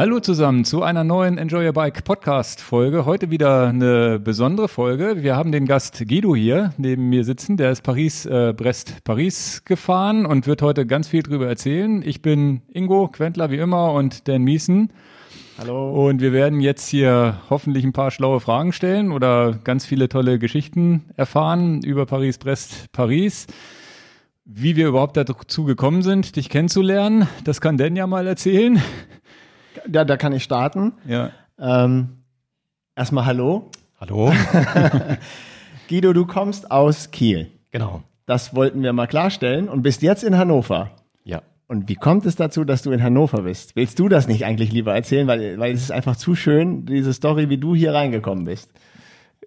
[0.00, 3.04] Hallo zusammen zu einer neuen Enjoy Your Bike Podcast Folge.
[3.04, 5.22] Heute wieder eine besondere Folge.
[5.22, 7.58] Wir haben den Gast Guido hier neben mir sitzen.
[7.58, 12.00] Der ist Paris, äh, Brest, Paris gefahren und wird heute ganz viel drüber erzählen.
[12.02, 14.90] Ich bin Ingo Quentler wie immer und Dan Miesen.
[15.58, 16.08] Hallo.
[16.08, 20.38] Und wir werden jetzt hier hoffentlich ein paar schlaue Fragen stellen oder ganz viele tolle
[20.38, 23.48] Geschichten erfahren über Paris, Brest, Paris.
[24.46, 28.80] Wie wir überhaupt dazu gekommen sind, dich kennenzulernen, das kann Dan ja mal erzählen.
[29.92, 30.92] Ja, da kann ich starten.
[31.06, 31.30] Ja.
[31.58, 32.24] Ähm,
[32.96, 33.70] erstmal Hallo.
[34.00, 34.32] Hallo.
[35.88, 37.50] Guido, du kommst aus Kiel.
[37.70, 38.02] Genau.
[38.26, 40.90] Das wollten wir mal klarstellen und bist jetzt in Hannover.
[41.24, 41.42] Ja.
[41.66, 43.76] Und wie kommt es dazu, dass du in Hannover bist?
[43.76, 47.12] Willst du das nicht eigentlich lieber erzählen, weil, weil es ist einfach zu schön, diese
[47.12, 48.72] Story, wie du hier reingekommen bist.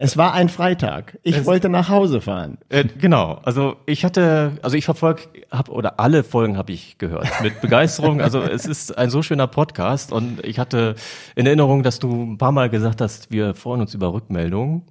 [0.06, 1.18] Es war ein Freitag.
[1.24, 2.58] Ich Es- wollte nach Hause fahren.
[2.68, 3.40] Äh, genau.
[3.44, 8.20] Also ich hatte, also ich verfolge, hab, oder alle Folgen habe ich gehört mit Begeisterung.
[8.20, 10.96] Also es ist ein so schöner Podcast und ich hatte
[11.36, 14.82] in Erinnerung, dass du ein paar Mal gesagt hast, wir freuen uns über Rückmeldungen.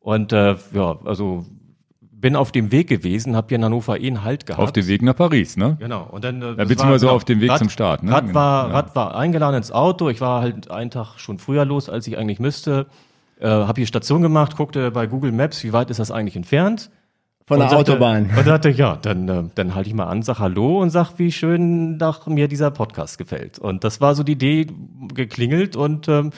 [0.00, 1.44] Und äh, ja, also
[2.10, 4.60] bin auf dem Weg gewesen, habe hier in Hannover eh einen Halt gehabt.
[4.62, 5.76] Auf dem Weg nach Paris, ne?
[5.78, 6.08] Genau.
[6.10, 8.10] Und dann, äh, Ja, beziehungsweise war, auf dem Weg zum Start, ne?
[8.10, 8.74] Rad war, Ja.
[8.74, 10.08] Rad war eingeladen ins Auto.
[10.08, 12.86] Ich war halt einen Tag schon früher los, als ich eigentlich müsste.
[13.40, 16.90] Äh, habe hier Station gemacht, guckte bei Google Maps, wie weit ist das eigentlich entfernt?
[17.46, 18.30] Von der sagte- Autobahn.
[18.36, 21.32] Und dachte, ja, dann, äh, dann halte ich mal an, sag Hallo und sag, wie
[21.32, 23.58] schön nach mir dieser Podcast gefällt.
[23.58, 24.66] Und das war so die Idee
[25.14, 26.30] geklingelt und ähm,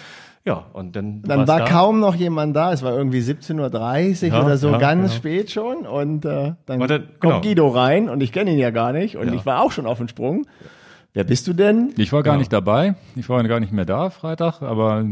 [0.44, 1.64] ja, und dann, Dann war da.
[1.66, 2.72] kaum noch jemand da.
[2.72, 5.14] Es war irgendwie 17.30 Uhr Ja, oder so, ja, ganz genau.
[5.14, 5.86] spät schon.
[5.86, 7.40] Und äh, dann, Und dann- kommt genau.
[7.42, 9.16] Guido rein und ich kenne ihn ja gar nicht.
[9.16, 9.34] Und Ja.
[9.34, 10.46] ich war auch schon auf dem Sprung.
[11.14, 11.92] Wer bist du denn?
[11.98, 12.38] Ich war gar Genau.
[12.40, 12.94] nicht dabei.
[13.16, 15.04] Ich war gar nicht mehr da Freitag, aber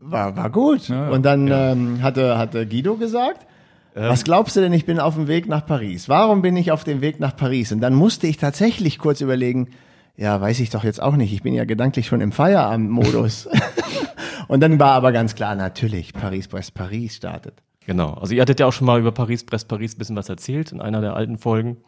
[0.00, 0.88] War, war gut.
[0.88, 1.10] Ja, ja.
[1.10, 3.46] und dann ähm, hatte, hatte Guido gesagt,
[3.94, 6.08] was glaubst du denn, ich bin auf dem Weg nach Paris?
[6.08, 7.72] Warum bin ich auf dem Weg nach Paris?
[7.72, 9.68] Und dann musste ich tatsächlich kurz überlegen,
[10.16, 11.32] ja, weiß ich doch jetzt auch nicht.
[11.32, 13.48] Ich bin ja gedanklich schon im Feierabendmodus.
[14.48, 17.54] und dann war aber ganz klar, natürlich, Paris, Brest, Paris startet.
[17.86, 18.14] Genau.
[18.14, 20.72] Also ihr hattet ja auch schon mal über Paris, Brest, Paris ein bisschen was erzählt
[20.72, 21.78] in einer der alten Folgen.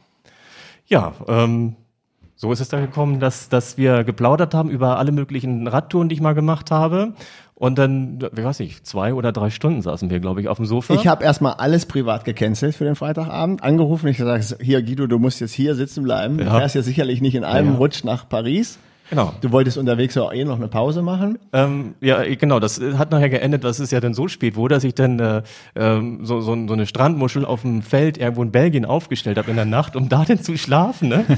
[0.87, 1.77] Ja, ähm,
[2.35, 6.17] so ist es da gekommen, dass, dass wir geplaudert haben über alle möglichen Radtouren, die
[6.17, 7.15] ich mal gemacht habe.
[7.63, 10.67] Und dann, ich weiß nicht, zwei oder drei Stunden saßen wir, glaube ich, auf dem
[10.67, 10.95] Sofa.
[10.95, 14.09] Ich habe erstmal alles privat gecancelt für den Freitagabend, angerufen.
[14.09, 16.39] Ich gesagt, hier Guido, du musst jetzt hier sitzen bleiben.
[16.39, 16.59] Du Ja.
[16.59, 17.79] fährst ja sicherlich nicht in einem Ja, ja.
[17.79, 18.81] Rutsch nach Paris.
[19.11, 19.33] genau.
[19.43, 21.39] Du wolltest unterwegs ja auch eh noch eine Pause machen.
[21.53, 24.75] Ähm, ja, genau, das äh, hat nachher geendet, dass es ja dann so spät wurde,
[24.75, 25.43] dass ich dann äh,
[25.77, 29.57] ähm, so, so, so eine Strandmuschel auf dem Feld irgendwo in Belgien aufgestellt habe in
[29.57, 31.11] der Nacht, um da denn zu schlafen.
[31.11, 31.25] Ne?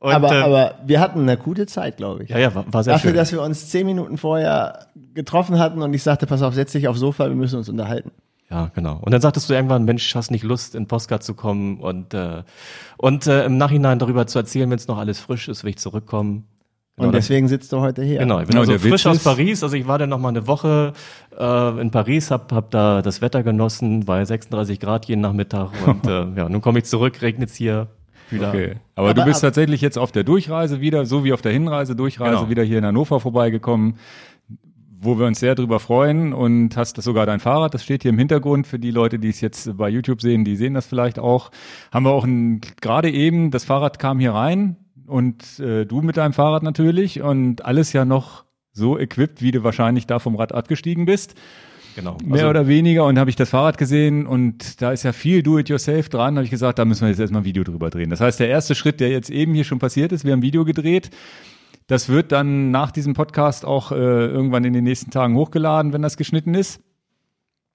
[0.00, 2.30] Und, aber, ähm, aber wir hatten eine gute Zeit, glaube ich.
[2.30, 3.16] ja, ja, war, war sehr Dafür, schön.
[3.16, 6.86] dass wir uns zehn Minuten vorher getroffen hatten und ich sagte, pass auf, setz dich
[6.86, 8.12] aufs Sofa, wir müssen uns unterhalten.
[8.50, 8.98] Ja, genau.
[9.02, 12.44] Und dann sagtest du irgendwann, Mensch, hast nicht Lust, in Postcard zu kommen und, äh,
[12.96, 15.78] und äh, im Nachhinein darüber zu erzählen, wenn es noch alles frisch ist, will ich
[15.78, 16.46] zurückkommen.
[16.96, 18.18] Genau, und deswegen sitzt du heute hier.
[18.18, 19.62] Genau, ich bin Genau, also Witz frisch aus Paris.
[19.62, 20.94] Also ich war dann noch mal eine Woche
[21.38, 26.06] äh, in Paris, hab, hab da das Wetter genossen bei 36 Grad jeden Nachmittag und
[26.08, 27.88] äh, ja, nun komme ich zurück, regnet's hier
[28.30, 28.48] wieder.
[28.48, 28.74] okay.
[28.94, 31.52] Aber, Aber- du bist aber- tatsächlich jetzt auf der Durchreise wieder, so wie auf der
[31.52, 32.50] Hinreise, Durchreise Genau.
[32.50, 33.94] wieder hier in Hannover vorbeigekommen,
[35.00, 38.10] wo wir uns sehr drüber freuen und hast das sogar dein Fahrrad, das steht hier
[38.10, 41.18] im Hintergrund für die Leute, die es jetzt bei YouTube sehen, die sehen das vielleicht
[41.20, 41.50] auch.
[41.92, 46.16] Haben wir auch ein, gerade eben, das Fahrrad kam hier rein und äh, du mit
[46.16, 50.52] deinem Fahrrad natürlich und alles ja noch so equipped, wie du wahrscheinlich da vom Rad
[50.52, 51.34] abgestiegen bist.
[51.98, 52.16] Genau.
[52.22, 55.42] Mehr Also, oder weniger und habe ich das Fahrrad gesehen und da ist ja viel
[55.42, 58.08] Do-it-yourself dran, habe ich gesagt, da müssen wir jetzt erstmal ein Video drüber drehen.
[58.08, 60.42] Das heißt, der erste Schritt, der jetzt eben hier schon passiert ist, wir haben ein
[60.42, 61.10] Video gedreht.
[61.88, 66.02] Das wird dann nach diesem Podcast auch äh, irgendwann in den nächsten Tagen hochgeladen, wenn
[66.02, 66.80] das geschnitten ist.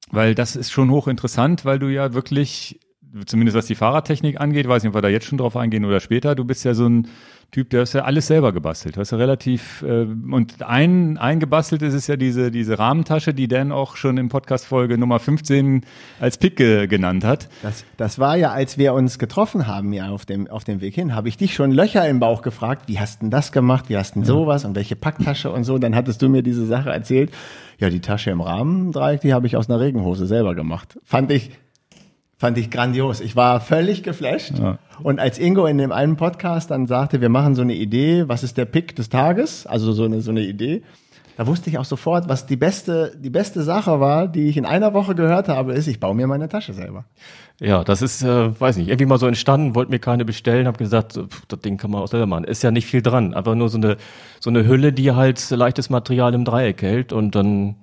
[0.10, 2.80] Weil das ist schon hochinteressant, weil du ja wirklich,
[3.26, 6.00] zumindest was die Fahrradtechnik angeht, weiß nicht, ob wir da jetzt schon drauf eingehen oder
[6.00, 7.10] später, du bist ja so ein
[7.54, 8.96] Typ, der hast ja alles selber gebastelt.
[8.96, 13.32] Du hast ja relativ, äh, und ein, ein gebastelt ist es ja diese, diese Rahmentasche,
[13.32, 15.86] die Dan auch schon im Podcast Folge Nummer 15
[16.20, 17.50] als Pick ge genannt hat.
[17.62, 20.96] Das, das war ja, als wir uns getroffen haben, ja, auf dem, auf dem Weg
[20.96, 23.98] hin, habe ich dich schon Löcher im Bauch gefragt, wie hast denn das gemacht, wie
[23.98, 25.78] hast denn sowas und welche Packtasche und so.
[25.78, 27.32] Dann hattest du mir diese Sache erzählt.
[27.78, 30.98] Ja, die Tasche im Rahmendreieck, die habe ich aus einer Regenhose selber gemacht.
[31.04, 31.52] Fand ich,
[32.44, 33.22] fand ich grandios.
[33.22, 34.56] Ich war völlig geflasht.
[35.02, 38.44] Und als Ingo in dem einen Podcast dann sagte, wir machen so eine Idee, was
[38.44, 39.66] ist der Pick des Tages?
[39.66, 40.84] Also so eine, so eine Idee.
[41.38, 44.66] Da wusste ich auch sofort, was die beste, die beste Sache war, die ich in
[44.66, 47.06] einer Woche gehört habe, ist, ich baue mir meine Tasche selber.
[47.62, 50.78] ja, das ist, äh, weiß nicht, irgendwie mal so entstanden, wollte mir keine bestellen, habe
[50.78, 52.44] gesagt, pff, das Ding kann man auch selber machen.
[52.44, 53.96] Ist ja nicht viel dran, einfach nur so eine
[54.42, 57.78] so eine Hülle, die halt leichtes Material im Dreieck hält und dann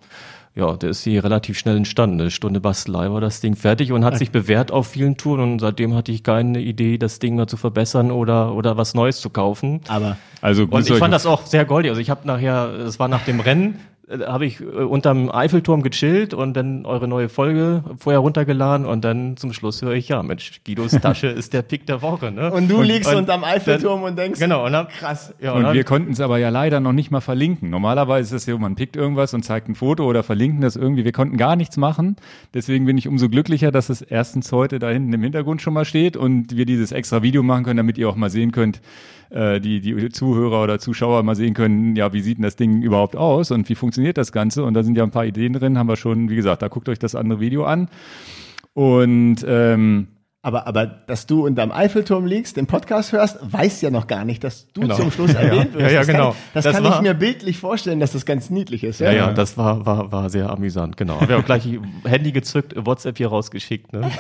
[0.55, 2.21] ja, der ist hier relativ schnell entstanden.
[2.21, 5.59] Eine Stunde Bastelei war das Ding fertig und hat sich bewährt auf vielen Touren und
[5.61, 9.31] seitdem hatte ich keine Idee, das Ding mal zu verbessern oder, oder was Neues zu
[9.31, 9.81] kaufen.
[9.89, 11.91] Aber Also Und ich fand das auch sehr goldig.
[11.91, 13.79] Also ich habe nachher, es war nach dem Rennen,
[14.11, 19.05] äh, habe ich äh, unterm Eiffelturm gechillt und dann eure neue Folge vorher runtergeladen und
[19.05, 22.31] dann zum Schluss höre ich, ja, Mensch, Guidos Tasche ist der Pick der Woche.
[22.31, 22.51] Ne?
[22.53, 25.35] und du liegst und unterm Eiffelturm und denkst, Genau, und dann, krass.
[25.41, 27.71] ja, Und dann, wir konnten es aber ja leider noch nicht mal verlinken.
[27.71, 31.05] Normalerweise ist es ja, man pickt irgendwas und zeigt ein Foto oder verlinken das irgendwie.
[31.05, 32.17] Wir konnten gar nichts machen.
[32.55, 35.85] Deswegen bin ich umso glücklicher, dass es erstens heute da hinten im Hintergrund schon mal
[35.85, 38.81] steht und wir dieses extra Video machen können, damit ihr auch mal sehen könnt,
[39.31, 42.83] äh, die, die Zuhörer oder Zuschauer mal sehen können, ja, wie sieht denn das Ding
[42.83, 44.65] überhaupt aus und wie funktioniert das Ganze?
[44.65, 46.89] Und da sind ja ein paar Ideen drin, haben wir schon, wie gesagt, da guckt
[46.89, 47.89] euch das andere Video an.
[48.75, 50.09] Und ähm,
[50.43, 54.43] Aber, aber dass du unterm Eiffelturm liegst, den Podcast hörst, weiß ja noch gar nicht,
[54.43, 54.97] dass du Genau.
[54.97, 55.83] zum Schluss erwähnt wirst.
[55.85, 56.29] Ja, ja, das genau.
[56.31, 59.01] Kann, das, Das kann ich war- mir bildlich vorstellen, dass das ganz niedlich ist.
[59.01, 61.21] ja, ja, das war, war, war sehr amüsant, genau.
[61.21, 61.69] Wir haben auch gleich
[62.07, 64.11] Handy gezückt, WhatsApp hier rausgeschickt, ne?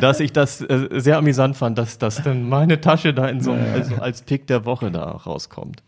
[0.00, 3.52] Dass ich das äh, sehr amüsant fand, dass, dass dann meine Tasche da in so
[3.52, 5.82] einem, also als Pick der Woche da rauskommt.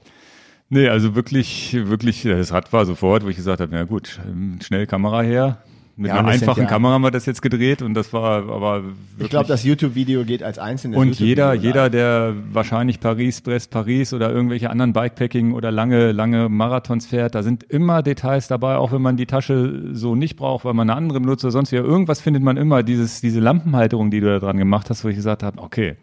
[0.68, 4.58] Nee, also wirklich, wirklich, das Rad war sofort, wo ich gesagt habe, na gut, ähm,
[4.62, 5.58] schnell Kamera her.
[5.98, 8.82] Mit Ja, einer einfachen ja- Kamera haben wir das jetzt gedreht und das war aber.
[9.18, 14.12] Ich glaube, das YouTube-Video geht als einzelnes und jeder, jeder, der wahrscheinlich Paris, Brest, Paris
[14.12, 18.92] oder irgendwelche anderen Bikepacking oder lange, lange Marathons fährt, da sind immer Details dabei, auch
[18.92, 21.76] wenn man die Tasche so nicht braucht, weil man eine andere benutzt oder sonst wie.
[21.76, 25.16] Irgendwas findet man immer, dieses, diese Lampenhalterung, die du da dran gemacht hast, wo ich
[25.16, 25.96] gesagt habe, okay,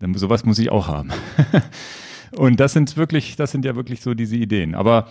[0.00, 1.08] dann sowas muss ich auch haben.
[2.36, 4.74] Und das sind wirklich, das sind ja wirklich so diese Ideen.
[4.74, 5.08] Aber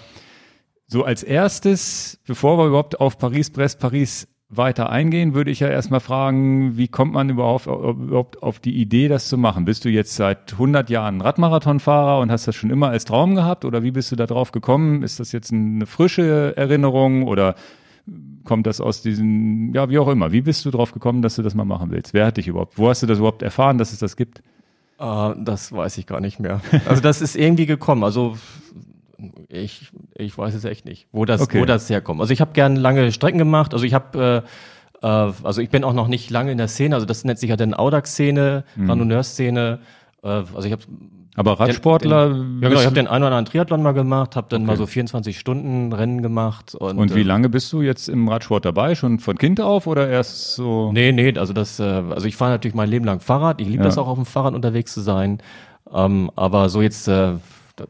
[0.88, 5.68] so als erstes, bevor wir überhaupt auf Paris, Brest, Paris weiter eingehen, würde ich ja
[5.68, 9.66] erstmal fragen, wie kommt man überhaupt, überhaupt auf die Idee, das zu machen?
[9.66, 13.66] Bist du jetzt seit 100 Jahren Radmarathonfahrer und hast das schon immer als Traum gehabt
[13.66, 15.04] oder wie bist du da drauf gekommen?
[15.04, 17.56] Ist das jetzt eine frische Erinnerung oder
[18.45, 20.31] kommt das aus diesen, ja, wie auch immer.
[20.31, 22.13] Wie bist du drauf gekommen, dass du das mal machen willst?
[22.13, 24.39] Wer hat dich überhaupt, wo hast du das überhaupt erfahren, dass es das gibt?
[24.98, 26.62] Äh, das weiß ich gar nicht mehr.
[26.86, 28.06] Also das ist irgendwie gekommen.
[28.06, 28.38] Also
[29.49, 31.59] ich, ich weiß es echt nicht, wo das, Okay.
[31.61, 32.21] wo das herkommt.
[32.21, 33.73] Also ich habe gern lange Strecken gemacht.
[33.73, 34.43] Also ich habe,
[35.01, 36.95] äh, äh, also ich bin auch noch nicht lange in der Szene.
[36.95, 38.89] Also das nennt sich ja dann Audax-Szene, Mhm.
[38.89, 39.79] Randonneur-Szene.
[40.23, 40.83] Äh, also ich habe
[41.35, 42.33] Aber Radsportler, ja
[42.69, 44.67] genau, ich habe den einen oder anderen Triathlon mal gemacht, habe dann Okay.
[44.67, 48.27] mal so 24 Stunden Rennen gemacht und, und wie äh, lange bist du jetzt im
[48.27, 48.95] Radsport dabei?
[48.95, 50.91] Schon von Kind auf oder erst so?
[50.91, 53.61] Nee, nee, also das, äh, also ich fahre natürlich mein Leben lang Fahrrad.
[53.61, 53.85] Ich liebe Ja.
[53.85, 55.39] das auch auf dem Fahrrad unterwegs zu sein.
[55.93, 57.33] Ähm, aber so jetzt, äh,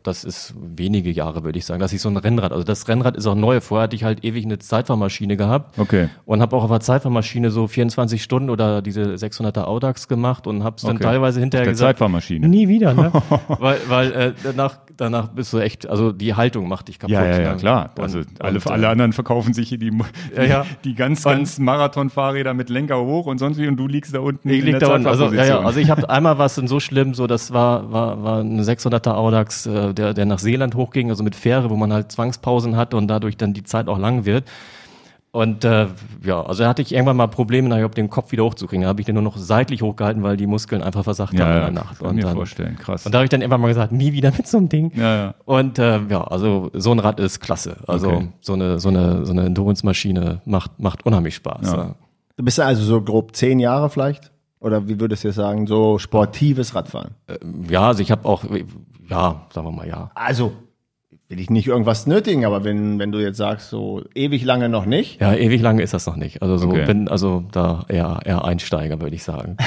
[0.03, 3.15] das ist wenige Jahre, würde ich sagen, dass ich so ein Rennrad, also das Rennrad
[3.15, 3.61] ist auch neu.
[3.61, 6.09] Vorher hatte ich halt ewig eine Zeitfahrmaschine gehabt Okay.
[6.25, 10.63] und habe auch auf der Zeitfahrmaschine so 24 Stunden oder diese 600er Audax gemacht und
[10.63, 11.05] habe es dann Okay.
[11.05, 12.47] teilweise hinterher Der gesagt, Zeitfahrmaschine.
[12.47, 13.11] nie wieder, ne?
[13.47, 17.13] weil weil äh, danach, danach bist du echt, also die Haltung macht dich kaputt.
[17.13, 17.57] Ja, ja, ja, ne?
[17.57, 17.91] klar.
[17.97, 20.03] Und- Also alle, und, äh, alle anderen verkaufen sich hier die, die,
[20.35, 20.65] Ja, ja.
[20.83, 24.49] die ganz, ganz Marathonfahrräder mit Lenker hoch und sonst wie und du liegst da unten
[24.49, 25.07] Ich in lieg der da unten.
[25.07, 28.39] Also, ja, ja, also ich habe einmal was so schlimm, so das war war war
[28.41, 32.11] ein 600er Audax, äh, der der nach Seeland hochging, also mit Fähre, wo man halt
[32.11, 34.43] Zwangspausen hat und dadurch dann die Zeit auch lang wird.
[35.31, 35.87] Und äh,
[36.23, 38.83] ja, also da hatte ich irgendwann mal Probleme, nachher den Kopf wieder hochzukriegen.
[38.83, 41.47] Da habe ich den nur noch seitlich hochgehalten, weil die Muskeln einfach versagt haben ja,
[41.49, 41.99] in ja, der Nacht.
[41.99, 43.05] kann Und mir dann, vorstellen, krass.
[43.05, 44.91] und da habe ich dann irgendwann mal gesagt, nie wieder mit so einem Ding.
[44.95, 45.33] ja, ja.
[45.45, 47.77] Und äh, ja, also so ein Rad ist klasse.
[47.85, 48.29] Also Okay.
[48.41, 51.67] so eine so eine so eine Endurance-Maschine macht macht unheimlich Spaß.
[51.71, 51.77] Ja.
[51.77, 51.95] Ja.
[52.37, 54.31] Du bist ja also so grob zehn Jahre vielleicht?
[54.67, 57.15] Oder wie würdest du jetzt sagen, so sportives Radfahren?
[57.69, 58.43] ja, also ich habe auch
[59.09, 60.11] ja, sagen wir mal ja.
[60.15, 60.51] Also,
[61.29, 64.85] will ich nicht irgendwas nötigen, aber wenn, wenn du jetzt sagst, so ewig lange noch
[64.85, 66.41] nicht, Ja, ewig lange ist das noch nicht.
[66.41, 66.85] Also so Okay.
[66.85, 69.57] bin also da eher eher Einsteiger, würde ich sagen.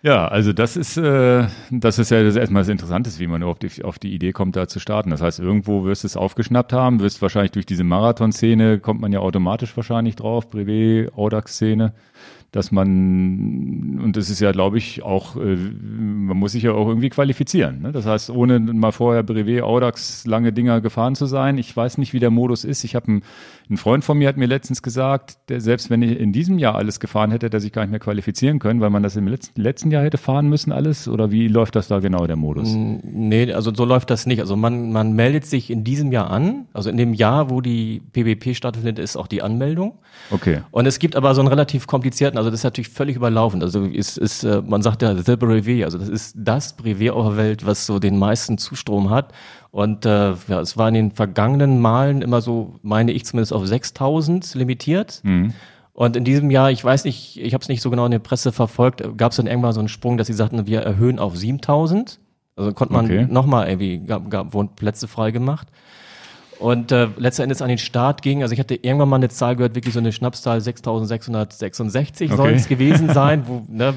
[0.00, 3.64] Ja, also das ist, äh, das ist ja das erstmal das Interessante, wie man überhaupt
[3.64, 5.10] auf die, auf die Idee kommt, da zu starten.
[5.10, 9.10] Das heißt, irgendwo wirst du es aufgeschnappt haben, wirst wahrscheinlich durch diese Marathon-Szene, kommt man
[9.12, 11.94] ja automatisch wahrscheinlich drauf, Brevet, Audax-Szene,
[12.50, 16.88] dass man, und das ist ja, glaube ich, auch, äh, man muss sich ja auch
[16.88, 17.82] irgendwie qualifizieren.
[17.82, 17.92] Ne?
[17.92, 22.14] Das heißt, ohne mal vorher Brevet, Audax, lange Dinger gefahren zu sein, ich weiß nicht,
[22.14, 22.84] wie der Modus ist.
[22.84, 23.22] Ich habe einen,
[23.68, 26.76] ein Freund von mir hat mir letztens gesagt, der selbst wenn ich in diesem Jahr
[26.76, 29.60] alles gefahren hätte, der sich gar nicht mehr qualifizieren können, weil man das im letzten,
[29.60, 31.06] letzten Jahr hätte fahren müssen alles?
[31.06, 32.74] Oder wie läuft das da genau, der Modus?
[32.74, 34.40] Nee, also so läuft das nicht.
[34.40, 36.64] Also man, man meldet sich in diesem Jahr an.
[36.72, 39.98] Also in dem Jahr, wo die PBP stattfindet, ist auch die Anmeldung.
[40.30, 40.62] Okay.
[40.70, 43.62] Und es gibt aber so einen relativ komplizierten, also das ist natürlich völlig überlaufend.
[43.62, 47.26] Also ist, ist äh, man sagt ja The Brevet, also das ist das Brevet auf
[47.26, 49.32] der Welt, was so den meisten Zustrom hat.
[49.70, 53.66] Und äh, ja, es war in den vergangenen Malen immer so, meine ich zumindest, auf
[53.66, 55.20] 6000 limitiert.
[55.92, 58.20] Und in diesem Jahr, ich weiß nicht, ich habe es nicht so genau in der
[58.20, 61.36] Presse verfolgt, gab es dann irgendwann so einen Sprung, dass sie sagten, wir erhöhen auf
[61.36, 62.20] 7000.
[62.56, 63.26] Also konnte man Okay.
[63.28, 65.68] nochmal irgendwie, gab, gab, wurden Plätze frei gemacht.
[66.60, 69.54] Und äh, letzten Endes an den Start ging, also ich hatte irgendwann mal eine Zahl
[69.54, 72.54] gehört, wirklich so eine Schnapszahl 6666 soll Okay.
[72.54, 73.44] es gewesen sein.
[73.46, 73.94] Wo, ne,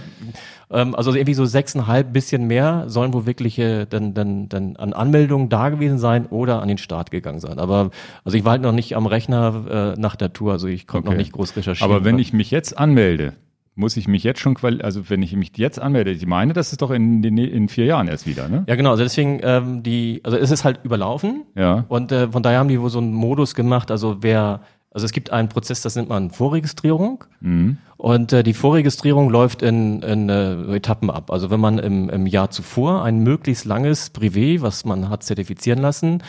[0.69, 5.49] ähm, also irgendwie so sechseinhalb bisschen mehr sollen wohl wirkliche dann, dann, dann an Anmeldungen
[5.49, 7.57] da gewesen sein oder an den Start gegangen sein.
[7.59, 7.89] Aber
[8.23, 11.07] also ich war halt noch nicht am Rechner äh, nach der Tour, also ich konnte
[11.07, 11.15] Okay.
[11.15, 11.91] noch nicht groß recherchieren.
[11.91, 13.33] Aber wenn ich mich jetzt anmelde,
[13.75, 16.81] muss ich mich jetzt schon also wenn ich mich jetzt anmelde, ich meine, das ist
[16.81, 18.63] doch in, den, in vier Jahren erst wieder, ne?
[18.67, 21.43] ja genau, also deswegen ähm, die, also es ist halt überlaufen.
[21.55, 21.85] Ja.
[21.87, 24.61] Und äh, von daher haben die wohl so einen Modus gemacht, also wer,
[24.91, 27.23] also es gibt einen Prozess, das nennt man Vorregistrierung.
[27.39, 27.77] Mhm.
[27.95, 31.31] Und äh, die Vorregistrierung läuft in, in äh, Etappen ab.
[31.31, 35.79] Also wenn man im, im Jahr zuvor ein möglichst langes Privé, was man hat zertifizieren
[35.79, 36.23] lassen,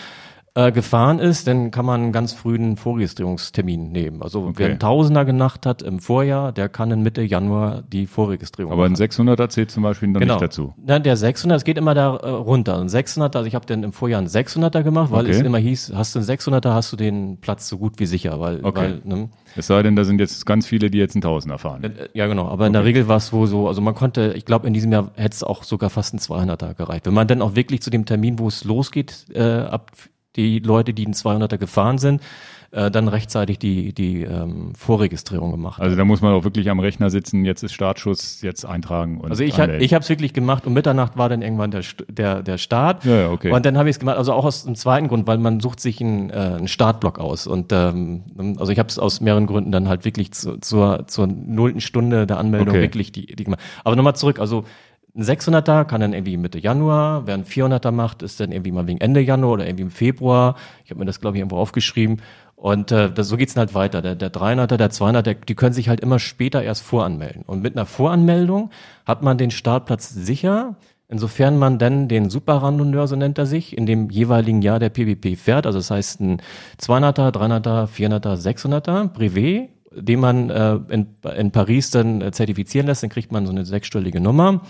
[0.55, 4.23] äh, gefahren ist, dann kann man einen ganz frühen Vorregistrierungstermin nehmen.
[4.23, 4.53] Also Okay.
[4.57, 8.85] wer einen Tausender gemacht hat im Vorjahr, der kann in Mitte Januar die Vorregistrierung Aber
[8.85, 9.03] ein machen.
[9.03, 10.35] 600er zählt zum Beispiel noch Genau.
[10.35, 10.75] nicht dazu.
[10.85, 12.79] Na, der 600, es geht immer da äh, runter.
[12.79, 15.33] Ein 600, also ich habe dann im Vorjahr einen 600er gemacht, weil Okay.
[15.33, 18.39] es immer hieß, hast du einen 600er, hast du den Platz so gut wie sicher,
[18.41, 18.79] weil, Okay.
[18.79, 21.85] weil ne, Es sei denn, da sind jetzt ganz viele, die jetzt einen Tausender fahren.
[21.85, 24.45] äh, ja genau, aber in der Regel war es wohl so, also man konnte, ich
[24.45, 27.07] glaube in diesem Jahr hätte es auch sogar fast ein 200er gereicht.
[27.07, 29.91] Wenn man dann auch wirklich zu dem Termin, wo es losgeht, äh, ab
[30.37, 32.23] die Leute, die einen 200er gefahren sind,
[32.71, 35.79] äh, dann rechtzeitig die, die ähm, Vorregistrierung gemacht.
[35.79, 39.29] Also da muss man auch wirklich am Rechner sitzen, jetzt ist Startschuss, jetzt eintragen und
[39.31, 39.85] Also ich, anmelden.
[39.85, 40.67] ich habe es wirklich gemacht.
[40.67, 43.05] Um Mitternacht war dann irgendwann der, der, der Start.
[43.05, 43.53] Ja, ja, okay.
[43.53, 45.81] Und dann habe ich es gemacht, also auch aus dem zweiten Grund, weil man sucht
[45.81, 47.47] sich einen, äh, einen Startblock aus.
[47.47, 48.23] Und ähm,
[48.59, 52.27] also ich habe es aus mehreren Gründen dann halt wirklich zu, zur, zur nullten Stunde
[52.27, 52.81] der Anmeldung Okay.
[52.81, 53.61] wirklich die, die gemacht.
[53.85, 54.65] Aber nochmal zurück, also
[55.15, 58.87] ein 600er kann dann irgendwie Mitte Januar, wer ein 400er macht, ist dann irgendwie mal
[58.87, 60.57] wegen Ende Januar oder irgendwie im Februar.
[60.85, 62.23] Ich habe mir das, glaube ich, irgendwo aufgeschrieben.
[62.57, 64.01] Und äh, das, so geht's dann halt weiter.
[64.01, 67.43] Der, der 300er, der 200er, der, die können sich halt immer später erst voranmelden.
[67.45, 68.71] Und mit einer Voranmeldung
[69.05, 70.77] hat man den Startplatz sicher,
[71.09, 75.37] insofern man dann den Superrandonneur, so nennt er sich, in dem jeweiligen Jahr der PWP
[75.37, 75.67] fährt.
[75.67, 76.41] Also das heißt ein
[76.81, 83.03] 200er, 300er, 400er, 600er Privé, den man äh, in, in Paris dann äh, zertifizieren lässt,
[83.03, 84.63] dann kriegt man so eine sechsstellige Nummer.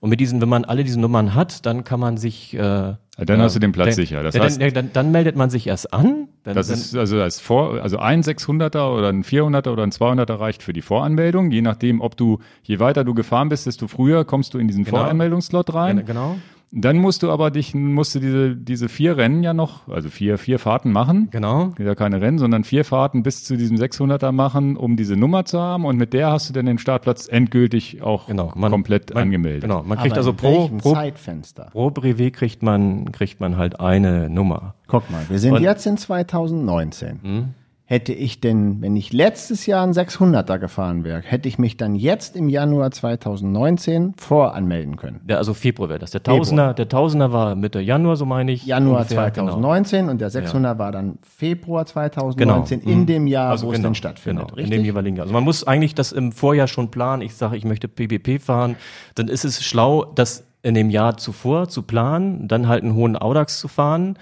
[0.00, 2.54] Und mit diesen, wenn man alle diese Nummern hat, dann kann man sich.
[2.54, 4.22] Äh, Dann hast du den Platz sicher.
[4.22, 6.28] Das dann, heißt- dann, dann, dann meldet man sich erst an.
[6.42, 10.38] Dann, Das ist also als Vor, also ein 600er oder ein 400er oder ein 200er
[10.38, 11.50] reicht für die Voranmeldung.
[11.50, 14.84] Je nachdem, ob du, je weiter du gefahren bist, desto früher kommst du in diesen
[14.84, 14.98] Genau.
[14.98, 16.04] Voranmeldungsslot rein.
[16.04, 16.36] genau.
[16.76, 20.38] Dann musst du aber dich, musst du diese, diese vier Rennen ja noch, also vier,
[20.38, 21.28] vier Fahrten machen.
[21.30, 21.72] Genau.
[21.78, 25.60] Ja, keine Rennen, sondern vier Fahrten bis zu diesem 600er machen, um diese Nummer zu
[25.60, 25.84] haben.
[25.84, 28.50] Und mit der hast du dann den Startplatz endgültig auch Genau.
[28.56, 29.62] Man, komplett man, angemeldet.
[29.62, 29.84] Genau.
[29.84, 31.68] Man kriegt Aber also pro, pro, Zeitfenster?
[31.70, 34.74] pro Brevet kriegt man, kriegt man halt eine Nummer.
[34.88, 37.54] Guck mal, wir sind Und- jetzt in 2019.
[37.86, 41.94] Hätte ich denn, wenn ich letztes Jahr einen 600er gefahren wäre, hätte ich mich dann
[41.94, 45.20] jetzt im Januar 2019 voranmelden können.
[45.24, 46.10] Der, also Februar wäre das.
[46.10, 48.64] Der Tausender, der Tausender war Mitte Januar, so meine ich.
[48.64, 49.48] Januar ungefähr, genau.
[49.52, 52.90] 2019 und der 600er war dann Februar 2019 Genau.
[52.92, 54.48] in dem Jahr, Also wo es genau, dann stattfindet.
[54.48, 55.24] Genau, in dem jeweiligen Jahr.
[55.24, 57.20] Also man muss eigentlich das im Vorjahr schon planen.
[57.20, 58.76] Ich sage, ich möchte PPP fahren.
[59.14, 63.16] Dann ist es schlau, das in dem Jahr zuvor zu planen, dann halt einen hohen
[63.16, 64.16] Audax zu fahren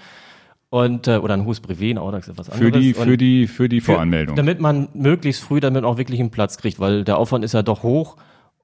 [0.73, 2.81] und äh, oder ein hohes Brevet, ein Audax ist was Für anderes.
[2.81, 4.35] die, Und für die, für die Voranmeldung.
[4.35, 7.61] Damit man möglichst früh damit auch wirklich einen Platz kriegt, weil der Aufwand ist ja
[7.61, 8.17] doch hoch.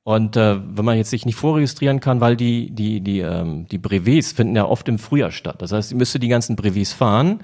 [0.04, 3.78] Und äh, wenn man jetzt sich nicht vorregistrieren kann, weil die, die, die, ähm, die
[3.78, 5.62] Brevets finden ja oft im Frühjahr statt.
[5.62, 7.42] Das heißt, ich müsste die ganzen Brevets fahren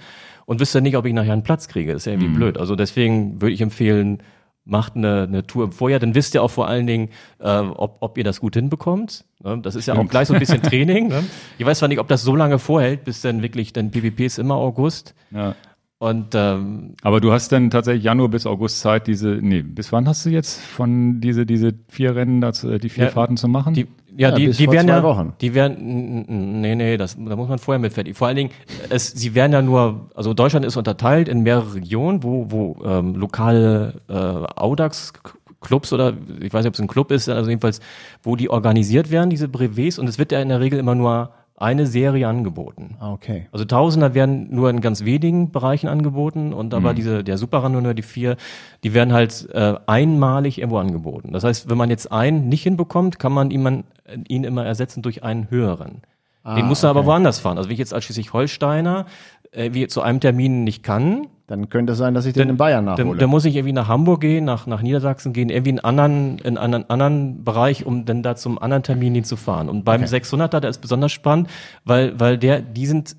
[0.48, 1.94] und wüsste nicht, ob ich nachher einen Platz kriege.
[1.94, 2.36] Das ist ja irgendwie Mhm.
[2.36, 2.58] blöd.
[2.58, 4.24] Also deswegen würde ich empfehlen,
[4.66, 7.98] macht eine, eine Tour im Vorjahr, dann wisst ihr auch vor allen Dingen, äh, ob,
[8.02, 9.24] ob ihr das gut hinbekommt.
[9.44, 9.60] Ne?
[9.62, 11.10] Das ist ja auch gleich so ein bisschen Training.
[11.10, 11.24] Ne?
[11.58, 14.40] Ich weiß zwar nicht, ob das so lange vorhält, bis dann wirklich, denn PvP ist
[14.40, 15.14] immer August.
[15.32, 15.56] ja.
[15.98, 20.08] Und ähm, Aber du hast dann tatsächlich Januar bis August Zeit, diese, nee, bis wann
[20.10, 23.48] hast du jetzt von diese, diese vier Rennen, dazu, äh, die vier Ja, Fahrten zu
[23.48, 23.74] machen?
[23.74, 25.34] Die, ja, Ja, die, die werden zwei ja, Wochen.
[25.42, 28.16] die werden, nee, nee, das, da muss man vorher mit fertig.
[28.18, 28.50] Vor allen Dingen,
[28.90, 33.16] es, sie werden ja nur, also Deutschland ist unterteilt in mehrere Regionen, wo, wo ähm,
[33.16, 37.80] lokale äh, Audax-Clubs oder ich weiß nicht, ob es ein Club ist, also jedenfalls,
[38.24, 41.32] wo die organisiert werden, diese Brevets, und es wird ja in der Regel immer nur
[41.58, 42.96] eine Serie angeboten.
[43.00, 43.48] Ah, Okay.
[43.52, 48.02] Also Tausender werden nur in ganz wenigen Bereichen angeboten und aber diese der Superrandonneur, die
[48.02, 48.36] vier,
[48.84, 51.32] die werden halt äh, einmalig irgendwo angeboten.
[51.32, 53.84] Das heißt, wenn man jetzt einen nicht hinbekommt, kann man ihn,
[54.28, 56.02] ihn immer ersetzen durch einen höheren.
[56.46, 57.58] Den muss er aber woanders fahren.
[57.58, 59.08] Also wenn ich jetzt als Schleswig-Holsteiner
[59.52, 62.58] äh, wie zu einem Termin nicht kann, Dann könnte es sein, dass ich den in
[62.58, 63.10] Bayern nachhole.
[63.10, 66.00] dann, dann muss ich irgendwie nach Hamburg gehen, nach, nach Niedersachsen gehen, irgendwie in einen
[66.00, 69.70] anderen, in einen anderen Bereich, um dann da zum anderen Termin hinzufahren.
[69.70, 71.50] Und beim 600er, der ist besonders spannend,
[71.84, 73.16] weil, weil der, die sind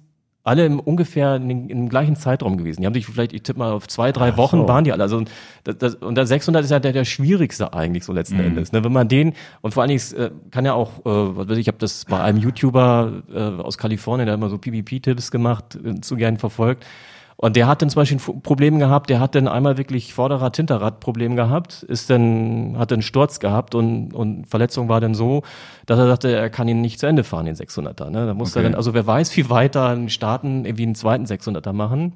[0.46, 2.80] alle im ungefähr in im gleichen Zeitraum gewesen.
[2.80, 4.68] Die haben sich vielleicht, ich tippe mal, auf zwei, drei Wochen so.
[4.68, 5.02] waren die alle.
[5.02, 5.24] Also,
[5.64, 8.70] das, das, und der 600 ist ja der, der schwierigste eigentlich so letzten Endes.
[8.70, 8.84] Ne?
[8.84, 11.62] Wenn man den, und vor allen Dingen, äh, kann ja auch, äh, was weiß ich,
[11.62, 15.78] ich habe das bei einem YouTuber äh, aus Kalifornien, der hat immer so PvP-Tipps gemacht,
[15.84, 16.86] äh, zu gern verfolgt.
[17.38, 20.56] Und der hat dann zum Beispiel ein Problem gehabt, der hat dann einmal wirklich Vorderrad,
[20.56, 25.42] Hinterrad Problem gehabt, ist dann, hat dann Sturz gehabt und, und Verletzung war dann so,
[25.84, 28.08] dass er sagte, er kann ihn nicht zu Ende fahren, den 600er.
[28.08, 28.24] Ne?
[28.26, 28.60] Da muss Okay.
[28.60, 32.14] er dann, also wer weiß, wie weit da ein Starten irgendwie einen zweiten 600er machen,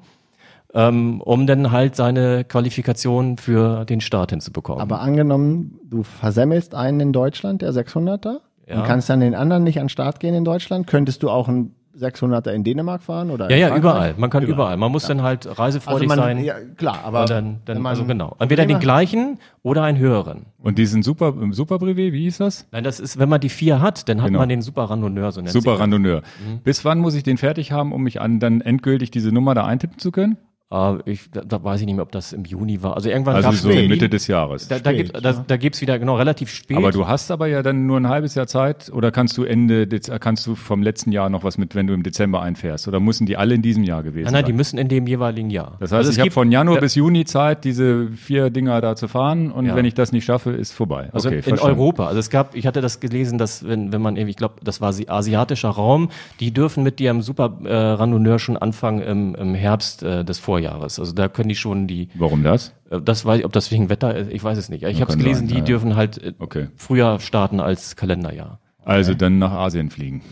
[0.73, 4.81] ähm, um dann halt seine Qualifikation für den Start hinzubekommen.
[4.81, 8.37] Aber angenommen, du versemmelst einen in Deutschland, der 600er,
[8.67, 8.77] Ja.
[8.79, 11.47] und kannst dann den anderen nicht an den Start gehen in Deutschland, könntest du auch
[11.47, 13.79] einen 600er in Dänemark fahren oder ja, ja, Frankreich?
[13.81, 14.13] überall.
[14.17, 14.77] Man kann überall.
[14.77, 16.43] Man muss dann halt reisefreudig Also man, sein.
[16.43, 18.35] ja, klar, aber dann, dann man also genau.
[18.39, 20.45] Entweder den gleichen oder einen höheren.
[20.57, 22.67] Und diesen Super, Super Brevet, wie hieß das?
[22.71, 24.39] Nein, das ist, wenn man die vier hat, dann hat Genau.
[24.39, 25.79] man den Super Randonneur, so nennt Super.
[25.79, 26.21] Randonneur.
[26.63, 29.65] Bis wann muss ich den fertig haben, um mich an dann endgültig diese Nummer da
[29.65, 30.37] eintippen zu können?
[30.71, 32.95] Äh, ich, da, da weiß ich nicht mehr, ob das im Juni war.
[32.95, 33.89] Also irgendwann Also so spät.
[33.89, 34.67] Mitte des Jahres.
[34.67, 36.77] da, da, gibt, da, da gibt's wieder, genau, relativ spät.
[36.77, 39.83] Aber du hast aber ja dann nur ein halbes Jahr Zeit oder kannst du Ende,
[39.85, 42.87] Dez- kannst du vom letzten Jahr noch was mit, wenn du im Dezember einfährst?
[42.87, 44.57] Oder müssen die alle in diesem Jahr gewesen nein, nein, die sein?
[44.57, 45.73] müssen in dem jeweiligen Jahr.
[45.79, 48.49] Das heißt, Also es ich habe gibt- von Januar da- bis Juni Zeit, diese vier
[48.49, 49.75] Dinger da zu fahren und Ja.
[49.75, 51.09] wenn ich das nicht schaffe, ist vorbei.
[51.11, 51.77] Also okay, in verstanden.
[51.79, 52.07] Europa.
[52.07, 54.79] Also es gab, ich hatte das gelesen, dass wenn, wenn man irgendwie, ich glaube, das
[54.79, 56.09] war asi- asiatischer Raum,
[56.39, 60.60] die dürfen mit ihrem Super äh, Randonneur schon anfangen im, im Herbst äh, des Vorjahres.
[60.69, 62.73] Also da können die schon die, Warum das?
[62.89, 64.83] äh, das weiß ich, ob das wegen Wetter ist, ich weiß es nicht.
[64.83, 65.65] Ich habe es gelesen, sein, die ja, ja.
[65.65, 66.67] dürfen halt äh, Okay.
[66.75, 68.59] früher starten als Kalenderjahr.
[68.85, 70.21] Also dann nach Asien fliegen.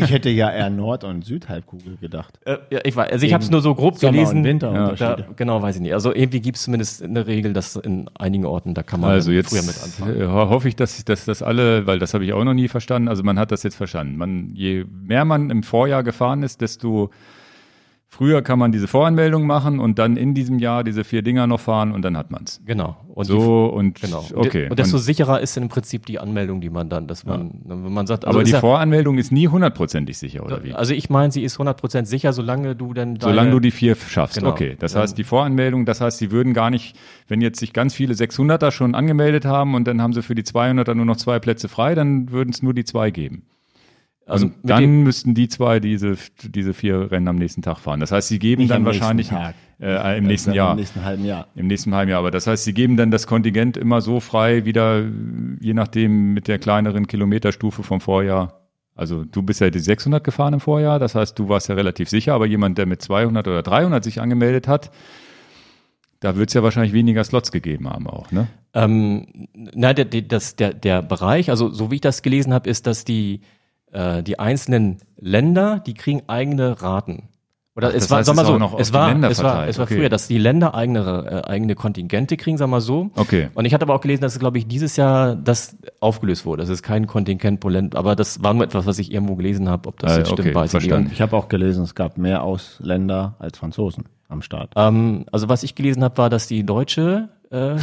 [0.00, 2.38] Ich hätte ja eher Nord- und Südhalbkugel gedacht.
[2.44, 4.38] Äh, ja, ich weiß, also ich habe es nur so grob Sommer- gelesen.
[4.38, 5.24] und Winterunterschiede.
[5.28, 5.92] Da, genau, weiß ich nicht.
[5.94, 9.30] Also irgendwie gibt es zumindest eine Regel, dass in einigen Orten, da kann man Also
[9.30, 10.20] jetzt früher mit anfangen.
[10.20, 12.66] äh, ho- hoffe ich, dass, dass das alle, weil das habe ich auch noch nie
[12.68, 14.16] verstanden, also man hat das jetzt verstanden.
[14.16, 17.10] Man, je mehr man im Vorjahr gefahren ist, desto
[18.08, 21.60] früher kann man diese Voranmeldung machen und dann in diesem Jahr diese vier Dinger noch
[21.60, 22.60] fahren und dann hat man's.
[22.64, 22.96] Genau.
[23.08, 24.24] Und die So und Genau.
[24.34, 24.68] okay.
[24.70, 27.92] Und desto Und- sicherer ist im Prinzip die Anmeldung, die man dann, dass man, wenn
[27.92, 30.72] man sagt, also aber die ja, Voranmeldung ist nie hundertprozentig sicher, oder wie?
[30.72, 33.96] also ich meine, sie ist 100% sicher, solange du dann Solange deine- du die vier
[33.96, 34.38] schaffst.
[34.38, 34.50] Genau.
[34.50, 34.76] Okay.
[34.78, 36.96] Das heißt, die Voranmeldung, das heißt, sie würden gar nicht,
[37.28, 40.44] wenn jetzt sich ganz viele 600er schon angemeldet haben und dann haben sie für die
[40.44, 43.42] 200er nur noch zwei Plätze frei, dann würden es nur die zwei geben.
[44.26, 48.00] Also dann dem, müssten die zwei diese, diese vier Rennen am nächsten Tag fahren.
[48.00, 49.54] Das heißt, sie geben dann nächsten wahrscheinlich Tag.
[49.80, 50.70] äh, im nächsten Dann Jahr.
[50.72, 51.46] Im nächsten halben Jahr.
[51.54, 52.18] Im nächsten halben Jahr.
[52.18, 55.04] Aber das heißt, sie geben dann das Kontingent immer so frei, wieder,
[55.60, 58.66] je nachdem, mit der kleineren Kilometerstufe vom Vorjahr.
[58.96, 62.08] Also du bist ja die 600 gefahren im Vorjahr, das heißt, du warst ja relativ
[62.08, 64.90] sicher, aber jemand, der mit 200 oder 300 sich angemeldet hat,
[66.20, 68.48] da wird es ja wahrscheinlich weniger Slots gegeben haben auch, ne?
[68.76, 72.68] ähm, na, der, der, das, der, der Bereich, also so wie ich das gelesen habe,
[72.68, 73.40] ist, dass die,
[73.96, 77.28] äh, die einzelnen Länder, die kriegen eigene Raten.
[77.74, 79.84] Oder Ach, es war, heißt, sag mal so, es war, Länder es war, es war
[79.84, 79.96] okay.
[79.96, 83.10] früher, dass die Länder eigene, äh, eigene Kontingente kriegen, sag mal so.
[83.16, 83.50] Okay.
[83.52, 86.62] Und ich hatte aber auch gelesen, dass es, glaube ich, dieses Jahr das aufgelöst wurde.
[86.62, 89.68] Das ist kein Kontingent pro Land, aber das war nur etwas, was ich irgendwo gelesen
[89.68, 89.90] habe.
[89.90, 91.04] Ob das Ah, jetzt okay, stimmt, weiß ich verstanden.
[91.04, 91.12] nicht.
[91.12, 94.72] Ich habe auch gelesen, es gab mehr Ausländer als Franzosen am Start.
[94.74, 97.78] Ähm, also was ich gelesen habe, war, dass die deutsche äh, äh,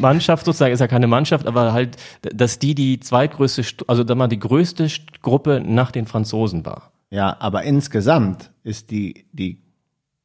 [0.00, 4.28] Mannschaft sozusagen ist ja keine Mannschaft, aber halt, dass die die zweitgrößte, also da mal
[4.28, 4.88] die größte
[5.22, 6.92] Gruppe nach den Franzosen war.
[7.10, 9.62] Ja, aber insgesamt ist die, die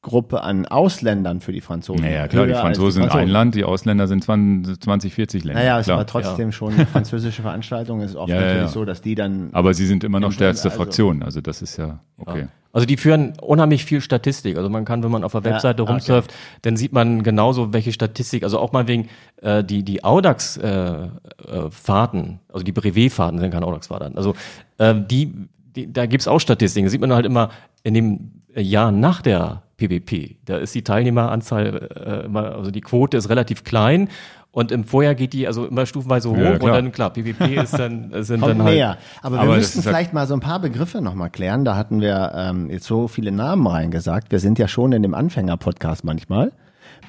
[0.01, 2.05] Gruppe an Ausländern für die Franzosen.
[2.05, 5.43] Naja, klar, die höher als Franzosen sind ein Land, die Ausländer sind 20, 20 40
[5.43, 5.59] Länder.
[5.59, 5.97] Naja, es klar.
[5.97, 7.99] war trotzdem schon eine französische Veranstaltung.
[7.99, 8.67] Es ist oft Ja, ja, natürlich ja.
[8.69, 9.49] so, dass die dann.
[9.51, 12.47] Aber sie sind immer noch stärkste also- Fraktion, also das ist ja okay.
[12.71, 14.57] Also die führen unheimlich viel Statistik.
[14.57, 15.91] Also man kann, wenn man auf der Webseite okay.
[15.91, 19.09] rumsurft, dann sieht man genauso, welche Statistik, also auch mal wegen
[19.41, 21.11] äh, die, die Audax-Fahrten,
[21.47, 24.35] äh, Fahrten, also die Brevet-Fahrten sind keine Audax-Fahrten, also
[24.77, 25.33] äh, die,
[25.75, 26.85] die, da gibt's auch Statistiken.
[26.85, 27.49] Das sieht man halt immer
[27.83, 30.35] in dem Jahr nach der PBP.
[30.45, 34.09] Da ist die Teilnehmeranzahl, äh, immer, also die Quote ist relativ klein.
[34.51, 37.77] Und im Vorjahr geht die also immer stufenweise hoch Ja, und dann klar, PBP ist
[37.77, 38.97] dann sind Kommt dann halt näher.
[39.21, 41.65] Aber wir Aber müssten vielleicht mal so ein paar Begriffe nochmal klären.
[41.65, 44.31] Da hatten wir ähm, jetzt so viele Namen reingesagt.
[44.31, 46.51] Wir sind ja schon in dem Anfänger-Podcast manchmal.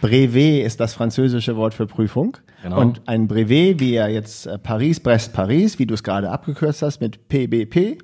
[0.00, 2.36] Brevet ist das französische Wort für Prüfung.
[2.62, 2.80] Genau.
[2.80, 6.82] Und ein Brevet, wie ja jetzt äh, Paris, Brest, Paris, wie du es gerade abgekürzt
[6.82, 7.98] hast mit PBP,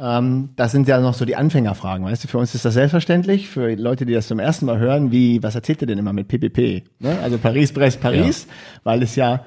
[0.00, 2.06] ähm, das sind ja noch so die Anfängerfragen.
[2.06, 3.48] Weißt du, für uns ist das selbstverständlich.
[3.48, 6.28] Für Leute, die das zum ersten Mal hören, wie, was erzählt ihr denn immer mit
[6.28, 6.84] PPP?
[7.00, 7.18] Ne?
[7.22, 8.46] Also Paris, Brest, Paris,
[8.84, 9.44] weil es ja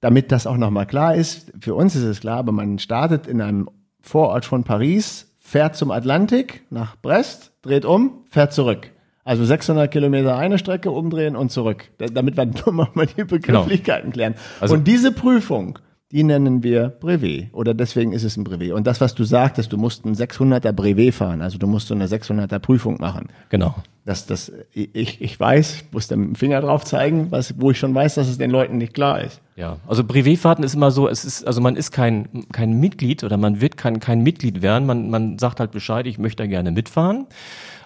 [0.00, 3.40] damit das auch nochmal klar ist, für uns ist es klar, aber man startet in
[3.40, 3.68] einem
[4.00, 8.92] Vorort von Paris, fährt zum Atlantik nach Brest, dreht um, fährt zurück.
[9.24, 14.12] Also 600 Kilometer eine Strecke umdrehen und zurück, da- damit wir nur mal die Begrifflichkeiten
[14.12, 14.34] klären.
[14.60, 15.80] Also- und diese Prüfung,
[16.10, 18.72] die nennen wir Brevet oder deswegen ist es ein Brevet.
[18.72, 21.94] Und das, was du sagtest, du musst ein 600er Brevet fahren, also du musst so
[21.94, 23.28] eine 600er Prüfung machen.
[23.50, 23.74] genau.
[24.04, 27.94] dass das, ich, ich weiß, ich muss dem Finger drauf zeigen, was, wo ich schon
[27.94, 29.42] weiß, dass es den Leuten nicht klar ist.
[29.58, 33.36] Ja, also Privatfahrten ist immer so, es ist, also man ist kein, kein Mitglied oder
[33.36, 36.70] man wird kein, kein Mitglied werden, man, man sagt halt Bescheid, ich möchte da gerne
[36.70, 37.26] mitfahren.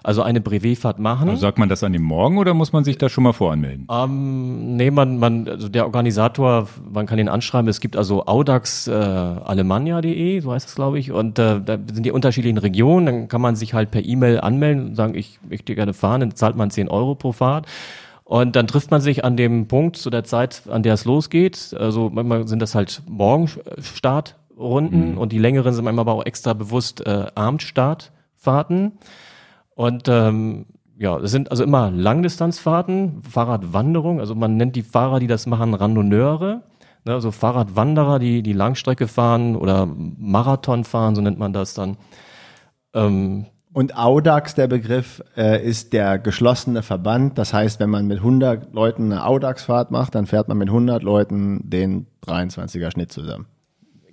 [0.03, 1.29] Also eine Privatfahrt machen.
[1.29, 3.87] Also sagt man das an dem Morgen oder muss man sich da schon mal voranmelden?
[3.89, 8.87] Ähm, nee, man, man, also der Organisator, man kann ihn anschreiben, es gibt also audax
[8.87, 13.27] äh, alemannia.de, so heißt es glaube ich, und äh, da sind die unterschiedlichen Regionen, dann
[13.29, 16.55] kann man sich halt per E-Mail anmelden und sagen, ich möchte gerne fahren, dann zahlt
[16.55, 17.65] man 10 Euro pro Fahrt.
[18.33, 21.75] Und dann trifft man sich an dem Punkt zu der Zeit, an der es losgeht.
[21.77, 25.17] Also manchmal sind das halt Morgenstartrunden mhm.
[25.19, 28.93] und die längeren sind manchmal aber auch extra bewusst äh, Abendstartfahrten.
[29.75, 30.65] Und ähm,
[30.97, 34.19] ja, es sind also immer Langdistanzfahrten, Fahrradwanderung.
[34.19, 36.63] Also man nennt die Fahrer, die das machen, Randonneure.
[37.05, 41.97] Ne, also Fahrradwanderer, die die Langstrecke fahren oder Marathon fahren, so nennt man das dann.
[42.95, 47.37] Ähm, und Audax, der Begriff, äh, ist der geschlossene Verband.
[47.37, 51.01] Das heißt, wenn man mit 100 Leuten eine Audax-Fahrt macht, dann fährt man mit 100
[51.01, 53.47] Leuten den 23er Schnitt zusammen.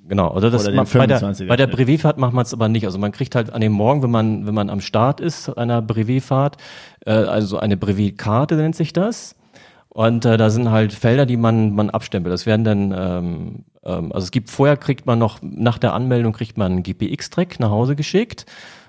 [0.09, 2.85] Genau, also das macht, bei der, bei der Brevetfahrt macht man es aber nicht.
[2.85, 5.83] Also man kriegt halt an dem Morgen, wenn man, wenn man am Start ist einer
[5.83, 6.57] Brevetfahrt,
[7.07, 9.37] äh, also eine Brevetkarte nennt sich das.
[9.89, 12.33] Und äh, da sind halt Felder, die man, man abstempelt.
[12.33, 16.33] Das werden dann, ähm, ähm, also es gibt vorher kriegt man noch, nach der Anmeldung
[16.33, 18.47] kriegt man einen GPX-Track nach Hause geschickt.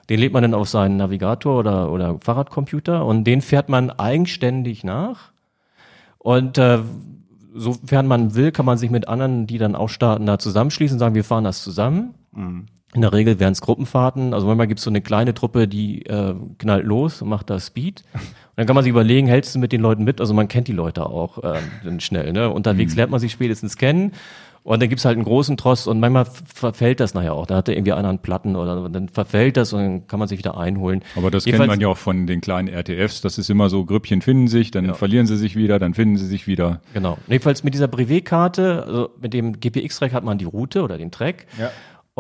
[0.10, 4.84] Den lädt man dann auf seinen Navigator oder, oder Fahrradcomputer und den fährt man eigenständig
[4.84, 5.32] nach.
[6.18, 6.80] Und äh,
[7.54, 11.00] sofern man will, kann man sich mit anderen, die dann auch starten, da zusammenschließen und
[11.00, 12.14] sagen, wir fahren das zusammen.
[12.32, 12.68] Mhm.
[12.94, 14.34] In der Regel wären es Gruppenfahrten.
[14.34, 17.60] Also manchmal gibt es so eine kleine Truppe, die äh, knallt los und macht da
[17.60, 18.04] Speed.
[18.14, 18.22] Und
[18.58, 20.20] dann kann man sich überlegen, hältst du mit den Leuten mit?
[20.20, 22.34] Also man kennt die Leute auch äh, schnell.
[22.34, 22.50] Ne?
[22.50, 22.98] Unterwegs mhm.
[22.98, 24.12] lernt man sich spätestens kennen.
[24.64, 27.48] Und dann gibt's halt einen großen Tross und manchmal verfällt das nachher auch.
[27.48, 30.28] Da hat er irgendwie einer einen Platten oder dann verfällt das und dann kann man
[30.28, 31.02] sich wieder einholen.
[31.16, 33.22] Aber das Jedenfalls, kennt man ja auch von den kleinen RTFs.
[33.22, 34.94] Das ist immer so, Grüppchen finden sich, dann ja.
[34.94, 36.80] verlieren sie sich wieder, dann finden sie sich wieder.
[36.94, 37.18] Genau.
[37.28, 41.48] Jedenfalls mit dieser Brevet-Karte, also mit dem GPX-Track hat man die Route oder den Track.
[41.60, 41.72] Ja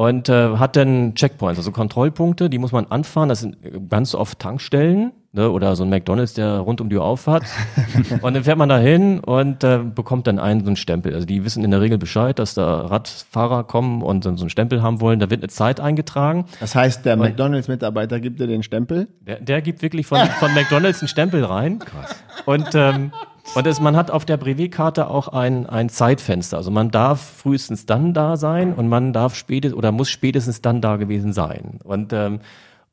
[0.01, 3.29] und äh, hat dann Checkpoints, also Kontrollpunkte, die muss man anfahren.
[3.29, 7.03] Das sind ganz oft Tankstellen ne, oder so ein McDonalds, der rund um die Uhr
[7.03, 7.43] auf hat.
[8.23, 11.13] und dann fährt man da hin und äh, bekommt dann einen so einen Stempel.
[11.13, 14.49] Also die wissen in der Regel Bescheid, dass da Radfahrer kommen und dann so einen
[14.49, 15.19] Stempel haben wollen.
[15.19, 16.45] Da wird eine Zeit eingetragen.
[16.59, 19.07] Das heißt, der McDonalds-Mitarbeiter gibt dir den Stempel?
[19.27, 21.77] Der, der gibt wirklich von, von McDonalds einen Stempel rein.
[21.77, 22.15] Krass.
[22.47, 23.11] Und ähm,
[23.55, 26.57] und es, man hat auf der Brevetkarte auch ein, ein Zeitfenster.
[26.57, 30.81] Also man darf frühestens dann da sein und man darf spätestens oder muss spätestens dann
[30.81, 31.79] da gewesen sein.
[31.83, 32.39] Und ähm,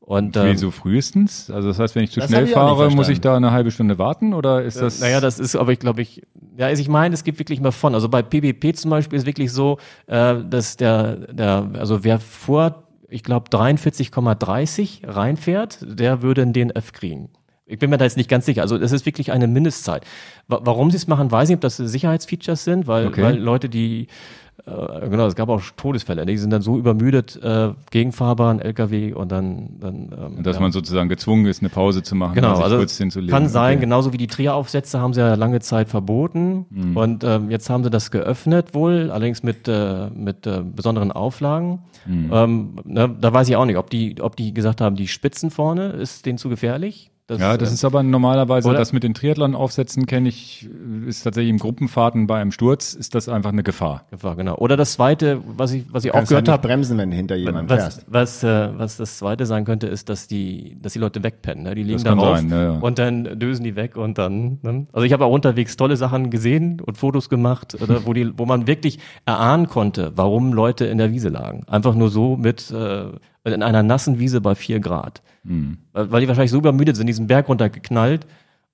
[0.09, 1.51] und, ähm, so frühestens?
[1.51, 3.99] Also das heißt, wenn ich zu schnell ich fahre, muss ich da eine halbe Stunde
[3.99, 5.01] warten oder ist das?
[5.01, 6.23] Naja, das ist, aber ich glaube, ich,
[6.57, 7.93] ja, also ich meine, es gibt wirklich mal von.
[7.93, 12.85] Also bei PBP zum Beispiel ist wirklich so, äh, dass der, der, also wer vor,
[13.07, 17.29] ich glaube 43,30 reinfährt, der würde den F kriegen.
[17.69, 18.61] Ich bin mir da jetzt nicht ganz sicher.
[18.61, 20.03] Also es ist wirklich eine Mindestzeit.
[20.47, 23.23] Warum sie es machen, weiß ich nicht, ob das Sicherheitsfeatures sind, weil, okay.
[23.23, 24.07] weil Leute, die
[24.65, 26.31] äh, genau, es gab auch Todesfälle, ne?
[26.31, 30.61] die sind dann so übermüdet, äh, gegenfahrbaren LKW und dann, dann ähm, dass ja.
[30.61, 33.33] man sozusagen gezwungen ist, eine Pause zu machen, genau, also kurz hinzulegen.
[33.33, 33.81] Kann sein, okay.
[33.81, 36.97] genauso wie die Trieraufsätze haben sie ja lange Zeit verboten mhm.
[36.97, 41.79] und ähm, jetzt haben sie das geöffnet wohl, allerdings mit äh, mit äh, besonderen Auflagen.
[42.05, 42.29] Mhm.
[42.33, 45.51] Ähm, ne, da weiß ich auch nicht, ob die, ob die gesagt haben, die Spitzen
[45.51, 47.11] vorne ist denen zu gefährlich.
[47.29, 48.79] Das, ja, das äh, ist aber normalerweise, oder?
[48.79, 50.67] das mit den Triathlon-Aufsätzen kenne ich,
[51.05, 54.07] ist tatsächlich im Gruppenfahrten bei einem Sturz, ist das einfach eine Gefahr.
[54.09, 54.55] Gefahr, genau.
[54.55, 56.67] Oder das zweite, was ich, was ich auch gehört habe.
[56.67, 58.05] bremsen, wenn hinter jemandem was, fährst.
[58.07, 61.65] Was, äh, was das zweite sein könnte, ist, dass die, dass die Leute wegpennen.
[61.65, 61.75] Ne?
[61.75, 62.79] Die liegen da drauf sein, ja, ja.
[62.79, 64.57] und dann dösen die weg und dann.
[64.63, 64.87] Ne?
[64.91, 68.47] Also ich habe auch unterwegs tolle Sachen gesehen und Fotos gemacht, oder, wo die, wo
[68.47, 71.63] man wirklich erahnen konnte, warum Leute in der Wiese lagen.
[71.67, 73.05] Einfach nur so mit äh,
[73.53, 75.21] in einer nassen Wiese bei vier Grad.
[75.43, 75.77] Mhm.
[75.93, 78.25] Weil die wahrscheinlich so übermüdet sind, diesen Berg runtergeknallt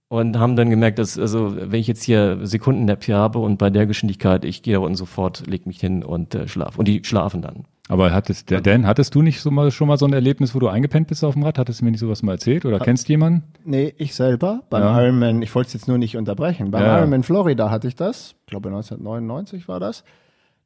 [0.08, 3.70] und haben dann gemerkt, dass, also, wenn ich jetzt hier Sekundennap hier habe und bei
[3.70, 6.78] der Geschwindigkeit, ich gehe da unten sofort, leg mich hin und äh, schlaf.
[6.78, 7.66] Und die schlafen dann.
[7.88, 10.60] Aber hattest, der, Dan, hattest du nicht so mal, schon mal so ein Erlebnis, wo
[10.60, 11.60] du eingepennt bist auf dem Rad?
[11.60, 13.44] Hattest du mir nicht sowas mal erzählt oder kennst jemanden?
[13.64, 14.64] Nee, ich selber.
[14.72, 15.04] Beim ja.
[15.04, 16.72] Ironman, ich wollte es jetzt nur nicht unterbrechen.
[16.72, 16.98] Beim ja.
[16.98, 18.36] Ironman Florida hatte ich das.
[18.42, 20.04] Ich glaube 1999 war das.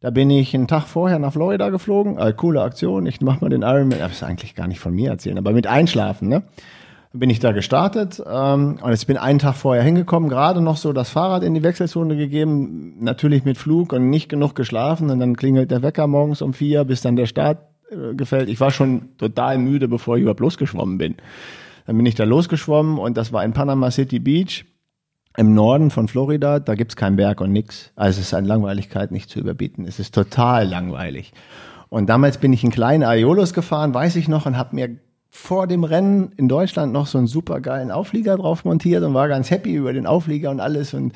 [0.02, 2.18] Da bin ich einen Tag vorher nach Florida geflogen.
[2.18, 3.06] Äh, coole Aktion.
[3.06, 4.00] Ich mach mal den Ironman.
[4.00, 6.44] Das ist eigentlich gar nicht von mir erzählen, aber mit Einschlafen, ne?
[7.12, 10.94] Bin ich da gestartet ähm, und jetzt bin einen Tag vorher hingekommen, gerade noch so
[10.94, 15.36] das Fahrrad in die Wechselzone gegeben, natürlich mit Flug und nicht genug geschlafen und dann
[15.36, 17.58] klingelt der Wecker morgens um vier, bis dann der Start
[17.90, 18.48] äh, gefällt.
[18.48, 21.16] Ich war schon total müde, bevor ich überhaupt losgeschwommen bin.
[21.88, 24.66] Dann bin ich da losgeschwommen und das war in Panama City Beach
[25.38, 27.92] im Norden von Florida, da gibt's keinen Berg und nix.
[27.96, 29.86] Also es ist an Langweiligkeit nicht zu überbieten.
[29.86, 31.34] Es ist total langweilig.
[31.90, 34.98] Und damals bin ich in kleinen Aiolos gefahren, weiß ich noch, und habe mir
[35.30, 39.28] vor dem Rennen in Deutschland noch so einen super geilen Auflieger drauf montiert und war
[39.28, 41.14] ganz happy über den Auflieger und alles und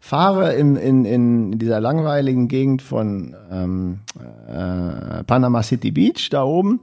[0.00, 4.00] fahre in, in, in dieser langweiligen Gegend von ähm,
[4.46, 6.80] äh, Panama City Beach da oben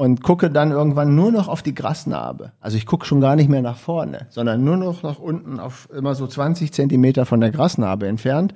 [0.00, 2.52] und gucke dann irgendwann nur noch auf die Grasnarbe.
[2.58, 5.90] Also ich gucke schon gar nicht mehr nach vorne, sondern nur noch nach unten auf
[5.94, 8.54] immer so 20 Zentimeter von der Grasnarbe entfernt.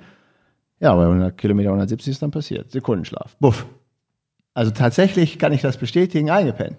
[0.79, 2.71] Ja, bei 100 Kilometer 170 ist dann passiert.
[2.71, 3.37] Sekundenschlaf.
[3.39, 3.67] Buff.
[4.55, 6.77] Also tatsächlich kann ich das bestätigen, eingepennt.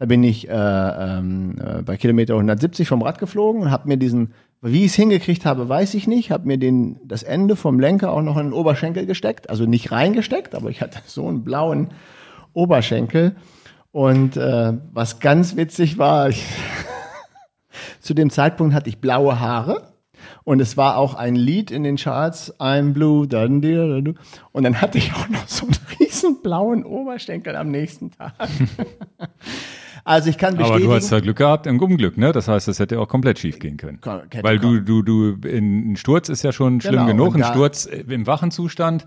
[0.00, 3.96] Da bin ich äh, ähm, äh, bei Kilometer 170 vom Rad geflogen und habe mir
[3.96, 7.78] diesen, wie ich es hingekriegt habe, weiß ich nicht, habe mir den das Ende vom
[7.78, 11.44] Lenker auch noch in den Oberschenkel gesteckt, also nicht reingesteckt, aber ich hatte so einen
[11.44, 11.90] blauen
[12.54, 13.36] Oberschenkel
[13.92, 16.44] und äh, was ganz witzig war, ich,
[18.00, 19.94] zu dem Zeitpunkt hatte ich blaue Haare
[20.44, 24.14] und es war auch ein Lied in den Charts, I'm Blue, dann dir,
[24.52, 28.34] und dann hatte ich auch noch so einen riesen blauen Oberschenkel am nächsten Tag.
[30.04, 30.84] Also ich kann bestätigen.
[30.86, 32.32] Aber du hast ja Glück gehabt, im Gummenglück, ne?
[32.32, 33.98] Das heißt, das hätte auch komplett schief gehen können.
[34.42, 37.36] Weil du, du, du, in, ein Sturz ist ja schon schlimm Genau, genug.
[37.36, 39.04] Ein Sturz im wachen Zustand,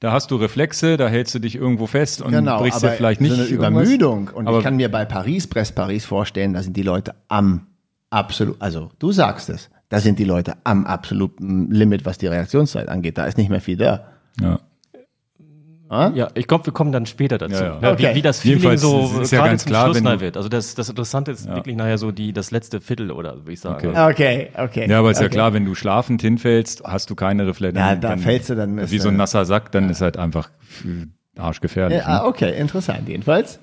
[0.00, 3.20] da hast du Reflexe, da hältst du dich irgendwo fest und Genau, brichst dir vielleicht
[3.20, 3.48] nicht so eine.
[3.50, 4.30] Übermüdung.
[4.34, 7.66] Und Aber- ich kann mir bei Paris, Brest Paris vorstellen, da sind die Leute am
[8.10, 12.88] absolut, also du sagst es, da sind die Leute am absoluten Limit, was die Reaktionszeit
[12.88, 13.18] angeht.
[13.18, 14.06] Da ist nicht mehr viel da.
[14.40, 14.60] Ja.
[15.88, 17.80] Ja, ich glaube, wir kommen dann später dazu, Ja, ja.
[17.80, 18.10] ne, Okay.
[18.10, 20.36] wie, wie das Feeling Jedenfalls so ist ja gerade ganz zum klar, Schluss du- wird.
[20.36, 23.60] Also das, das Interessante ist wirklich nachher so die das letzte Viertel oder wie ich
[23.60, 23.88] sagen.
[23.88, 24.10] Okay.
[24.10, 24.90] Okay, okay.
[24.90, 25.34] Ja, aber ist ja okay.
[25.34, 27.78] klar, wenn du schlafend hinfällst, hast du keine Reflexe.
[27.78, 30.50] Ja, da fällst du dann- Wie so ein nasser Sack, dann ist halt einfach
[31.38, 31.98] arschgefährlich.
[31.98, 32.24] Ja, ah, ne?
[32.24, 33.08] okay, interessant.
[33.08, 33.60] Jedenfalls.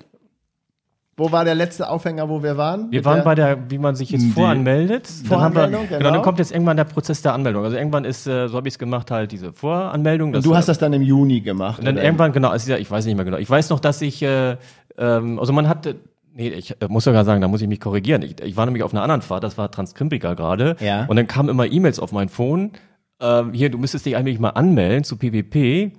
[1.16, 2.90] Wo war der letzte Aufhänger, wo wir waren?
[2.90, 5.08] Wir waren der- bei der, wie man sich jetzt voranmeldet.
[5.28, 5.98] Dann haben wir, Voranmeldung, genau.
[5.98, 6.10] genau.
[6.10, 7.62] dann kommt jetzt irgendwann der Prozess der Anmeldung.
[7.64, 10.34] Also irgendwann ist, äh, so habe ich es gemacht, halt diese Voranmeldung.
[10.34, 11.78] Und du hast das dann im Juni gemacht.
[11.78, 12.04] Und dann oder?
[12.04, 13.36] irgendwann, genau, also ich weiß nicht mehr genau.
[13.36, 14.56] Ich weiß noch, dass ich, äh,
[14.98, 15.96] ähm, also man hatte,
[16.34, 18.22] nee, ich äh, muss sogar sagen, da muss ich mich korrigieren.
[18.22, 20.76] Ich, ich war nämlich auf einer anderen Fahrt, das war Transkrimbrika gerade.
[20.80, 21.06] Ja.
[21.06, 22.72] Und dann kamen immer E-Mails auf mein Phone.
[23.20, 25.92] Ähm, hier, du müsstest dich eigentlich mal anmelden zu PWP.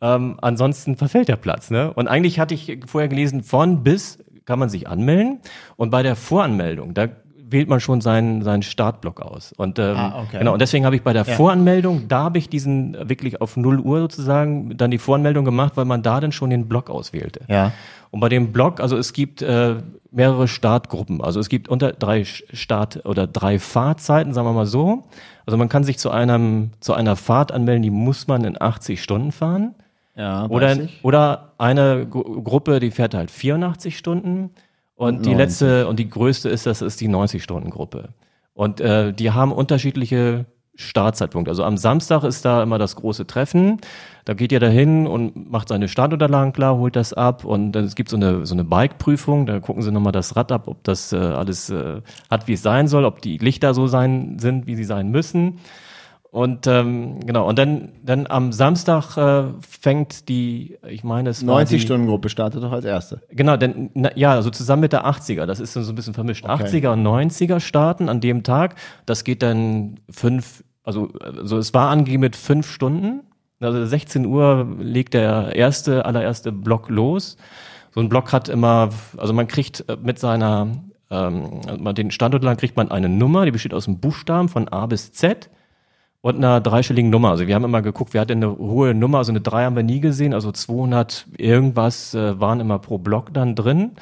[0.00, 1.70] Ähm, ansonsten verfällt der Platz.
[1.70, 1.92] Ne?
[1.92, 5.40] Und eigentlich hatte ich vorher gelesen, von bis kann man sich anmelden.
[5.76, 7.08] Und bei der Voranmeldung, da
[7.48, 9.52] wählt man schon seinen, seinen Startblock aus.
[9.56, 10.38] Und, ähm, Ah, okay.
[10.38, 13.78] genau, und deswegen habe ich bei der Voranmeldung, da habe ich diesen wirklich auf 0
[13.78, 17.40] Uhr sozusagen dann die Voranmeldung gemacht, weil man da dann schon den Block auswählte.
[17.48, 17.72] Ja.
[18.10, 19.76] Und bei dem Block, also es gibt äh,
[20.10, 21.22] mehrere Startgruppen.
[21.22, 25.04] Also es gibt unter drei Start- oder drei Fahrzeiten, sagen wir mal so.
[25.44, 29.00] Also man kann sich zu einem zu einer Fahrt anmelden, die muss man in 80
[29.02, 29.74] Stunden fahren.
[30.16, 34.50] Ja, Oder, oder eine Gru- Gruppe, die fährt halt 84 Stunden.
[34.94, 35.36] Und, die 90.
[35.38, 38.08] letzte und die größte ist, das ist die 90-Stunden-Gruppe.
[38.54, 41.50] Und äh, die haben unterschiedliche Startzeitpunkte.
[41.50, 43.78] Also am Samstag ist da immer das große Treffen.
[44.24, 47.94] Da geht ihr dahin und macht seine Startunterlagen klar, holt das ab und dann es
[47.94, 49.46] gibt so eine so eine Bike-Prüfung.
[49.46, 52.00] Da gucken sie nochmal das Rad ab, ob das äh, alles äh,
[52.30, 55.58] hat, wie es sein soll, ob die Lichter so sein sind, wie sie sein müssen.
[56.36, 61.54] Und ähm, genau, und dann, dann am Samstag äh, fängt die, ich meine, es war
[61.54, 63.22] 90 die, Stunden Gruppe startet doch als erste.
[63.30, 66.44] Genau, denn na, ja, also zusammen mit der 80er, das ist so ein bisschen vermischt.
[66.44, 68.74] 80er und 90er starten an dem Tag.
[69.06, 73.22] Das geht dann fünf, also, also es war angegeben mit fünf Stunden.
[73.58, 77.38] Also 16 Uhr legt der erste, allererste Block los.
[77.94, 80.68] So ein Block hat immer, also man kriegt äh, mit seiner,
[81.10, 84.84] ähm, also den Standortland kriegt man eine Nummer, die besteht aus einem Buchstaben von A
[84.84, 85.48] bis Z
[86.26, 87.30] und einer dreistelligen Nummer.
[87.30, 89.76] Also wir haben immer geguckt, wer hat denn eine hohe Nummer, also eine 3 haben
[89.76, 93.92] wir nie gesehen, also 200 irgendwas äh, waren immer pro Block dann drin.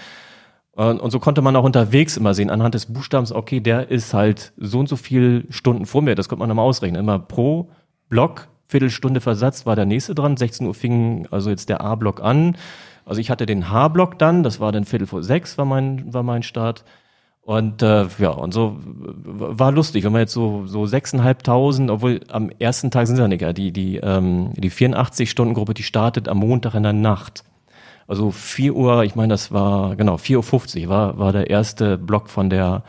[0.72, 4.14] Und, und so konnte man auch unterwegs immer sehen, anhand des Buchstabens, okay, der ist
[4.14, 6.98] halt so und so viel Stunden vor mir, das konnte man immer ausrechnen.
[6.98, 7.68] Immer pro
[8.08, 12.56] Block, Viertelstunde Versatz war der nächste dran, 16 Uhr fing also jetzt der A-Block an.
[13.04, 16.22] Also ich hatte den H-Block dann, das war dann Viertel vor sechs, war mein, war
[16.22, 16.84] mein Start.
[17.44, 22.50] Und äh, ja, und so war lustig, wenn man jetzt so so sechseinhalbtausend, obwohl am
[22.58, 26.26] ersten Tag sind sie ja nicht, die die ähm, die 84 Stunden Gruppe, die startet
[26.28, 27.44] am Montag in der Nacht.
[28.06, 32.30] Also 4 Uhr, ich meine, das war genau 4:50 Uhr war war der erste Block
[32.30, 32.82] von der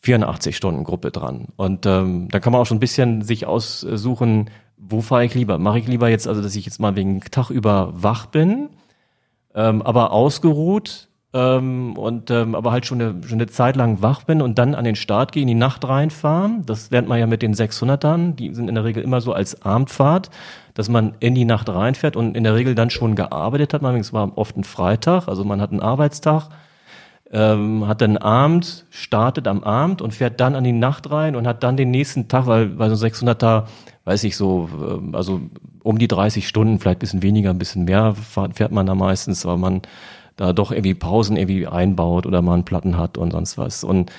[0.00, 1.48] 84 Stunden Gruppe dran.
[1.56, 5.58] Und ähm, da kann man auch schon ein bisschen sich aussuchen, wo fahre ich lieber?
[5.58, 8.70] Mache ich lieber jetzt also, dass ich jetzt mal wegen Tag über wach bin,
[9.54, 14.24] ähm, aber ausgeruht ähm, und ähm, aber halt schon eine, schon eine Zeit lang wach
[14.24, 16.66] bin und dann an den Start gehe, in die Nacht reinfahren.
[16.66, 18.34] Das lernt man ja mit den 600ern.
[18.34, 20.30] Die sind in der Regel immer so als Abendfahrt,
[20.74, 23.82] dass man in die Nacht reinfährt und in der Regel dann schon gearbeitet hat.
[23.82, 26.48] Man, war oft ein Freitag, also man hat einen Arbeitstag,
[27.30, 31.46] ähm, hat dann Abend, startet am Abend und fährt dann an die Nacht rein und
[31.46, 33.66] hat dann den nächsten Tag, weil bei so 600er,
[34.04, 35.40] weiß ich so, ähm, also
[35.84, 39.46] um die 30 Stunden, vielleicht ein bisschen weniger, ein bisschen mehr fährt, man da meistens,
[39.46, 39.82] aber man
[40.40, 43.84] da doch irgendwie Pausen irgendwie einbaut oder mal einen Platten hat und sonst was.
[43.84, 44.10] Und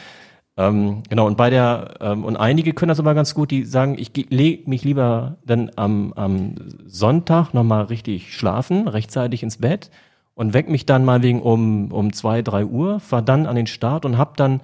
[0.55, 3.95] ähm, genau, und bei der, ähm, und einige können das aber ganz gut, die sagen,
[3.97, 6.55] ich lege mich lieber dann am, am
[6.85, 9.89] Sonntag nochmal richtig schlafen, rechtzeitig ins Bett
[10.35, 13.67] und weck mich dann mal wegen um, um zwei, drei Uhr, fahr dann an den
[13.67, 14.61] Start und hab dann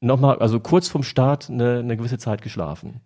[0.00, 3.02] nochmal, also kurz vorm Start eine, eine gewisse Zeit geschlafen.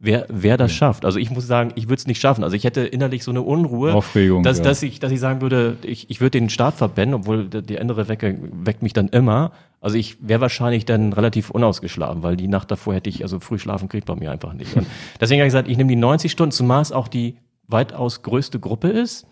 [0.00, 1.04] Wer, wer das schafft.
[1.04, 2.44] Also ich muss sagen, ich würde es nicht schaffen.
[2.44, 4.64] Also ich hätte innerlich so eine Unruhe, Aufregung, dass, ja.
[4.64, 8.06] dass, ich, dass ich sagen würde, ich, ich würde den Start verbennen, obwohl die andere
[8.06, 9.50] Wecke weckt mich dann immer.
[9.80, 13.58] Also ich wäre wahrscheinlich dann relativ unausgeschlafen, weil die Nacht davor hätte ich, also früh
[13.58, 14.76] schlafen kriegt bei mir einfach nicht.
[14.76, 14.86] Und
[15.20, 18.60] deswegen habe ich gesagt, ich nehme die 90 Stunden, zumal es auch die weitaus größte
[18.60, 19.26] Gruppe ist.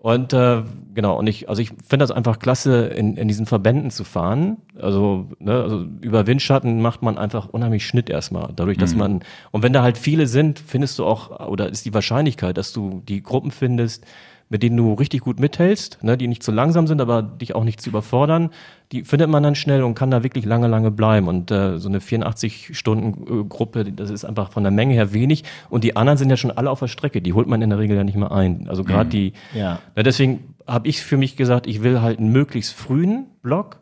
[0.00, 0.62] Und äh,
[0.94, 4.58] genau, und ich, also ich finde das einfach klasse, in, in diesen Verbänden zu fahren.
[4.80, 8.52] Also, ne, also über Windschatten macht man einfach unheimlich Schnitt erstmal.
[8.54, 8.98] Dadurch, dass mhm.
[8.98, 12.72] man, und wenn da halt viele sind, findest du auch, oder ist die Wahrscheinlichkeit, dass
[12.72, 14.06] du die Gruppen findest,
[14.50, 17.64] mit denen du richtig gut mithältst, ne, die nicht zu langsam sind, aber dich auch
[17.64, 18.50] nicht zu überfordern,
[18.92, 21.28] die findet man dann schnell und kann da wirklich lange, lange bleiben.
[21.28, 25.44] Und äh, so eine 84-Stunden-Gruppe, das ist einfach von der Menge her wenig.
[25.68, 27.78] Und die anderen sind ja schon alle auf der Strecke, die holt man in der
[27.78, 28.66] Regel ja nicht mehr ein.
[28.68, 29.10] Also gerade mhm.
[29.10, 29.80] die, ja.
[29.94, 33.80] Na, deswegen habe ich für mich gesagt, ich will halt einen möglichst frühen Block.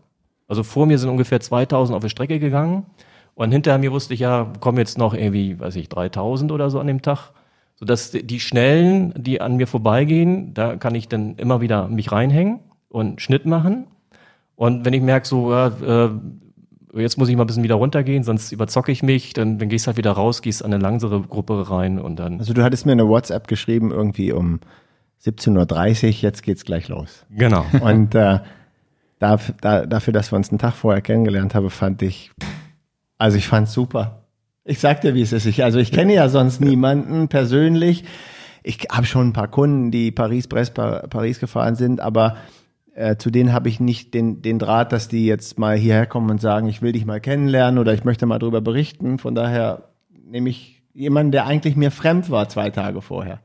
[0.49, 2.87] Also vor mir sind ungefähr 2000 auf der Strecke gegangen.
[3.35, 6.81] Und hinter mir wusste ich ja, kommen jetzt noch irgendwie, weiß ich, 3000 oder so
[6.81, 7.33] an dem Tag
[7.77, 12.61] sodass die Schnellen, die an mir vorbeigehen, da kann ich dann immer wieder mich reinhängen
[12.89, 13.87] und Schnitt machen.
[14.57, 16.11] Und wenn ich merke, so, äh,
[16.95, 19.87] jetzt muss ich mal ein bisschen wieder runtergehen, sonst überzocke ich mich, dann, dann gehst
[19.87, 22.39] halt wieder raus, gehst an eine langsere Gruppe rein und dann.
[22.39, 24.61] Also du hattest mir eine WhatsApp geschrieben, irgendwie um
[25.25, 27.27] 17.30 Uhr, jetzt geht's gleich los.
[27.31, 27.65] Genau.
[27.81, 28.41] Und äh,
[29.19, 32.31] da, da, dafür, dass wir uns einen Tag vorher kennengelernt haben, fand ich,
[33.19, 34.26] also ich fand's super.
[34.69, 35.47] Ich sag dir, wie es ist.
[35.47, 38.05] Ich, also ich kenne ja sonst niemanden persönlich.
[38.65, 42.37] Ich habe schon ein paar Kunden, die Paris, Brest, Paris gefahren sind, aber
[42.95, 46.31] äh, zu denen habe ich nicht den, den Draht, dass die jetzt mal hierher kommen
[46.31, 49.19] und sagen, ich will dich mal kennenlernen oder ich möchte mal drüber berichten.
[49.19, 53.41] Von daher nehme ich jemanden, der eigentlich mir fremd war zwei Tage vorher.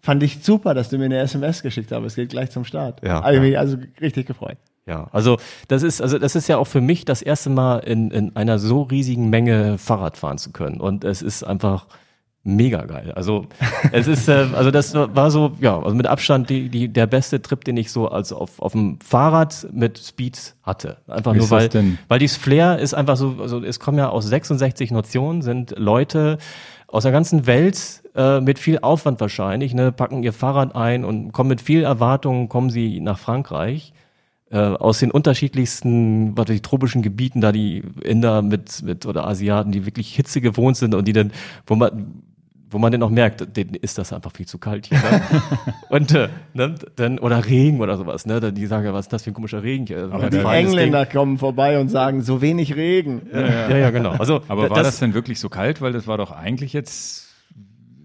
[0.00, 2.04] Fand ich super, dass du mir eine SMS geschickt hast.
[2.04, 3.04] Es geht gleich zum Start.
[3.04, 4.56] Ja, habe ich mich also richtig gefreut.
[4.86, 5.38] Ja, also
[5.68, 8.58] das ist, also das ist ja auch für mich das erste Mal in, in einer
[8.58, 10.80] so riesigen Menge Fahrrad fahren zu können.
[10.80, 11.86] Und es ist einfach
[12.42, 13.12] mega geil.
[13.14, 13.46] Also
[13.92, 17.42] es ist, äh, also das war so, ja, also mit Abstand die, die, der beste
[17.42, 20.96] Trip, den ich so als auf, auf dem Fahrrad mit Speed hatte.
[21.06, 21.68] Einfach Wie nur weil,
[22.08, 26.38] weil dieses Flair ist einfach so, also es kommen ja aus 66 Nationen, sind Leute
[26.88, 31.32] aus der ganzen Welt äh, mit viel Aufwand wahrscheinlich, ne, packen ihr Fahrrad ein und
[31.32, 33.92] kommen mit viel Erwartungen, kommen sie nach Frankreich
[34.50, 39.70] äh, aus den unterschiedlichsten, was die tropischen Gebieten, da die Inder mit, mit oder Asiaten,
[39.70, 41.32] die wirklich Hitze gewohnt sind und die dann,
[41.66, 42.22] wo man,
[42.68, 44.98] wo man dann auch merkt, denen ist das einfach viel zu kalt hier.
[44.98, 45.22] Ne?
[45.88, 48.40] und äh, ne, dann oder Regen oder sowas, ne?
[48.40, 50.08] Dann die sagen, was ist das für ein komischer Regen hier?
[50.10, 51.12] Aber die Engländer Ding.
[51.12, 53.22] kommen vorbei und sagen, so wenig Regen.
[53.32, 54.10] Ja, ja, ja, ja genau.
[54.10, 55.80] Also, aber war das, das denn wirklich so kalt?
[55.80, 57.29] Weil das war doch eigentlich jetzt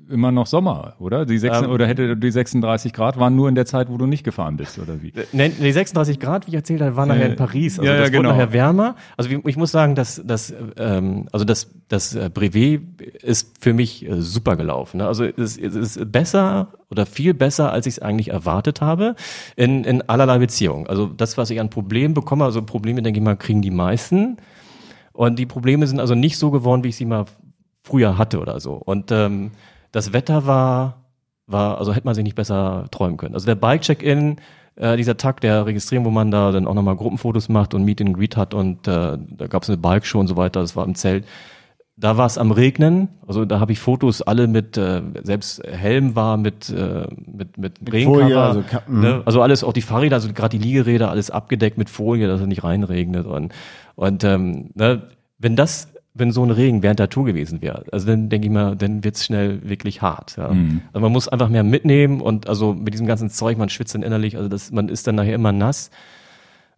[0.09, 1.25] immer noch Sommer, oder?
[1.25, 4.05] Die sechs, ähm, oder hätte die 36 Grad waren nur in der Zeit, wo du
[4.05, 5.13] nicht gefahren bist, oder wie?
[5.31, 7.79] Ne, die 36 Grad, wie ich erzählt habe, waren nachher in Paris.
[7.79, 8.29] Also ja, das ja, genau.
[8.29, 8.95] wurde nachher wärmer.
[9.17, 12.81] Also ich muss sagen, dass dass ähm, also das das äh, Brevet
[13.21, 14.97] ist für mich äh, super gelaufen.
[14.97, 15.07] Ne?
[15.07, 19.15] Also es, es ist besser oder viel besser, als ich es eigentlich erwartet habe
[19.55, 20.87] in in allerlei Beziehungen.
[20.87, 24.37] Also das, was ich an Problemen bekomme, also Probleme, denke ich mal, kriegen die meisten.
[25.13, 27.25] Und die Probleme sind also nicht so geworden, wie ich sie mal
[27.83, 28.73] früher hatte oder so.
[28.73, 29.51] Und ähm,
[29.95, 31.05] das Wetter war,
[31.47, 33.33] war, also hätte man sich nicht besser träumen können.
[33.33, 34.37] Also der Bike-Check-In,
[34.75, 38.01] äh, dieser Tag der Registrierung, wo man da dann auch nochmal Gruppenfotos macht und Meet
[38.01, 40.85] and Greet hat und äh, da gab es eine Bike-Show und so weiter, das war
[40.85, 41.25] im Zelt.
[41.95, 46.13] Da war es am Regnen, also da habe ich Fotos alle mit, äh, selbst Helm
[46.13, 48.35] war mit, äh, mit, mit, mit Regencover.
[48.35, 49.21] also, ne?
[49.23, 52.47] also alles, auch die Fahrräder, also gerade die Liegeräder, alles abgedeckt mit Folie, dass es
[52.47, 53.25] nicht reinregnet.
[53.25, 53.53] Und,
[53.95, 55.03] und ähm, ne,
[55.39, 57.83] wenn das wenn so ein Regen während der Tour gewesen wäre.
[57.91, 60.37] Also dann denke ich mal, dann wird's schnell wirklich hart.
[60.37, 60.53] Ja.
[60.53, 60.81] Mhm.
[60.93, 64.01] Also man muss einfach mehr mitnehmen und also mit diesem ganzen Zeug, man schwitzt dann
[64.01, 65.91] innerlich, also das, man ist dann nachher immer nass.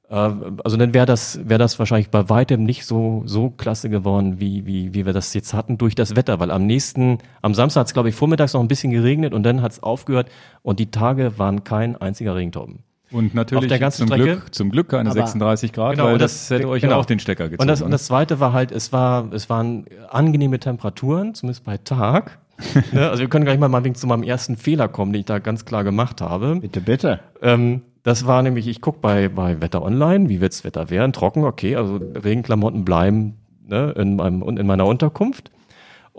[0.10, 4.40] Äh, also dann wäre das, wäre das wahrscheinlich bei weitem nicht so, so klasse geworden,
[4.40, 7.82] wie, wie, wie wir das jetzt hatten durch das Wetter, weil am nächsten, am Samstag
[7.82, 10.30] hat es, glaube ich, vormittags noch ein bisschen geregnet und dann hat es aufgehört
[10.64, 12.80] und die Tage waren kein einziger Regentauben.
[13.12, 14.24] Und natürlich auf der ganzen zum, Strecke.
[14.24, 16.98] Glück, zum Glück keine 36 Grad, genau, weil das, das hätte euch genau.
[16.98, 17.62] auch den Stecker gezogen.
[17.62, 21.78] Und das, und das zweite war halt, es war, es waren angenehme Temperaturen, zumindest bei
[21.78, 22.40] Tag.
[22.92, 23.10] ne?
[23.10, 25.64] Also wir können gleich mal mal zu meinem ersten Fehler kommen, den ich da ganz
[25.64, 26.58] klar gemacht habe.
[26.58, 27.20] Bitte, bitte.
[27.42, 31.14] Ähm, das war nämlich, ich guck bei, bei Wetter Online, wie wird's Wetter werden?
[31.14, 35.52] Trocken, okay, also Regenklamotten bleiben ne, in, meinem, in meiner Unterkunft.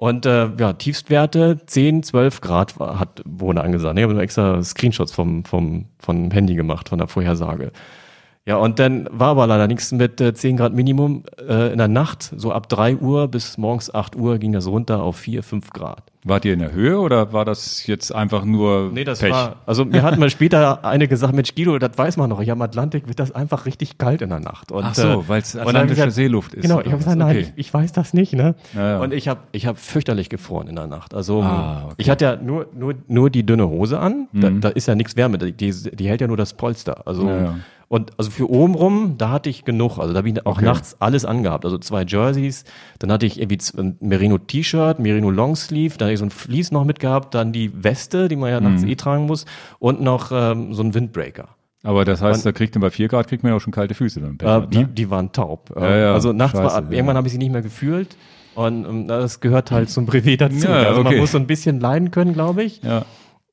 [0.01, 3.99] Und äh, ja, Tiefstwerte 10, 12 Grad hat, wurde angesagt.
[3.99, 7.73] Ich habe extra Screenshots vom, vom, vom Handy gemacht, von der Vorhersage.
[8.49, 11.87] Ja, und dann war aber leider nichts mit äh, 10 Grad Minimum äh, in der
[11.89, 12.33] Nacht.
[12.35, 16.03] So ab 3 Uhr bis morgens 8 Uhr ging das runter auf 4, 5 Grad.
[16.25, 19.31] Wart ihr in der Höhe oder war das jetzt einfach nur Nee, das Pech?
[19.33, 22.55] war, also mir hat mal später eine gesagt, Mensch Guido, das weiß man noch, hier
[22.55, 24.73] am Atlantik wird das einfach richtig kalt in der Nacht.
[24.73, 27.37] Und, Ach so, äh, hab ich atlantische gesagt, Seeluft ist Genau, ich habe gesagt, nein,
[27.37, 27.41] Okay.
[27.55, 28.55] ich, ich weiß das nicht, ne?
[28.75, 28.99] Ja, ja.
[29.01, 31.13] Und ich habe ich hab fürchterlich gefroren in der Nacht.
[31.15, 31.95] Also Ah, okay.
[31.99, 34.61] ich hatte ja nur, nur, nur die dünne Hose an, da, Mhm.
[34.63, 37.07] da ist ja nichts Wärme, die, die, hält ja nur das Polster.
[37.07, 37.55] Also ja.
[37.89, 39.99] Und also für oben rum, da hatte ich genug.
[39.99, 40.65] Also da habe ich auch Okay.
[40.67, 41.65] nachts alles angehabt.
[41.65, 42.65] Also zwei Jerseys,
[42.99, 46.85] dann hatte ich irgendwie ein Merino-T-Shirt, Merino Longsleeve, dann hatte ich so ein Vlies noch
[46.85, 48.67] mitgehabt, dann die Weste, die man ja Mhm.
[48.67, 49.47] nachts eh tragen muss,
[49.79, 51.49] und noch ähm, so ein Windbreaker.
[51.85, 53.95] Aber das heißt, da kriegt man bei 4 Grad kriegt man ja auch schon kalte
[53.95, 54.37] Füße dann.
[54.43, 54.89] Äh, hat, die, ne?
[54.89, 55.71] die waren taub.
[55.77, 56.93] Ja, ja, also nachts war, scheiße, ja.
[56.93, 58.17] irgendwann habe ich sie nicht mehr gefühlt.
[58.55, 60.67] Und ähm, das gehört halt zum Brevet dazu.
[60.67, 61.21] Ja, also man okay.
[61.21, 62.83] muss so ein bisschen leiden können, glaube ich.
[62.83, 63.05] Ja.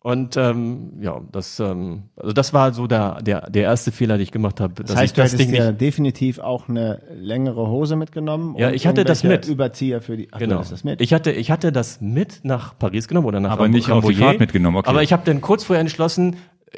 [0.06, 4.22] Und ähm, ja, das, ähm, also das war so der, der, der erste Fehler, den
[4.22, 4.84] ich gemacht habe.
[4.84, 8.56] Das heißt, du hättest dir definitiv auch eine längere Hose mitgenommen.
[8.56, 9.48] Ja, ich hatte das mit.
[9.48, 10.28] Überzieher für die.
[10.32, 10.60] Ach, du Genau.
[10.60, 11.02] das mit.
[11.02, 14.06] Ich hatte, ich hatte das mit nach Paris genommen oder nach Aber Ram- nicht auf
[14.06, 14.14] die.
[14.14, 14.90] Fahrt mitgenommen, okay.
[14.92, 16.36] Aber ich habe dann kurz vorher entschlossen,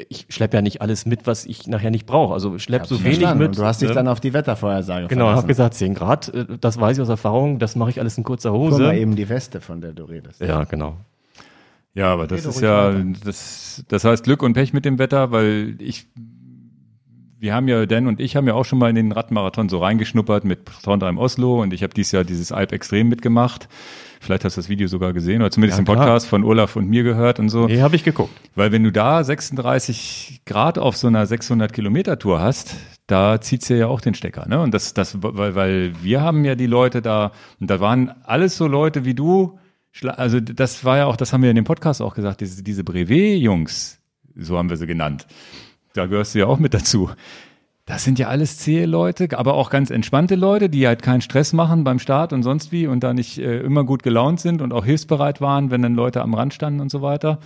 [0.08, 2.32] ich schleppe ja nicht alles mit, was ich nachher nicht brauche.
[2.32, 3.40] Also schlepp so wenig Verstanden.
[3.40, 3.48] mit.
[3.48, 3.94] Und du hast dich ne?
[3.94, 7.58] dann auf die Wettervorhersage Genau, habe gesagt, 10 Grad, äh, das weiß ich aus Erfahrung,
[7.58, 8.84] das mache ich alles in kurzer Guck Hose.
[8.84, 10.40] mal eben die Weste, von der du redest.
[10.40, 10.96] Ja, genau.
[11.98, 13.04] Ja, aber das ist ja, weiter.
[13.24, 16.06] das, das heißt Glück und Pech mit dem Wetter, weil ich,
[17.40, 19.78] wir haben ja, Dan und ich haben ja auch schon mal in den Radmarathon so
[19.78, 23.68] reingeschnuppert mit Trondheim Oslo und ich habe dieses Jahr dieses Alp Extrem mitgemacht.
[24.20, 25.96] Vielleicht hast du das Video sogar gesehen oder zumindest Ja, den.
[25.96, 27.66] Podcast von Olaf und mir gehört und so.
[27.66, 28.32] Nee, habe ich geguckt.
[28.54, 32.76] Weil wenn du da 36 Grad auf so einer 600 Kilometer Tour hast,
[33.08, 34.60] da zieht's ja auch den Stecker, ne?
[34.60, 38.56] Und das, das, weil, weil wir haben ja die Leute da, und da waren alles
[38.56, 39.58] so Leute wie du,
[40.04, 42.84] also das war ja auch, das haben wir in dem Podcast auch gesagt, diese, diese
[42.84, 44.00] Brevet-Jungs,
[44.36, 45.26] so haben wir sie genannt.
[45.94, 47.10] Da gehörst du ja auch mit dazu.
[47.88, 51.54] Das sind ja alles zähe Leute, aber auch ganz entspannte Leute, die halt keinen Stress
[51.54, 54.74] machen beim Start und sonst wie und da nicht äh, immer gut gelaunt sind und
[54.74, 57.38] auch hilfsbereit waren, wenn dann Leute am Rand standen und so weiter.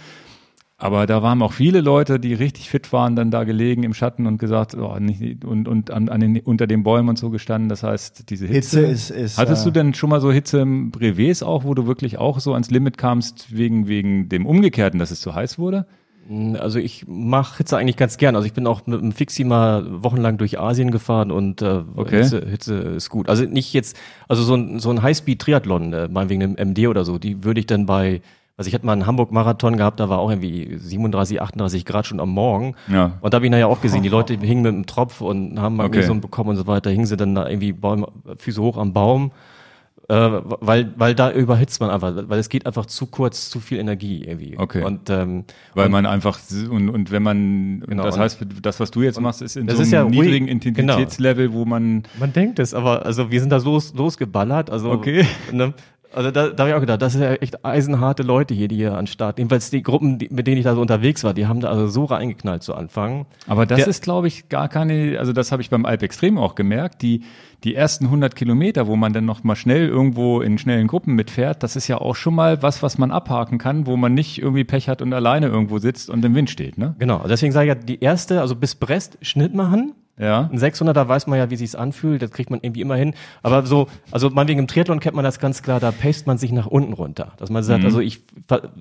[0.83, 4.27] Aber da waren auch viele Leute, die richtig fit waren, dann da gelegen im Schatten
[4.27, 7.69] und gesagt, oh, nicht, und, und an, an den, unter den Bäumen und so gestanden.
[7.69, 8.81] Das heißt, diese Hitze.
[8.81, 11.75] Hitze ist- ist, Hattest äh, du denn schon mal so Hitze im Brevets auch, wo
[11.75, 15.59] du wirklich auch so ans Limit kamst, wegen, wegen dem Umgekehrten, dass es zu heiß
[15.59, 15.87] wurde?
[16.59, 18.37] Also ich mache Hitze eigentlich ganz gern.
[18.37, 22.23] Also ich bin auch mit dem Fixie mal wochenlang durch Asien gefahren und äh, Okay.
[22.23, 23.29] Hitze, Hitze ist gut.
[23.29, 23.97] Also nicht jetzt,
[24.29, 27.67] also so ein, so ein Highspeed-Triathlon, äh, meinetwegen einem MD oder so, die würde ich
[27.67, 28.21] dann bei,
[28.63, 32.21] also ich hatte mal einen Hamburg-Marathon gehabt, da war auch irgendwie 37, 38 Grad schon
[32.21, 32.75] am Morgen.
[32.87, 33.19] Ja.
[33.21, 35.77] Und da habe ich nachher auch gesehen, die Leute hingen mit dem Tropf und haben
[35.77, 36.27] Magnesium Okay.
[36.29, 38.07] bekommen und so weiter, hingen sie dann da irgendwie Bäume,
[38.37, 39.33] Füße hoch am Baum.
[40.09, 40.15] Äh,
[40.61, 44.25] weil, weil da überhitzt man einfach, weil es geht einfach zu kurz, zu viel Energie
[44.25, 44.59] irgendwie.
[44.59, 44.83] Okay.
[44.85, 45.45] Und ähm,
[45.75, 46.39] Weil man einfach,
[46.71, 49.57] und, und wenn man, Genau, und das und- heißt, das, was du jetzt machst, ist
[49.57, 53.31] in so ist einem ja ruhig- niedrigen Intensitätslevel, wo man, Man denkt es, aber also
[53.31, 54.71] wir sind da los, losgeballert.
[54.71, 55.25] Also, Okay.
[55.53, 55.73] Ne,
[56.15, 58.77] also da, da habe ich auch gedacht, das sind ja echt eisenharte Leute hier, die
[58.77, 59.39] hier an Start.
[59.39, 61.87] Jedenfalls die Gruppen, die, mit denen ich da so unterwegs war, die haben da also
[61.89, 63.27] so reingeknallt zu Anfang.
[63.47, 66.39] Aber das Der- ist, glaube ich, gar keine, also das habe ich beim Alp Extrem
[66.39, 67.23] auch gemerkt, die,
[67.65, 71.63] die ersten 100 Kilometer, wo man dann noch mal schnell irgendwo in schnellen Gruppen mitfährt,
[71.63, 74.65] das ist ja auch schon mal was, was man abhaken kann, wo man nicht irgendwie
[74.65, 76.95] Pech hat und alleine irgendwo sitzt und im Wind steht, ne?
[76.99, 79.95] Genau, deswegen sage ich ja, die erste, also bis Brest Schnitt machen.
[80.19, 80.51] Ja.
[80.53, 83.15] Ein 600er weiß man ja, wie sich's anfühlt, das kriegt man irgendwie immer hin.
[83.43, 86.53] Aber so, also meinetwegen im Triathlon kennt man das ganz klar, da paced man sich
[86.53, 87.33] nach unten runter.
[87.39, 88.21] Dass man sagt, also ich,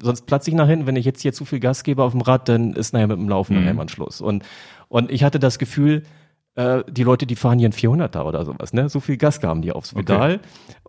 [0.02, 2.22] sonst platze ich nach hinten, wenn ich jetzt hier zu viel Gas gebe auf dem
[2.22, 4.20] Rad, dann ist nachher mit dem Laufen nachher mal Schluss.
[4.22, 4.44] Und,
[4.90, 6.04] und ich hatte das Gefühl,
[6.56, 8.90] äh, die Leute, die fahren hier ein 400er oder sowas, ne?
[8.90, 10.40] So viel Gas gaben die aufs Pedal.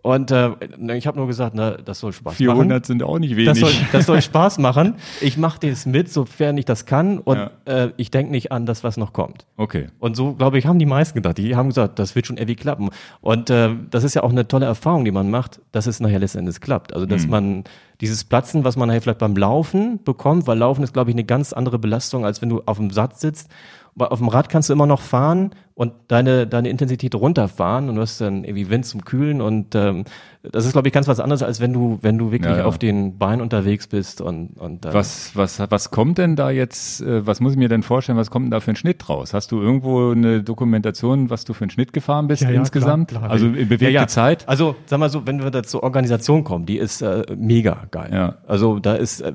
[0.01, 0.51] Und äh,
[0.97, 3.45] ich habe nur gesagt, na, das soll Spaß 400 sind auch nicht machen.
[3.45, 3.87] Das soll, wenig.
[3.93, 4.95] das soll Spaß machen.
[5.21, 7.19] Ich mache das mit, sofern ich das kann.
[7.19, 7.51] Und Ja.
[7.63, 9.45] äh, ich denke nicht an das, was noch kommt.
[9.55, 9.87] Okay.
[9.99, 11.37] Und so, glaube ich, haben die meisten gedacht.
[11.37, 12.89] Die haben gesagt, das wird schon irgendwie klappen.
[13.21, 16.19] Und äh, das ist ja auch eine tolle Erfahrung, die man macht, dass es nachher
[16.19, 16.93] letztendlich klappt.
[16.93, 17.63] Also, dass man
[18.01, 21.23] dieses Platzen, was man nachher vielleicht beim Laufen bekommt, weil Laufen ist, glaube ich, eine
[21.23, 23.49] ganz andere Belastung, als wenn du auf dem Satz sitzt.
[23.97, 28.01] Auf dem Rad kannst du immer noch fahren und deine, deine Intensität runterfahren und du
[28.01, 30.03] hast dann irgendwie Wind zum Kühlen und ähm,
[30.41, 32.65] das ist, glaube ich, ganz was anderes, als wenn du, wenn du wirklich Ja, ja.
[32.65, 37.01] auf den Beinen unterwegs bist und, und äh, Was, was, was kommt denn da jetzt,
[37.01, 39.33] äh, was muss ich mir denn vorstellen, was kommt denn da für ein Schnitt raus?
[39.33, 43.09] Hast du irgendwo eine Dokumentation, was du für einen Schnitt gefahren bist Ja, ja, insgesamt?
[43.09, 43.31] klar, klar.
[43.31, 44.07] Also in bewegte Ja, ja.
[44.07, 44.47] Zeit?
[44.49, 48.09] Also, sag mal so, wenn wir da zur Organisation kommen, die ist äh, mega geil.
[48.11, 48.35] Ja.
[48.47, 49.33] Also da ist, äh,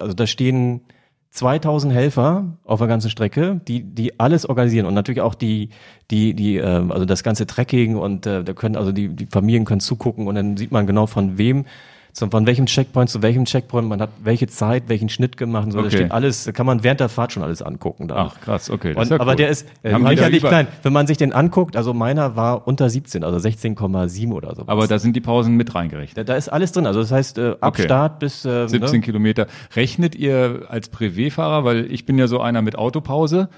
[0.00, 0.82] also da stehen
[1.30, 5.68] 2000 Helfer auf der ganzen Strecke, die die alles organisieren und natürlich auch die
[6.10, 9.64] die die äh, also das ganze Trekking und äh, da können also die die Familien
[9.64, 11.66] können zugucken und dann sieht man genau von wem
[12.12, 15.70] so von welchem Checkpoint zu welchem Checkpoint, man hat welche Zeit, welchen Schnitt gemacht und
[15.72, 15.78] so.
[15.78, 15.86] Okay.
[15.88, 18.08] Das steht alles, da kann man während der Fahrt schon alles angucken.
[18.08, 18.16] Da.
[18.16, 18.94] Ach, krass, okay.
[18.94, 19.36] Und, ja aber cool.
[19.36, 20.66] der ist äh, da lächerlich klein.
[20.82, 24.64] Wenn man sich den anguckt, also meiner war unter 17, also 16,7 oder so.
[24.66, 26.18] Aber da sind die Pausen mit reingerechnet.
[26.18, 26.86] da, da ist alles drin.
[26.86, 27.82] Also das heißt, äh, ab Okay.
[27.82, 29.00] Start bis äh, 17 ne?
[29.00, 29.46] Kilometer.
[29.76, 33.48] Rechnet ihr als Privé-Fahrer, weil ich bin ja so einer mit Autopause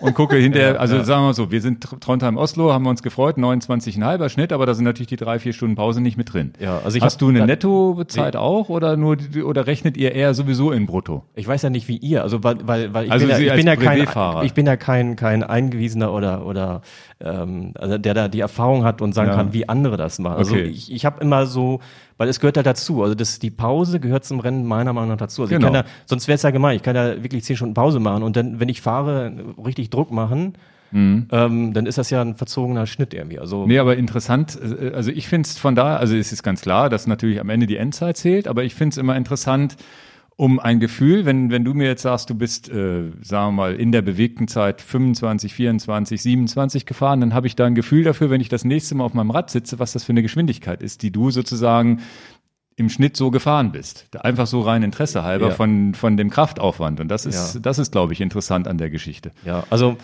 [0.00, 3.02] und gucke hinterher, also sagen wir mal so, wir sind Tr- Trondheim-Oslo, haben wir uns
[3.02, 6.52] gefreut, 29,5er Schnitt, aber da sind natürlich die drei, vier Stunden Pause nicht mit drin.
[6.58, 7.46] Ja, also ich Hast hab- du eine
[7.98, 11.24] da- Nettozeit auch oder nur, oder rechnet ihr eher sowieso in Brutto?
[11.34, 13.54] Ich weiß ja nicht wie ihr, also weil, weil, weil ich Also bin ja, ich
[13.54, 16.80] bin ja kein, ich bin ja kein, kein eingewiesener oder oder
[17.20, 19.36] ähm, also der da die Erfahrung hat und sagen Ja.
[19.36, 20.36] kann, wie andere das machen.
[20.38, 20.64] Also Okay.
[20.64, 21.80] ich, ich habe immer so,
[22.16, 23.02] weil es gehört halt dazu.
[23.02, 25.42] Also das, die Pause gehört zum Rennen meiner Meinung nach dazu.
[25.42, 25.68] Also Genau.
[25.68, 26.76] ich kann da, sonst wäre es ja gemein.
[26.76, 29.32] Ich kann da wirklich zehn Stunden Pause machen und dann, wenn ich fahre,
[29.64, 30.54] richtig Druck machen.
[30.92, 33.38] Ähm, dann ist das ja ein verzogener Schnitt irgendwie.
[33.38, 36.60] Also Nee, aber interessant, äh, also ich finde es von da, also es ist ganz
[36.62, 39.76] klar, dass natürlich am Ende die Endzeit zählt, aber ich finde es immer interessant,
[40.36, 43.74] um ein Gefühl, wenn, wenn du mir jetzt sagst, du bist, äh, sagen wir mal,
[43.74, 48.30] in der bewegten Zeit 25, 24, 27 gefahren, dann habe ich da ein Gefühl dafür,
[48.30, 51.02] wenn ich das nächste Mal auf meinem Rad sitze, was das für eine Geschwindigkeit ist,
[51.02, 52.02] die du sozusagen
[52.76, 54.06] im Schnitt so gefahren bist.
[54.20, 55.54] Einfach so rein Interesse halber Ja.
[55.54, 57.00] von, von dem Kraftaufwand.
[57.00, 57.60] Und das ist, Ja.
[57.60, 59.32] das ist, glaube ich, interessant an der Geschichte.
[59.44, 59.96] Ja, also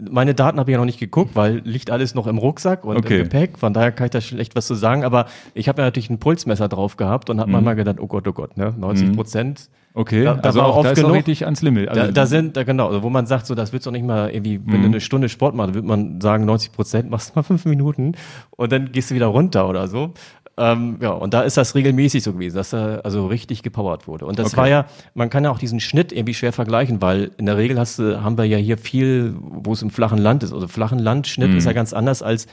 [0.00, 2.96] meine Daten habe ich ja noch nicht geguckt, weil liegt alles noch im Rucksack und
[2.96, 3.18] Okay.
[3.18, 3.58] im Gepäck.
[3.58, 5.04] Von daher kann ich da schlecht was zu sagen.
[5.04, 7.52] Aber ich habe ja natürlich ein Pulsmesser drauf gehabt und habe Mhm.
[7.54, 9.68] manchmal gedacht, oh Gott, oh Gott, ne, 90 Prozent.
[9.96, 11.88] Okay, Da- da also war auch oft da ist genug- richtig ans Limit.
[11.88, 14.04] Also, Da, da sind, da genau, also wo man sagt, so das du doch nicht
[14.04, 14.82] mal irgendwie, wenn Mhm.
[14.82, 18.12] du eine Stunde Sport machst, wird man sagen, 90 Prozent, machst du mal fünf Minuten
[18.50, 20.12] und dann gehst du wieder runter oder so.
[20.56, 24.24] Ähm, ja, und da ist das regelmäßig so gewesen, dass da also richtig gepowert wurde.
[24.26, 24.56] Und das Okay.
[24.56, 24.84] war ja,
[25.14, 28.22] man kann ja auch diesen Schnitt irgendwie schwer vergleichen, weil in der Regel hast du,
[28.22, 30.52] haben wir ja hier viel, wo es im flachen Land ist.
[30.52, 31.58] Also flachen Landschnitt Mhm.
[31.58, 32.46] ist ja ganz anders als,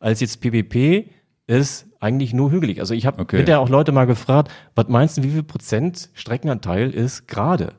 [0.00, 1.10] als jetzt PPP
[1.46, 2.80] ist eigentlich nur hügelig.
[2.80, 3.36] Also ich habe Okay.
[3.36, 7.74] hinterher auch Leute mal gefragt, was meinst du, wie viel Prozent Streckenanteil ist gerade?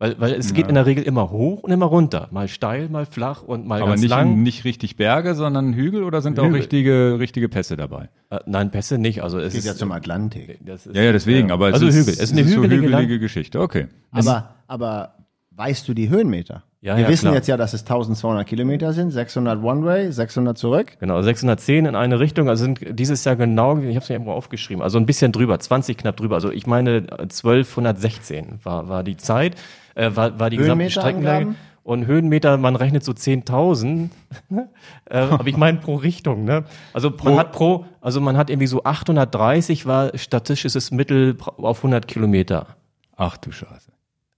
[0.00, 2.28] Weil, weil es geht in der Regel immer hoch und immer runter.
[2.30, 4.42] Mal steil, mal flach und mal Aber ganz nicht, lang.
[4.42, 6.60] nicht richtig Berge, sondern Hügel oder sind da auch Hügel.
[6.60, 8.08] richtige, richtige Pässe dabei?
[8.30, 9.22] Äh, nein, Pässe nicht.
[9.22, 10.58] Also es Geht ist ja zum Atlantik.
[10.64, 12.14] das ist, Ja, ja, deswegen, aber es also ist, Hügel.
[12.14, 13.60] Es ist eine so hügelige, hügelige Geschichte.
[13.60, 13.88] Okay.
[14.10, 15.16] Aber, aber
[15.50, 16.64] weißt du die Höhenmeter?
[16.80, 17.34] Ja, Wir ja, wissen klar.
[17.34, 20.92] jetzt ja, dass es 1200 Kilometer sind, 600 One-Way, 600 zurück.
[20.98, 24.32] Genau, 610 in eine Richtung, also sind dieses Jahr genau, ich habe es mir irgendwo
[24.32, 27.26] aufgeschrieben, also ein bisschen drüber, 20 knapp drüber, also ich meine äh,
[27.74, 29.56] 1216 war, war die Zeit,
[29.94, 31.02] äh, war, war die gesamte.
[31.02, 31.56] Angaben?
[31.82, 34.10] Und Höhenmeter, man rechnet so 10.000,
[34.50, 36.64] äh, aber ich meine pro Richtung, ne?
[36.92, 42.06] Also man hat pro, also man hat irgendwie so 830 war statistisches Mittel auf 100
[42.06, 42.76] Kilometer.
[43.16, 43.92] Ach du Scheiße.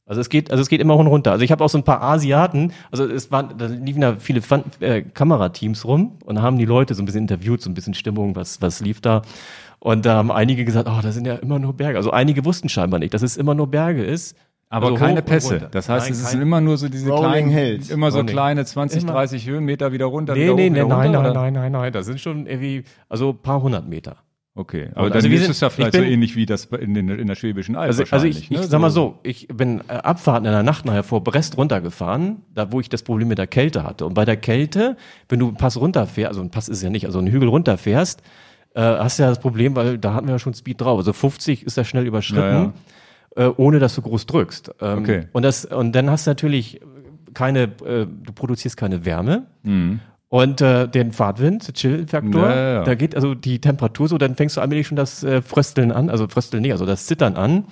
[0.07, 1.32] Also es geht, also es geht immer hoch und runter.
[1.32, 4.42] Also ich habe auch so ein paar Asiaten, also es waren, da liefen da viele
[4.42, 7.94] Fan, äh, Kamerateams rum und haben die Leute so ein bisschen interviewt, so ein bisschen
[7.94, 9.22] Stimmung, was, was lief da.
[9.78, 11.98] Und da haben einige gesagt, oh, da sind ja immer nur Berge.
[11.98, 14.36] Also einige wussten scheinbar nicht, dass es immer nur Berge ist.
[14.73, 15.68] Aber Also keine und Pässe.
[15.70, 17.91] Das heißt, Nein, es sind immer nur so diese Rolling kleinen, Hills.
[17.91, 18.33] immer so Oh, nee.
[18.33, 19.12] kleine 20, Immer.
[19.12, 21.41] 30 Höhenmeter wieder runter, Nee, wieder nee, hoch, nee, wieder nein, runter, nein, oder?
[21.41, 21.93] nein, nein, nein.
[21.93, 24.16] Das sind schon irgendwie, also ein paar hundert Meter.
[24.55, 26.45] Okay, aber Also dann wir ist sind- es ja ich vielleicht bin- so ähnlich wie
[26.47, 28.39] das in, den, in der Schwäbischen Alb Also, also wahrscheinlich.
[28.39, 28.62] ich, ich ne?
[28.66, 32.70] sag mal so, ich bin äh, Abfahrten in der Nacht nachher vor Brest runtergefahren, da
[32.73, 34.05] wo ich das Problem mit der Kälte hatte.
[34.07, 34.97] Und bei der Kälte,
[35.31, 38.23] wenn du einen Pass runterfährst, also ein Pass ist ja nicht, also einen Hügel runterfährst,
[38.75, 40.99] äh, hast du ja das Problem, weil da hatten wir ja schon Speed drauf.
[40.99, 42.73] Also 50 ist ja schnell überschritten,
[43.35, 44.72] Äh, ohne dass du groß drückst.
[44.80, 45.26] Ähm, Okay.
[45.33, 46.80] Und das, und dann hast du natürlich
[47.35, 49.47] keine, äh, du produzierst keine Wärme.
[50.28, 52.47] Und äh, den Fahrtwind, Chill-Faktor, Mhm.
[52.51, 52.85] Ja, ja, ja.
[52.85, 56.09] da geht also die Temperatur so, dann fängst du allmählich schon das äh, Frösteln an,
[56.11, 57.64] also Frösteln nicht, also das Zittern an.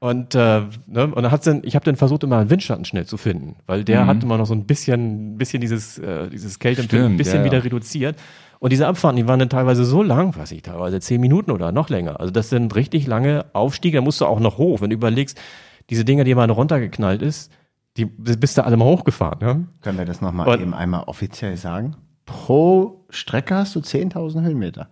[0.00, 3.04] Und, äh, ne, und dann hat's dann, ich habe dann versucht, immer einen Windschatten schnell
[3.04, 6.58] zu finden, weil der hat immer noch so ein bisschen, ein bisschen dieses, äh, dieses
[6.58, 7.16] Kälteempfinden ein Mhm.
[7.18, 7.52] Bisschen ja, ja.
[7.52, 8.16] wieder reduziert.
[8.60, 11.70] Und diese Abfahrten, die waren dann teilweise so lang, weiß ich, teilweise zehn Minuten oder
[11.70, 12.18] noch länger.
[12.18, 14.80] Also das sind richtig lange Aufstiege, da musst du auch noch hoch.
[14.80, 15.38] Wenn du überlegst,
[15.90, 17.52] diese Dinger, die mal runtergeknallt ist,
[17.98, 19.38] die bist du alle mal hochgefahren.
[19.40, 19.66] Ne?
[19.82, 21.96] Können wir das nochmal eben einmal offiziell sagen?
[22.24, 24.88] Pro Strecke hast du 10.000 Höhenmeter.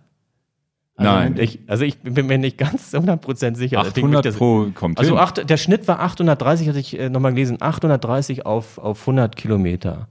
[0.99, 3.77] Also Nein, Ich, also ich bin mir nicht ganz 100% sicher.
[3.85, 5.19] Ich denke, 800 das- pro kommt Also hin.
[5.19, 10.07] acht, der Schnitt war 830, hatte ich äh, nochmal gelesen, 830 auf, auf 100 Kilometer.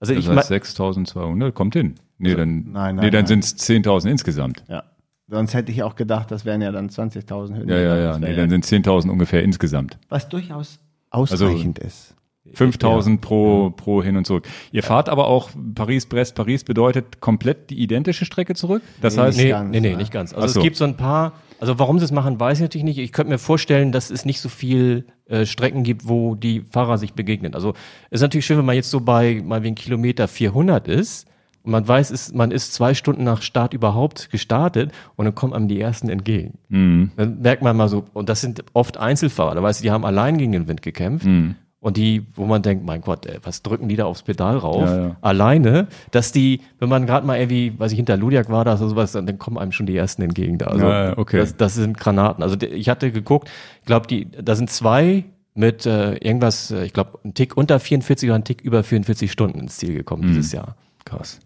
[0.00, 1.94] Also Das ich heißt mein, 6200, kommt hin.
[2.18, 3.26] Nee, dann, nein, nee, nein, dann nein.
[3.26, 4.62] sind es 10.000 insgesamt.
[4.68, 4.82] Ja.
[5.28, 7.80] Sonst hätte ich auch gedacht, das wären ja dann 20.000 Ja, Höhenmeter.
[7.80, 8.08] ja, ja.
[8.10, 9.96] Das Nee, dann sind 10.000 ungefähr insgesamt.
[10.10, 10.78] was durchaus
[11.10, 12.14] ausreichend ist.
[12.54, 14.48] 5000 pro, pro hin und zurück.
[14.72, 16.34] Ihr fahrt aber auch Paris-Brest.
[16.34, 18.82] Paris bedeutet komplett die identische Strecke zurück?
[19.00, 19.96] Das Nee, heißt, nee, ganz, nee, nee, ne?
[19.96, 20.32] nicht ganz.
[20.32, 20.60] Also so.
[20.60, 22.98] es gibt so ein paar, also warum sie es machen, weiß ich natürlich nicht.
[22.98, 26.98] Ich könnte mir vorstellen, dass es nicht so viel äh, Strecken gibt, wo die Fahrer
[26.98, 27.54] sich begegnen.
[27.54, 27.70] Also
[28.10, 31.26] es ist natürlich schön, wenn man jetzt so bei mal wegen Kilometer 400 ist,
[31.64, 35.52] und man weiß, ist, man ist zwei Stunden nach Start überhaupt gestartet und dann kommen
[35.52, 36.58] einem die ersten entgegen.
[36.68, 37.12] Mhm.
[37.16, 40.04] Dann merkt man mal so, und das sind oft Einzelfahrer, da weißt du, die haben
[40.04, 41.26] allein gegen den Wind gekämpft.
[41.26, 41.54] Mhm.
[41.82, 44.88] Und die, wo man denkt, mein Gott, ey, was drücken die da aufs Pedal rauf?
[44.88, 45.16] Ja, ja.
[45.20, 48.88] Alleine, dass die, wenn man gerade mal irgendwie, weiß ich, hinter Ludiak war da oder
[48.88, 50.66] sowas, dann, kommen einem schon die ersten entgegen da.
[50.68, 51.38] Also, Ja, okay.
[51.38, 52.44] das, das sind Granaten.
[52.44, 55.24] Also ich hatte geguckt, ich glaube, die, da sind zwei
[55.54, 59.30] mit äh, irgendwas, äh, ich glaube, ein Tick unter 44 oder ein Tick über 44
[59.32, 60.34] Stunden ins Ziel gekommen Mhm.
[60.34, 60.76] dieses Jahr.
[61.04, 61.40] Krass.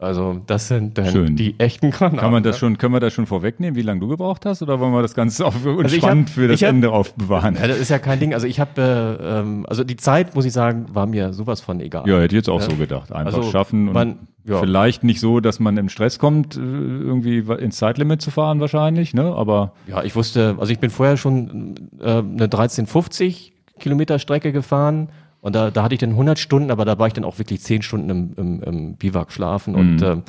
[0.00, 1.34] Also das sind dann Schön.
[1.34, 2.20] die echten Granaten.
[2.20, 4.78] Kann man das schon, können wir das schon vorwegnehmen, wie lange du gebraucht hast, oder
[4.78, 7.56] wollen wir das Ganze auf Also spannend hab- für das hab- Ende aufbewahren?
[7.60, 8.32] Ja, das ist ja kein Ding.
[8.32, 8.80] Also ich habe,
[9.20, 12.08] äh, ähm, also die Zeit, muss ich sagen, war mir sowas von egal.
[12.08, 13.10] Ja, hätte ich jetzt auch so gedacht.
[13.10, 14.58] Einfach Also, schaffen und man- ja.
[14.60, 19.14] vielleicht nicht so, dass man im Stress kommt, äh, irgendwie ins Zeitlimit zu fahren wahrscheinlich,
[19.14, 19.24] ne?
[19.34, 25.08] Aber Ja, ich wusste, also ich bin vorher schon äh, eine 1350 Kilometer Strecke gefahren
[25.40, 27.60] und da, da hatte ich dann 100 Stunden, aber da war ich dann auch wirklich
[27.60, 29.78] 10 Stunden im, im, im Biwak schlafen Mhm.
[29.80, 30.22] und ähm,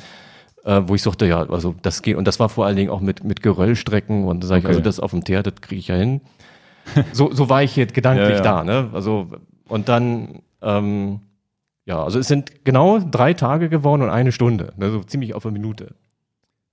[0.64, 3.00] äh, wo ich sagte, ja, also das geht und das war vor allen Dingen auch
[3.00, 4.72] mit mit Geröllstrecken und da sage ich, Okay.
[4.74, 6.20] also das auf dem Teer, das kriege ich ja hin.
[7.12, 8.42] so, so war ich jetzt gedanklich Ja, ja.
[8.42, 8.90] da, ne?
[8.92, 9.28] Also
[9.68, 11.20] und dann ähm,
[11.86, 14.90] ja, also es sind genau drei Tage geworden und eine Stunde, ne?
[14.90, 15.94] so ziemlich auf eine Minute.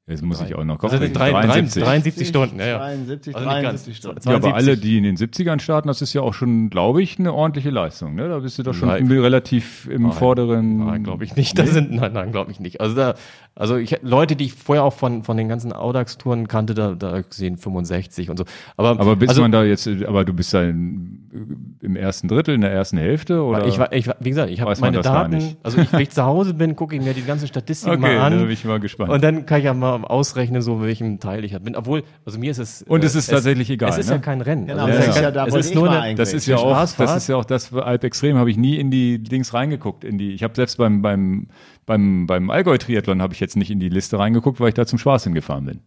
[0.07, 1.13] Jetzt muss ich auch noch Also kommen.
[1.13, 1.83] drei, 73.
[1.83, 2.77] 73 Stunden, ja, ja.
[2.79, 3.97] 73, Also nicht 73 ganz.
[3.97, 4.29] Stunden.
[4.29, 4.53] Ja, aber 72.
[4.53, 7.69] alle, die in den 70ern starten, das ist ja auch schon, glaube ich, eine ordentliche
[7.69, 8.15] Leistung.
[8.15, 8.27] Ne?
[8.29, 9.11] Da bist du doch schon Nein.
[9.11, 10.85] relativ im vorderen.
[10.85, 11.57] Nein, glaube ich nicht.
[11.59, 12.79] Das sind, nein, nein, glaube ich nicht.
[12.81, 13.15] Also da,
[13.55, 17.21] also ich Leute, die ich vorher auch von von den ganzen Audax-Touren kannte, da, da
[17.29, 18.45] sehen 65 und so.
[18.77, 22.55] Aber, Aber bis also, man da jetzt, aber du bist da in, im ersten Drittel,
[22.55, 23.65] in der ersten Hälfte oder?
[23.65, 25.55] ich war, ich war, wie gesagt, ich habe meine Daten.
[25.63, 28.15] Also ich, wenn ich zu Hause bin, gucke ich mir die ganzen Statistiken okay, mal
[28.15, 28.37] da an.
[28.39, 29.11] bin ich mal gespannt.
[29.11, 31.75] Und dann kann ich ja mal ausrechnen, so welchem Teil ich bin.
[31.75, 32.83] Obwohl, also mir ist es.
[32.83, 34.15] Und äh, es ist tatsächlich egal, Es ist ne?
[34.15, 34.67] ja kein Rennen.
[34.67, 36.57] Genau, Also das es ist ja da, es ist ich nur eine, das ist ja
[36.57, 40.03] auch, das ist ja auch das Alp Extrem habe ich nie in die Dings reingeguckt.
[40.03, 41.47] In die, ich habe selbst beim beim
[41.85, 44.85] beim beim Allgäu Triathlon habe ich jetzt nicht in die Liste reingeguckt, weil ich da
[44.85, 45.81] zum Spaß hingefahren bin.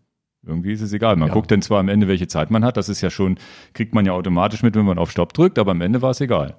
[0.47, 1.17] Irgendwie ist es egal.
[1.17, 1.35] Man Ja.
[1.35, 2.77] guckt dann zwar am Ende, welche Zeit man hat.
[2.77, 3.37] Das ist ja schon,
[3.75, 6.21] kriegt man ja automatisch mit, wenn man auf Stopp drückt, aber am Ende war es
[6.21, 6.55] egal.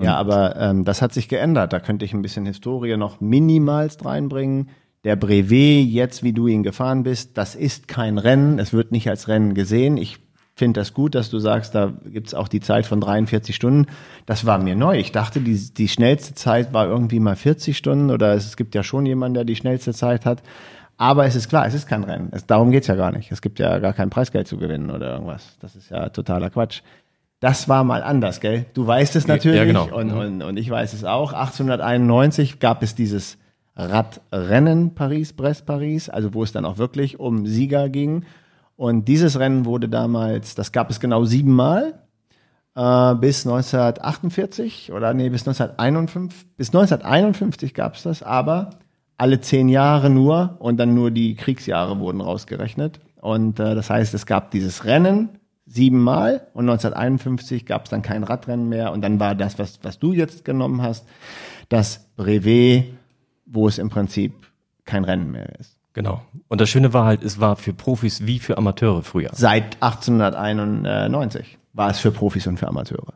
[0.00, 1.72] Ja, aber ähm, das hat sich geändert.
[1.72, 4.68] Da könnte ich ein bisschen Historie noch minimalst reinbringen.
[5.04, 8.58] Der Brevet, jetzt wie du ihn gefahren bist, das ist kein Rennen.
[8.58, 9.98] Es wird nicht als Rennen gesehen.
[9.98, 10.18] Ich
[10.56, 13.86] finde das gut, dass du sagst, da gibt's auch die Zeit von 43 Stunden.
[14.24, 14.98] Das war mir neu.
[14.98, 18.82] Ich dachte, die, die schnellste Zeit war irgendwie mal 40 Stunden oder es gibt ja
[18.82, 20.42] schon jemanden, der die schnellste Zeit hat.
[20.96, 22.28] Aber es ist klar, es ist kein Rennen.
[22.30, 23.32] Es, darum geht's ja gar nicht.
[23.32, 25.56] Es gibt ja gar kein Preisgeld zu gewinnen oder irgendwas.
[25.60, 26.82] Das ist ja totaler Quatsch.
[27.40, 28.64] Das war mal anders, gell?
[28.74, 29.94] Du weißt es natürlich Ja, genau.
[29.94, 31.32] und, und, und ich weiß es auch.
[31.32, 33.36] 1891 gab es dieses
[33.76, 38.24] Radrennen Paris-Brest-Paris, also wo es dann auch wirklich um Sieger ging.
[38.76, 42.00] Und dieses Rennen wurde damals, das gab es genau siebenmal,
[42.76, 46.56] äh, bis 1948 oder nee, bis 1951.
[46.56, 48.70] Bis 1951 gab es das, aber
[49.16, 53.00] alle zehn Jahre nur und dann nur die Kriegsjahre wurden rausgerechnet.
[53.20, 58.22] Und äh, das heißt, es gab dieses Rennen siebenmal und 1951 gab es dann kein
[58.22, 61.06] Radrennen mehr und dann war das, was, was du jetzt genommen hast,
[61.68, 62.92] das Brevet,
[63.46, 64.32] wo es im Prinzip
[64.84, 65.76] kein Rennen mehr ist.
[65.92, 66.22] Genau.
[66.48, 69.30] Und das Schöne war halt, es war für Profis wie für Amateure früher.
[69.32, 73.14] Seit 1891 war es für Profis und für Amateure.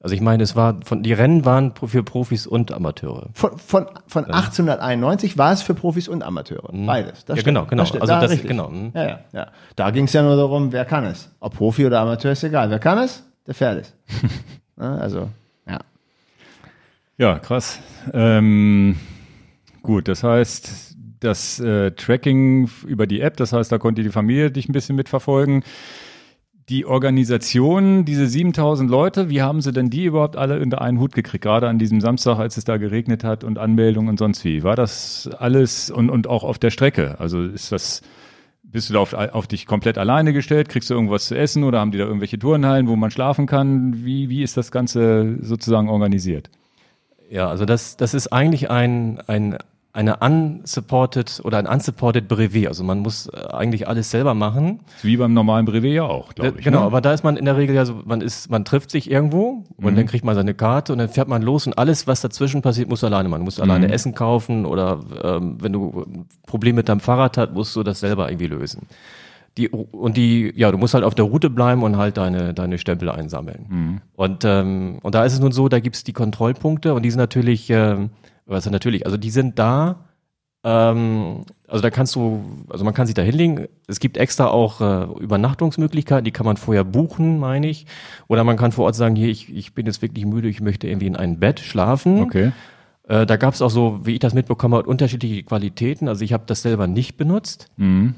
[0.00, 3.30] Also ich meine, es war von die Rennen waren für Profis und Amateure.
[3.32, 6.70] Von, von, von 1891 war es für Profis und Amateure.
[6.72, 7.24] Beides.
[7.24, 7.44] Das Ja, stimmt.
[7.44, 7.82] genau, genau.
[7.82, 7.92] Das.
[7.94, 8.48] Also Da, das- richtig.
[8.50, 8.92] genau, mhm.
[8.94, 9.46] Ja, ja, ja.
[9.74, 11.30] Da ging es ja nur darum, wer kann es.
[11.40, 12.70] Ob Profi oder Amateur ist egal.
[12.70, 13.94] Wer kann es, der fährt es.
[14.78, 15.28] Ja, also,
[17.18, 17.38] ja.
[17.38, 17.80] Krass.
[18.12, 18.96] Ähm,
[19.82, 24.50] gut, das heißt, das äh, Tracking über die App, das heißt, da konnte die Familie
[24.50, 25.62] dich ein bisschen mitverfolgen.
[26.68, 31.12] Die Organisation, diese 7000 Leute, wie haben sie denn die überhaupt alle unter einen Hut
[31.12, 31.44] gekriegt?
[31.44, 34.64] Gerade an diesem Samstag, als es da geregnet hat und Anmeldungen und sonst wie.
[34.64, 37.20] War das alles und, und auch auf der Strecke?
[37.20, 38.02] Also ist das,
[38.64, 40.68] bist du da auf, auf dich komplett alleine gestellt?
[40.68, 44.04] Kriegst du irgendwas zu essen oder haben die da irgendwelche Turnhallen, wo man schlafen kann?
[44.04, 46.50] Wie, wie ist das Ganze sozusagen organisiert?
[47.30, 49.58] Ja, also das, das ist eigentlich ein, ein,
[49.92, 52.68] eine unsupported oder ein unsupported Brevet.
[52.68, 54.80] Also man muss äh, eigentlich alles selber machen.
[55.02, 56.64] Wie beim normalen Brevet ja auch, glaube ich.
[56.64, 56.86] genau, ne?
[56.86, 59.64] aber da ist man in der Regel ja so, man ist, man trifft sich irgendwo
[59.76, 59.96] und Mhm.
[59.96, 62.88] dann kriegt man seine Karte und dann fährt man los und alles, was dazwischen passiert,
[62.88, 63.40] musst du alleine machen.
[63.40, 63.64] Du musst Mhm.
[63.70, 67.82] alleine Essen kaufen oder ähm, wenn du ein Problem mit deinem Fahrrad hast, musst du
[67.82, 68.82] das selber irgendwie lösen.
[69.56, 72.76] Die, und die, ja, du musst halt auf der Route bleiben und halt deine, deine
[72.78, 73.66] Stempel einsammeln.
[73.68, 74.00] Mhm.
[74.14, 77.20] Und, ähm, und da ist es nun so, da gibt's die Kontrollpunkte und die sind
[77.20, 78.10] natürlich, ähm,
[78.44, 80.04] was ist natürlich, also die sind da,
[80.62, 83.68] ähm, also da kannst du, also man kann sich da hinlegen.
[83.86, 87.86] Es gibt extra auch äh, Übernachtungsmöglichkeiten, die kann man vorher buchen, meine ich.
[88.26, 90.88] Oder man kann vor Ort sagen, hier, ich, ich bin jetzt wirklich müde, ich möchte
[90.88, 92.20] irgendwie in ein Bett schlafen.
[92.20, 92.52] Okay.
[93.08, 96.08] Äh, da gab es auch so, wie ich das mitbekommen habe, unterschiedliche Qualitäten.
[96.08, 97.68] Also ich habe das selber nicht benutzt.
[97.76, 98.14] Mhm.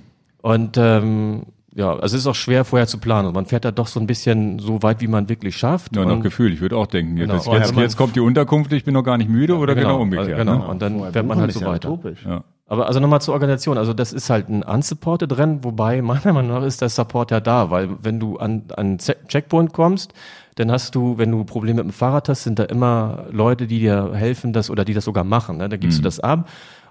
[0.52, 1.42] Und ähm,
[1.74, 3.32] ja, also es ist auch schwer vorher zu planen.
[3.32, 5.94] Man fährt da doch so ein bisschen so weit, wie man wirklich schafft.
[5.94, 7.34] Ja, nach und, Gefühl, ich würde auch denken, Genau.
[7.34, 9.74] jetzt, Vorher jetzt, man- jetzt kommt die Unterkunft, ich bin noch gar nicht müde oder
[9.74, 10.30] genau, umgekehrt.
[10.38, 10.58] also, genau.
[10.64, 10.66] Ne?
[10.68, 11.90] Und dann Vorher fährt man halt so ja weiter.
[11.90, 12.24] utopisch.
[12.26, 12.42] Ja.
[12.66, 13.78] Aber also nochmal zur Organisation.
[13.78, 17.40] Also das ist halt ein unsupported Rennen, wobei meiner Meinung nach ist der Support ja
[17.40, 20.12] da, weil wenn du an an Z- Checkpoint kommst,
[20.56, 23.78] dann hast du, wenn du Probleme mit dem Fahrrad hast, sind da immer Leute, die
[23.78, 25.58] dir helfen, das oder die das sogar machen.
[25.58, 25.68] Ne?
[25.68, 26.48] Da gibst du das ab.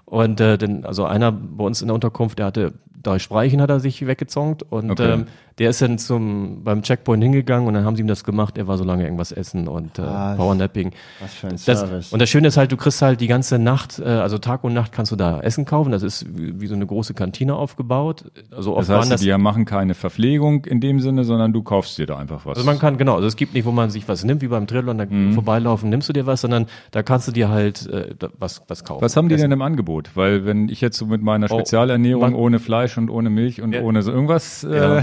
[0.08, 3.70] Und äh, denn, also einer bei uns in der Unterkunft, der hatte drei Spreichen hat
[3.70, 5.12] er sich weggezongt und Okay.
[5.12, 5.26] ähm,
[5.58, 8.56] der ist dann zum beim Checkpoint hingegangen und dann haben sie ihm das gemacht.
[8.58, 10.36] Er war so lange irgendwas essen und äh, Was?
[10.36, 10.92] Powernapping.
[11.20, 12.12] Was für ein Das, Service.
[12.12, 14.72] und das Schöne ist halt, du kriegst halt die ganze Nacht, äh, also Tag und
[14.74, 15.90] Nacht kannst du da Essen kaufen.
[15.92, 18.24] Das ist wie, wie so eine große Kantine aufgebaut.
[18.54, 21.62] Also oft Das waren heißt, das, die machen keine Verpflegung in dem Sinne, sondern du
[21.62, 22.56] kaufst dir da einfach was.
[22.56, 24.66] also man kann, genau, also es gibt nicht, wo man sich was nimmt, wie beim
[24.66, 25.32] Triathlon, da Mhm.
[25.34, 29.02] vorbeilaufen, nimmst du dir was, sondern da kannst du dir halt äh, was, was kaufen.
[29.02, 29.42] was haben die Essen.
[29.44, 30.10] denn im Angebot?
[30.14, 33.60] Weil wenn ich jetzt so mit meiner Oh, Spezialernährung man- ohne Fleisch und ohne Milch
[33.62, 33.82] und Ja.
[33.82, 35.02] ohne so irgendwas, äh, ja, ja.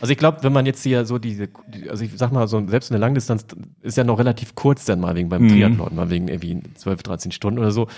[0.00, 2.64] Also ich glaube, wenn man jetzt hier so diese, die- also ich sag mal, so
[2.68, 3.46] selbst eine Langdistanz
[3.82, 5.48] ist ja noch relativ kurz dann mal wegen beim Mhm.
[5.48, 7.88] Triathlon, mal wegen irgendwie 12, 13 Stunden oder so.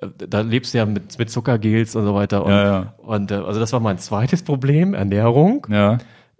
[0.00, 2.44] Äh, Da lebst du ja mit, mit Zuckergels und so weiter.
[2.44, 2.94] Und, Ja, ja.
[2.98, 5.66] und äh, also das war mein zweites Problem, Ernährung.
[5.70, 5.98] ja.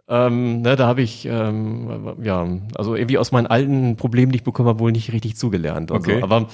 [0.08, 4.44] Ähm, ne, da habe ich ähm, ja, also irgendwie aus meinen alten Problemen, die ich
[4.44, 5.90] bekommen habe, wohl nicht richtig zugelernt.
[5.90, 6.18] Okay.
[6.18, 6.24] so.
[6.24, 6.48] Aber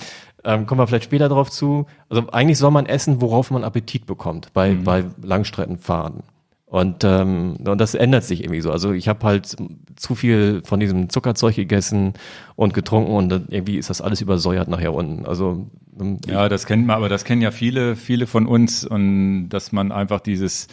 [0.44, 1.86] ähm, kommen wir vielleicht später drauf zu.
[2.08, 4.84] Also eigentlich soll man essen, worauf man Appetit bekommt bei, Mhm.
[4.84, 6.22] bei Langstreckenfahren.
[6.70, 8.70] Und, ähm, und das ändert sich irgendwie so.
[8.70, 9.56] Also ich habe halt
[9.96, 12.12] zu viel von diesem Zuckerzeug gegessen
[12.56, 15.24] und getrunken und dann irgendwie ist das alles übersäuert nachher unten.
[15.24, 15.66] Also
[15.98, 19.72] ähm, Ja, das kennt man, aber das kennen ja viele, viele von uns und dass
[19.72, 20.68] man einfach dieses,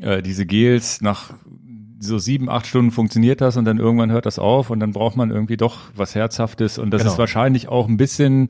[0.00, 1.32] äh, diese Gels nach
[1.98, 5.16] so sieben, acht Stunden funktioniert das und dann irgendwann hört das auf und dann braucht
[5.16, 7.12] man irgendwie doch was Herzhaftes und das Genau.
[7.12, 8.48] ist wahrscheinlich auch ein bisschen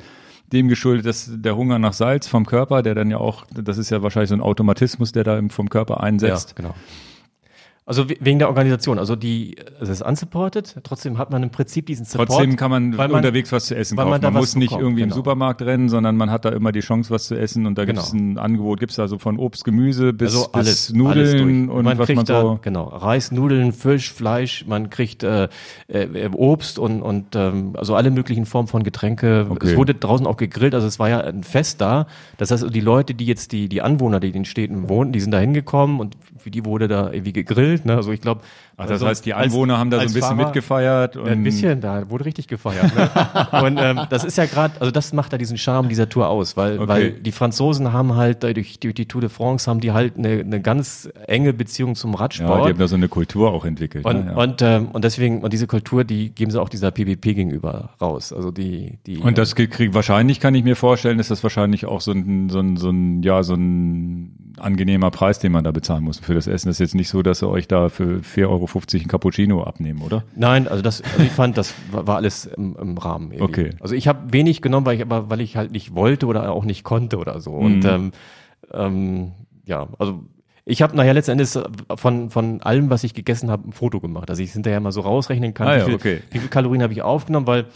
[0.52, 3.90] dem geschuldet, dass der Hunger nach Salz vom Körper, der dann ja auch, das ist
[3.90, 6.50] ja wahrscheinlich so ein Automatismus, der da vom Körper einsetzt.
[6.50, 6.74] Ja, genau.
[7.88, 11.86] Also we- wegen der Organisation, also die, es ist unsupported, trotzdem hat man im Prinzip
[11.86, 12.30] diesen Support.
[12.30, 14.10] Trotzdem kann man, man- unterwegs was zu essen kaufen.
[14.10, 15.14] man da Man, muss nicht bekommt, irgendwie im genau.
[15.14, 18.00] Supermarkt rennen, sondern man hat da immer die Chance, was zu essen und da gibt
[18.00, 18.32] es Genau.
[18.32, 21.84] ein Angebot, gibt es also von Obst, Gemüse bis, also alles, bis Nudeln alles und
[21.84, 22.58] man was kriegt man da, so.
[22.60, 25.48] genau, Reis, Nudeln, Fisch, Fleisch, man kriegt äh,
[25.86, 29.46] äh, Obst und, und ähm, also alle möglichen Formen von Getränke.
[29.48, 29.68] Okay.
[29.70, 32.08] Es wurde draußen auch gegrillt, also es war ja ein Fest da.
[32.36, 35.20] Das heißt, die Leute, die jetzt die, die Anwohner, die in den Städten wohnten, die
[35.20, 37.75] sind da hingekommen und für die wurde da irgendwie gegrillt.
[37.84, 37.96] Ne?
[37.96, 38.42] Also ich glaube,
[38.78, 42.10] Ach, das heißt, die Anwohner haben da so ein bisschen mitgefeiert und ein bisschen, da
[42.10, 42.94] wurde richtig gefeiert.
[42.94, 43.10] Ne?
[43.62, 46.56] und ähm, das ist ja gerade, also das macht da diesen Charme dieser Tour aus,
[46.58, 46.88] weil, Okay.
[46.88, 50.18] weil die Franzosen haben halt äh, durch, durch die Tour de France haben die halt
[50.18, 52.68] eine, eine ganz enge Beziehung zum ja, die Radsport.
[52.68, 54.04] haben da so eine Kultur auch entwickelt.
[54.04, 54.32] und, ne?
[54.32, 54.36] ja.
[54.36, 58.30] und, ähm, und deswegen, und diese Kultur, die geben sie auch dieser PvP gegenüber raus.
[58.32, 62.02] Also die, die Und das kriegt wahrscheinlich, kann ich mir vorstellen, ist das wahrscheinlich auch
[62.02, 66.04] so ein, so ein, so ein, ja, so ein angenehmer Preis, den man da bezahlen
[66.04, 66.68] muss für das Essen.
[66.68, 70.02] Das ist jetzt nicht so, dass sie euch da für 4,50 Euro einen Cappuccino abnehmen,
[70.02, 70.24] oder?
[70.34, 73.32] Nein, also das, also ich fand, das war, alles im, im Rahmen.
[73.32, 73.44] Irgendwie.
[73.68, 73.70] Okay.
[73.80, 76.64] Also ich habe wenig genommen, weil ich aber, weil ich halt nicht wollte oder auch
[76.64, 77.52] nicht konnte oder so.
[77.52, 77.86] Und Mhm.
[77.86, 78.12] ähm,
[78.72, 79.32] ähm,
[79.64, 80.20] ja, also
[80.64, 81.58] ich habe nachher letzten Endes
[81.94, 84.90] von, von allem, was ich gegessen habe, ein Foto gemacht, dass ich es hinterher mal
[84.92, 86.20] so rausrechnen kann, Ah wie, ja, viel, okay.
[86.30, 87.66] wie viel Kalorien habe ich aufgenommen, weil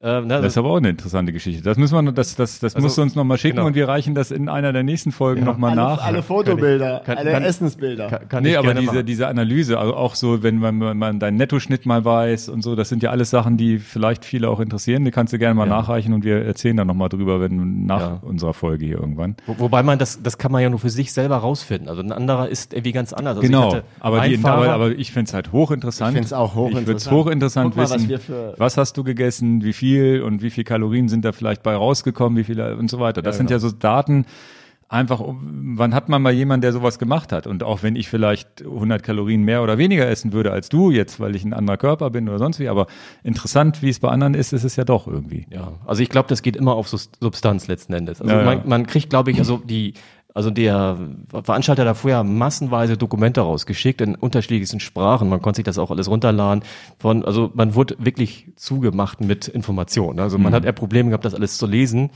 [0.00, 1.62] äh, ne, Das ist aber auch eine interessante Geschichte.
[1.62, 3.66] Das müssen wir, das, das, das Also, musst du uns nochmal schicken genau.
[3.66, 6.04] und wir reichen das in einer der nächsten Folgen noch nochmal nach.
[6.04, 8.06] alle Fotobilder, Kann ich- alle kann- Essensbilder.
[8.08, 9.06] kann, kann nee, ich aber gerne diese, machen.
[9.06, 12.76] diese Analyse, also auch so, wenn man, wenn man deinen Nettoschnitt mal weiß und so,
[12.76, 15.04] das sind ja alles Sachen, die vielleicht viele auch interessieren.
[15.04, 15.74] Die kannst du gerne mal Ja.
[15.76, 18.18] nachreichen und wir erzählen dann nochmal drüber, wenn nach Ja.
[18.22, 19.34] unserer Folge hier irgendwann.
[19.46, 21.88] Wo, wobei man das, das kann man ja nur für sich selber rausfinden.
[21.88, 23.30] Also ein anderer ist irgendwie ganz anders.
[23.38, 26.10] Also ich Genau, hatte aber, die, Fahrer- aber, aber ich finde es halt hochinteressant.
[26.12, 27.16] Ich find's auch Ich würde es hochinteressant.
[27.16, 29.87] hochinteressant mal, was wissen, wir für- was hast du gegessen, wie viel
[30.24, 33.22] und wie viel Kalorien sind da vielleicht bei rausgekommen, wie viele und so weiter.
[33.22, 33.56] Das Ja, sind genau.
[33.56, 34.26] ja so Daten,
[34.90, 37.46] einfach, wann hat man mal jemanden, der sowas gemacht hat?
[37.46, 41.20] Und auch wenn ich vielleicht 100 Kalorien mehr oder weniger essen würde als du jetzt,
[41.20, 42.86] weil ich ein anderer Körper bin oder sonst wie, aber
[43.22, 45.46] interessant, wie es bei anderen ist, ist es ja doch irgendwie.
[45.50, 48.20] Ja, also ich glaube, das geht immer auf Substanz letzten Endes.
[48.22, 48.44] Also Ja, ja.
[48.44, 49.92] man, man kriegt, glaube ich, also die,
[50.38, 50.96] also der
[51.42, 55.28] Veranstalter hat da vorher massenweise Dokumente rausgeschickt in unterschiedlichsten Sprachen.
[55.28, 56.62] Man konnte sich das auch alles runterladen.
[56.96, 60.20] Von, also man wurde wirklich zugemacht mit Informationen.
[60.20, 62.10] Also man hat eher Probleme gehabt, das alles zu lesen.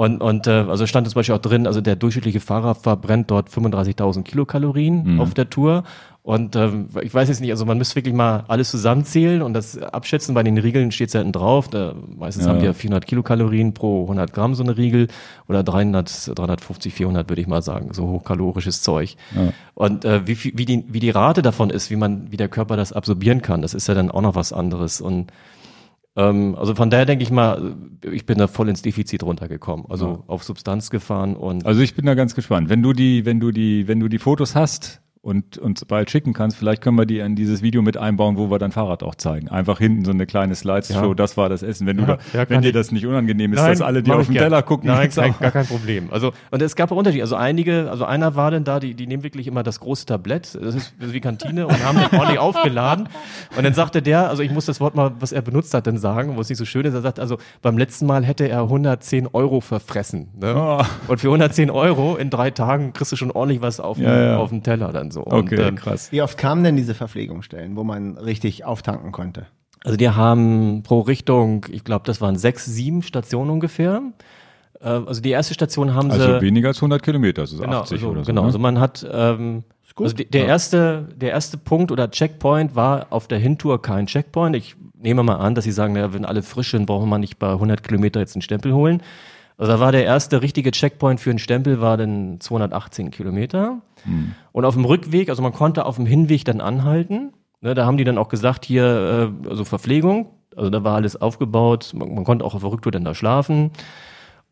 [0.00, 3.50] Und, und äh, also stand zum Beispiel auch drin, also der durchschnittliche Fahrer verbrennt dort
[3.50, 5.84] 35.000 Kilokalorien auf der Tour.
[6.22, 9.76] Und ähm, ich weiß jetzt nicht, also man müsste wirklich mal alles zusammenzählen und das
[9.76, 10.34] abschätzen.
[10.34, 11.68] Bei den Riegeln steht es ja hinten drauf.
[11.68, 12.50] Da, meistens Ja.
[12.52, 15.08] haben die ja 400 Kilokalorien pro 100 Gramm so eine Riegel
[15.48, 19.16] oder 300, 350, 400 würde ich mal sagen, so hochkalorisches Zeug.
[19.36, 19.52] Ja.
[19.74, 22.78] Und äh, wie, wie, die, wie die Rate davon ist, wie man, wie der Körper
[22.78, 25.02] das absorbieren kann, das ist ja dann auch noch was anderes.
[25.02, 25.30] Und
[26.20, 27.74] Ähm, also von daher denke ich mal,
[28.10, 29.86] ich bin da voll ins Defizit runtergekommen.
[29.88, 32.68] Also auf Substanz gefahren und Also ich bin da ganz gespannt.
[32.68, 36.32] Wenn du die, wenn du die, wenn du die Fotos hast und uns bald schicken
[36.32, 39.14] kannst, vielleicht können wir die in dieses Video mit einbauen, wo wir dein Fahrrad auch
[39.14, 39.50] zeigen.
[39.50, 41.14] Einfach hinten so eine kleine Slideshow, Ja.
[41.14, 41.86] das war das Essen.
[41.86, 44.32] Wenn du da, ja, wenn dir das nicht unangenehm ist, dass alle, die auf den
[44.32, 44.44] gern.
[44.44, 46.08] Teller gucken, Nein, auch- gar kein Problem.
[46.10, 47.22] Also, und es gab auch Unterschiede.
[47.22, 50.54] Also einige, also einer war denn da, die, die nehmen wirklich immer das große Tablett,
[50.54, 53.08] das ist wie Kantine und haben den ordentlich aufgeladen.
[53.58, 55.98] Und dann sagte der, also ich muss das Wort mal, was er benutzt hat, dann
[55.98, 56.94] sagen, wo es nicht so schön ist.
[56.94, 60.28] Er sagt, also beim letzten Mal hätte er 110 Euro verfressen.
[60.40, 60.54] Ne?
[60.56, 60.82] Oh.
[61.08, 64.36] Und für 110 Euro in drei Tagen kriegst du schon ordentlich was auf, Ja, ja.
[64.38, 65.26] auf dem Teller dann so.
[65.26, 66.12] Okay, Und, ähm, krass.
[66.12, 69.46] Wie oft kamen denn diese Verpflegungsstellen, wo man richtig auftanken konnte?
[69.84, 74.02] Also die haben pro Richtung, ich glaube, das waren sechs, sieben Stationen ungefähr.
[74.80, 76.20] Äh, Also die erste Station haben sie.
[76.20, 78.26] Also weniger als 100 Kilometer, also Genau, 80 also, oder so.
[78.26, 78.42] genau.
[78.42, 78.46] ne?
[78.46, 79.64] Also man hat, ähm,
[79.98, 84.56] also die, der erste, der erste Punkt oder Checkpoint war auf der Hintour kein Checkpoint.
[84.56, 87.38] Ich nehme mal an, dass sie sagen, naja, wenn alle frisch sind, brauchen wir nicht
[87.38, 89.02] bei 100 Kilometer jetzt einen Stempel holen.
[89.58, 93.82] Also da war der erste richtige Checkpoint für einen Stempel war dann 218 Kilometer.
[94.04, 94.32] Hm.
[94.52, 97.32] Und auf dem Rückweg, also man konnte auf dem Hinweg dann anhalten.
[97.60, 100.30] Ne, da haben die dann auch gesagt, hier, äh, also Verpflegung.
[100.56, 101.92] Also da war alles aufgebaut.
[101.94, 103.70] Man, man konnte auch auf der Rücktour dann da schlafen.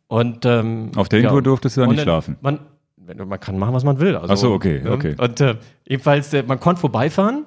[0.07, 2.37] Und ähm, Auf der Hintour durftest du da nicht schlafen?
[2.41, 2.61] Man,
[2.97, 4.17] man kann machen, was man will.
[4.17, 4.93] Also, Ach so, okay, ne?
[4.93, 5.15] okay.
[5.19, 7.45] Und äh, jedenfalls, äh, man konnte vorbeifahren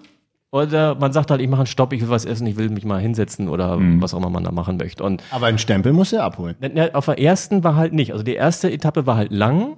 [0.51, 2.83] oder man sagt halt, ich mache einen Stopp, ich will was essen, ich will mich
[2.85, 4.01] mal hinsetzen oder Mhm.
[4.01, 5.03] was auch immer man da machen möchte.
[5.03, 6.55] Und Aber einen Stempel musst du abholen.
[6.59, 8.11] ne, auf der ersten war halt nicht.
[8.11, 9.77] Also die erste Etappe war halt lang.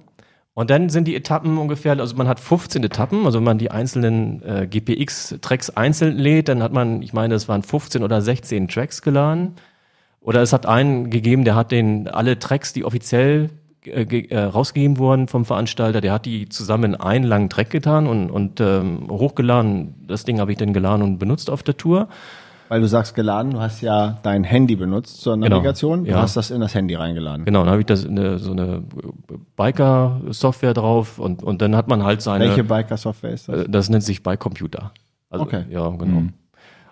[0.54, 3.72] Und dann sind die Etappen ungefähr, also man hat 15 Etappen, also wenn man die
[3.72, 8.68] einzelnen äh, GPX-Tracks einzeln lädt, dann hat man, ich meine, es waren 15 oder 16
[8.68, 9.56] Tracks geladen.
[10.20, 13.50] Oder es hat einen gegeben, der hat den alle Tracks, die offiziell
[13.84, 18.06] äh, äh, rausgegeben wurden vom Veranstalter, der hat die zusammen in einen langen Track getan
[18.06, 20.06] und, und ähm, hochgeladen.
[20.06, 22.08] Das Ding habe ich dann geladen und benutzt auf der Tour.
[22.68, 26.04] Weil du sagst geladen, du hast ja dein Handy benutzt zur Genau, Navigation.
[26.04, 26.22] Du ja.
[26.22, 27.44] hast das in das Handy reingeladen.
[27.44, 28.82] Genau, dann habe ich das eine, so eine
[29.56, 32.46] Biker-Software drauf und, und dann hat man halt seine.
[32.46, 33.60] Welche Biker-Software ist das?
[33.64, 34.92] Äh, Das nennt sich Bike Computer.
[35.30, 35.64] Also, Okay.
[35.70, 36.22] Ja, genau.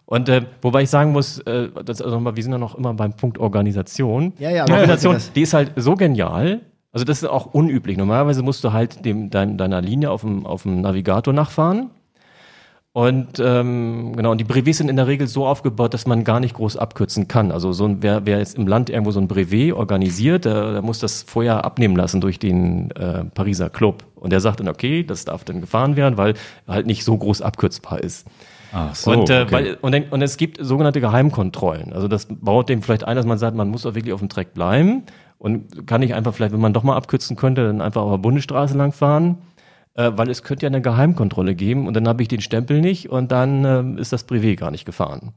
[0.05, 2.93] Und äh, wobei ich sagen muss, äh, das, also mal, wir sind ja noch immer
[2.93, 4.35] beim Punkt Organisation.
[4.39, 6.61] Ja, ja, Die aber Organisation, das- die ist halt so genial.
[6.93, 7.97] Also das ist auch unüblich.
[7.97, 11.89] Normalerweise musst du halt dem, dein, deiner Linie auf dem, auf dem Navigator nachfahren.
[12.95, 16.41] Und ähm, genau, und die Brevets sind in der Regel so aufgebaut, dass man gar
[16.41, 17.51] nicht groß abkürzen kann.
[17.51, 20.83] Also so ein, wer, wer jetzt im Land irgendwo so ein Brevet organisiert, der, der
[20.83, 24.05] muss das vorher abnehmen lassen durch den äh, Pariser Club.
[24.15, 26.35] Und der sagt dann, okay, das darf dann gefahren werden, weil
[26.69, 28.27] halt nicht so groß abkürzbar ist.
[28.75, 29.53] Ach so, und, äh, okay.
[29.53, 31.95] weil, und, dann- und es gibt sogenannte Geheimkontrollen.
[31.95, 34.29] Also das baut dem vielleicht ein, dass man sagt, man muss auch wirklich auf dem
[34.29, 35.05] Track bleiben
[35.39, 38.19] und kann nicht einfach vielleicht, wenn man doch mal abkürzen könnte, dann einfach auf der
[38.19, 39.39] Bundesstraße lang fahren,
[39.95, 43.11] äh, weil es könnte ja eine Geheimkontrolle geben und dann habe ich den Stempel nicht
[43.11, 45.33] und dann ähm, ist das Privé gar nicht gefahren.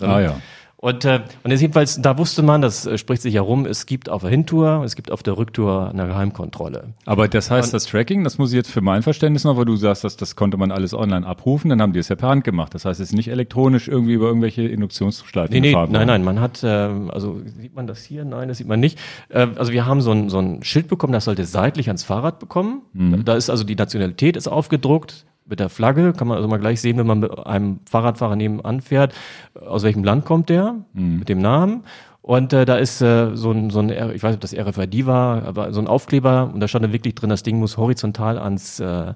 [0.00, 0.40] ah ja.
[0.80, 4.08] Und, äh, und jetzt jedenfalls, da wusste man, das äh, spricht sich herum, es gibt
[4.08, 6.94] auf der Hintour, es gibt auf der Rücktour eine Geheimkontrolle.
[7.04, 9.74] Aber das heißt, das Tracking, das muss ich jetzt für mein Verständnis noch, weil du
[9.74, 12.44] sagst, dass das konnte man alles online abrufen, dann haben die es ja per Hand
[12.44, 12.74] gemacht.
[12.74, 16.06] Das heißt, es ist nicht elektronisch irgendwie über irgendwelche Induktionsschleifen Nee, nee, nein, worden.
[16.06, 18.24] nein, man hat, ähm, also sieht man das hier?
[18.24, 19.00] Nein, das sieht man nicht.
[19.30, 22.38] Äh, also wir haben so ein, so ein Schild bekommen, das sollte seitlich ans Fahrrad
[22.38, 22.82] bekommen.
[22.92, 26.58] Da, da ist also die Nationalität ist aufgedruckt mit der Flagge, kann man also mal
[26.58, 29.14] gleich sehen, wenn man mit einem Fahrradfahrer nebenan fährt,
[29.54, 31.84] aus welchem Land kommt der, mit dem Namen.
[32.28, 35.06] Und äh, da ist äh, so ein, so ein, ich weiß nicht, ob das RFID
[35.06, 38.38] war, aber so ein Aufkleber und da stand dann wirklich drin, das Ding muss horizontal
[38.38, 39.14] ans, äh,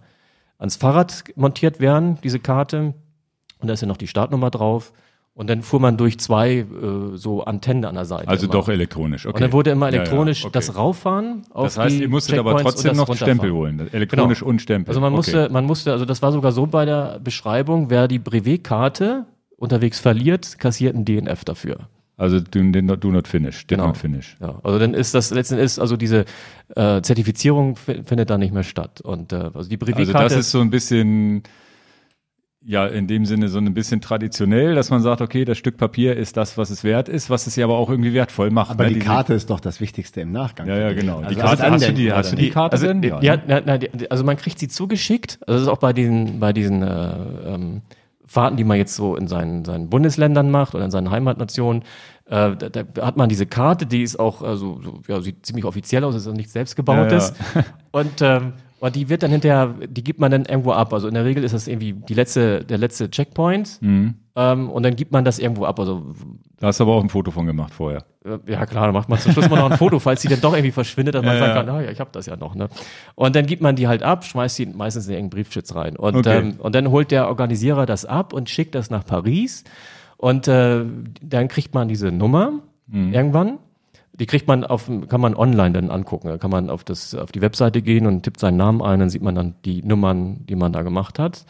[0.58, 2.94] ans Fahrrad montiert werden, diese Karte.
[3.60, 4.94] Und da ist ja noch die Startnummer drauf.
[5.34, 6.66] Und dann fuhr man durch zwei äh,
[7.14, 8.28] so Antennen an der Seite.
[8.28, 8.52] Also immer.
[8.52, 9.34] doch elektronisch, okay.
[9.34, 10.52] Und dann wurde immer Ja, ja, elektronisch okay.
[10.52, 13.14] das Rauffahren auf Das heißt, die ihr musstet aber trotzdem noch.
[13.16, 14.50] Stempel holen, elektronisch Genau.
[14.50, 14.90] und Stempel.
[14.90, 15.16] Also man Okay.
[15.16, 19.24] musste, man musste, also das war sogar so bei der Beschreibung, wer die Brevetkarte
[19.56, 21.88] unterwegs verliert, kassiert einen DNF dafür.
[22.18, 22.60] Also do,
[22.96, 23.86] do not finish, did Genau.
[23.88, 24.36] not finish.
[24.40, 26.26] Ja, also dann ist das letzten Endes, also diese
[26.76, 29.00] äh, Zertifizierung fi- findet da nicht mehr statt.
[29.00, 31.42] Und äh, also die Also Brevetkarte das ist so ein bisschen,
[32.64, 36.16] ja, in dem Sinne so ein bisschen traditionell, dass man sagt, okay, das Stück Papier
[36.16, 38.70] ist das, was es wert ist, was es ja aber auch irgendwie wertvoll macht.
[38.70, 38.90] Aber ne?
[38.90, 40.68] die Diese- Karte ist doch das Wichtigste im Nachgang.
[40.68, 41.18] Ja, ja, genau.
[41.18, 43.02] Also die Karte, hast du die, hast du die Karte also, denn?
[43.02, 43.78] die, Ja, hat, na, na,
[44.10, 45.38] also man kriegt sie zugeschickt.
[45.46, 47.14] Also das ist auch bei diesen, bei diesen äh,
[47.46, 47.82] ähm,
[48.24, 51.82] Fahrten, die man jetzt so in seinen, seinen Bundesländern macht oder in seinen Heimatnationen.
[52.26, 55.64] Äh, da, da hat man diese Karte, die ist auch also, so, ja, sieht ziemlich
[55.64, 57.34] offiziell aus, ist auch nichts selbstgebautes.
[57.90, 58.52] Und ähm,
[58.82, 60.92] und die wird dann hinterher, die gibt man dann irgendwo ab.
[60.92, 63.80] Also in der Regel ist das irgendwie die letzte, der letzte Checkpoint.
[63.80, 64.14] Mhm.
[64.34, 65.78] Ähm, und dann gibt man das irgendwo ab.
[65.78, 66.02] Also
[66.58, 68.04] Da hast du aber auch ein Foto von gemacht vorher.
[68.24, 70.40] äh, Ja klar, dann macht man zum Schluss mal noch ein Foto, falls die dann
[70.40, 72.56] doch irgendwie verschwindet, dass man Ja, sagen kann, ah ja, ich habe das ja noch.
[72.56, 72.68] Ne?
[73.14, 75.96] Und dann gibt man die halt ab, schmeißt die meistens in irgendeinen Briefschutz rein.
[75.96, 76.38] Und, Okay.
[76.38, 79.62] ähm, und dann holt der Organisierer das ab und schickt das nach Paris.
[80.16, 80.84] Und äh,
[81.22, 82.54] dann kriegt man diese Nummer
[82.90, 83.58] irgendwann.
[84.14, 86.28] Die kriegt man auf, kann man online dann angucken.
[86.28, 89.10] Da kann man auf das, auf die Webseite gehen und tippt seinen Namen ein, dann
[89.10, 91.46] sieht man dann die Nummern, die man da gemacht hat.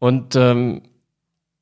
[0.00, 0.82] Und ähm,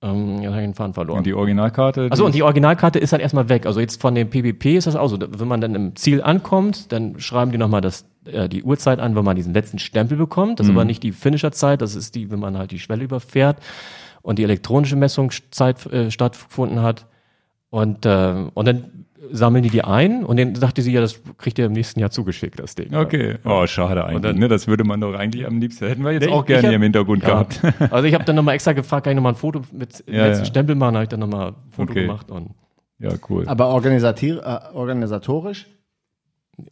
[0.02, 1.18] ähm, jetzt habe ich den Faden verloren.
[1.18, 2.08] Und die Originalkarte?
[2.10, 3.66] Also und die Originalkarte ist dann erstmal weg.
[3.66, 5.18] Also jetzt von dem PPP ist das auch so.
[5.20, 9.16] Wenn man dann im Ziel ankommt, dann schreiben die nochmal das, äh, die Uhrzeit an,
[9.16, 10.60] wenn man diesen letzten Stempel bekommt.
[10.60, 13.58] Das ist aber nicht die Finisher-Zeit, das ist die, wenn man halt die Schwelle überfährt
[14.22, 17.06] und die elektronische Messungszeit äh, stattgefunden hat.
[17.70, 21.58] Und, äh, und dann sammeln die die ein und dann sagte sie, ja, das kriegt
[21.58, 22.94] ihr im nächsten Jahr zugeschickt, das Ding.
[22.94, 23.36] Okay.
[23.44, 24.22] Oh, schade eigentlich.
[24.22, 24.48] dann- ne?
[24.48, 26.70] Das würde man doch eigentlich am liebsten, hätten wir jetzt auch ich- gerne ich hab-
[26.70, 27.28] hier im Hintergrund Ja.
[27.28, 27.60] gehabt.
[27.92, 30.44] Also ich habe dann nochmal extra gefragt, kann ich nochmal ein Foto mit Ja, letzten
[30.44, 30.50] ja.
[30.50, 32.02] Stempel machen, habe ich dann nochmal ein Foto Okay.
[32.06, 32.50] gemacht und
[32.98, 33.46] ja, cool.
[33.46, 33.68] Aber äh,
[34.74, 35.66] organisatorisch,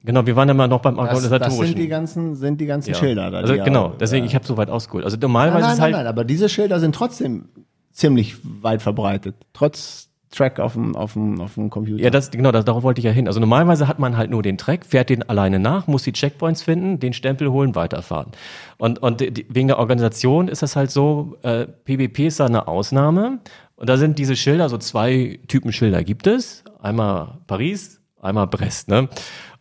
[0.02, 1.66] genau, wir waren dann mal noch beim das, das organisatorischen.
[1.74, 2.96] sind die ganzen, sind die ganzen ja.
[2.96, 3.38] Schilder da.
[3.38, 5.04] Also die genau, ja, deswegen, ich habe so weit ausgeholt.
[5.04, 7.48] Also Nein, normalerweise nein, ist nein, halt, nein, aber diese Schilder sind trotzdem
[7.92, 9.34] ziemlich weit verbreitet.
[9.52, 12.02] Trotz Track auf dem, auf dem, auf dem Computer.
[12.02, 13.26] Ja, das, genau, das, darauf wollte ich ja hin.
[13.26, 16.62] Also normalerweise hat man halt nur den Track, fährt den alleine nach, muss die Checkpoints
[16.62, 18.32] finden, den Stempel holen, weiterfahren.
[18.76, 22.68] Und, und die, wegen der Organisation ist das halt so, äh, PBP ist da eine
[22.68, 23.40] Ausnahme.
[23.76, 26.64] Und da sind diese Schilder, so zwei Typen Schilder gibt es.
[26.80, 29.08] Einmal Paris, einmal Brest, ne?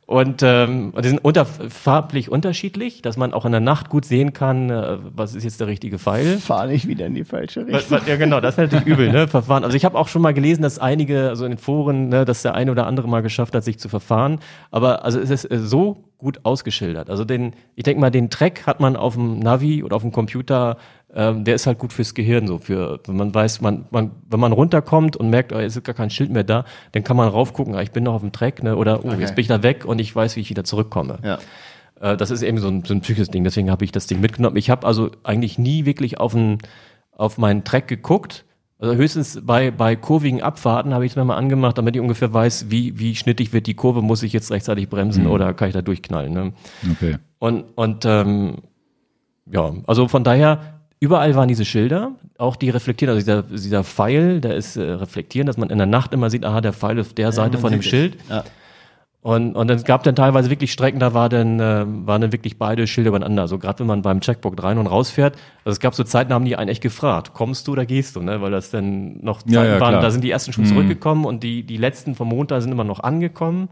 [0.05, 4.03] Und, ähm, und die sind unter, farblich unterschiedlich, dass man auch in der Nacht gut
[4.03, 6.39] sehen kann, äh, was ist jetzt der richtige Pfeil.
[6.39, 7.99] Fahr nicht wieder in die falsche Richtung.
[8.05, 9.27] Ja, genau, das wäre natürlich übel, ne?
[9.27, 9.63] Verfahren.
[9.63, 12.41] Also ich habe auch schon mal gelesen, dass einige, also in den Foren, ne, dass
[12.41, 14.39] der eine oder andere mal geschafft hat, sich zu verfahren.
[14.71, 17.09] Aber also es ist äh, so gut ausgeschildert.
[17.09, 20.11] Also den, ich denke mal, den Track hat man auf dem Navi oder auf dem
[20.11, 20.77] Computer,
[21.15, 24.39] ähm, der ist halt gut fürs Gehirn, so für, wenn man weiß, man, man, wenn
[24.39, 27.27] man runterkommt und merkt, oh, jetzt ist gar kein Schild mehr da, dann kann man
[27.27, 28.75] raufgucken, ah, ich bin noch auf dem Track, ne?
[28.75, 31.19] Oder oh, jetzt bin ich da weg und ich weiß, wie ich wieder zurückkomme.
[31.23, 31.39] Ja.
[32.01, 34.21] Äh, das ist eben so ein, so ein psychisches Ding, deswegen habe ich das Ding
[34.21, 34.57] mitgenommen.
[34.57, 36.57] Ich habe also eigentlich nie wirklich auf, einen,
[37.11, 38.45] auf meinen Track geguckt.
[38.79, 42.33] Also höchstens bei, bei kurvigen Abfahrten habe ich es mir mal angemacht, damit ich ungefähr
[42.33, 45.73] weiß, wie, wie schnittig wird die Kurve, muss ich jetzt rechtzeitig bremsen oder kann ich
[45.73, 46.33] da durchknallen.
[46.33, 46.53] Ne?
[46.91, 47.17] Okay.
[47.39, 48.55] Und, und ähm,
[49.49, 54.39] ja, also von daher, überall waren diese Schilder, auch die reflektieren, also dieser, dieser Pfeil,
[54.39, 57.13] der ist äh, reflektieren, dass man in der Nacht immer sieht, aha, der Pfeil auf
[57.13, 57.85] der Seite von dem es.
[57.85, 58.15] Schild.
[58.29, 58.45] Ja.
[59.21, 62.57] Und, und es gab dann teilweise wirklich Strecken, da war dann, äh, waren dann wirklich
[62.57, 63.49] beide Schilder übereinander.
[63.49, 65.35] So gerade wenn man beim Checkpoint rein und raus fährt.
[65.65, 68.15] Also es gab so Zeiten, da haben die einen echt gefragt, kommst du oder gehst
[68.15, 68.41] du, ne?
[68.41, 70.01] Weil das dann noch Zeiten Ja, ja, waren, klar.
[70.01, 72.99] da sind die ersten schon zurückgekommen und die, die letzten vom Montag sind immer noch
[73.01, 73.69] angekommen.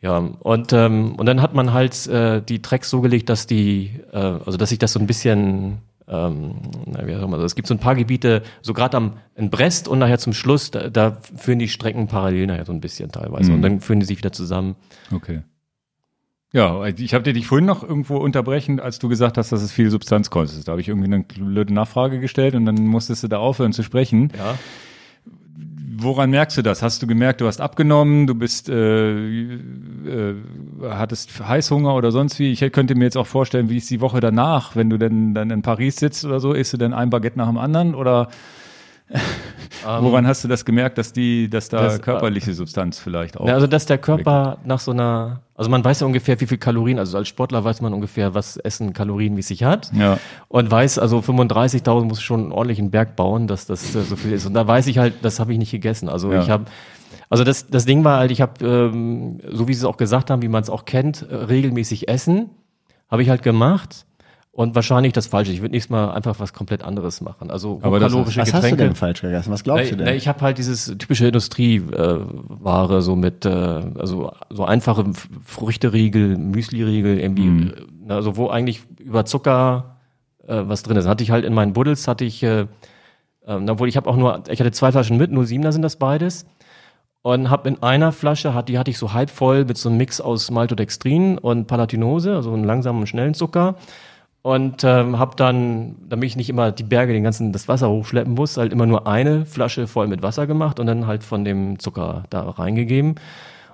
[0.00, 3.90] Ja, und, ähm, und dann hat man halt äh, die Tracks so gelegt, dass die,
[4.12, 5.78] äh, also dass sich das so ein bisschen,
[6.08, 6.54] ähm,
[6.86, 9.50] na, wie auch immer, also es gibt so ein paar Gebiete, so gerade am in
[9.50, 13.10] Brest und nachher zum Schluss, da, da führen die Strecken parallel nachher so ein bisschen
[13.12, 13.52] teilweise.
[13.52, 14.76] Und dann führen die sich wieder zusammen.
[15.12, 15.42] Okay.
[16.52, 19.70] Ja, ich habe dir dich vorhin noch irgendwo unterbrechen, als du gesagt hast, dass es
[19.70, 20.66] viel Substanz kostet.
[20.66, 23.82] Da habe ich irgendwie eine blöde Nachfrage gestellt und dann musstest du da aufhören zu
[23.82, 24.32] sprechen.
[24.36, 24.58] Ja.
[26.00, 26.80] Woran merkst du das?
[26.80, 29.10] Hast du gemerkt, du hast abgenommen, du bist, äh,
[29.54, 30.34] äh,
[30.88, 32.52] hattest Heißhunger oder sonst wie?
[32.52, 35.50] Ich könnte mir jetzt auch vorstellen, wie ist die Woche danach, wenn du denn dann
[35.50, 38.28] in Paris sitzt oder so, isst du denn ein Baguette nach dem anderen oder
[39.84, 43.38] woran hast du das gemerkt, dass die, dass da Ähm, Das, äh, körperliche Substanz vielleicht
[43.38, 43.46] auch?
[43.46, 46.58] Ja, also dass der Körper nach so einer, also man weiß ja ungefähr, wie viel
[46.58, 49.90] Kalorien, also als Sportler weiß man ungefähr, was Essen kalorienmäßig hat.
[49.94, 50.18] Ja.
[50.48, 54.16] Und weiß, also 35.000 muss ich schon einen ordentlichen Berg bauen, dass das äh, so
[54.16, 54.46] viel ist.
[54.46, 56.08] Und da weiß ich halt, das habe ich nicht gegessen.
[56.08, 56.42] Also Ja.
[56.42, 56.64] ich habe,
[57.30, 60.30] also das, das Ding war halt, ich habe, ähm, so wie sie es auch gesagt
[60.30, 62.50] haben, wie man es auch kennt, äh, regelmäßig essen,
[63.10, 64.04] habe ich halt gemacht.
[64.58, 65.52] Und wahrscheinlich das Falsche.
[65.52, 67.48] Ich würde nächstes Mal einfach was komplett anderes machen.
[67.48, 68.76] Also Aber das Was hast du Getränke.
[68.82, 69.52] denn falsch gegessen?
[69.52, 70.16] Was glaubst du Na, denn?
[70.16, 75.04] ich habe halt dieses typische Industrieware, äh, so mit, äh, also so einfache
[75.44, 77.74] Früchteriegel, Müsliriegel, irgendwie, Mhm.
[78.08, 79.96] äh, also wo eigentlich über Zucker
[80.48, 81.06] äh, was drin ist.
[81.06, 82.66] Hatte ich halt in meinen Buddels, hatte ich, äh,
[83.46, 86.46] ähm, obwohl ich habe auch nur, ich hatte zwei Flaschen mit, 07er sind das beides.
[87.22, 89.98] Und habe in einer Flasche, hat, die hatte ich so halb voll mit so einem
[89.98, 93.76] Mix aus Maltodextrin und Palatinose, also einen langsamen und schnellen Zucker.
[94.42, 98.34] Und ähm, habe dann, damit ich nicht immer die Berge, den ganzen, das Wasser hochschleppen
[98.34, 101.78] muss, halt immer nur eine Flasche voll mit Wasser gemacht und dann halt von dem
[101.78, 103.16] Zucker da reingegeben.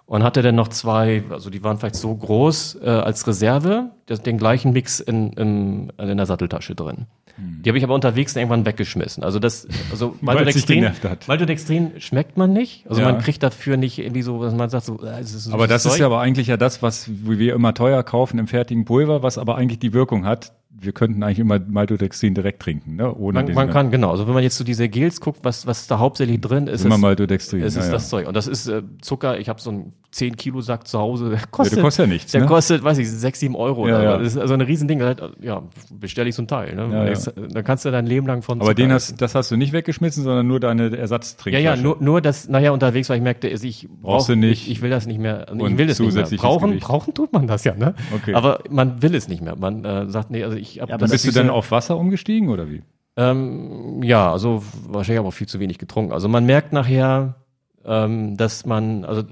[0.07, 4.21] Und hatte dann noch zwei, also die waren vielleicht so groß äh, als Reserve, das,
[4.21, 7.07] den gleichen Mix in, in, in der Satteltasche drin.
[7.37, 9.25] Die habe ich aber unterwegs irgendwann weggeschmissen.
[9.25, 10.89] Also das, also Maltodextrin.
[11.27, 12.85] Maltodextrin schmeckt man nicht.
[12.89, 13.11] Also Ja.
[13.11, 15.67] man kriegt dafür nicht irgendwie so, was man sagt, so, äh, es ist so Aber
[15.67, 16.01] das ist Zeug.
[16.01, 19.57] ja aber eigentlich ja das, was wir immer teuer kaufen im fertigen Pulver, was aber
[19.57, 20.53] eigentlich die Wirkung hat,
[20.85, 23.15] wir könnten eigentlich immer Maltodextrin direkt trinken, ne?
[23.15, 24.11] Ohne Man, man kann, genau.
[24.11, 26.95] Also wenn man jetzt so diese Gels guckt, was, was da hauptsächlich drin ist, Immer
[26.97, 27.61] ist, Maltodextrin.
[27.61, 27.91] ja, ist ja.
[27.91, 28.27] das Zeug.
[28.29, 29.39] Und das ist äh, Zucker.
[29.39, 31.31] Ich habe so einen 10 Kilo Sack zu Hause.
[31.31, 32.33] Der Ja, kostet, der kostet ja nichts.
[32.33, 32.47] der ne?
[32.47, 33.89] kostet, weiß ich, 6, 7 Euro.
[33.89, 34.19] Ja, ja.
[34.19, 35.03] Das ist also ein Riesending.
[35.03, 36.75] Halt, Ja, bestelle ich so ein Teil.
[36.77, 36.89] Ne?
[36.93, 37.49] Ja, ja.
[37.53, 39.15] Da kannst du dein Leben lang von Aber Zucker den essen.
[39.15, 41.65] hast, das hast du nicht weggeschmissen, sondern nur deine Ja, Ersatztrinkflasche.
[41.65, 44.63] ja, nur, nur das, naja, unterwegs, weil ich merkte, also ich brauch, du nicht.
[44.67, 46.25] Ich, ich will das nicht mehr, ich Und will das nicht mehr.
[46.39, 46.87] Brauchen, Gewicht.
[46.87, 47.95] brauchen tut man das ja, ne?
[48.15, 48.35] Okay.
[48.35, 49.57] Aber man will es nicht mehr.
[49.57, 52.49] Man äh, sagt, nee, also ich hab Ja, aber Bist du dann auf Wasser umgestiegen
[52.49, 52.83] oder wie?
[53.17, 56.13] Ähm, ja, also wahrscheinlich aber auch viel zu wenig getrunken.
[56.13, 57.37] Also man merkt nachher,
[57.85, 59.23] ähm, dass man, also,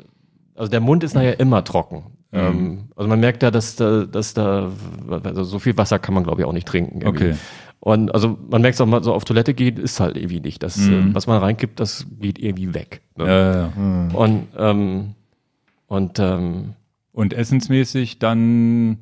[0.54, 2.04] also der Mund ist nachher immer trocken.
[2.30, 2.38] Mhm.
[2.38, 4.70] Ähm, also man merkt da, dass da, dass da,
[5.24, 7.00] also so viel Wasser kann man glaube ich auch nicht trinken.
[7.02, 7.30] irgendwie.
[7.30, 7.36] Okay.
[7.80, 10.62] Und also man merkt es auch mal so auf Toilette geht, ist halt irgendwie nicht.
[10.62, 11.10] Das, Mhm.
[11.10, 13.00] äh, was man reinkippt, das geht irgendwie weg.
[13.16, 13.26] Ne?
[13.26, 14.16] Ja, ja, ja.
[14.16, 15.14] Und, ähm,
[15.88, 16.74] und ähm,
[17.12, 18.98] Und essensmäßig dann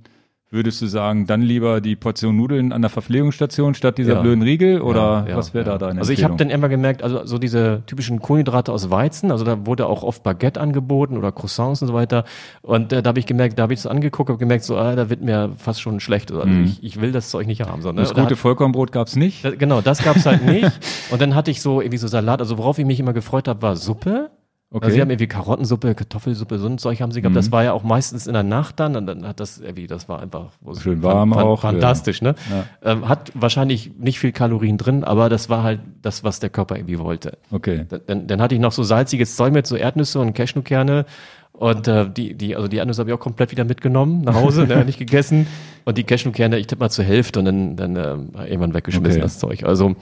[0.52, 4.20] würdest du sagen, dann lieber die Portion Nudeln an der Verpflegungsstation statt dieser Ja.
[4.20, 5.78] blöden Riegel oder Ja, was wäre ja.
[5.78, 9.30] da deine Also ich habe dann immer gemerkt, also so diese typischen Kohlenhydrate aus Weizen,
[9.30, 12.24] also da wurde auch oft Baguette angeboten oder Croissants und so weiter.
[12.62, 14.96] Und äh, da habe ich gemerkt, da habe ich es angeguckt, habe gemerkt, so, ah,
[14.96, 16.32] da wird mir fast schon schlecht.
[16.32, 17.82] Also ich, ich will das Zeug nicht haben.
[17.82, 18.00] So, ne?
[18.00, 19.44] das gute hat- Vollkornbrot gab's nicht.
[19.44, 20.68] da, genau, das gab's halt nicht.
[21.12, 22.40] Und dann hatte ich so irgendwie so Salat.
[22.40, 24.30] Also worauf ich mich immer gefreut habe, war Suppe.
[24.72, 24.84] Okay.
[24.84, 27.32] Also sie haben irgendwie Karottensuppe, Kartoffelsuppe, so ein Zeug haben sie gehabt.
[27.32, 27.38] Mhm.
[27.38, 28.94] Das war ja auch meistens in der Nacht dann.
[28.94, 32.36] Und dann hat das irgendwie, das war einfach Schön warm auch, Fantastisch, ne?
[32.48, 32.92] Ja.
[32.92, 36.76] Ähm, hat wahrscheinlich nicht viel Kalorien drin, aber das war halt das, was der Körper
[36.76, 37.36] irgendwie wollte.
[37.50, 37.84] Okay.
[38.06, 41.04] Dann, dann hatte ich noch so salziges Zeug mit, so Erdnüsse und Cashewkerne.
[41.52, 44.68] Und äh, die, die, also die Erdnüsse habe ich auch komplett wieder mitgenommen nach Hause,
[44.68, 45.48] ne, nicht gegessen.
[45.84, 49.20] Und die Cashewkerne, ich tippe mal zur Hälfte und dann, dann ähm, irgendwann weggeschmissen, Okay.
[49.20, 49.64] das Zeug.
[49.64, 49.96] Also,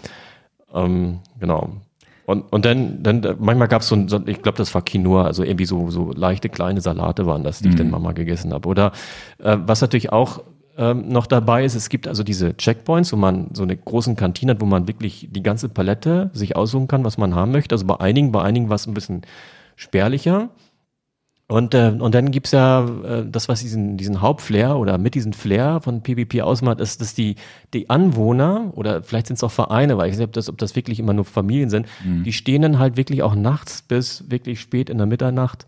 [0.74, 1.70] ähm, genau.
[2.28, 5.24] Und, und dann, dann manchmal gab es so, ein, so, ich glaube, das war Quinoa,
[5.24, 8.68] also irgendwie so, so leichte kleine Salate waren das, die ich dann mal gegessen habe.
[8.68, 8.92] Oder
[9.42, 10.42] äh, was natürlich auch
[10.76, 14.52] ähm, noch dabei ist, es gibt also diese Checkpoints, wo man so eine großen Kantine
[14.52, 17.74] hat, wo man wirklich die ganze Palette sich aussuchen kann, was man haben möchte.
[17.74, 19.22] Also bei einigen, bei einigen war es ein bisschen
[19.74, 20.50] spärlicher.
[21.50, 25.32] Und, äh, und dann gibt's ja äh, das, was diesen, diesen Hauptflair oder mit diesem
[25.32, 27.36] Flair von PvP ausmacht, ist, dass die,
[27.72, 30.58] die Anwohner oder vielleicht sind es auch Vereine, weil ich weiß nicht, ob das, ob
[30.58, 31.86] das wirklich immer nur Familien sind,
[32.24, 35.66] die stehen dann halt wirklich auch nachts bis wirklich spät in der Mitternacht,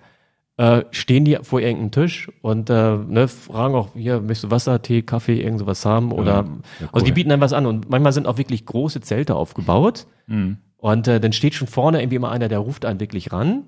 [0.58, 4.82] äh, stehen die vor irgendeinem Tisch und äh, ne, fragen auch, hier, möchtest du Wasser,
[4.82, 6.12] Tee, Kaffee, irgend sowas haben?
[6.12, 6.44] Oder
[6.92, 10.06] also die bieten dann was an und manchmal sind auch wirklich große Zelte aufgebaut.
[10.76, 13.62] Und äh, dann steht schon vorne irgendwie immer einer, der ruft einen wirklich ran.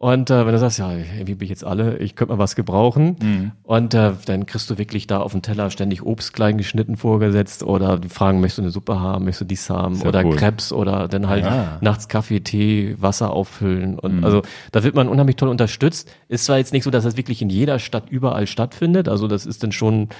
[0.00, 2.54] Und äh, wenn du sagst, ja, irgendwie bin ich jetzt alle, ich könnte mal was
[2.54, 3.16] gebrauchen.
[3.20, 3.52] Mhm.
[3.64, 7.64] Und äh, dann kriegst du wirklich da auf dem Teller ständig Obst klein geschnitten vorgesetzt
[7.64, 10.36] oder die fragen, möchtest du eine Suppe haben, möchtest du dies haben Sehr oder cool.
[10.36, 11.78] Krebs oder dann halt Ja.
[11.80, 13.94] nachts Kaffee, Tee, Wasser auffüllen.
[13.94, 13.98] Mhm.
[13.98, 16.08] Und also da wird man unheimlich toll unterstützt.
[16.28, 19.08] Ist zwar jetzt nicht so, dass das wirklich in jeder Stadt überall stattfindet.
[19.08, 20.10] Also das ist dann schon,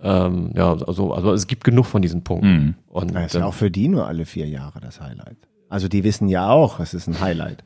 [0.00, 2.52] ähm, ja, also, also es gibt genug von diesen Punkten.
[2.66, 2.74] Mhm.
[2.86, 5.38] Und Das ist ja auch für die nur alle vier Jahre das Highlight.
[5.68, 7.64] Also die wissen ja auch, es ist ein Highlight.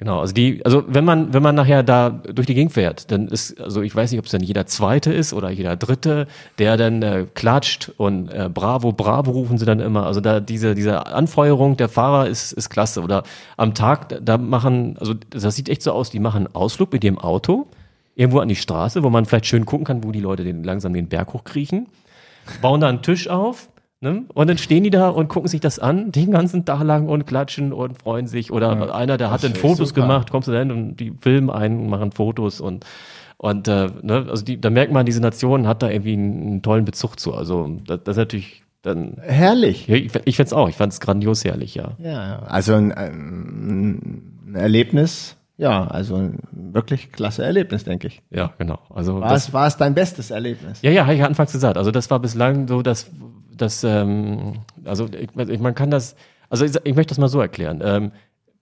[0.00, 3.28] Genau, also die, also wenn man, wenn man nachher da durch die Gegend fährt, dann
[3.28, 6.26] ist, also ich weiß nicht, ob es dann jeder Zweite ist oder jeder Dritte,
[6.58, 10.06] der dann äh, klatscht und äh, Bravo, Bravo rufen sie dann immer.
[10.06, 13.02] Also da diese, diese Anfeuerung der Fahrer ist, ist klasse.
[13.02, 13.24] Oder
[13.58, 17.18] am Tag, da- machen, also das sieht echt so aus, die machen Ausflug mit dem
[17.18, 17.66] Auto
[18.16, 20.94] irgendwo an die Straße, wo man vielleicht schön gucken kann, wo die Leute den, langsam
[20.94, 21.88] den Berg hochkriechen,
[22.62, 23.68] bauen da einen Tisch auf,
[24.02, 24.24] Ne?
[24.32, 27.26] Und dann stehen die da und gucken sich das an, den ganzen Tag lang und
[27.26, 28.50] klatschen und freuen sich.
[28.50, 30.02] Oder einer, der hat dann Fotos super.
[30.02, 32.86] gemacht, kommst du dann und die filmen ein und machen Fotos und
[33.36, 36.62] und äh, ne, also die, da merkt man, diese Nation hat da irgendwie einen, einen
[36.62, 37.34] tollen Bezug zu.
[37.34, 39.16] Also das, das ist natürlich dann.
[39.22, 39.86] Herrlich.
[39.86, 40.68] Ja, ich, ich find's auch.
[40.68, 41.92] Ich fand's grandios herrlich, ja.
[41.98, 48.22] Ja, also ein, ein Erlebnis, ja, also ein wirklich klasse Erlebnis, denke ich.
[48.30, 48.78] Ja, genau.
[48.88, 50.80] Also War es, war es dein bestes Erlebnis?
[50.82, 51.76] Ja, ja, habe ich anfangs gesagt.
[51.76, 53.10] Also das war bislang so, dass,
[53.60, 56.16] dass ähm, also ich, man kann das,
[56.48, 57.80] also ich, ich möchte das mal so erklären.
[57.82, 58.12] Ähm,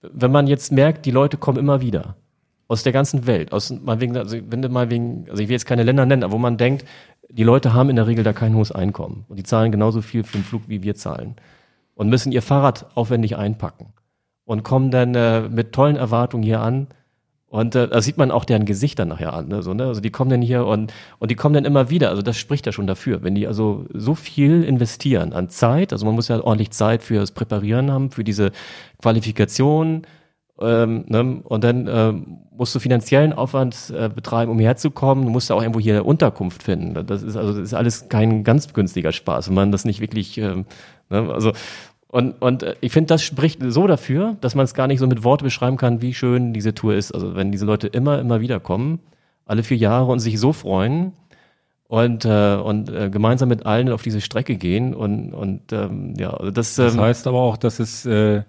[0.01, 2.15] wenn man jetzt merkt, die Leute kommen immer wieder
[2.67, 5.65] aus der ganzen Welt, aus wegen, also wenn du mal wegen, also ich will jetzt
[5.65, 6.85] keine Länder nennen, aber wo man denkt,
[7.29, 10.23] die Leute haben in der Regel da kein hohes Einkommen und die zahlen genauso viel
[10.23, 11.35] für den Flug, wie wir zahlen
[11.95, 13.93] und müssen ihr Fahrrad aufwendig einpacken
[14.45, 16.87] und kommen dann äh, mit tollen Erwartungen hier an
[17.49, 19.47] und äh, da sieht man auch deren Gesichter nachher an.
[19.47, 19.63] Ne?
[19.63, 19.85] So, ne?
[19.85, 22.09] Also die kommen dann hier und, und die kommen dann immer wieder.
[22.09, 23.23] Also das spricht ja schon dafür.
[23.23, 27.31] Wenn die also so viel investieren an Zeit, also man muss ja ordentlich Zeit fürs
[27.31, 28.51] Präparieren haben, für diese
[29.01, 30.03] Qualifikation,
[30.61, 31.41] ähm, ne?
[31.43, 35.23] und dann ähm, musst du finanziellen Aufwand äh, betreiben, um hierher zu kommen.
[35.23, 37.05] Du musst ja auch irgendwo hier Unterkunft finden.
[37.07, 40.37] Das ist also das ist alles kein ganz günstiger Spaß, wenn man das nicht wirklich,
[40.37, 40.65] ähm,
[41.09, 41.31] ne?
[41.33, 41.53] also
[42.11, 45.07] und, und äh, ich finde, das spricht so dafür, dass man es gar nicht so
[45.07, 47.11] mit Worte beschreiben kann, wie schön diese Tour ist.
[47.13, 48.99] Also wenn diese Leute immer, immer wieder kommen,
[49.45, 51.13] alle vier Jahre und sich so freuen.
[51.87, 56.29] und, äh, und äh, gemeinsam mit allen auf diese Strecke gehen und, und ähm, ja,
[56.31, 58.43] also das, Das ähm, heißt aber auch, dass es äh,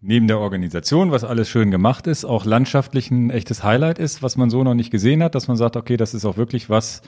[0.00, 4.36] neben der Organisation, was alles schön gemacht ist, auch landschaftlich ein echtes Highlight ist, was
[4.36, 7.02] man so noch nicht gesehen hat, dass man sagt, okay, das ist auch wirklich was,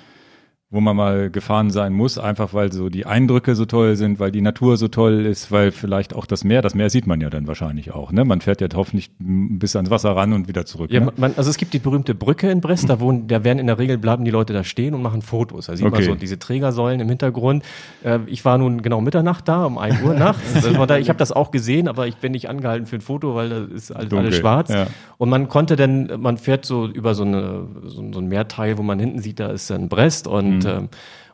[0.73, 4.33] wo man mal gefahren sein muss, einfach weil so die Eindrücke so toll sind, weil
[4.33, 7.29] die Natur so toll ist, weil vielleicht auch das Meer, das Meer sieht man ja
[7.31, 8.25] dann wahrscheinlich auch, ne?
[8.25, 10.91] Man fährt ja hoffentlich bis ans Wasser ran und wieder zurück.
[10.91, 11.13] Ja, ne?
[11.19, 13.79] man, also es gibt die berühmte Brücke in Brest, da wohnen, da werden in der
[13.79, 15.67] Regel bleiben die Leute da stehen und machen Fotos.
[15.67, 16.05] Da sieht man Okay.
[16.05, 17.63] so diese Trägersäulen im Hintergrund.
[18.03, 20.41] Äh, ich war nun genau Mitternacht da, um 1 Uhr nachts.
[20.65, 23.35] Also daher, ich habe das auch gesehen, aber ich bin nicht angehalten für ein Foto,
[23.35, 24.71] weil da ist alles, Dunkel, alles schwarz.
[24.71, 24.87] ja.
[25.19, 28.79] Und man konnte dann, man fährt so über so, eine, so, ein- so ein Meerteil,
[28.79, 30.31] wo man hinten sieht, da ist dann Brest Mhm.
[30.67, 30.89] Und ähm,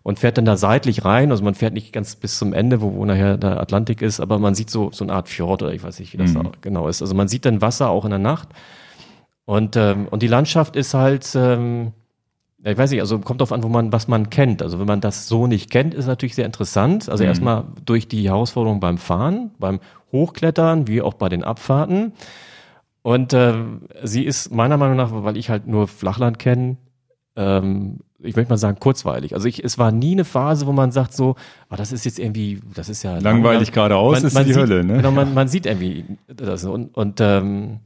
[0.05, 1.31] und fährt dann da seitlich rein.
[1.31, 4.39] Also man fährt nicht ganz bis zum Ende, wo, wo nachher der Atlantik ist, aber
[4.39, 6.45] man sieht so, so eine Art Fjord oder ich weiß nicht, wie das Mhm.
[6.45, 7.03] da genau ist.
[7.03, 8.49] Also man sieht dann Wasser auch in der Nacht.
[9.45, 11.93] Und, ähm, und die Landschaft ist halt, ähm,
[12.65, 14.63] ich weiß nicht, also kommt drauf an, wo man, was man kennt.
[14.63, 17.09] Also wenn man das so nicht kennt, ist natürlich sehr interessant.
[17.11, 19.79] Also erstmal durch die Herausforderung beim Fahren, beim
[20.13, 22.13] Hochklettern, wie auch bei den Abfahrten.
[23.03, 26.79] Und ähm, sie ist meiner Meinung nach, weil ich halt nur Flachland kenne,
[27.37, 29.35] ähm, ich möchte mal sagen, kurzweilig.
[29.35, 31.37] Also ich, es war nie eine Phase, wo man sagt so,
[31.69, 34.61] ah, das ist jetzt irgendwie, das ist ja Langweilig geradeaus man, ist man die sieht,
[34.63, 34.97] Hölle, ne?
[34.97, 37.79] Genau, man, man sieht irgendwie das und, und ähm,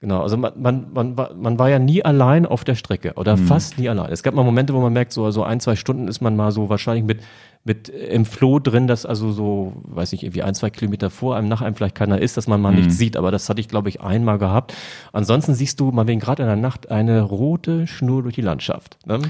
[0.00, 3.36] genau, also man, man, man, war, man war ja nie allein auf der Strecke oder
[3.36, 3.46] Mhm.
[3.46, 4.10] fast nie allein.
[4.10, 6.50] Es gab mal Momente, wo man merkt, so, so ein, zwei Stunden ist man mal
[6.50, 7.20] so wahrscheinlich mit,
[7.64, 11.36] mit äh, im Floh drin, dass also so, weiß nicht, irgendwie ein, zwei Kilometer vor
[11.36, 12.78] einem, nach einem vielleicht keiner ist, dass man mal Mhm.
[12.78, 13.16] nichts sieht.
[13.16, 14.74] Aber das hatte ich, glaube ich, einmal gehabt.
[15.12, 18.98] Ansonsten siehst du mal wegen gerade in der Nacht eine rote Schnur durch die Landschaft.
[19.06, 19.20] Ne?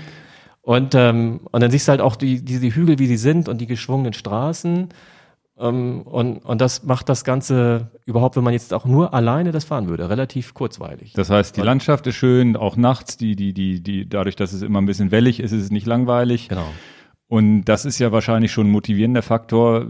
[0.63, 3.61] Und, ähm, und dann siehst du halt auch die, diese Hügel, wie sie sind und
[3.61, 4.89] die geschwungenen Straßen.
[5.59, 9.65] Ähm, und, und das macht das Ganze überhaupt, wenn man jetzt auch nur alleine das
[9.65, 11.13] fahren würde, relativ kurzweilig.
[11.15, 14.63] Das heißt, die Landschaft ist schön, auch nachts, die, die, die, die, dadurch, dass es
[14.63, 16.49] immer ein bisschen wellig ist, ist es nicht langweilig.
[16.49, 16.69] Genau.
[17.31, 19.87] Und das ist ja wahrscheinlich schon ein motivierender Faktor,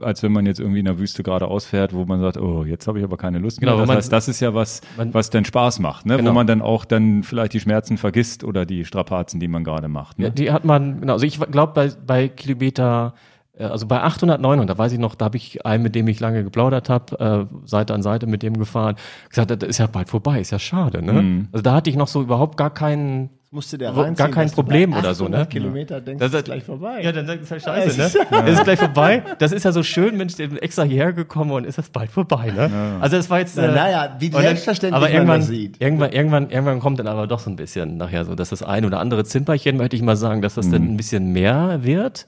[0.00, 2.88] als wenn man jetzt irgendwie in der Wüste gerade ausfährt, wo man sagt, oh, jetzt
[2.88, 3.68] habe ich aber keine Lust mehr.
[3.70, 6.16] Genau, das man- heißt, das ist ja was, man- was dann Spaß macht, ne?
[6.16, 6.30] Genau.
[6.30, 9.86] wo man dann auch dann vielleicht die Schmerzen vergisst oder die Strapazen, die man gerade
[9.86, 10.18] macht.
[10.18, 10.24] Ne?
[10.26, 13.14] Ja, die hat man, genau, also ich glaube bei, bei Kilometer,
[13.58, 16.20] also bei 800, 900, da weiß ich noch, da habe ich einen, mit dem ich
[16.20, 18.96] lange geplaudert habe, äh, Seite an Seite mit dem gefahren,
[19.28, 21.12] gesagt, das ist ja bald vorbei, ist ja schade, ne?
[21.12, 21.48] Mhm.
[21.52, 24.48] Also da hatte ich noch so überhaupt gar keinen, Musste der Wo- gar reinziehen, kein
[24.48, 25.36] du Problem oder so, ne?
[25.36, 27.02] 800 Kilometer denkst, Das das ist- gleich vorbei.
[27.02, 28.10] Ja, dann ist halt scheiße, ne?
[28.30, 29.22] Das ist gleich vorbei.
[29.38, 32.70] Das ist ja so schön, Mensch, extra hierher gekommen und ist das bald vorbei, ne?
[33.00, 33.58] Also das war jetzt.
[33.58, 35.78] Na, naja, wie selbstverständlich aber man irgendwann, das sieht.
[35.82, 38.86] Irgendwann, irgendwann, irgendwann kommt dann aber doch so ein bisschen nachher so, dass das ein
[38.86, 40.72] oder andere Zimperchen, möchte ich mal sagen, dass das Mhm.
[40.72, 42.26] dann ein bisschen mehr wird.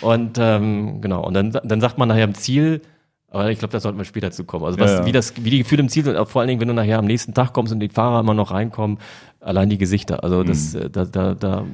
[0.00, 2.82] Und ähm, genau, und dann, dann sagt man nachher im Ziel,
[3.30, 4.64] aber ich glaube, da sollten wir später zu kommen.
[4.64, 5.06] Also was, Ja, ja.
[5.06, 7.04] wie das, wie die Gefühle im Ziel sind, vor allen Dingen, wenn du nachher am
[7.04, 8.98] nächsten Tag kommst und die Fahrer immer noch reinkommen,
[9.40, 10.24] allein die Gesichter.
[10.24, 11.64] Also das, äh, da, da, da,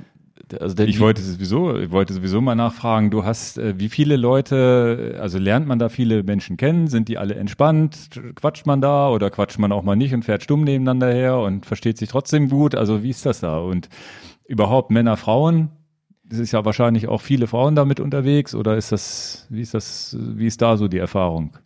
[0.60, 0.88] also Mhm.
[0.88, 5.38] Ich wollte sowieso, ich wollte sowieso mal nachfragen, du hast, äh, wie viele Leute, also
[5.38, 6.88] lernt man da viele Menschen kennen?
[6.88, 8.10] Sind die alle entspannt?
[8.34, 11.66] Quatscht man da oder quatscht man auch mal nicht und fährt stumm nebeneinander her und
[11.66, 12.74] versteht sich trotzdem gut?
[12.74, 13.58] Also wie ist das da?
[13.58, 13.88] Und
[14.46, 15.70] überhaupt Männer, Frauen?
[16.34, 20.16] Es ist ja wahrscheinlich auch viele Frauen damit unterwegs oder ist das, wie ist das,
[20.18, 21.56] wie ist da so die Erfahrung?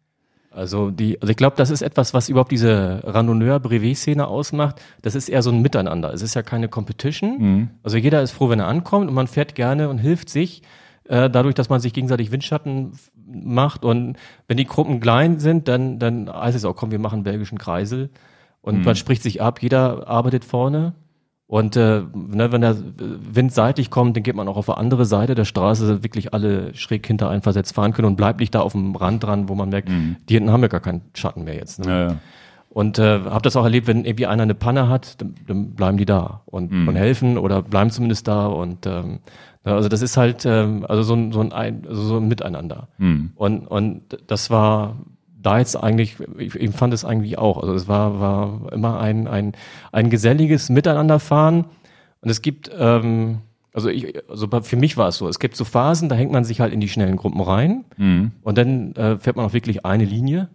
[0.51, 4.81] Also die, also ich glaube, das ist etwas, was überhaupt diese Randonneur-Brevet-Szene ausmacht.
[5.03, 6.12] Das ist eher so ein Miteinander.
[6.12, 7.70] Es ist ja keine Competition.
[7.82, 10.62] Also jeder ist froh, wenn er ankommt und man fährt gerne und hilft sich,
[11.05, 12.93] äh, dadurch, dass man sich gegenseitig Windschatten
[13.27, 13.85] macht.
[13.85, 14.16] Und
[14.47, 17.59] wenn die Gruppen klein sind, dann, dann heißt es auch, komm, wir machen einen belgischen
[17.59, 18.11] Kreisel.
[18.61, 20.93] Und man spricht sich ab, jeder arbeitet vorne.
[21.49, 25.07] Und äh, ne, wenn der Wind seitlich kommt, dann geht man auch auf eine andere
[25.07, 28.61] Seite der Straße, wirklich alle schräg hinter einen versetzt fahren können und bleibt nicht da
[28.61, 29.89] auf dem Rand dran, wo man merkt,
[30.29, 31.81] die hinten haben ja gar keinen Schatten mehr jetzt.
[31.81, 31.91] Ne?
[31.91, 32.16] Ja, ja.
[32.69, 35.97] Und äh, habe das auch erlebt, wenn irgendwie einer eine Panne hat, dann, dann bleiben
[35.97, 38.47] die da und, und helfen oder bleiben zumindest da.
[38.47, 39.20] Und ähm,
[39.65, 42.89] ne, also das ist halt ähm, also so ein, so ein, also so ein Miteinander.
[43.37, 44.97] Und, und das war
[45.40, 47.59] da jetzt eigentlich, ich, ich fand es eigentlich auch.
[47.62, 49.52] Also es war, war immer ein, ein,
[49.93, 51.65] ein geselliges Miteinanderfahren.
[52.20, 53.39] Und es gibt, ähm,
[53.73, 56.44] also, ich, also für mich war es so, es gibt so Phasen, da hängt man
[56.44, 57.85] sich halt in die schnellen Gruppen rein
[58.43, 60.48] und dann äh, fährt man auch wirklich eine Linie.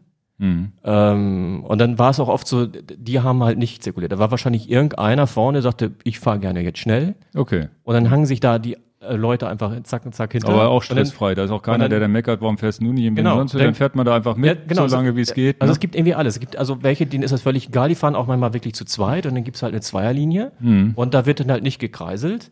[0.83, 4.11] Ähm, und dann war es auch oft so, die haben halt nicht zirkuliert.
[4.11, 7.15] Da war wahrscheinlich irgendeiner vorne, sagte, ich fahre gerne jetzt schnell.
[7.33, 7.69] Okay.
[7.83, 8.77] Und dann hangen sich da die
[9.11, 10.49] Leute einfach zack und zack hinter.
[10.49, 11.35] Aber auch stressfrei.
[11.35, 13.15] Da ist auch keiner, dann- der dann meckert, warum fährst du nicht?
[13.15, 13.37] Genau.
[13.37, 14.87] Sonst, dann Dann- fährt man da einfach mit, Ja, genau.
[14.87, 15.61] so lange wie es geht.
[15.61, 15.73] Also ne?
[15.73, 16.35] es gibt irgendwie alles.
[16.35, 18.85] Es gibt also welche, denen ist das völlig egal, die fahren auch manchmal wirklich zu
[18.85, 20.93] zweit und dann gibt's halt eine Zweierlinie Mhm.
[20.95, 22.51] und da wird dann halt nicht gekreiselt.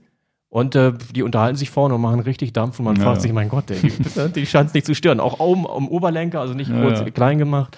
[0.49, 3.21] Und äh, die unterhalten sich vorne und machen richtig Dampf und man Ja, fragt ja.
[3.21, 5.21] sich, mein Gott, ey, die, die scheint es nicht zu stören.
[5.21, 7.77] Auch oben am Oberlenker, also nicht kurz klein gemacht.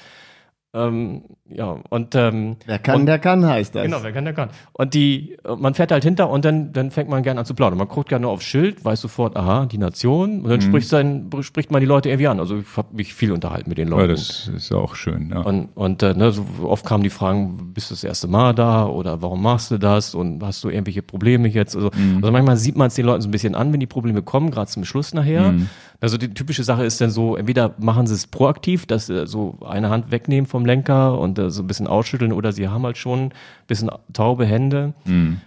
[0.75, 3.83] Ähm, ja, und ähm, Wer kann, und, der kann, heißt das.
[3.83, 4.49] Genau, wer kann, der kann.
[4.71, 7.77] Und die, man fährt halt hinter und dann, dann fängt man gerne an zu plaudern.
[7.77, 10.41] Man guckt gerne aufs Schild, weiß sofort, aha, die Nation.
[10.41, 12.39] Und dann spricht, sein, spricht man die Leute irgendwie an.
[12.39, 14.01] Also ich habe mich viel unterhalten mit den Leuten.
[14.01, 15.29] Ja, das ist auch schön.
[15.29, 15.41] Ja.
[15.41, 18.87] Und, und äh, ne, so oft kamen die Fragen, bist du das erste Mal da
[18.87, 21.75] oder warum machst du das und hast du irgendwelche Probleme jetzt?
[21.75, 24.23] Also, also manchmal sieht man es den Leuten so ein bisschen an, wenn die Probleme
[24.23, 25.53] kommen, gerade zum Schluss nachher.
[26.03, 29.57] Also die typische Sache ist dann so, entweder machen sie es proaktiv, dass sie so
[29.65, 32.97] eine Hand wegnehmen vom Lenker und äh, so ein bisschen ausschütteln oder sie haben halt
[32.97, 33.33] schon ein
[33.67, 34.91] bisschen taube Hände.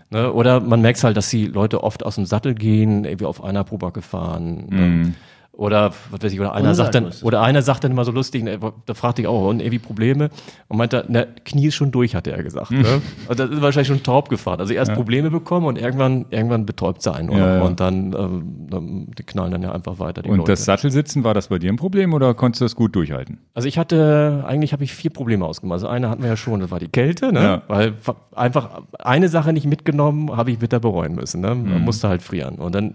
[0.08, 0.32] Ne?
[0.32, 3.64] Oder man merkt halt, dass die Leute oft aus dem Sattel gehen, irgendwie auf einer
[3.64, 4.64] Probacke fahren.
[4.70, 5.14] Ne?
[5.58, 8.44] Oder was weiß ich, oder einer sagt dann, oder einer sagt dann immer so lustig,
[8.44, 10.28] ne, da fragte ich auch, und irgendwie Probleme?
[10.68, 12.72] Und meinte, na, Knie ist schon durch, hatte er gesagt.
[12.72, 13.00] Ne?
[13.26, 14.60] Und das ist wahrscheinlich schon taub gefahren.
[14.60, 17.30] Also erst Probleme bekommen und irgendwann, irgendwann betäubt sein.
[17.30, 17.38] Oder?
[17.38, 17.62] Ja, ja.
[17.62, 20.20] Und dann, ähm, dann, die knallen dann ja einfach weiter.
[20.20, 20.52] Die Und Leute.
[20.52, 23.38] das Sattelsitzen, war das bei dir ein Problem oder konntest du das gut durchhalten?
[23.54, 25.76] Also ich hatte, eigentlich habe ich vier Probleme ausgemacht.
[25.76, 27.42] Also eine hatten wir ja schon, das war die Kälte, ne?
[27.42, 27.62] Ja.
[27.68, 31.40] Weil fa- einfach eine Sache nicht mitgenommen, habe ich bitter bereuen müssen.
[31.40, 31.54] Ne?
[31.54, 32.56] Man musste halt frieren.
[32.56, 32.94] Und dann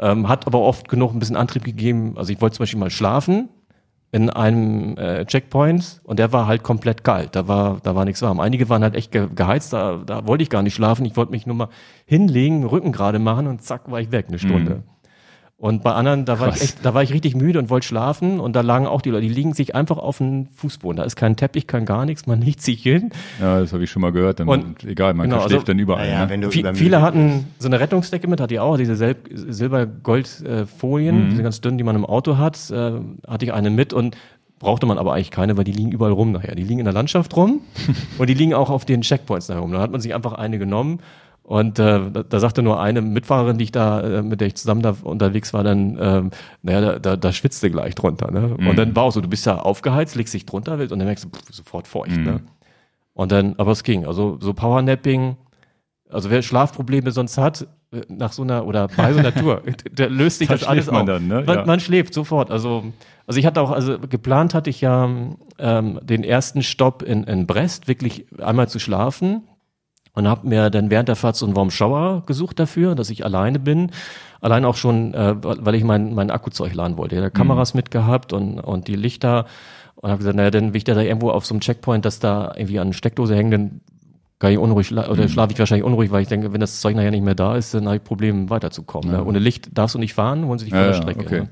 [0.00, 2.14] ähm, hat aber oft genug ein bisschen Antrieb gegeben.
[2.16, 3.48] Also ich wollte zum Beispiel mal schlafen
[4.12, 7.36] in einem äh, Checkpoint und der war halt komplett kalt.
[7.36, 8.40] Da war, da war nichts warm.
[8.40, 11.04] Einige waren halt echt ge geheizt, da, da wollte ich gar nicht schlafen.
[11.04, 11.68] Ich wollte mich nur mal
[12.06, 14.82] hinlegen, Rücken gerade machen und zack war ich weg, eine Stunde.
[15.60, 18.40] Und bei anderen, da war ich echt, da war ich richtig müde und wollte schlafen
[18.40, 20.96] und da lagen auch die Leute, die liegen sich einfach auf den Fußboden.
[20.96, 23.10] Da ist kein Teppich, kein gar nichts, man legt sich hin.
[23.38, 24.40] Ja, das habe ich schon mal gehört.
[24.40, 26.08] Dann, Und- egal, man genau, schläft also- dann überall.
[26.10, 26.50] Naja, ne?
[26.50, 26.94] viele bist.
[26.94, 28.96] hatten so eine Rettungsdecke mit, hatte ich auch, diese
[30.00, 32.92] Silber-Gold-Folien, diese ganz dünnen, die man im Auto hat, äh,
[33.28, 34.16] hatte ich eine mit und
[34.58, 36.54] brauchte man aber eigentlich keine, weil die liegen überall rum nachher.
[36.54, 37.60] Die liegen in der Landschaft rum
[38.18, 39.72] und die liegen auch auf den Checkpoints nachher rum.
[39.72, 41.00] Da hat man sich einfach eine genommen
[41.42, 44.54] und äh, da, da sagte nur eine Mitfahrerin, die ich da, äh, mit der ich
[44.54, 46.30] zusammen da unterwegs war, dann, ähm,
[46.62, 48.30] naja, da, da, da schwitzte gleich drunter.
[48.30, 48.56] Ne?
[48.56, 51.24] Und dann war auch so, du bist ja aufgeheizt, legst dich drunter und dann merkst
[51.24, 52.16] du, pff, sofort feucht.
[52.18, 52.40] Ne?
[53.14, 54.06] Und dann, aber es ging.
[54.06, 55.36] Also so Powernapping,
[56.08, 60.08] also wer Schlafprobleme sonst hat, äh, nach so einer oder bei so einer Tour, der
[60.08, 61.06] löst sich Da das alles man auf.
[61.06, 61.42] dann, ne?
[61.44, 61.64] man, Ja.
[61.66, 62.52] man schläft sofort.
[62.52, 62.84] Also,
[63.26, 65.08] also ich hatte auch, also geplant hatte ich ja
[65.58, 69.42] ähm, den ersten Stopp in, in Brest, wirklich einmal zu schlafen
[70.20, 73.24] und habe mir dann während der Fahrt so einen Warm Shower gesucht dafür, dass ich
[73.24, 73.90] alleine bin.
[74.40, 77.14] Allein auch schon, äh, weil ich mein, mein Akkuzeug laden wollte.
[77.16, 79.46] Ich hatte Kameras mitgehabt und, und die Lichter
[79.96, 82.52] und habe gesagt, naja, dann will ich da irgendwo auf so einem Checkpoint, dass da
[82.56, 83.80] irgendwie an Steckdose hängen, dann
[84.38, 87.10] kann ich unruhig oder schlafe ich wahrscheinlich unruhig, weil ich denke, wenn das Zeug nachher
[87.10, 89.10] nicht mehr da ist, dann habe ich Probleme weiterzukommen.
[89.10, 89.22] Ne?
[89.22, 91.20] Ohne Licht darfst du nicht fahren, holen sie dich von Ja, der ja, Strecke.
[91.20, 91.40] okay.
[91.40, 91.48] Ne?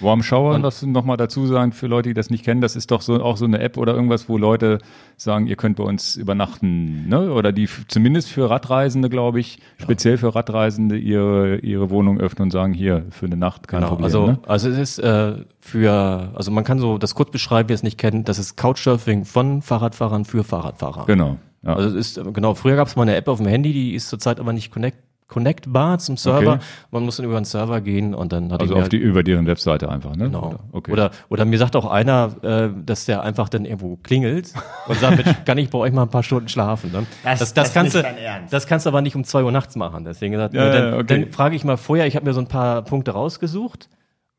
[0.00, 3.02] Warm Shower, das nochmal dazu sagen, für Leute, die das nicht kennen, das ist doch
[3.02, 4.78] so auch so eine App oder irgendwas, wo Leute
[5.16, 7.32] sagen, ihr könnt bei uns übernachten, ne?
[7.32, 12.50] Oder die zumindest für Radreisende, glaube ich, speziell für Radreisende ihre, ihre Wohnung öffnen und
[12.50, 14.04] sagen, hier, für eine Nacht kein Genau, Problem.
[14.04, 14.38] also, ne?
[14.46, 17.98] also es ist äh, für, also man kann so das kurz beschreiben, wer es nicht
[17.98, 21.06] kennt, das ist Couchsurfing von Fahrradfahrern für Fahrradfahrer.
[21.06, 21.36] Genau.
[21.62, 21.74] Ja.
[21.74, 24.08] Also es ist, genau, früher gab es mal eine App auf dem Handy, die ist
[24.08, 24.96] zurzeit aber nicht connect,
[25.30, 26.54] connectbar zum Server.
[26.54, 26.64] Okay.
[26.90, 29.46] Man muss dann über den Server gehen und dann hat also auf die, über deren
[29.46, 30.24] Webseite einfach, ne?
[30.24, 30.48] Genau.
[30.48, 30.58] Oder?
[30.72, 30.92] Okay.
[30.92, 34.52] Oder, oder mir sagt auch einer, äh, dass der einfach dann irgendwo klingelt
[34.88, 36.92] und sagt, Mensch, kann ich bei euch mal ein paar Stunden schlafen?
[36.92, 37.06] Ne?
[37.24, 38.52] Das- das kannst nicht du, dein Ernst.
[38.52, 40.04] das kannst du aber nicht um zwei Uhr nachts machen.
[40.04, 41.04] Deswegen gesagt, Ja, nee, dann, okay.
[41.22, 43.88] dann frage ich mal vorher, ich habe mir so ein paar Punkte rausgesucht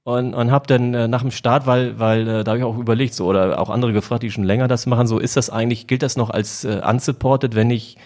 [0.03, 2.77] und, und habe dann äh, nach dem Start, weil, weil äh, da habe ich auch
[2.77, 5.87] überlegt, so oder auch andere gefragt, die schon länger das machen, so ist das eigentlich,
[5.87, 7.97] gilt das noch als äh, unsupported, wenn ich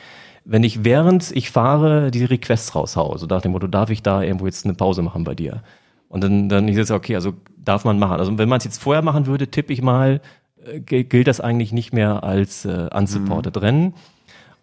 [0.46, 4.22] wenn ich während ich fahre diese Requests raushaue, so nach dem Motto, darf ich da
[4.22, 5.64] irgendwo jetzt eine Pause machen bei dir?
[6.08, 8.20] Und dann, dann ist es okay, also darf man machen.
[8.20, 10.22] Also wenn man es jetzt vorher machen würde, tippe ich mal,
[10.66, 13.96] äh, gilt das eigentlich nicht mehr als äh, unsupported Rennen.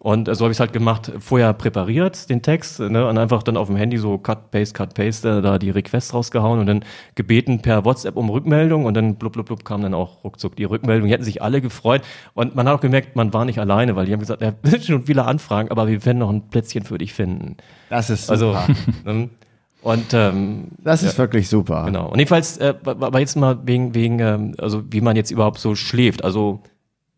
[0.03, 3.41] Und äh, so habe ich es halt gemacht, vorher präpariert, den Text, ne, und einfach
[3.41, 6.65] dann auf dem Handy so Cut, Paste, Cut, Paste, äh, da die Requests rausgehauen und
[6.65, 6.83] dann
[7.15, 10.65] gebeten per WhatsApp um Rückmeldung und dann blub, blub, blub kam dann auch ruckzuck die
[10.65, 11.07] Rückmeldung.
[11.07, 12.01] Die hätten sich alle gefreut
[12.33, 14.83] und man hat auch gemerkt, man war nicht alleine, weil die haben gesagt, ja, sind
[14.83, 17.55] schon viele Anfragen, aber wir werden noch ein Plätzchen für dich finden.
[17.89, 18.67] Das ist Also, super.
[19.05, 19.29] ähm,
[19.83, 21.85] und ähm, das ist wirklich super.
[21.85, 22.09] Genau.
[22.09, 25.75] Und jedenfalls, äh, aber jetzt mal wegen, wegen, ähm, also wie man jetzt überhaupt so
[25.75, 26.59] schläft, also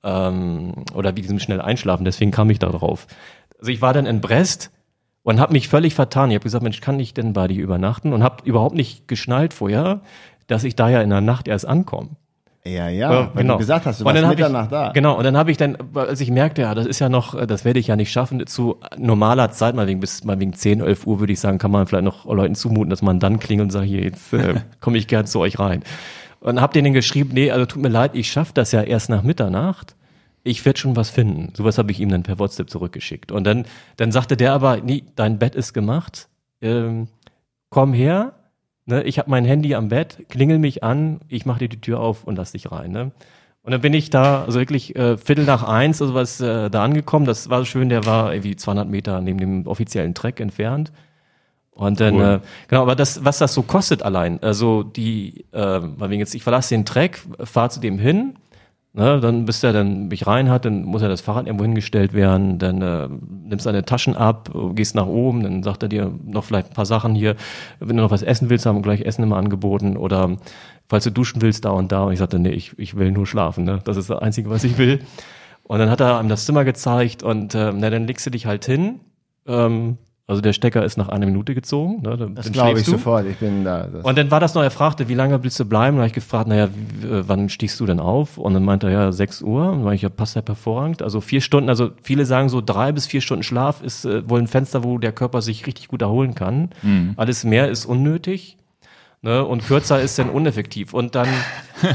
[0.05, 3.07] ähm, oder wie diesem schnell einschlafen, deswegen kam ich da drauf.
[3.59, 4.71] Also ich war dann in Brest
[5.23, 6.29] und habe mich völlig vertan.
[6.29, 8.13] Ich habe gesagt, Mensch, kann ich denn bei dir übernachten?
[8.13, 10.01] Und habe überhaupt nicht geschnallt vorher,
[10.47, 12.09] dass ich da ja in der Nacht erst ankomme.
[12.67, 14.17] Ja, ja, weil du gesagt hast, du genau.
[14.17, 14.91] Und warst Mitternacht ich, da.
[14.91, 17.63] Genau, und dann habe ich dann, als ich merkte, ja, das ist ja noch, das
[17.63, 21.05] werde ich ja nicht schaffen, zu normaler Zeit, mal wegen bis mal wegen 10, 11
[21.05, 23.71] Uhr würde ich sagen, kann man vielleicht noch Leuten zumuten, dass man dann klingelt und
[23.71, 25.83] sagt, hier, jetzt äh, komme ich gern zu euch rein.
[26.39, 29.23] Und hab denen geschrieben, nee, also tut mir leid, ich schaffe das ja erst nach
[29.23, 29.95] Mitternacht.
[30.43, 31.53] Ich werde schon was finden.
[31.55, 33.31] Sowas habe ich ihm dann per WhatsApp zurückgeschickt.
[33.31, 33.65] Und dann,
[33.97, 36.29] dann sagte der aber, nee, dein Bett ist gemacht.
[36.61, 37.07] Ähm,
[37.69, 38.33] komm her,
[38.85, 41.99] ne, ich habe mein Handy am Bett, klingel mich an, ich mache dir die Tür
[41.99, 42.91] auf und lass dich rein.
[42.91, 43.11] Ne?
[43.63, 46.83] Und dann bin ich da, also wirklich äh, Viertel nach eins, also was äh, da
[46.83, 47.25] angekommen.
[47.25, 50.91] Das war schön, der war irgendwie 200 Meter neben dem offiziellen Track entfernt.
[51.75, 52.23] Und dann, Cool.
[52.23, 52.39] äh,
[52.69, 56.41] genau, aber das, was das so kostet allein, also die, äh, weil wegen jetzt, ich
[56.41, 58.35] verlasse den Track, fahr zu dem hin,
[58.93, 62.13] ne, dann bis er dann mich rein hat, dann muss ja das Fahrrad irgendwo hingestellt
[62.13, 63.09] werden, dann äh,
[63.49, 66.85] nimmst deine Taschen ab, gehst nach oben, dann sagt er dir noch vielleicht ein paar
[66.85, 67.35] Sachen hier,
[67.81, 70.37] wenn du noch was essen willst, haben wir gleich Essen immer angeboten oder
[70.87, 72.03] falls du duschen willst, da und da.
[72.03, 73.79] Und ich sagte, nee, ich, ich will nur schlafen, ne?
[73.83, 75.01] Das ist das Einzige, was ich will.
[75.63, 78.45] Und dann hat er einem das Zimmer gezeigt und äh, na, dann legst du dich
[78.45, 79.01] halt hin.
[79.45, 79.97] Ähm,
[80.27, 82.01] also der Stecker ist nach einer Minute gezogen.
[82.01, 82.17] Ne?
[82.17, 82.91] Dann, Das glaube ich du.
[82.91, 83.27] sofort.
[83.27, 83.83] Ich bin da.
[83.85, 85.89] Das Und dann war das noch, er fragte, wie lange willst du bleiben?
[85.89, 86.67] Und dann habe ich gefragt, naja,
[87.01, 88.39] wann stiegst du denn auf?
[88.39, 89.71] Und dann meinte er, ja, 6 Uhr.
[89.71, 91.03] Und dann ich, ja, passt ja hervorragend.
[91.03, 94.39] Also vier Stunden, also viele sagen so, drei bis vier Stunden Schlaf ist äh, wohl
[94.39, 96.69] ein Fenster, wo der Körper sich richtig gut erholen kann.
[97.17, 98.57] Alles mehr ist unnötig.
[99.21, 99.45] Ne?
[99.45, 100.93] Und kürzer ist dann uneffektiv.
[100.95, 101.27] Und dann,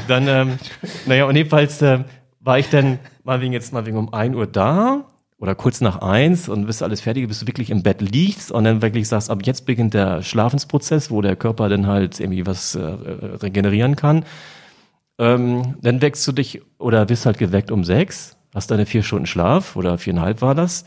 [0.07, 0.59] dann ähm,
[1.07, 2.05] naja, und jedenfalls äh,
[2.39, 5.05] war ich dann mal wegen jetzt mal wegen um 1 Uhr da
[5.41, 8.65] oder kurz nach eins und bist alles fertig, bis du wirklich im Bett liegst und
[8.65, 12.75] dann wirklich sagst, ab jetzt beginnt der Schlafensprozess, wo der Körper dann halt irgendwie was
[12.75, 14.25] äh, regenerieren kann.
[15.19, 19.27] Ähm, dann wächst du dich oder wirst halt geweckt um sechs, hast deine vier Stunden
[19.27, 20.85] Schlaf oder viereinhalb war das.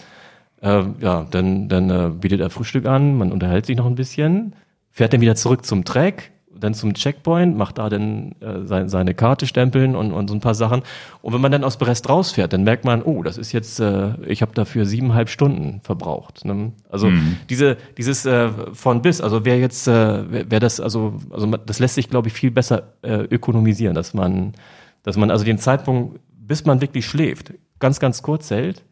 [0.61, 4.55] Ähm, ja, dann, dann äh, bietet er Frühstück an, man unterhält sich noch ein bisschen,
[4.91, 6.31] fährt dann wieder zurück zum Track,
[6.63, 10.39] dann zum Checkpoint, macht da dann äh, seine, seine Karte stempeln und, und so ein
[10.39, 10.81] paar Sachen.
[11.21, 14.13] Und wenn man dann aus Brest rausfährt, dann merkt man, oh, das ist jetzt, äh,
[14.25, 16.45] ich habe dafür siebeneinhalb Stunden verbraucht.
[16.45, 16.71] Ne?
[16.89, 17.09] Also
[17.49, 21.79] diese, dieses äh, von bis, also wer jetzt, äh, wer, wer das, also, also das
[21.79, 24.53] lässt sich, glaube ich, viel besser äh, ökonomisieren, dass man,
[25.03, 28.83] dass man also den Zeitpunkt, bis man wirklich schläft, ganz, ganz kurz hält.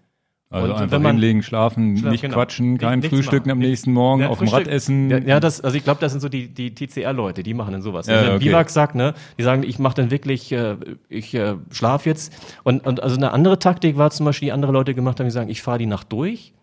[0.54, 2.34] Also Und einfach wenn man- hinlegen, schlafen, Schlaf- nicht genau.
[2.36, 3.52] quatschen, kein Frühstücken machen.
[3.52, 5.10] am nächsten Morgen, Ja, auf dem Rad essen.
[5.10, 7.82] Ja, ja, das, also ich glaube, das sind so die, die TCR-Leute, die machen dann
[7.82, 8.08] sowas.
[8.08, 8.40] Ja, okay.
[8.50, 10.76] Biwak sagt, ne, die sagen, ich mache dann wirklich, äh,
[11.08, 12.34] ich äh, schlaf jetzt.
[12.64, 15.32] Und, und also eine andere Taktik war zum Beispiel, die andere Leute gemacht haben, die
[15.32, 16.54] sagen, ich fahre die Nacht durch,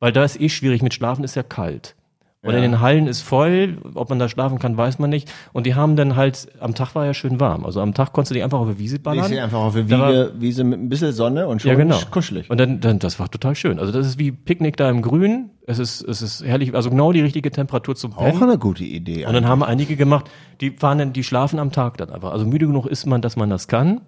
[0.00, 1.94] weil da ist eh schwierig mit Schlafen, ist ja kalt.
[2.42, 5.30] Und in den Hallen ist voll, ob man da schlafen kann, weiß man nicht.
[5.52, 7.66] Und die haben dann halt, am Tag war ja schön warm.
[7.66, 9.26] Also am Tag konntest du dich einfach auf der Wiese ich ballern.
[9.26, 11.98] sehe einfach auf der Wiege, Wiese mit ein bisschen Sonne und schon ja, genau.
[12.10, 12.48] kuschelig.
[12.48, 13.78] Und dann, dann, das war total schön.
[13.78, 15.50] Also das ist wie Picknick da im Grün.
[15.66, 18.38] Es ist, es ist herrlich, also genau die richtige Temperatur zum Pennen.
[18.38, 19.26] Auch eine gute Idee.
[19.26, 20.30] Und dann haben einige gemacht,
[20.62, 22.32] die fahren dann, die schlafen am Tag dann einfach.
[22.32, 24.00] Also müde genug ist man, dass man das kann.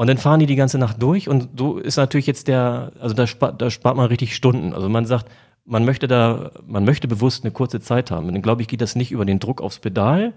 [0.00, 3.14] Und dann fahren die die ganze Nacht durch und so ist natürlich jetzt der, also
[3.14, 4.72] da spart, da spart man richtig Stunden.
[4.72, 5.26] Also man sagt,
[5.70, 8.26] man möchte da, man möchte bewusst eine kurze Zeit haben.
[8.26, 10.32] Und dann glaube ich, geht das nicht über den Druck aufs Pedal,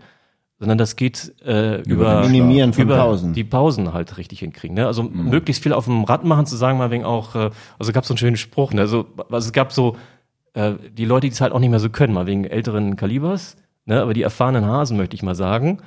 [0.59, 2.23] sondern das geht äh, über,
[2.71, 3.33] von über Pausen.
[3.33, 4.75] die Pausen halt richtig hinkriegen.
[4.75, 4.85] Ne?
[4.85, 7.49] Also möglichst viel auf dem Rad machen, zu sagen, mal wegen auch, äh,
[7.79, 8.81] also gab so einen schönen Spruch, ne?
[8.81, 9.97] also, also es gab so
[10.53, 13.57] äh, die Leute, die es halt auch nicht mehr so können, mal wegen älteren Kalibers,
[13.85, 14.01] ne?
[14.01, 15.79] aber die erfahrenen Hasen, möchte ich mal sagen,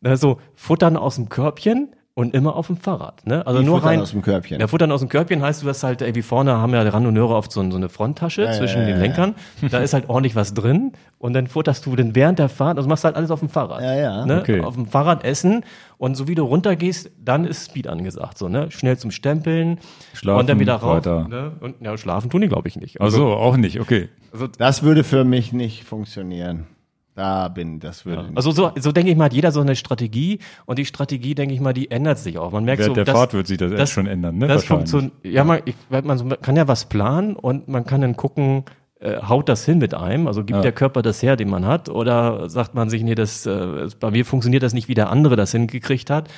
[0.00, 0.16] ne?
[0.16, 3.26] so futtern aus dem Körbchen und immer auf dem Fahrrad.
[3.26, 3.46] Ne?
[3.46, 4.60] Also Die nur futtern rein aus dem Körbchen.
[4.60, 7.50] Ja, Futtern aus dem Körbchen heißt, du hast halt irgendwie vorne haben ja Randonneure oft
[7.50, 9.34] so, so eine Fronttasche zwischen ja, den ja, Lenkern.
[9.70, 12.88] Da ist halt ordentlich was drin und dann futterst du dann während der Fahrt, also
[12.88, 13.80] machst halt alles auf dem Fahrrad.
[13.80, 14.26] Ja, ja.
[14.26, 14.40] Ne?
[14.40, 14.60] Okay.
[14.60, 15.64] Auf dem Fahrrad essen
[15.96, 19.78] und so wie du runtergehst, dann ist Speed angesagt, so ne, schnell zum Stempeln
[20.12, 20.96] Schlafen, und dann wieder rauf.
[20.96, 21.26] weiter.
[21.28, 21.52] Ne?
[21.60, 23.00] Und ja, schlafen tun die glaube ich nicht.
[23.00, 24.10] Ach so, auch nicht, okay.
[24.58, 26.66] Das würde für mich nicht funktionieren.
[27.14, 28.36] Da bin, das würde nicht.
[28.38, 31.54] Also so, so denke ich mal, hat jeder so eine Strategie und die Strategie, denke
[31.54, 32.52] ich mal, die ändert sich auch.
[32.52, 34.46] Man merkt Während so, der dass- Fahrt wird sich das, das- schon ändern, ne?
[34.48, 35.12] Das funktioniert.
[35.22, 38.64] Ja, man, ich, man kann ja was planen und man kann dann gucken,
[39.00, 40.26] äh, haut das hin mit einem?
[40.26, 40.62] Also gibt Ja.
[40.62, 41.90] der Körper das her, den man hat?
[41.90, 45.36] Oder sagt man sich, nee, das, äh, bei mir funktioniert das nicht, wie der andere
[45.36, 46.30] das hingekriegt hat?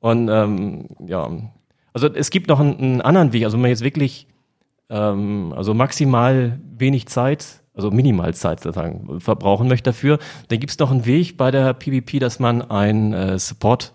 [0.00, 1.28] Und ähm, ja,
[1.92, 3.44] also es gibt noch einen, einen anderen Weg.
[3.44, 4.26] Also wenn man jetzt wirklich
[4.88, 10.18] ähm, also maximal wenig Zeit, also minimal Zeit sozusagen verbrauchen möchte dafür,
[10.48, 13.94] dann gibt es noch einen Weg bei der PvP, dass man ein äh, Support,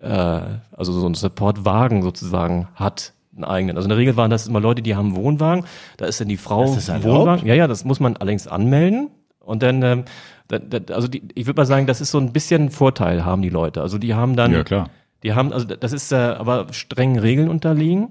[0.00, 3.76] äh, also so einen Supportwagen sozusagen hat, einen eigenen.
[3.76, 5.64] Also in der Regel waren das immer Leute, die haben einen Wohnwagen,
[5.96, 7.02] da ist dann die Frau Ist das?
[7.02, 7.46] Wohnwagen.
[7.46, 9.10] Ja, ja, das muss man allerdings anmelden.
[9.40, 10.04] Und dann, ähm,
[10.48, 13.42] da, da, also die, ich würde mal sagen, das ist so ein bisschen Vorteil haben
[13.42, 13.80] die Leute.
[13.82, 14.90] Also die haben dann Ja, klar.
[15.22, 18.08] die haben, also das ist äh, aber strengen Regeln unterliegen.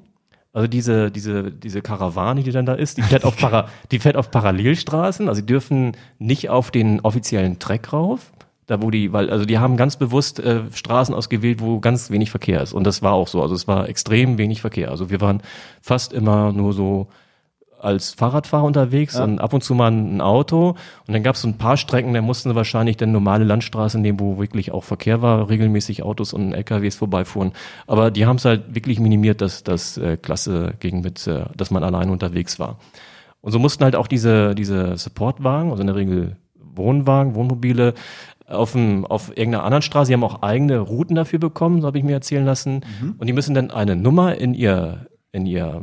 [0.55, 4.15] Also diese, diese, diese Karawane, die dann da ist, die fährt auf, Para, die fährt
[4.15, 5.27] auf Parallelstraßen.
[5.27, 8.31] Also die dürfen nicht auf den offiziellen Track rauf.
[8.65, 12.31] Da wo die, weil, also die haben ganz bewusst äh, Straßen ausgewählt, wo ganz wenig
[12.31, 12.71] Verkehr ist.
[12.71, 13.41] Und das war auch so.
[13.41, 14.91] Also es war extrem wenig Verkehr.
[14.91, 15.41] Also wir waren
[15.81, 17.07] fast immer nur so
[17.85, 20.75] als Fahrradfahrer unterwegs und ab und zu mal ein Auto.
[21.07, 24.01] Und dann gab es so ein paar Strecken, da mussten sie wahrscheinlich dann normale Landstraßen
[24.01, 27.53] nehmen, wo wirklich auch Verkehr war, regelmäßig Autos und LKWs vorbeifuhren.
[27.87, 31.71] Aber die haben es halt wirklich minimiert, dass das äh, Klasse ging mit, äh, dass
[31.71, 32.77] man alleine unterwegs war.
[33.41, 37.93] Und so mussten halt auch diese, diese Supportwagen, also in der Regel Wohnwagen, Wohnmobile,
[38.47, 40.07] auf, dem, auf irgendeiner anderen Straße.
[40.07, 42.81] Sie haben auch eigene Routen dafür bekommen, so habe ich mir erzählen lassen.
[43.01, 43.15] Mhm.
[43.17, 45.81] Und die müssen dann eine Nummer in ihr in, ihr,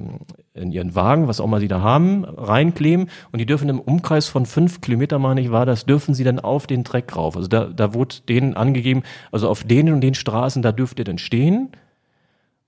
[0.55, 4.29] in ihren Wagen, was auch immer sie da haben, reinkleben und die dürfen im Umkreis
[4.29, 7.37] von fünf Kilometer, meine ich, war das, dürfen sie dann auf den Dreck rauf.
[7.37, 11.05] Also da, da wurde denen angegeben, also auf den und den Straßen, da dürft ihr
[11.05, 11.69] dann stehen.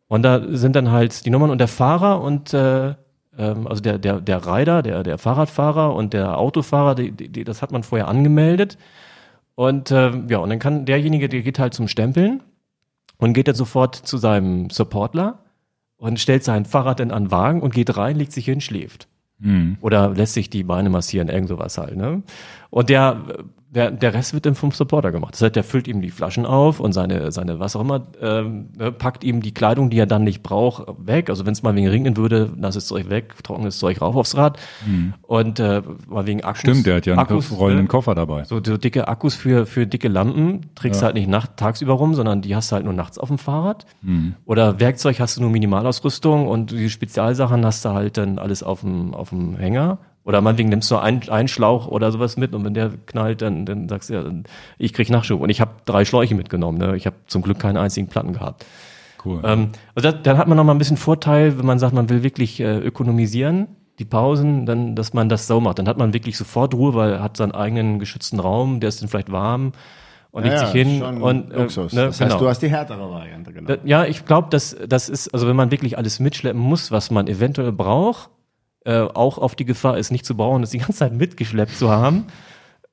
[0.08, 2.94] Und da sind dann halt die Nummern und der Fahrer und äh,
[3.38, 7.62] ähm, also der, der, der Rider, der, der Fahrradfahrer und der Autofahrer, die, die, das
[7.62, 8.76] hat man vorher angemeldet.
[9.54, 12.42] Und ähm, ja, und dann kann derjenige, der geht halt zum Stempeln
[13.16, 15.43] und geht dann sofort zu seinem Supportler
[15.96, 19.08] und stellt sein Fahrrad dann an den Wagen und geht rein, legt sich hin, schläft.
[19.80, 21.96] Oder lässt sich die Beine massieren, irgend sowas halt.
[21.96, 22.22] Ne?
[22.70, 23.20] Und der,
[23.74, 25.34] der, der Rest wird dann vom Supporter gemacht.
[25.34, 28.68] Das heißt, der füllt ihm die Flaschen auf und seine, seine was auch immer, ähm,
[28.78, 31.28] ne, packt ihm die Kleidung, die er dann nicht braucht, weg.
[31.28, 34.58] Also wenn es mal wegen regnen würde, nasses Zeug weg, trockenes Zeug rauf aufs Rad.
[35.22, 36.60] Und äh, mal wegen Akkus.
[36.60, 37.88] Stimmt, der hat ja einen Akkus, rollenden ne?
[37.88, 38.44] Koffer dabei.
[38.44, 42.14] So, so dicke Akkus für, für dicke Lampen trägst du halt nicht nacht, tagsüber rum,
[42.14, 43.86] sondern die hast du halt nur nachts auf dem Fahrrad.
[44.44, 48.80] Oder Werkzeug hast du nur Minimalausrüstung und die Spezialsachen hast du halt dann alles auf
[48.80, 49.98] dem, auf dem Hänger.
[50.24, 53.66] Oder meinetwegen nimmst du einen, einen Schlauch oder sowas mit und wenn der knallt, dann,
[53.66, 54.24] dann sagst du ja,
[54.78, 55.40] ich krieg Nachschub.
[55.40, 56.78] Und ich habe drei Schläuche mitgenommen.
[56.78, 56.96] Ne?
[56.96, 58.64] Ich habe zum Glück keinen einzigen Platten gehabt.
[59.22, 59.40] Cool.
[59.44, 62.08] Ähm, also da, dann hat man noch mal ein bisschen Vorteil, wenn man sagt, man
[62.08, 63.68] will wirklich äh, ökonomisieren,
[63.98, 65.78] die Pausen, dann, dass man das so macht.
[65.78, 69.02] Dann hat man wirklich sofort Ruhe, weil er hat seinen eigenen geschützten Raum, der ist
[69.02, 69.72] dann vielleicht warm
[70.30, 71.92] und legt sich hin schon und äh, Luxus.
[71.92, 72.42] ne, das heißt, genau.
[72.42, 73.78] du hast die härtere Variante genommen.
[73.82, 77.10] Da- Ja, ich glaube, dass das ist, also wenn man wirklich alles mitschleppen muss, was
[77.12, 78.30] man eventuell braucht,
[78.84, 81.90] äh, auch auf die Gefahr ist, nicht zu brauchen, das die ganze Zeit mitgeschleppt zu
[81.90, 82.26] haben.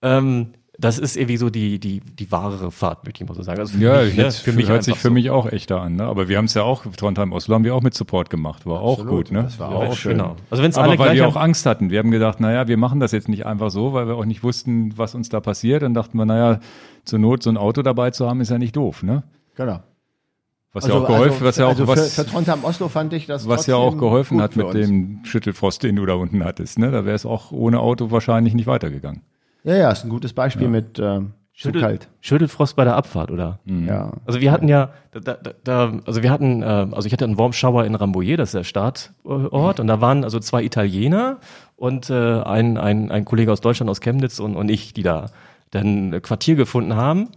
[0.02, 3.60] Ähm, das ist irgendwie so die, die, die wahre Fahrt, möchte ich mal so sagen.
[3.60, 5.14] Also für Ja, mich, ne, jetzt hört sich für so.
[5.14, 5.98] mich auch echter an.
[5.98, 6.06] Ne?
[6.06, 8.66] Aber wir haben es ja auch, Trondheim Oslo haben wir auch mit Support gemacht.
[8.66, 9.32] War auch Absolut, gut.
[9.32, 9.44] Ne?
[9.44, 10.14] das war Ja, auch schön.
[10.18, 10.38] Genau.
[10.50, 11.92] Also wenn es Aber alle weil wir auch Angst hatten.
[11.92, 14.44] Wir haben gedacht, naja, wir machen das jetzt nicht einfach so, weil wir auch nicht
[14.44, 15.84] wussten, was uns da passiert.
[15.84, 16.60] Dann dachten wir, naja,
[17.06, 19.04] zur Not so ein Auto dabei zu haben, ist ja nicht doof.
[19.04, 19.22] Ne?
[19.56, 19.82] Genau.
[20.73, 23.48] Was ja auch geholfen, was ja auch, also was, für, Trondheim Oslo fand ich das
[23.48, 24.76] was ja auch geholfen hat mit uns.
[24.76, 26.80] dem Schüttelfrost, den du da unten hattest.
[26.80, 26.91] Ne?
[26.91, 29.22] Da wäre es auch ohne Auto wahrscheinlich nicht weitergegangen.
[29.64, 32.07] Ja, ja, ist ein gutes Beispiel mit ähm, zu Schüttel, kalt.
[32.22, 33.60] Schüttelfrost bei der Abfahrt, oder?
[33.65, 34.14] Ja.
[34.26, 37.38] Also wir hatten ja, da, da, da, also wir hatten, äh, also ich hatte einen
[37.38, 41.39] Warm Shower in Rambouillet, das ist der Startort, und da waren also zwei Italiener
[41.76, 45.27] und äh, ein, ein, ein Kollege aus Deutschland, aus Chemnitz und, und ich, die da
[45.72, 47.30] dann ein Quartier gefunden haben.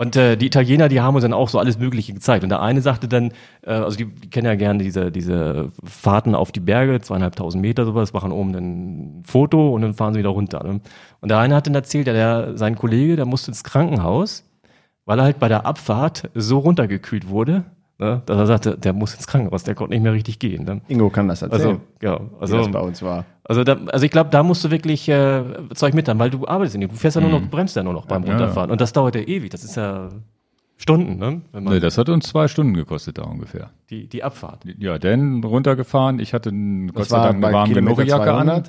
[0.00, 2.44] Und äh, die Italiener, die haben uns dann auch so alles Mögliche gezeigt.
[2.44, 6.36] Und der eine sagte dann, äh, also die, die kennen ja gerne diese, diese Fahrten
[6.36, 10.20] auf die Berge, zweieinhalbtausend Meter sowas, machen oben dann ein Foto und dann fahren sie
[10.20, 10.62] wieder runter.
[10.62, 10.80] Ne?
[11.20, 14.44] Und der eine hat dann erzählt, ja, der, sein Kollege, der musste ins Krankenhaus,
[15.04, 17.64] weil er halt bei der Abfahrt so runtergekühlt wurde,
[17.98, 20.64] ne, dass er sagte, der muss ins Krankenhaus, der konnte nicht mehr richtig gehen.
[20.64, 20.80] Ne?
[20.88, 23.24] Ingo kann das erzählen, Also, ja, wie also, das bei uns war.
[23.44, 25.42] also, da, also ich glaube, da musst du wirklich äh,
[25.74, 26.92] Zeug mit haben, weil du arbeitest ja nicht.
[26.92, 28.70] Du fährst ja nur noch, du bremst ja nur noch beim Ja, Runterfahren.
[28.70, 29.50] Und das dauert ja ewig.
[29.50, 30.08] Das ist ja
[30.80, 31.40] Stunden, ne?
[31.50, 33.70] Wenn man Nee, das hat uns zwei Stunden gekostet da ungefähr.
[33.90, 34.62] die, die Abfahrt.
[34.78, 36.20] Ja, Dan runtergefahren.
[36.20, 38.62] Ich hatte einen, Gott sei Dank eine warme Kilometer Genugejacke an.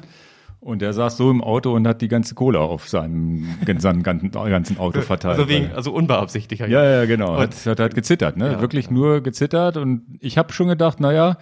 [0.61, 0.71] 200.
[0.71, 4.31] Und der saß so im Auto und hat die ganze Cola auf seinem, seinem ganzen,
[4.31, 5.37] ganzen Auto verteilt.
[5.37, 6.61] Also wegen, also unbeabsichtigt.
[6.61, 7.33] ja, ja, genau.
[7.35, 8.53] Und- Hat, hat halt gezittert, ne?
[8.53, 8.61] Ja.
[8.61, 9.77] Wirklich nur gezittert.
[9.77, 11.37] Und ich habe schon gedacht, naja,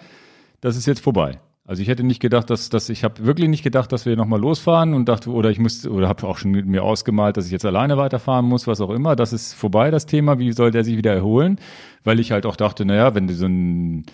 [0.60, 1.38] das ist jetzt vorbei.
[1.66, 4.40] Also ich hätte nicht gedacht, dass, dass ich habe wirklich nicht gedacht, dass wir nochmal
[4.40, 7.52] losfahren und dachte, oder ich musste, oder habe auch schon mit mir ausgemalt, dass ich
[7.52, 9.16] jetzt alleine weiterfahren muss, was auch immer.
[9.16, 10.38] Das ist vorbei, das Thema.
[10.38, 11.58] Wie soll der sich wieder erholen?
[12.04, 14.04] Weil ich halt auch dachte, naja, wenn du so ein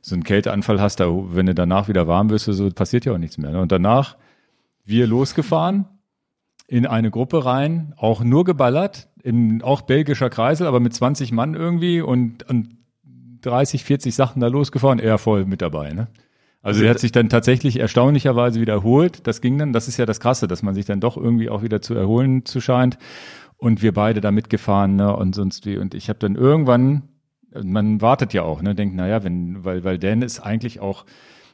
[0.00, 3.18] so einen Kälteanfall hast, da, wenn du danach wieder warm wirst, so passiert ja auch
[3.18, 3.50] nichts mehr.
[3.50, 3.60] Ne?
[3.60, 4.16] Und danach
[4.88, 5.86] wir losgefahren
[6.66, 11.54] in eine Gruppe rein, auch nur geballert, in auch belgischer Kreisel, aber mit 20 Mann
[11.54, 12.76] irgendwie und, und
[13.42, 15.92] 30, 40 Sachen da losgefahren, er voll mit dabei.
[15.92, 16.08] Ne?
[16.60, 19.26] Also der hat sich dann tatsächlich erstaunlicherweise wiederholt.
[19.26, 21.62] Das ging dann, das ist ja das Krasse, dass man sich dann doch irgendwie auch
[21.62, 22.98] wieder zu erholen zu scheint.
[23.56, 25.16] Und wir beide da mitgefahren ne?
[25.16, 25.78] und sonst wie.
[25.78, 27.04] Und ich habe dann irgendwann,
[27.60, 31.06] man wartet ja auch, ne, denkt, naja, wenn, weil, weil Dan ist eigentlich auch,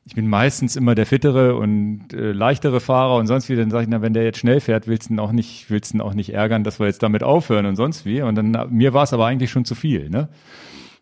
[0.06, 3.84] ich bin meistens immer der fittere und äh, leichtere Fahrer und sonst wie, dann sage
[3.84, 6.00] ich, na, wenn der jetzt schnell fährt, willst du ihn auch nicht, willst du ihn
[6.02, 8.20] auch nicht ärgern, dass wir jetzt damit aufhören und sonst wie.
[8.20, 10.28] Und dann, mir war es aber eigentlich schon zu viel, ne?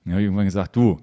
[0.04, 1.00] Dann habe ich irgendwann gesagt, du,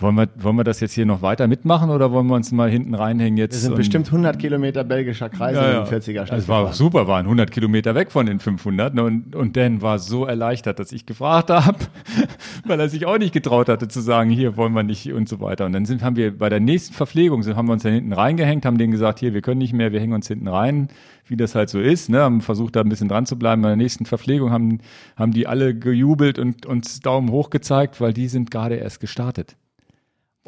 [0.00, 2.70] wollen wir, wollen wir das jetzt hier noch weiter mitmachen oder wollen wir uns mal
[2.70, 3.54] hinten reinhängen jetzt?
[3.54, 5.78] Wir sind bestimmt 100 Kilometer belgischer Kreise ja, ja.
[5.80, 9.34] im 40er Schnitt Es war super, waren 100 Kilometer weg von den 500 ne, und,
[9.34, 11.78] und Dan war so erleichtert, dass ich gefragt habe,
[12.64, 15.40] weil er sich auch nicht getraut hatte zu sagen, hier wollen wir nicht und so
[15.40, 15.66] weiter.
[15.66, 18.12] Und dann sind, haben wir bei der nächsten Verpflegung, sind, haben wir uns dann hinten
[18.12, 20.88] reingehängt, haben denen gesagt, hier, wir können nicht mehr, wir hängen uns hinten rein,
[21.26, 23.62] wie das halt so ist, ne, haben versucht da ein bisschen dran zu bleiben.
[23.62, 24.78] Bei der nächsten Verpflegung haben,
[25.16, 29.56] haben die alle gejubelt und uns Daumen hoch gezeigt, weil die sind gerade erst gestartet.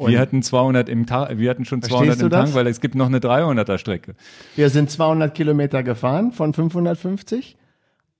[0.07, 2.55] Wir hatten 200 im Tag, wir hatten schon 200 Verstehst du im Tank, das?
[2.55, 4.15] weil es gibt noch eine 300er Strecke.
[4.55, 7.57] Wir sind 200 Kilometer gefahren von 550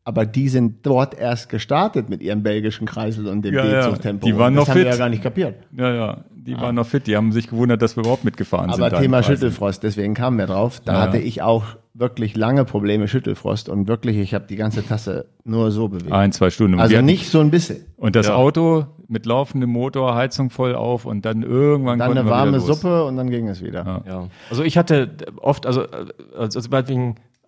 [0.03, 3.85] aber die sind dort erst gestartet mit ihrem belgischen Kreisel und dem Ja, ja.
[3.87, 4.25] B-Zug-Tempo.
[4.25, 4.93] Die waren das noch haben wir fit.
[4.93, 5.55] ja gar nicht kapiert.
[5.77, 7.05] Ja, ja, die waren noch fit.
[7.05, 8.81] Die haben sich gewundert, dass wir überhaupt mitgefahren sind.
[8.81, 9.21] Aber da im Thema.
[9.21, 10.81] Schüttelfrost, deswegen kamen wir drauf.
[10.83, 14.85] Da Ja, hatte ich auch wirklich lange Probleme Schüttelfrost und wirklich, ich habe die ganze
[14.85, 16.11] Tasse nur so bewegt.
[16.11, 16.75] Ein, zwei Stunden.
[16.75, 17.85] Und also nicht so ein bisschen.
[17.97, 18.35] Und das Ja.
[18.35, 22.59] Auto mit laufendem Motor, Heizung voll auf und dann irgendwann Dann konnten eine warme.
[22.61, 23.85] Suppe und dann ging es wieder.
[24.05, 24.11] Ja.
[24.13, 24.27] Ja.
[24.49, 25.09] Also ich hatte
[25.41, 26.59] oft, also, also, also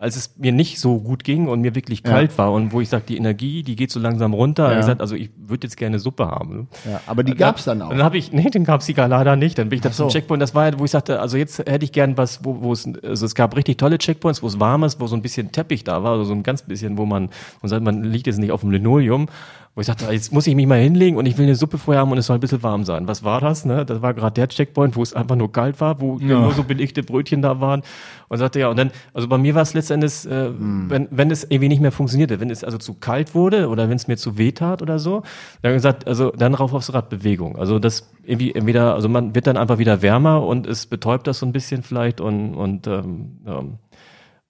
[0.03, 2.89] als es mir nicht so gut ging und mir wirklich kalt war und wo ich
[2.89, 5.77] sage, die Energie, die geht so langsam runter, habe ich gesagt, also ich würde jetzt
[5.77, 6.57] gerne Suppe haben.
[6.57, 6.91] ne?
[6.91, 7.89] Ja, aber die gab's dann auch.
[7.89, 9.57] Dann habe ich, nee, den gab's die leider nicht.
[9.57, 10.03] Dann bin ich da so.
[10.03, 10.41] zum Checkpoint.
[10.41, 12.85] Das war ja, wo ich sagte, also jetzt hätte ich gern was, wo, wo es,
[13.01, 15.85] also es gab richtig tolle Checkpoints, wo es warm ist, wo so ein bisschen Teppich
[15.85, 17.29] da war, also so ein ganz bisschen, wo man,
[17.61, 19.27] man sagt, man liegt jetzt nicht auf dem Linoleum.
[19.75, 22.01] Wo ich sagte, jetzt muss ich mich mal hinlegen und ich will eine Suppe vorher
[22.01, 23.07] haben und es soll ein bisschen warm sein.
[23.07, 23.65] Was war das?
[23.65, 23.85] Ne?
[23.85, 27.01] Das war gerade der Checkpoint, wo es einfach nur kalt war, wo nur so belegte
[27.01, 27.81] Brötchen da waren.
[28.27, 31.43] Und sagte ja, und dann, also bei mir war es letztendlich, äh, wenn, wenn es
[31.43, 34.37] irgendwie nicht mehr funktionierte, wenn es also zu kalt wurde oder wenn es mir zu
[34.37, 35.23] weh tat oder so,
[35.63, 37.57] dann gesagt, also dann rauf aufs Rad Bewegung.
[37.57, 41.39] Also das irgendwie entweder, also man wird dann einfach wieder wärmer und es betäubt das
[41.39, 43.77] so ein bisschen vielleicht und, und ähm, ähm,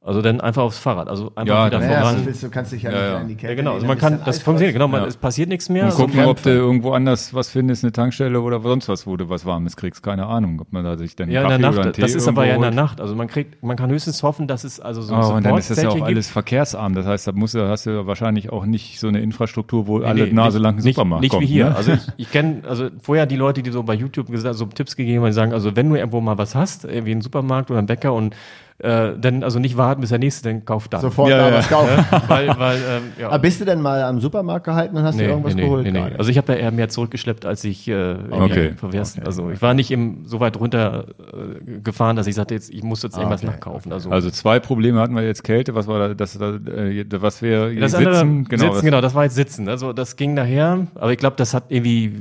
[0.05, 1.07] also dann einfach aufs Fahrrad.
[1.07, 2.15] Also einfach Ja, wieder naja, voran.
[2.17, 3.17] das willst du kannst dich ja, Ja, nicht ja.
[3.17, 3.73] an die Kälte Ja, genau.
[3.75, 5.07] Also man kann, das funktioniert, genau, man, Ja.
[5.07, 5.85] es passiert nichts mehr.
[5.85, 9.15] Und gucken, man- ob du irgendwo anders was findest, eine Tankstelle oder sonst was, wo
[9.15, 10.03] du was Warmes kriegst.
[10.03, 11.95] Keine Ahnung, ob man da sich dann ja, in der Kaffee oder einen Nacht.
[11.95, 12.71] Tee Das ist aber ja in der.
[12.71, 12.99] Nacht.
[12.99, 15.69] Also man kriegt, man kann höchstens hoffen, dass es also so Oh, und dann ist
[15.71, 16.95] das ja auch alles verkehrsarm.
[16.95, 19.99] Das heißt, da musst du, hast du ja wahrscheinlich auch nicht so eine Infrastruktur, wo
[19.99, 21.43] alle Nee, Nase lang einen Supermarkt Nicht kommt.
[21.43, 21.69] wie hier.
[21.69, 21.75] Ne?
[21.77, 24.95] Also ich, ich kenne also vorher die Leute, die so bei YouTube gesagt, so Tipps
[24.97, 27.77] gegeben haben, die sagen, also wenn du irgendwo mal was hast, irgendwie einen Supermarkt oder
[27.77, 28.35] einen Bäcker und
[28.79, 31.01] äh, dann also nicht warten, bis der nächste dann kauft dann.
[31.01, 31.55] Sofort Ja, da ja.
[31.55, 32.05] was kaufen.
[32.27, 33.27] weil, weil, ähm, ja.
[33.27, 35.85] Aber bist du denn mal am Supermarkt gehalten und hast dir irgendwas geholt?
[35.85, 36.17] gerade?
[36.17, 38.73] Also ich habe ja eher mehr zurückgeschleppt, als ich äh, irgendwie Okay.
[38.75, 39.13] verwehrt.
[39.25, 42.83] Also ich war nicht im, so weit runter äh, gefahren, dass ich sagte, jetzt, ich
[42.83, 43.93] muss jetzt irgendwas okay, nachkaufen.
[43.93, 47.41] Also, Also zwei Probleme hatten wir jetzt Kälte, was war da, das, da, äh, was
[47.41, 49.69] wir das sitzen, andere, genau, sitzen, das- genau, das war jetzt Sitzen.
[49.69, 52.11] Also das ging nachher, aber ich glaube, das hat irgendwie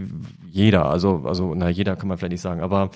[0.51, 2.91] jeder, also, also na jeder kann man vielleicht nicht sagen, aber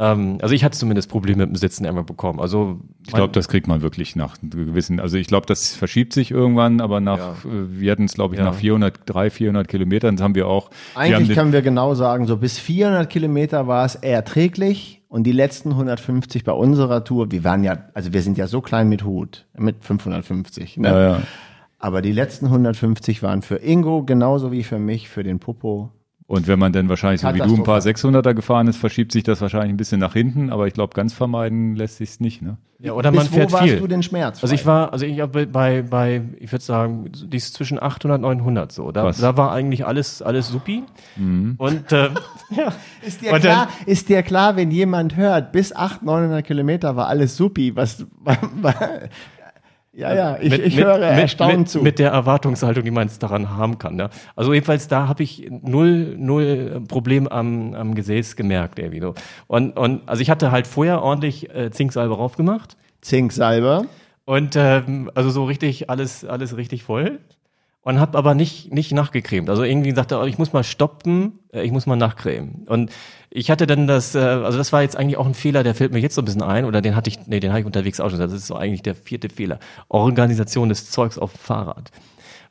[0.00, 2.40] ähm, also ich hatte zumindest Probleme mit dem Sitzen irgendwann bekommen.
[2.40, 6.30] Also Ich glaube, das kriegt man wirklich nach gewissen, also ich glaube, das verschiebt sich
[6.30, 7.50] irgendwann, aber nach, Ja.
[7.50, 8.46] äh, wir hatten es, glaube ich, Ja.
[8.46, 10.70] nach 400, 300, 400 Kilometern das haben wir auch.
[10.94, 15.24] wir Eigentlich den- können wir genau sagen, so bis 400 Kilometer war es erträglich und
[15.24, 18.88] die letzten 150 bei unserer Tour, wir waren ja, also wir sind ja so klein
[18.88, 20.76] mit Hut, mit 550.
[20.78, 20.88] Ne?
[20.88, 21.22] ja, ja.
[21.78, 25.90] Aber die letzten 150 waren für Ingo genauso wie für mich, für den Popo.
[26.30, 28.20] Und wenn man dann wahrscheinlich, so wie du, ein paar Katastrophal.
[28.22, 31.12] 600er gefahren ist, verschiebt sich das wahrscheinlich ein bisschen nach hinten, aber ich glaube, ganz
[31.12, 32.56] vermeiden lässt sich es nicht, ne?
[32.78, 33.80] ja, oder man bis fährt wo warst viel.
[33.80, 34.40] du denn Schmerz?
[34.40, 38.18] Also ich war, also ich habe bei, bei, ich würde sagen, die ist zwischen 800
[38.18, 38.92] und 900 so.
[38.92, 39.18] Da, Was?
[39.18, 40.84] da war eigentlich alles, alles supi.
[41.16, 42.10] Und äh,
[42.50, 42.72] ja,
[43.04, 46.94] ist dir, und dann- klar, ist dir klar, wenn jemand hört, bis 800, 900 Kilometer
[46.94, 48.06] war alles supi, was,
[50.00, 51.82] ja, ja, ich, ich höre erstaunt mit, zu.
[51.82, 53.96] Mit der Erwartungshaltung, die man jetzt daran haben kann.
[53.96, 54.10] Ne?
[54.34, 59.14] Also jedenfalls da habe ich null, null Problem am, am Gesäß gemerkt irgendwie so.
[59.46, 63.86] Und, und also ich hatte halt vorher ordentlich äh, Zinksalbe raufgemacht Zinksalbe.
[64.24, 67.20] und ähm, also so richtig alles, alles richtig voll.
[67.82, 69.48] Und habe aber nicht, nicht nachgecremt.
[69.48, 72.66] Also irgendwie sagte, oh, ich muss mal stoppen, äh, ich muss mal nachcremen.
[72.66, 72.90] Und
[73.30, 75.92] ich hatte dann das, äh, also das war jetzt eigentlich auch ein Fehler, der fällt
[75.92, 78.00] mir jetzt so ein bisschen ein, oder den hatte ich, nee, den habe ich unterwegs
[78.00, 78.32] auch schon gesagt.
[78.32, 79.60] Das ist so eigentlich der vierte Fehler.
[79.88, 81.90] Organisation des Zeugs auf dem Fahrrad.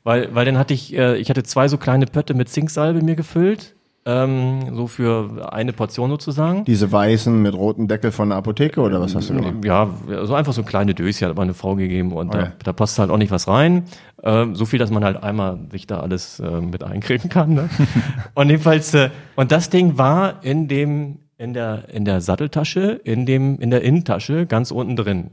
[0.02, 3.16] Weil, weil dann hatte ich, äh, ich hatte zwei so kleine Pötte mit Zinksalbe mir
[3.16, 3.74] gefüllt,
[4.06, 6.64] ähm, so für eine Portion sozusagen.
[6.64, 9.64] Diese weißen mit rotem Deckel von der Apotheke oder was hast du gemacht?
[9.64, 9.88] Ja,
[10.24, 12.46] so einfach so kleine Döschen hat meine Frau gegeben und Okay.
[12.60, 13.84] da, da passt halt auch nicht was rein.
[14.22, 17.54] Ähm, so viel, dass man halt einmal sich da alles äh, mit eincremen kann.
[17.54, 17.68] Ne?
[18.34, 23.26] und jedenfalls, äh, und das Ding war in dem, in der, in der Satteltasche, in
[23.26, 25.30] dem, in der Innentasche, ganz unten drin.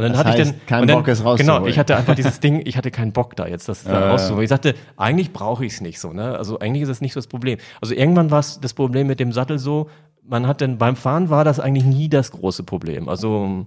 [0.00, 1.66] Und dann Das hatte ich heißt, dann, kein dann, Bock, es Genau, rauszuholen.
[1.66, 4.42] ich hatte einfach dieses Ding, ich hatte keinen Bock da jetzt, das da rauszuholen.
[4.44, 6.38] Ich sagte, eigentlich brauche ich es nicht so, ne?
[6.38, 7.58] Also eigentlich ist es nicht so das Problem.
[7.82, 9.90] Also irgendwann war es das Problem mit dem Sattel so,
[10.26, 13.10] man hat dann beim Fahren war das eigentlich nie das große Problem.
[13.10, 13.66] Also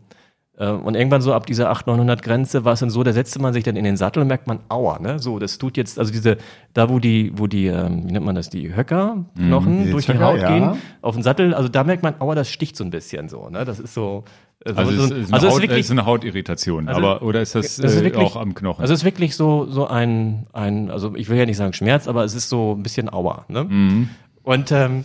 [0.58, 3.40] äh, und irgendwann so ab dieser 800, 900 Grenze war es dann so, da setzte
[3.40, 5.20] man sich dann in den Sattel und merkt man, aua, ne?
[5.20, 6.38] So, das tut jetzt, also diese,
[6.74, 10.14] da wo die, wo die, ähm, wie nennt man das, die Höckerknochen Die durch die
[10.14, 10.50] Höcker, Haut ja.
[10.50, 13.50] gehen, auf den Sattel, also da merkt man, aua, das sticht so ein bisschen so,
[13.50, 13.66] ne?
[13.66, 14.24] Das ist so,
[14.66, 16.88] äh, so Also, so, es ist, eine also es Haut, ist wirklich, ist eine Hautirritation,
[16.88, 18.82] Also, aber oder ist das, das ist äh, wirklich- auch am Knochen?
[18.82, 22.08] Also es ist wirklich so, so ein, ein, also ich will ja nicht sagen Schmerz,
[22.08, 23.46] aber es ist so ein bisschen Aua.
[23.48, 23.64] Ne?
[23.66, 24.10] Mhm.
[24.44, 25.04] Und, ähm,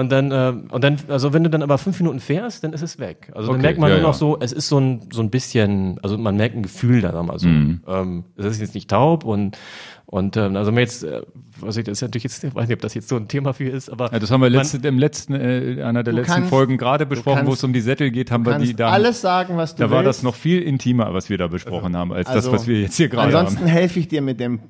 [0.00, 2.82] und dann, äh, und dann, also wenn du dann aber fünf Minuten fährst, dann ist
[2.82, 3.30] es weg.
[3.34, 4.18] Also dann Okay, merkt man ja, nur noch ja.
[4.18, 7.26] so, es ist so ein, so ein bisschen, also man merkt ein Gefühl da, sagen
[7.26, 7.48] wir mal so.
[7.48, 7.80] Mhm.
[7.86, 9.58] Ähm, es ist jetzt nicht taub und,
[10.06, 11.22] und ähm, also man jetzt äh,
[11.60, 13.52] was ich das ist natürlich jetzt, ich weiß nicht, ob das jetzt so ein Thema
[13.54, 16.50] für ist, aber Ja, das haben wir letzte, im letzten, äh, einer der letzten kannst-
[16.50, 18.90] Folgen gerade besprochen, wo es um die Sättel geht, haben wir die da.
[18.90, 20.24] alles sagen, was du da war das willst.
[20.24, 23.08] noch viel intimer, was wir da besprochen haben, als Also, das, was wir jetzt hier
[23.08, 23.66] gerade Ansonsten haben.
[23.68, 24.60] helfe ich dir Mit dem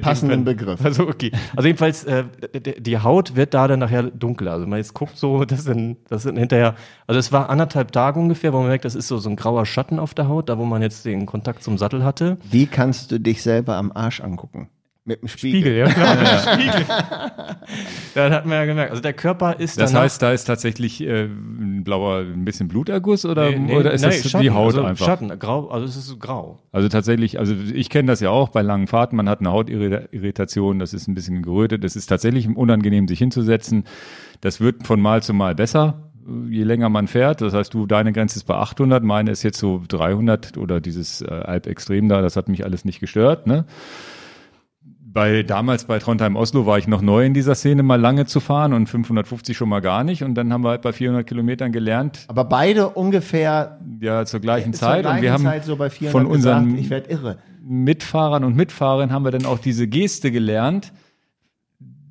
[0.00, 0.84] passenden Begriff.
[0.84, 1.32] Also okay.
[1.56, 2.24] Also jedenfalls, äh,
[2.78, 4.52] die Haut wird da dann nachher dunkler.
[4.52, 6.74] Also man jetzt guckt so, das sind, das sind hinterher,
[7.06, 9.66] also es war anderthalb Tage ungefähr, wo man merkt, das ist so, so ein grauer
[9.66, 12.38] Schatten auf der Haut, da wo man jetzt den Kontakt zum Sattel hatte.
[12.50, 14.68] Wie kannst du dich selber am Arsch angucken?
[15.06, 15.74] Mit dem Spiegel.
[15.76, 16.54] ja klar.
[16.54, 16.86] Spiegel.
[18.14, 21.02] Dann hat man ja gemerkt, also der Körper ist Das danach- heißt, da ist tatsächlich
[21.02, 24.50] äh, ein blauer, ein bisschen Bluterguss oder, Nee, nee, oder ist nee, das Schatten, die
[24.50, 25.04] Haut also einfach?
[25.04, 26.58] Schatten, grau, also es ist grau.
[26.72, 30.78] Also tatsächlich, also ich kenne das ja auch bei langen Fahrten, man hat eine Hautirritation,
[30.78, 33.84] das ist ein bisschen gerötet, das ist tatsächlich unangenehm, sich hinzusetzen.
[34.40, 36.10] Das wird von Mal zu Mal besser,
[36.48, 37.42] je länger man fährt.
[37.42, 41.20] Das heißt, du, deine Grenze ist bei 800, meine ist jetzt so 300 oder dieses
[41.20, 43.66] äh, Alpextrem da, das hat mich alles nicht gestört, ne?
[45.14, 48.40] Bei, damals bei Trondheim Oslo war ich noch neu in dieser Szene, mal lange zu
[48.40, 50.24] fahren und 550 schon mal gar nicht.
[50.24, 54.72] Und dann haben wir halt bei 400 Kilometern gelernt, Aber beide ungefähr ja, zur gleichen
[54.72, 55.02] zur Zeit.
[55.02, 57.38] gleichen und wir haben Zeit so bei 400 von unseren gesagt, ich werde irre.
[57.62, 60.92] Mitfahrern und Mitfahrern haben wir dann auch diese Geste gelernt,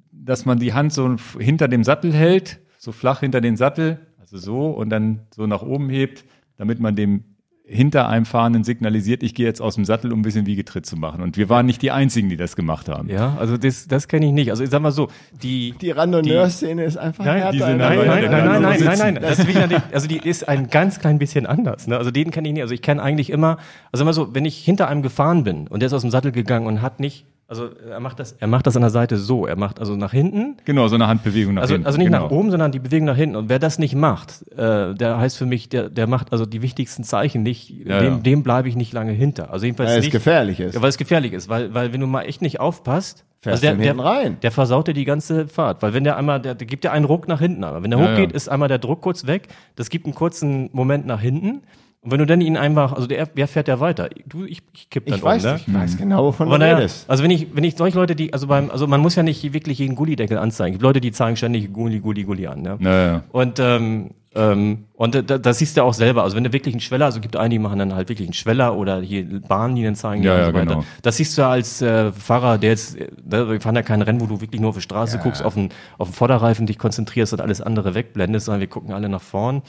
[0.10, 4.38] dass man die Hand so hinter dem Sattel hält, so flach hinter den Sattel, also
[4.38, 6.24] so, und dann so nach oben hebt,
[6.56, 7.33] damit man dem
[7.74, 10.96] hinter einem Fahrenden signalisiert, ich gehe jetzt aus dem Sattel, um ein bisschen Wiegetritt zu
[10.96, 11.22] machen.
[11.22, 13.10] Und wir waren nicht die Einzigen, die das gemacht haben.
[13.10, 14.50] Ja, also das, das kenne ich nicht.
[14.52, 15.10] Also ich sag mal so,
[15.42, 17.52] die, Die Randonneur-Szene ist einfach Nein, härter.
[17.52, 19.14] die sind als aber- Nein, nein, nein, nein, nein,
[19.54, 21.88] nein, nicht, also die ist ein ganz klein bisschen anders.
[21.88, 21.98] Ne?
[21.98, 22.62] Also den kenne ich nicht.
[22.64, 23.58] Also ich kenne eigentlich immer,
[23.92, 26.32] also immer so, wenn ich hinter einem gefahren bin und der ist aus dem Sattel
[26.32, 29.46] gegangen und hat nicht, also er macht das, er macht das an der Seite so,
[29.46, 31.86] er macht also nach hinten, Genau, so eine Handbewegung nach also, hinten.
[31.86, 32.24] also nicht genau.
[32.24, 33.36] nach oben, sondern die Bewegung nach hinten.
[33.36, 36.62] Und wer das nicht macht, äh, der heißt für mich, der, der macht also die
[36.62, 38.20] wichtigsten Zeichen nicht, Ja, dem, ja.
[38.20, 39.52] dem bleibe ich nicht lange hinter.
[39.52, 40.76] Also jedenfalls Weil es nicht, gefährlich ist.
[40.76, 43.72] Ja, weil es gefährlich ist, weil, weil wenn du mal echt nicht aufpasst, Fährst der,
[43.74, 44.38] du der, hinten rein.
[44.42, 45.82] der versaut dir die ganze Fahrt.
[45.84, 47.66] Weil wenn der einmal, der, der gibt dir einen Ruck nach hinten.
[47.66, 49.50] Aber wenn der hochgeht, ist einmal der Druck kurz weg.
[49.76, 51.62] Das gibt einen kurzen Moment nach hinten.
[52.04, 54.10] Und wenn du dann ihn einfach, also der, wer fährt der weiter?
[54.26, 55.60] Du, ich, ich kipp dann Ich weiß, um, ne?
[55.66, 57.10] ich weiß genau, wovon du naja, redest.
[57.10, 59.54] also wenn ich, wenn ich solche Leute, die, also beim, also man muss ja nicht
[59.54, 60.74] wirklich jeden Gullideckel anzeigen.
[60.74, 62.62] Es gibt Leute, die zeigen ständig Gulli, Gulli, Gulli an.
[62.62, 62.76] Ne?
[62.78, 63.24] Naja.
[63.32, 66.24] Und, ähm, ähm, und da, das siehst du auch selber.
[66.24, 68.34] Also wenn du wirklich einen Schweller, also gibt einige, die machen dann halt wirklich einen
[68.34, 70.66] Schweller oder hier Bahnlinien zeigen Ja, und ja, so weiter.
[70.66, 70.84] genau.
[71.04, 74.20] Das siehst du ja als äh, Fahrer, der jetzt, ne, wir fahren ja kein Rennen,
[74.20, 75.70] wo du wirklich nur auf die Straße guckst, auf den,
[76.00, 79.62] auf den Vorderreifen dich konzentrierst und alles andere wegblendest, sondern wir gucken alle nach vorn.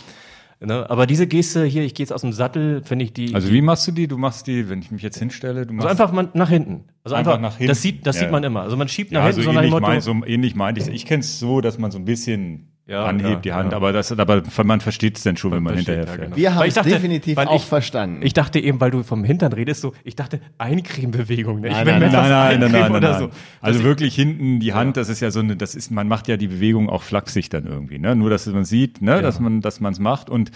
[0.61, 0.89] Ne?
[0.89, 3.35] Aber diese Geste hier, ich gehe jetzt aus dem Sattel, finde ich die.
[3.35, 4.07] Also wie machst du die?
[4.09, 6.85] Du machst die, wenn ich mich jetzt hinstelle, du machst also einfach mal nach hinten.
[7.03, 7.69] Also einfach, Einfach nach hinten.
[7.69, 8.63] Das sieht, das Ja, sieht man immer.
[8.63, 9.87] Also man schiebt nach Ja, hinten so so nach dem ähnlich, Motto.
[9.87, 13.07] mein, so ähnlich meinte ich Ich kenne es so, dass man so ein bisschen Ja,
[13.07, 13.79] anhebt klar, die Hand, ja.
[13.79, 16.21] aber, das, aber man versteht es dann schon, wenn man hinterher ja, fährt.
[16.21, 16.37] genau.
[16.37, 18.21] Wir haben ich es dachte- definitiv weil auch ich- verstanden.
[18.23, 21.61] Ich dachte eben, weil du vom Hintern redest, so, ich dachte Eincremebewegung.
[21.61, 21.69] Ne?
[21.69, 23.31] Ich Nein, will nein, mir nein, Nein, nein, nein, nein, so.
[23.63, 26.29] Also Das- wirklich hinten die Hand, das ist ja so eine, das ist, man macht
[26.29, 28.15] ja die Bewegung auch flachsig dann irgendwie, ne?
[28.17, 30.29] Nur, dass man sieht, ne, dass man, dass man es macht.
[30.29, 30.51] Und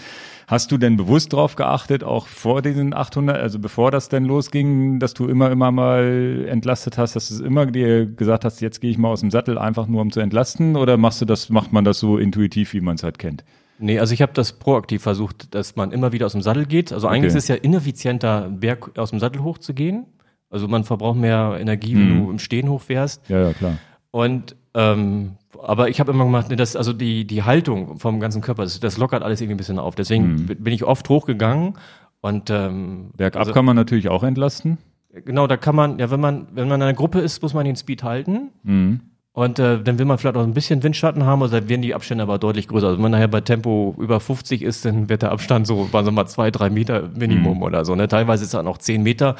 [0.51, 4.99] hast du denn bewusst drauf geachtet, auch vor diesen 800, also bevor das denn losging,
[4.99, 8.89] dass du immer, immer mal entlastet hast, dass du immer dir gesagt hast, jetzt gehe
[8.89, 10.75] ich mal aus dem Sattel einfach nur um zu entlasten?
[10.75, 13.43] Oder machst du das, macht man das so intuitiv, wie man es halt kennt?
[13.77, 16.91] Nee, also ich habe das proaktiv versucht, dass man immer wieder aus dem Sattel geht.
[16.91, 17.37] Also eigentlich Okay.
[17.37, 20.05] ist es ja ineffizienter, Berg aus dem Sattel hochzugehen.
[20.49, 22.25] Also man verbraucht mehr Energie, wenn Mhm.
[22.25, 23.29] du im Stehen hochfährst.
[23.29, 23.77] Ja, ja, klar.
[24.11, 28.63] Und ähm, aber ich habe immer gemacht, das, also die, die Haltung vom ganzen Körper,
[28.63, 29.95] das, das lockert alles irgendwie ein bisschen auf.
[29.95, 31.73] Deswegen bin ich oft hochgegangen
[32.21, 34.77] und ähm, Bergab also, kann man natürlich auch entlasten.
[35.25, 37.65] genau, da kann man, ja, wenn man, wenn man in einer Gruppe ist, muss man
[37.65, 38.49] den Speed halten.
[38.63, 39.01] Mhm.
[39.31, 41.93] Und äh, dann will man vielleicht auch ein bisschen Windschatten haben, also dann werden die
[41.95, 42.87] Abstände aber deutlich größer.
[42.87, 46.07] Also wenn man nachher bei Tempo über 50 ist, dann wird der Abstand so, sagen
[46.07, 47.63] wir mal, zwei, drei Meter Minimum Mhm.
[47.63, 47.95] oder so.
[47.95, 48.07] Ne?
[48.07, 49.35] Teilweise ist er noch zehn Meter.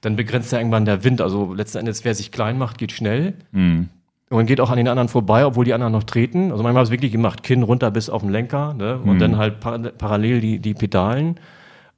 [0.00, 1.20] Dann begrenzt ja irgendwann der Wind.
[1.20, 3.34] Also letzten Endes, wer sich klein macht, geht schnell.
[3.52, 3.88] Mhm.
[4.34, 6.50] Und geht auch an den anderen vorbei, obwohl die anderen noch treten.
[6.50, 8.98] Also manchmal habe ich es wirklich gemacht, Kinn runter bis auf den Lenker ne?
[8.98, 11.38] und dann halt par parallel die, die Pedalen.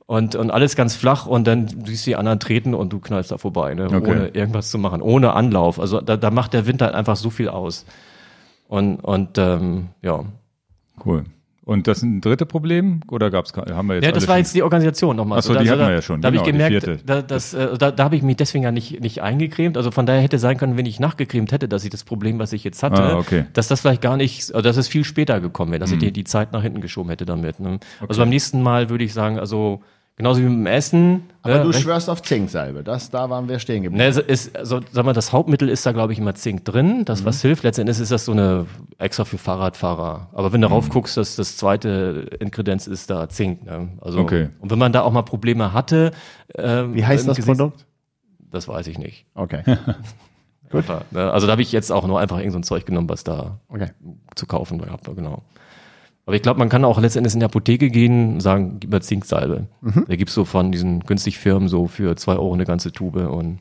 [0.05, 3.33] Und, und alles ganz flach und dann siehst du die anderen treten und du knallst
[3.33, 3.87] da vorbei, ne?
[3.87, 4.11] Okay.
[4.11, 5.81] ohne irgendwas zu machen, ohne Anlauf.
[5.81, 7.87] Also da, da macht der Wind halt einfach so viel aus.
[8.69, 10.25] Und, und ähm, ja.
[11.05, 11.25] Cool.
[11.67, 13.01] Und das ein dritte Problem?
[13.11, 15.41] Oder gab's haben wir jetzt Ja, das war jetzt die Organisation nochmal.
[15.41, 17.03] Ach so, da, die also hatten da, wir ja schon, Da habe ich genau, gemerkt,
[17.05, 19.77] da, das, äh, da, da habe ich mich deswegen ja nicht, nicht eingecremt.
[19.77, 22.53] Also von daher hätte sein können, wenn ich nachgecremt hätte, dass ich das Problem, was
[22.53, 23.47] ich jetzt hatte, Ah, okay.
[23.53, 26.13] Dass das vielleicht gar nicht, also dass es viel später gekommen wäre, dass ich die,
[26.13, 27.59] die Zeit nach hinten geschoben hätte damit.
[27.59, 27.81] Ne?
[28.09, 29.83] Also beim nächsten Mal würde ich sagen, also
[30.17, 31.23] genauso wie mit dem Essen.
[31.43, 32.83] Aber ne, du schwörst auf Zinksalbe.
[32.83, 34.03] Das, da waren wir stehen geblieben.
[34.03, 37.05] Ne, es ist, also, sag mal, das Hauptmittel ist da, glaube ich, immer Zink drin,
[37.05, 37.63] das was hilft.
[37.63, 38.67] Letztendlich ist das so eine
[38.99, 40.31] extra für Fahrradfahrer.
[40.33, 43.65] Aber wenn du rauf guckst, dass das zweite Inkredenz ist da Zink.
[43.65, 43.91] Ne?
[44.01, 44.49] Also, Okay.
[44.59, 46.11] Und wenn man da auch mal Probleme hatte,
[46.57, 47.87] ähm, Wie heißt das Gesicht- Produkt?
[48.51, 49.27] Das weiß ich nicht.
[49.35, 49.63] Okay.
[50.71, 50.85] Gut.
[51.13, 51.31] Ne?
[51.31, 53.61] Also da habe ich jetzt auch nur einfach irgend so ein Zeug genommen, was da
[53.69, 53.91] Okay.
[54.35, 55.43] zu kaufen gehabt, genau.
[56.27, 59.01] Aber ich glaube, man kann auch letztendlich in die Apotheke gehen und sagen, gib mir
[59.01, 59.69] Zinksalbe.
[60.09, 63.61] Da gibt's so von diesen günstig Firmen so für zwei Euro eine ganze Tube und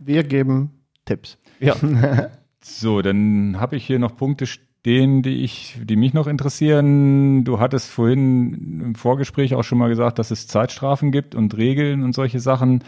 [0.00, 0.70] Wir geben
[1.04, 1.36] Tipps.
[1.60, 1.74] ja.
[2.66, 7.44] So, dann habe ich hier noch Punkte stehen, die ich, die mich noch interessieren.
[7.44, 12.02] Du hattest vorhin im Vorgespräch auch schon mal gesagt, dass es Zeitstrafen gibt und Regeln
[12.02, 12.82] und solche Sachen.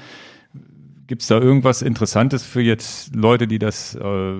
[1.06, 4.32] Gibt es da irgendwas Interessantes für jetzt Leute, die das äh,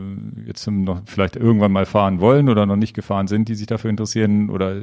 [0.46, 3.90] jetzt noch vielleicht irgendwann mal fahren wollen oder noch nicht gefahren sind, die sich dafür
[3.90, 4.74] interessieren oder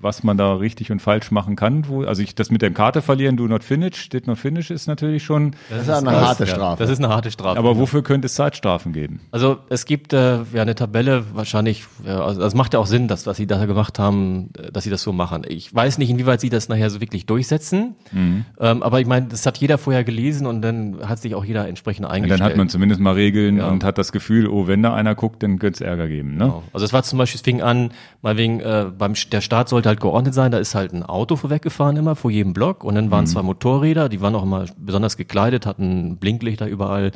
[0.00, 1.88] was man da richtig und falsch machen kann?
[1.88, 4.86] Wo, also ich das mit der Karte verlieren, do not finish, did not finish ist
[4.86, 5.54] natürlich schon.
[5.68, 6.82] Das ist eine harte Strafe.
[6.82, 7.58] Das ist eine harte Strafe.
[7.58, 9.20] Aber wofür könnte es Zeitstrafen geben?
[9.30, 13.26] Also es gibt äh, ja eine Tabelle, wahrscheinlich, also das macht ja auch Sinn, dass
[13.26, 15.42] was sie da gemacht haben, äh, dass sie das so machen.
[15.48, 18.44] Ich weiß nicht, inwieweit sie das nachher so wirklich durchsetzen, Mhm.
[18.60, 21.68] ähm, aber ich meine, das hat jeder vorher gelesen und dann hat sich auch jeder
[21.68, 22.40] entsprechend Und eingestellt.
[22.40, 23.68] dann hat man zumindest mal Regeln Ja.
[23.68, 26.32] und hat das Gefühl, oh, wenn da einer guckt, dann könnte es Ärger geben.
[26.36, 26.44] Ne?
[26.44, 26.62] Genau.
[26.72, 27.90] Also es war zum Beispiel, es fing an,
[28.22, 31.36] mal wegen, äh, beim der Start sollte halt geordnet sein, da ist halt ein Auto
[31.36, 33.28] vorweggefahren immer vor jedem Block und dann waren Mhm.
[33.28, 37.12] zwei Motorräder, die waren auch immer besonders gekleidet, hatten Blinklichter überall.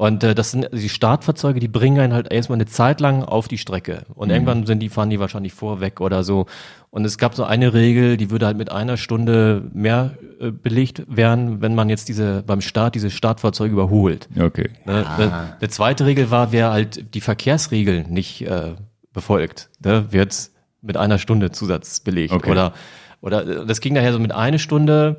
[0.00, 3.48] Und äh, das sind die Startfahrzeuge, die bringen einen halt erstmal eine Zeit lang auf
[3.48, 4.04] die Strecke.
[4.14, 4.34] Und Mhm.
[4.34, 6.46] irgendwann sind die, fahren die wahrscheinlich vorweg oder so.
[6.88, 11.02] Und es gab so eine Regel, die würde halt mit einer Stunde mehr äh, belegt
[11.06, 14.26] werden, wenn man jetzt diese beim Start diese Startfahrzeuge überholt.
[14.40, 14.70] Okay.
[14.86, 15.06] Ne?
[15.06, 18.76] Eine, eine zweite Regel war, wer halt die Verkehrsregeln nicht äh,
[19.12, 20.48] befolgt, ne, wird
[20.80, 22.32] mit einer Stunde Zusatz belegt.
[22.32, 22.50] Okay.
[22.50, 22.72] Oder,
[23.20, 25.18] oder äh, das ging daher so mit einer Stunde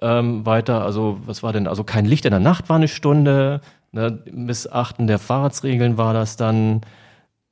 [0.00, 0.84] ähm, weiter.
[0.84, 1.66] Also was war denn?
[1.66, 3.60] Also kein Licht in der Nacht war eine Stunde.
[3.92, 6.82] Ne, Missachten der Fahrradsregeln war das dann.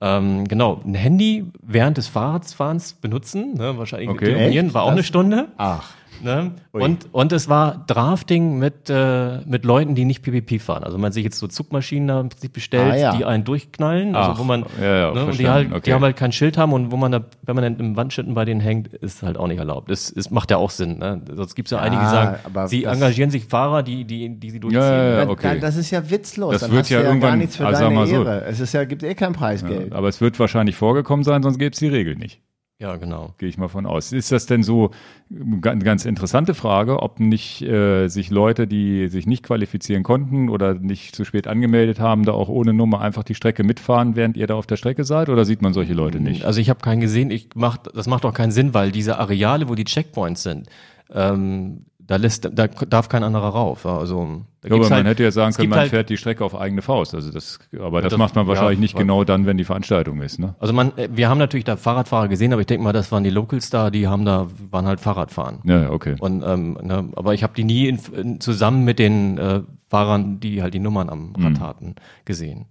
[0.00, 4.26] Ähm, genau, ein Handy während des Fahrradfahrens benutzen, ne, wahrscheinlich Okay.
[4.26, 5.48] telefonieren, war auch Das- eine Stunde.
[5.56, 5.90] Ach.
[6.22, 6.52] Ne?
[6.72, 10.82] Und, und es war Drafting mit, äh, mit Leuten, die nicht PvP fahren.
[10.84, 13.16] Also wenn man sich jetzt so Zugmaschinen da bestellt, Ah, ja.
[13.16, 15.82] die einen durchknallen, also Ach, wo man, ja, ja, ne, und die halt, okay.
[15.86, 18.34] die haben halt kein Schild haben und wo man da, wenn man dann im Wandschitten
[18.34, 19.90] bei denen hängt, ist halt auch nicht erlaubt.
[19.90, 21.20] Das, das macht ja auch Sinn, ne?
[21.34, 24.60] Sonst gibt's ja, einige, die sagen, aber sie engagieren sich Fahrer, die, die, die sie
[24.60, 24.82] durchziehen.
[24.82, 25.24] Ja, ja, ja.
[25.24, 25.58] Da- okay.
[25.60, 26.52] Das ist ja witzlos.
[26.52, 28.14] Das Dann wird hast ja du ja gar irgendwann- nichts für also deine mal so.
[28.16, 28.44] Ehre.
[28.44, 29.92] Es ist ja, gibt eh kein Preisgeld.
[29.92, 32.40] Aber es wird wahrscheinlich vorgekommen sein, sonst gäbe es die Regel nicht.
[32.80, 33.34] Ja, genau.
[33.38, 34.12] Gehe ich mal von aus.
[34.12, 34.92] Ist das denn so
[35.32, 40.74] eine ganz interessante Frage, ob nicht äh, sich Leute, die sich nicht qualifizieren konnten oder
[40.74, 44.46] nicht zu spät angemeldet haben, da auch ohne Nummer einfach die Strecke mitfahren, während ihr
[44.46, 45.28] da auf der Strecke seid?
[45.28, 46.44] Oder sieht man solche Leute nicht?
[46.44, 47.32] Also ich habe keinen gesehen.
[47.32, 50.68] Ich mach, das macht auch keinen Sinn, weil diese Areale, wo die Checkpoints sind,
[51.12, 53.84] ähm, da lässt, da darf kein anderer rauf.
[53.86, 56.42] Also da Ja, aber man halt- hätte ja sagen können, man halt- fährt die Strecke
[56.44, 57.14] auf eigene Faust.
[57.14, 59.64] Also das, aber das, das- macht man ja, wahrscheinlich nicht weil- genau dann, wenn die
[59.64, 60.38] Veranstaltung ist.
[60.40, 60.54] Ne?
[60.58, 63.22] Also man, äh, wir haben natürlich da Fahrradfahrer gesehen, aber ich denke mal, das waren
[63.24, 65.58] die Locals da, die haben da, waren halt Fahrradfahren.
[65.64, 66.16] Ja, ja, okay.
[66.18, 69.60] Und, ähm, ne, aber ich habe die nie in, in, zusammen mit den äh,
[69.90, 71.94] Fahrern, die halt die Nummern am Rad hatten,
[72.24, 72.66] gesehen.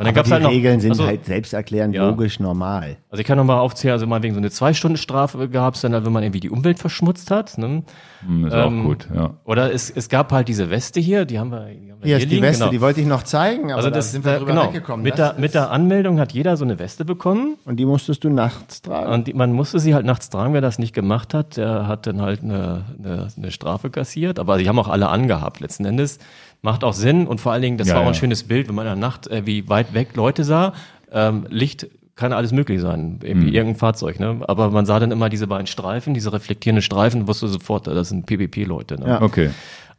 [0.00, 2.08] Und dann Aber gab's die halt noch, Regeln sind also, halt selbsterklärend Ja.
[2.08, 2.96] logisch normal.
[3.10, 6.12] Also ich kann nochmal aufzählen, also mal wegen so eine Zwei-Stunden-Strafe gab's dann, halt, wenn
[6.12, 7.58] man irgendwie die Umwelt verschmutzt hat.
[7.58, 7.82] Ne?
[8.26, 9.34] Hm, ist ähm, auch gut, ja.
[9.44, 12.16] Oder es, es gab halt diese Weste hier, die haben wir, die haben wir Hier
[12.16, 12.70] ist die liegen, Weste, genau.
[12.72, 14.68] die wollte ich noch zeigen, aber Also da das sind wir äh, drüber genau.
[14.68, 15.02] weggekommen.
[15.04, 17.56] Mit Das der, mit der Anmeldung hat jeder so eine Weste bekommen.
[17.66, 19.12] und die musstest du nachts tragen.
[19.12, 22.06] Und die, man musste sie halt nachts tragen, wer das nicht gemacht hat, der hat
[22.06, 24.38] dann halt eine, eine, eine Strafe kassiert.
[24.38, 26.18] Aber die haben auch alle angehabt letzten Endes.
[26.62, 28.18] Macht auch Sinn und vor allen Dingen, das Ja, war auch ein ja.
[28.20, 30.72] schönes Bild, wenn man in der Nacht äh, wie weit weg Leute sah.
[31.10, 33.54] Ähm, Licht kann alles möglich sein, irgendwie Mhm.
[33.54, 34.20] irgendein Fahrzeug.
[34.20, 34.40] Ne?
[34.46, 38.26] Aber man sah dann immer diese beiden Streifen, diese reflektierenden Streifen, wusste sofort, das sind
[38.26, 39.00] PvP-Leute.
[39.00, 39.06] Ne?
[39.08, 39.22] Ja.
[39.22, 39.50] Okay.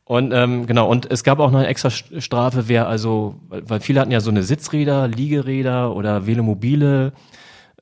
[0.05, 3.67] Und ähm, genau, und es gab auch noch eine extra St- Strafe, wer also, weil,
[3.69, 7.13] weil viele hatten ja so eine Sitzräder, Liegeräder oder Velomobile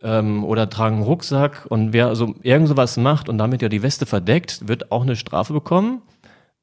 [0.01, 3.81] ähm, oder tragen einen Rucksack und wer also irgend sowas macht und damit ja die
[3.83, 6.01] Weste verdeckt, wird auch eine Strafe bekommen.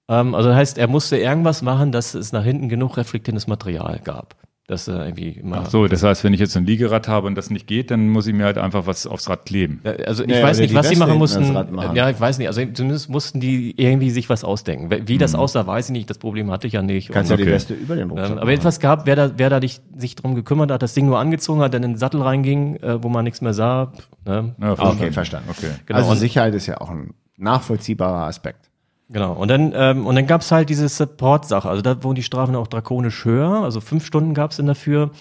[0.08, 4.00] Ähm, also das heißt, er musste irgendwas machen, dass es nach hinten genug reflektierendes Material
[4.04, 4.34] gab.
[4.68, 5.62] Dass er irgendwie immer.
[5.64, 8.08] Ach so, das heißt, wenn ich jetzt ein Liegerad habe und das nicht geht, dann
[8.08, 9.80] muss ich mir halt einfach was aufs Rad kleben.
[9.84, 11.52] Ja, Also ich Ja, weiß nicht, die was sie machen mussten.
[11.52, 11.94] machen.
[11.94, 12.48] Ja, ich weiß nicht.
[12.48, 14.90] Also zumindest mussten die irgendwie sich was ausdenken.
[15.06, 16.10] Wie das aussah, weiß ich nicht.
[16.10, 17.12] Das Problem hatte ich ja nicht.
[17.12, 17.52] Kannst Und- ja die Okay.
[17.52, 20.34] Weste über den Rucksack Ähm, aber jedenfalls gab, wer da, wer da dich, sich drum
[20.34, 23.22] gekümmert hat, das Ding nur angezogen hat, dann in den Sattel reinging, äh, wo man
[23.22, 23.92] nichts mehr sah.
[24.24, 24.52] Ne?
[24.60, 25.48] Ja, Ah, Okay, verstanden.
[25.48, 25.70] Okay.
[25.86, 26.00] Genau.
[26.00, 28.68] Also Sicherheit ist ja auch ein nachvollziehbarer Aspekt.
[29.08, 29.34] Genau.
[29.34, 31.68] Und dann, ähm, und dann gab's halt diese Support-Sache.
[31.68, 33.62] Also da wurden die Strafen auch drakonisch höher.
[33.62, 35.10] Also fünf Stunden gab's dann dafür.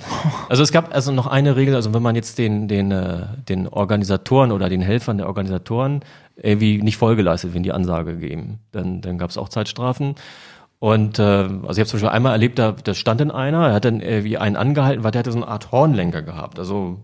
[0.49, 1.76] Also es gab also noch eine Regel.
[1.76, 6.02] Also wenn man jetzt den, den, äh, den Organisatoren oder den Helfern der Organisatoren
[6.36, 10.16] irgendwie nicht Folge leistet, wenn die Ansage geben, dann, dann gab's auch Zeitstrafen.
[10.80, 13.74] Und äh, also ich habe zum Beispiel einmal erlebt, da, da stand dann einer, er
[13.74, 16.60] hat dann irgendwie einen angehalten, weil der hatte so eine Art Hornlenker gehabt.
[16.60, 16.99] Also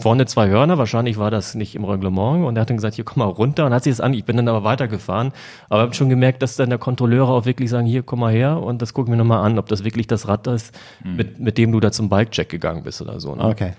[0.00, 3.04] vorne zwei Hörner, wahrscheinlich war das nicht im Reglement und er hat dann gesagt, hier
[3.04, 5.32] komm mal runter und hat sich das an, ich bin dann aber weitergefahren,
[5.68, 8.62] aber habe schon gemerkt, dass dann der Kontrolleure auch wirklich sagen, hier komm mal her
[8.62, 10.74] und das gucken wir nochmal an, ob das wirklich das Rad ist,
[11.04, 11.16] Mhm.
[11.16, 13.34] mit, mit dem du da zum Bike-Check gegangen bist oder so.
[13.34, 13.44] Ne?
[13.44, 13.72] Okay.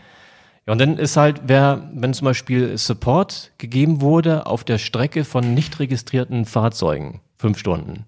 [0.67, 5.23] Ja, und dann ist halt, wer, wenn zum Beispiel Support gegeben wurde auf der Strecke
[5.25, 8.05] von nicht registrierten Fahrzeugen, fünf Stunden.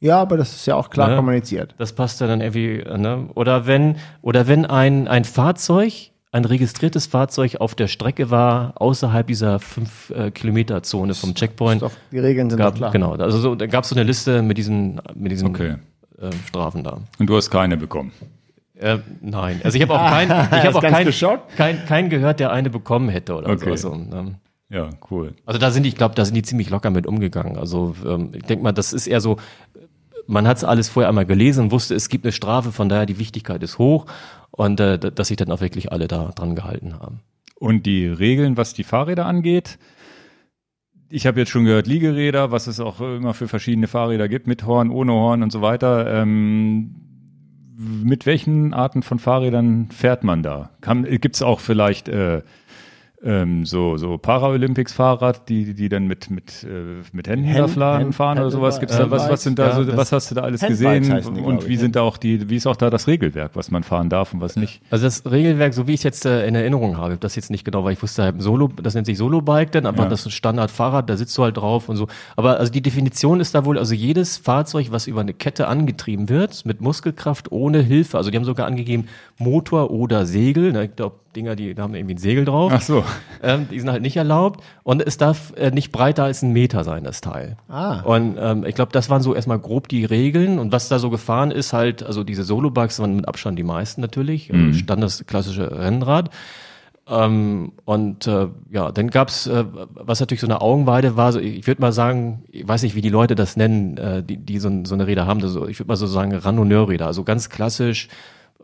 [0.00, 1.16] Ja, aber das ist ja auch klar Ne?
[1.16, 1.74] kommuniziert.
[1.78, 3.28] Das passt ja dann irgendwie, ne?
[3.36, 9.26] Oder wenn, oder wenn ein, ein Fahrzeug, ein registriertes Fahrzeug auf der Strecke war, außerhalb
[9.26, 11.82] dieser fünf äh, Kilometer Zone vom Checkpoint.
[11.82, 12.90] Doch, die Regeln sind Gab, doch klar.
[12.90, 15.76] genau, also so, da gab es so eine Liste mit diesen, mit diesen Okay.
[16.18, 16.98] äh, Strafen da.
[17.18, 18.12] Und du hast keine bekommen.
[18.76, 21.56] Äh, nein, also ich habe auch keinen, ich Ist habe auch ganz keinen, geschockt.
[21.56, 23.76] keinen, keinen gehört, der eine bekommen hätte oder Okay.
[23.76, 23.92] so.
[23.92, 24.32] Also?
[24.70, 25.34] Ja, cool.
[25.44, 27.58] Also da sind die, ich glaube, da sind die ziemlich locker mit umgegangen.
[27.58, 29.36] Also ähm, ich denke mal, das ist eher so,
[30.32, 33.06] man hat es alles vorher einmal gelesen und wusste, es gibt eine Strafe, von daher
[33.06, 34.06] die Wichtigkeit ist hoch
[34.50, 37.20] und äh, dass sich dann auch wirklich alle da dran gehalten haben.
[37.56, 39.78] Und die Regeln, was die Fahrräder angeht,
[41.08, 44.66] ich habe jetzt schon gehört, Liegeräder, was es auch immer für verschiedene Fahrräder gibt, mit
[44.66, 46.22] Horn, ohne Horn und so weiter.
[46.22, 46.94] Ähm,
[47.76, 50.70] mit welchen Arten von Fahrrädern fährt man da?
[51.20, 52.42] Gibt es auch vielleicht äh,
[53.24, 58.30] ähm, so, so Paralympics-Fahrrad, die, die dann mit, mit, äh, mit Händen da Hand- fahren,
[58.30, 58.80] Hand- oder sowas?
[58.80, 61.24] Gibt's da, was, was sind da Ja, so, was hast du da alles Handbikes gesehen?
[61.34, 61.78] die, glaub Und ich, wie ne?
[61.78, 64.40] sind da auch die, wie ist auch da das Regelwerk, was man fahren darf und
[64.40, 64.80] was nicht?
[64.90, 67.64] Also das Regelwerk, so wie ich es jetzt äh, in Erinnerung habe, das jetzt nicht
[67.64, 70.10] genau, weil ich wusste, halt Solo, das nennt sich Solo-Bike, dann einfach Ja.
[70.10, 72.08] das Standard-Fahrrad, da sitzt du halt drauf und so.
[72.36, 76.28] Aber also die Definition ist da wohl, also jedes Fahrzeug, was über eine Kette angetrieben
[76.28, 79.06] wird, mit Muskelkraft, ohne Hilfe, also die haben sogar angegeben
[79.38, 82.72] Motor oder Segel, ne, ich glaube, Dinger, die haben irgendwie ein Segel drauf.
[82.74, 83.04] Ach so.
[83.42, 86.84] Ähm, die sind halt nicht erlaubt und es darf äh, nicht breiter als ein Meter
[86.84, 87.56] sein, das Teil.
[87.68, 88.00] Ah.
[88.02, 91.10] Und ähm, ich glaube, das waren so erstmal grob die Regeln und was da so
[91.10, 95.26] gefahren ist halt, also diese Solo-Bugs waren mit Abstand die meisten natürlich, also stand das
[95.26, 96.30] klassische Rennrad.
[97.08, 101.66] Ähm, und äh, ja, dann gab's, äh, was natürlich so eine Augenweide war, so, ich
[101.66, 104.70] würde mal sagen, ich weiß nicht, wie die Leute das nennen, äh, die, die so,
[104.84, 108.08] so eine Räder haben, also ich würde mal so sagen Randonneurräder, also ganz klassisch,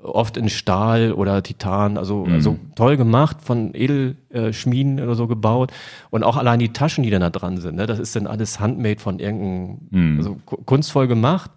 [0.02, 5.72] oft in Stahl oder Titan, also, also toll gemacht, von Edelschmieden oder so gebaut.
[6.10, 8.60] Und auch allein die Taschen, die dann da dran sind, ne, das ist dann alles
[8.60, 11.50] handmade von irgendeinem, also ku- kunstvoll gemacht.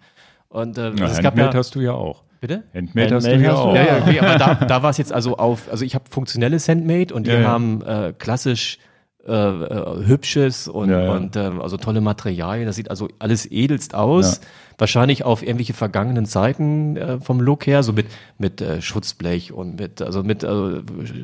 [0.48, 2.24] Und äh, Ja, es gab Handmade ja, hast du ja auch.
[2.40, 2.64] bitte?
[2.74, 3.74] Handmade hast du Handmade ja hast du auch.
[3.76, 6.68] Ja, ja, okay, aber da, da war es jetzt also auf, also ich habe funktionelles
[6.68, 7.48] Handmade und die Ja, ja.
[7.48, 8.78] haben äh, klassisch
[9.26, 11.12] äh, äh, hübsches und, Ja, ja.
[11.12, 12.66] und äh, also tolle Materialien.
[12.66, 14.40] Das sieht also alles edelst aus.
[14.78, 18.06] Wahrscheinlich auf irgendwelche vergangenen Zeiten äh, vom Look her, so mit
[18.38, 20.80] mit äh, Schutzblech und mit also mit also,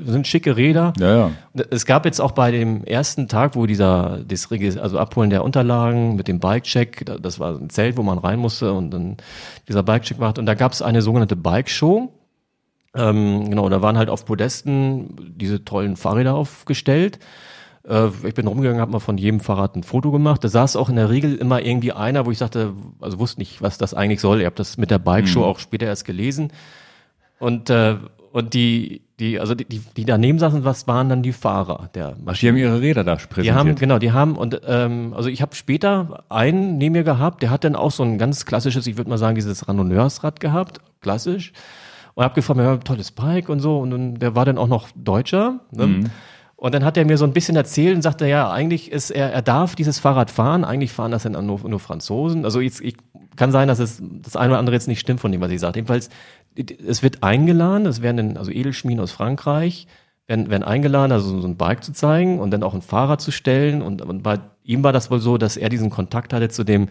[0.07, 0.93] sind schicke Räder.
[1.01, 1.31] Ja, ja.
[1.71, 6.15] Es gab jetzt auch bei dem ersten Tag, wo dieser, das, also Abholen der Unterlagen
[6.15, 9.17] mit dem Bike-Check, da- das war ein Zelt, wo man rein musste und dann
[9.67, 10.39] dieser Bike-Check macht.
[10.39, 12.13] Und da gab es eine sogenannte Bike-Show.
[12.95, 17.19] Ähm, genau, da waren halt auf Podesten diese tollen Fahrräder aufgestellt.
[17.89, 20.45] Äh, ich bin rumgegangen, habe mal von jedem Fahrrad ein Foto gemacht.
[20.45, 23.63] Da saß auch in der Regel immer irgendwie einer, wo ich sagte, also wusste nicht,
[23.63, 24.41] was das eigentlich soll.
[24.41, 26.53] Ihr habt das mit der Bike-Show auch später erst gelesen.
[27.39, 27.97] Und, äh,
[28.33, 32.37] und die, die, also die, die, daneben saßen, was waren dann die Fahrer der Ach,
[32.37, 33.47] die haben ihre Räder da präsentiert.
[33.47, 37.43] die haben, genau, die haben, und ähm, also ich habe später einen neben mir gehabt,
[37.43, 40.81] der hat dann auch so ein ganz klassisches, ich würde mal sagen, dieses Randonneursrad gehabt,
[41.01, 41.53] klassisch.
[42.15, 43.79] Und hab gefragt, ja, tolles Bike und so.
[43.79, 45.61] Und dann, der war dann auch noch Deutscher.
[45.71, 46.11] Ne?
[46.61, 49.33] Und dann hat er mir so ein bisschen erzählt und sagte, ja, eigentlich ist er,
[49.33, 52.45] er darf dieses Fahrrad fahren, eigentlich fahren das dann nur, nur Franzosen.
[52.45, 52.97] Also jetzt, ich,
[53.37, 55.61] kann sein, dass es das eine oder andere jetzt nicht stimmt von dem, was ich
[55.61, 55.79] sagte.
[55.79, 56.11] Jedenfalls,
[56.85, 59.87] es wird eingeladen, es werden dann, also Edelschmieden aus Frankreich,
[60.27, 63.31] werden, werden eingeladen, also so ein Bike zu zeigen und dann auch ein Fahrrad zu
[63.31, 63.81] stellen.
[63.81, 66.89] Und, und bei ihm war das wohl so, dass er diesen Kontakt hatte zu dem,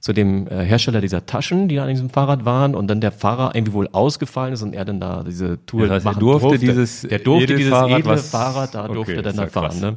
[0.00, 3.12] zu dem äh, Hersteller dieser Taschen, die da an diesem Fahrrad waren und dann der
[3.12, 6.20] Fahrer irgendwie wohl ausgefallen ist und er dann da diese Tour Das heißt, er machen
[6.20, 9.42] durfte dieses Der durfte dieses Edelfahrrad, edle was- Fahrrad, da Okay, durfte er dann da
[9.44, 9.66] ja fahren.
[9.68, 9.80] krass.
[9.80, 9.96] Ne?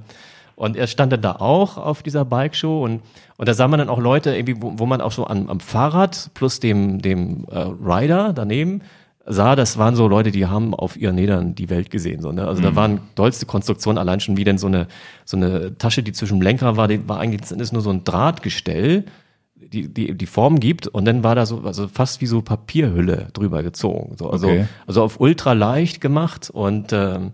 [0.55, 3.01] Und er stand dann da auch auf dieser Bike-Show und,
[3.37, 5.59] und da sah man dann auch Leute, irgendwie, wo, wo man auch so am, am
[5.59, 8.81] Fahrrad plus dem, dem äh, Rider daneben
[9.25, 12.19] sah, das waren so Leute, die haben auf ihren Rädern die Welt gesehen.
[12.21, 12.45] So, ne?
[12.45, 12.65] Also Mhm.
[12.65, 14.87] da waren tollste Konstruktionen, allein schon wie denn so eine,
[15.23, 17.89] so eine Tasche, die zwischen dem Lenker war, die war eigentlich das ist nur so
[17.89, 19.05] ein Drahtgestell,
[19.73, 23.27] die, die, die Form gibt und dann war da so, also fast wie so Papierhülle
[23.33, 24.15] drüber gezogen.
[24.17, 24.65] So, also, Okay.
[24.87, 27.31] also auf ultra leicht gemacht und ähm,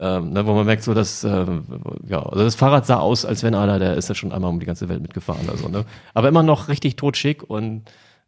[0.00, 1.64] ähm, ne, wo man merkt, so dass ähm,
[2.08, 4.58] ja, also das Fahrrad sah aus, als wenn einer, der ist ja schon einmal um
[4.58, 5.84] die ganze Welt mitgefahren, also ne,
[6.14, 7.82] aber immer noch richtig totschick und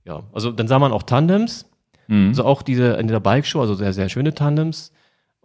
[0.05, 1.67] ja, also dann sah man auch Tandems,
[2.09, 4.93] also auch diese in der Bike-Show, also sehr sehr schöne Tandems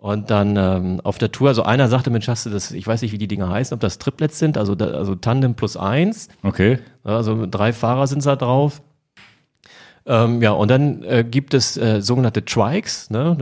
[0.02, 3.04] und dann ähm, auf der Tour, also einer sagte, Mensch, hast du das, ich weiß
[3.04, 6.28] nicht, wie die Dinger heißen, ob das Triplets sind, also da, also Tandem plus eins,
[6.42, 6.80] Okay.
[7.04, 8.82] Also drei Fahrer sind da drauf.
[10.08, 13.12] Ähm, ja, und dann äh, gibt es äh, sogenannte Trikes.
[13.12, 13.38] Ne?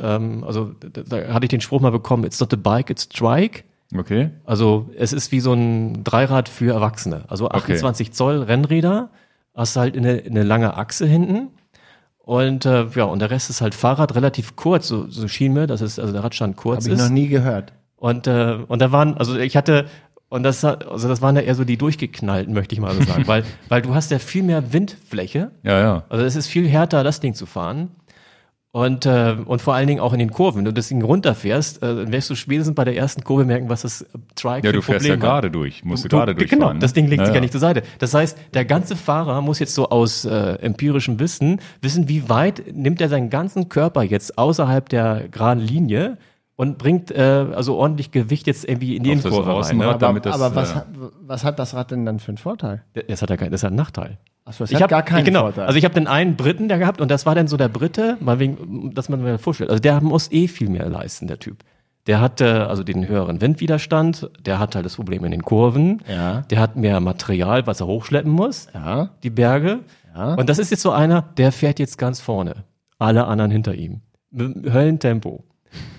[0.00, 3.08] Ähm, also da, da hatte ich den Spruch mal bekommen, it's not a bike, it's
[3.08, 3.64] trike.
[3.92, 4.30] Okay.
[4.44, 7.24] Also es ist wie so ein Dreirad für Erwachsene.
[7.26, 9.10] Also 28 Zoll Rennräder,
[9.52, 11.48] hast halt eine, eine lange Achse hinten.
[12.24, 15.66] Und äh, ja, und der Rest ist halt Fahrrad, relativ kurz, so, so schien mir,
[15.66, 17.06] dass es, also der Radstand kurz Habe ich ist.
[17.06, 17.72] noch nie gehört.
[17.96, 19.86] Und, äh, und da waren, also ich hatte,
[20.30, 23.22] und das, also das waren ja eher so die durchgeknallten, möchte ich mal so sagen,
[23.26, 25.50] weil, weil du hast ja viel mehr Windfläche.
[25.62, 26.04] Ja, ja.
[26.08, 27.90] Also es ist viel härter, das Ding zu fahren.
[28.76, 30.58] Und, äh, und vor allen Dingen auch in den Kurven.
[30.58, 33.68] Wenn du das Ding runterfährst, äh, dann wirst du spätestens bei der ersten Kurve merken,
[33.68, 36.48] was das Trike Ja, für du fährst ja gerade durch, musst du, Du- gerade Genau,
[36.48, 36.80] durchfahren.
[36.80, 37.26] das Ding legt ne?
[37.26, 37.84] sich ja nicht zur Seite.
[38.00, 42.64] Das heißt, der ganze Fahrer muss jetzt so aus äh, empirischem Wissen wissen, wie weit
[42.74, 46.18] nimmt er seinen ganzen Körper jetzt außerhalb der geraden Linie
[46.56, 47.20] und bringt äh,
[47.54, 49.56] also ordentlich Gewicht jetzt irgendwie in die das Innenkurve rein.
[49.56, 49.86] Außenrad.
[49.86, 49.88] Ne?
[49.90, 50.86] Aber, damit das, aber was, äh, hat,
[51.20, 52.82] was hat das Rad denn dann für einen Vorteil?
[53.06, 54.18] Das hat ja kein, das hat einen Nachteil.
[54.46, 55.66] Achso, es Ich hat habe gar keinen genau, Vorteil.
[55.66, 58.16] Also ich habe den einen Briten der gehabt und das war dann so der Brite,
[58.20, 59.70] mal wegen, dass man mir vorstellt.
[59.70, 61.64] Also der muss eh viel mehr leisten, der Typ.
[62.06, 66.02] Der hat äh, also den höheren Windwiderstand, der hat halt das Problem in den Kurven,
[66.06, 66.42] Ja.
[66.50, 69.10] der hat mehr Material, was er hochschleppen muss, ja.
[69.22, 69.80] die Berge.
[70.14, 70.34] Ja.
[70.34, 72.64] Und das ist jetzt so einer, der fährt jetzt ganz vorne.
[72.98, 74.02] Alle anderen hinter ihm.
[74.30, 75.44] Mit Höllentempo.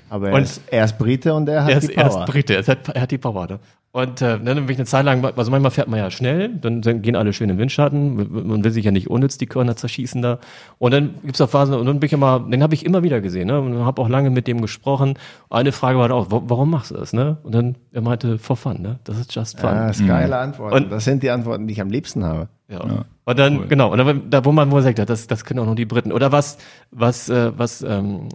[0.09, 2.19] Aber er Und- ist, er ist Brite und er hat Er die ist, er Power.
[2.25, 3.47] ist Brite, er hat, er hat die Power.
[3.47, 3.59] Ne?
[3.95, 6.81] Und äh, dann bin ich eine Zeit lang, also manchmal fährt man ja schnell, dann,
[6.81, 10.21] dann gehen alle schön im Windschatten, man will sich ja nicht unnütz die Körner zerschießen
[10.21, 10.39] da.
[10.79, 13.21] Und dann gibt's da Phasen, und dann bin ich immer, den habe ich immer wieder
[13.21, 13.57] gesehen, ne?
[13.61, 15.17] Und habe auch lange mit dem gesprochen.
[15.49, 17.37] Eine Frage war dann auch, wa- warum machst du das, ne?
[17.43, 18.99] Und dann, er meinte, for fun, ne?
[19.05, 19.69] Das ist just fun.
[19.69, 20.75] Ah, das ist geile Antworten.
[20.75, 22.49] Und- das sind die Antworten, die ich am liebsten habe.
[22.67, 22.81] Ja.
[23.23, 25.65] Und dann, genau, und dann, da wo man wohl sagt, ja, das, das können auch
[25.67, 26.11] noch die Briten.
[26.11, 26.57] Oder was,
[26.91, 28.27] was, äh, was, ähm,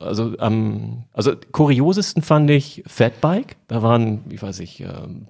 [0.00, 3.56] also am, also kuriosesten fand ich Fatbike.
[3.68, 5.26] Da waren, wie weiß ich, ähm,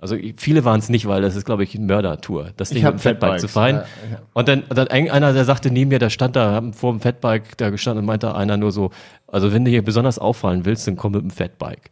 [0.00, 2.92] also viele waren es nicht, weil das ist, glaube ich, eine Mördertour, das Ding mit
[2.92, 3.74] dem Fatbike Fatbikes, zu fahren.
[3.76, 3.82] ja,
[4.12, 4.18] ja.
[4.32, 7.00] Und dann, dann ein- einer, der sagte neben mir, der stand da, haben vor dem
[7.00, 8.90] Fatbike da gestanden und meinte einer nur so,
[9.26, 11.90] also wenn du hier besonders auffallen willst, dann komm mit dem Fatbike.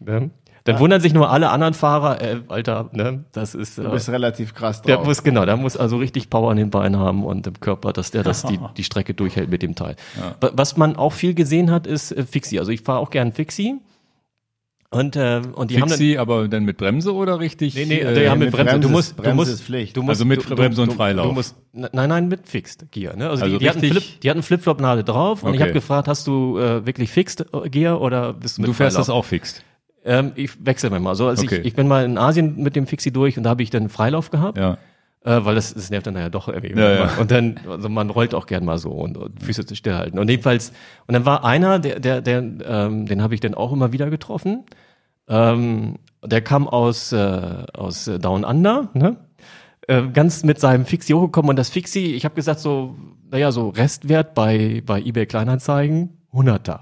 [0.00, 0.30] Ne?
[0.66, 4.08] Dann wundern sich nur alle anderen Fahrer, äh, Alter, ne, das ist, Du äh, bist
[4.08, 5.06] relativ krass der drauf.
[5.06, 8.10] muss, genau, der muss also richtig Power an den Beinen haben und im Körper, dass
[8.10, 9.96] der das die, die Strecke durchhält mit dem Teil.
[10.40, 12.58] Wa- Was man auch viel gesehen hat, ist äh, Fixie.
[12.58, 13.76] Also ich fahre auch gern Fixie.
[14.88, 17.74] Und, äh, und die haben dann, aber dann mit Bremse oder richtig?
[17.74, 18.70] Nee, nee, äh, die haben mit mit Bremse.
[18.72, 19.96] Bremse Du musst, du Bremse musst, ist Pflicht.
[19.96, 21.26] Du musst, Also mit du, Bremse und du, Freilauf.
[21.26, 23.16] Du musst, nein, nein, mit Fixed Gear.
[23.16, 23.28] Ne?
[23.28, 26.26] Also, Also die, die, hatten Flip, die hatten Flip-Flop-Nadel drauf und ich habe gefragt, hast
[26.28, 29.06] du äh, wirklich Fixed Gear oder bist du mit du fährst Freilauf?
[29.08, 29.64] das auch fixt.
[30.06, 31.06] Ähm, ich wechsle mal.
[31.10, 31.56] Also als Okay.
[31.56, 33.88] ich, ich bin mal in Asien mit dem Fixie durch und da habe ich dann
[33.88, 34.56] Freilauf gehabt.
[34.56, 34.78] Ja.
[35.24, 36.78] Äh, weil das, das nervt dann ja doch irgendwie.
[36.78, 37.10] Ja, ja.
[37.20, 40.20] Und dann, also man rollt auch gern mal so und, und Füße stillhalten.
[40.20, 40.70] Und jedenfalls,
[41.08, 44.08] und dann war einer, der, der, der ähm, den habe ich dann auch immer wieder
[44.08, 44.64] getroffen.
[45.28, 49.16] Ähm, der kam aus, äh, aus Down Under, ne?
[49.88, 52.96] Äh, ganz mit seinem Fixie hochgekommen und das Fixie, ich habe gesagt so,
[53.30, 56.80] naja, so Restwert bei, bei eBay Kleinanzeigen, 100er.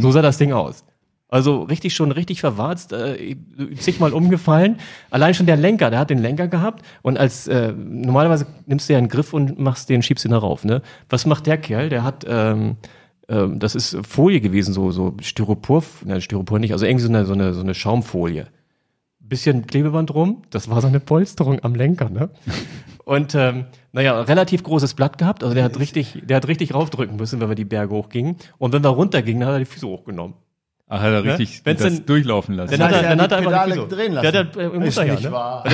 [0.00, 0.84] So sah das Ding aus.
[1.32, 3.36] Also richtig schon richtig verwarzt, äh,
[3.78, 4.76] zigmal umgefallen.
[5.08, 8.92] Allein schon der Lenker, der hat den Lenker gehabt und als äh, normalerweise nimmst du
[8.92, 10.62] ja einen Griff und machst den, schiebst ihn da rauf.
[10.66, 10.82] Ne?
[11.08, 11.88] Was macht der Kerl?
[11.88, 12.76] Der hat ähm,
[13.30, 17.24] ähm, das ist Folie gewesen, so so Styropor, ne, Styropor nicht, also irgendwie so eine
[17.24, 18.48] so eine, so eine Schaumfolie.
[19.18, 22.28] Bisschen Klebeband rum, das war so eine Polsterung am Lenker, ne?
[23.06, 27.16] Und ähm, naja, relativ großes Blatt gehabt, also der hat richtig, der hat richtig raufdrücken
[27.16, 28.36] müssen, wenn wir die Berge hochgingen.
[28.58, 30.34] Und wenn wir runtergingen, dann hat er die Füße hochgenommen.
[30.94, 32.78] Ach, hat er richtig Wenn's das denn- durchlaufen lassen.
[32.78, 34.60] Dann hat er, er dann hat er einfach Pedale drehen Der hat lassen.
[34.60, 35.32] äh, im Ist Mutter, ja, nicht ne?
[35.32, 35.64] wahr.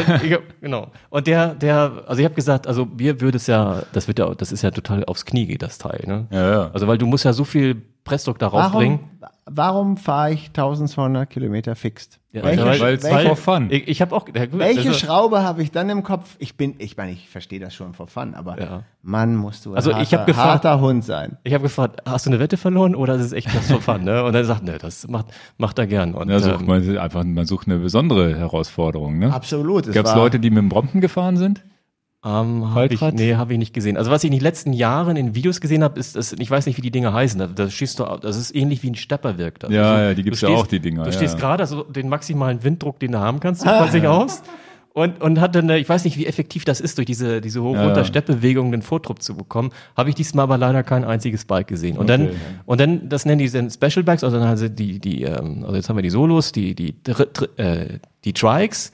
[0.61, 0.90] Genau.
[1.11, 4.32] Und der, der, also ich habe gesagt, also mir würde es ja, das wird ja,
[4.35, 6.27] das ist ja total aufs Knie geht das Teil, ne?
[6.31, 6.70] Ja, ja.
[6.73, 9.01] Also weil du musst ja so viel Pressdruck darauf bringen.
[9.50, 12.20] Warum, fahre ich 1200 Kilometer fixt?
[12.32, 13.68] Ja, welche weil- weil's welche, for fun.
[13.70, 14.26] Ich, ich habe auch.
[14.34, 16.36] Ja, gut, welche also, Schraube habe ich dann im Kopf?
[16.38, 18.82] Ich bin, ich meine, ich verstehe das schon for fun, aber Ja.
[19.02, 21.38] Mann, musst du ein Also harter, ich gefragt- harter Hund sein.
[21.44, 24.04] Ich habe gefragt, hast du eine Wette verloren oder ist es echt das for fun?
[24.04, 24.22] Ne?
[24.22, 25.26] Und er sagt, ne, das macht,
[25.56, 26.12] macht er gern.
[26.14, 29.32] Und, Ja, sucht ähm, man einfach, man sucht eine besondere Herausforderung, ne?
[29.32, 29.86] Absolut.
[29.86, 31.62] es Gab es war- Leute, die mit dem Brompton gefahren sind?
[32.24, 33.97] Ähm, hab ich, nee, habe ich nicht gesehen.
[33.97, 36.66] Also was ich in den letzten Jahren in Videos gesehen habe, ist, das, ich weiß
[36.66, 37.39] nicht, wie die Dinger heißen.
[37.39, 39.62] Da, da schießt du, das ist ähnlich wie ein Stepper wirkt.
[39.62, 39.70] das.
[39.70, 41.40] Ja, Also, ja, die gibt's du ja auch, die Dinger, Du ja, stehst ja.
[41.40, 44.43] gerade, also den maximalen Winddruck, den du haben kannst, sieht man sich aus.
[44.95, 47.74] Und, und hat dann, ich weiß nicht, wie effektiv das ist, durch diese, diese hoch
[47.74, 48.05] Ja, runter ja.
[48.05, 49.70] Steppbewegung den Vortrupp zu bekommen.
[49.97, 51.97] Habe ich diesmal aber leider kein einziges Bike gesehen.
[51.99, 52.35] Und dann, Okay.
[52.66, 55.77] und dann, das nennen die dann Special Bikes, also dann also die, die, ähm, also
[55.77, 57.28] jetzt haben wir die Solos, die, die, Dr-
[57.61, 58.90] äh, die Trikes,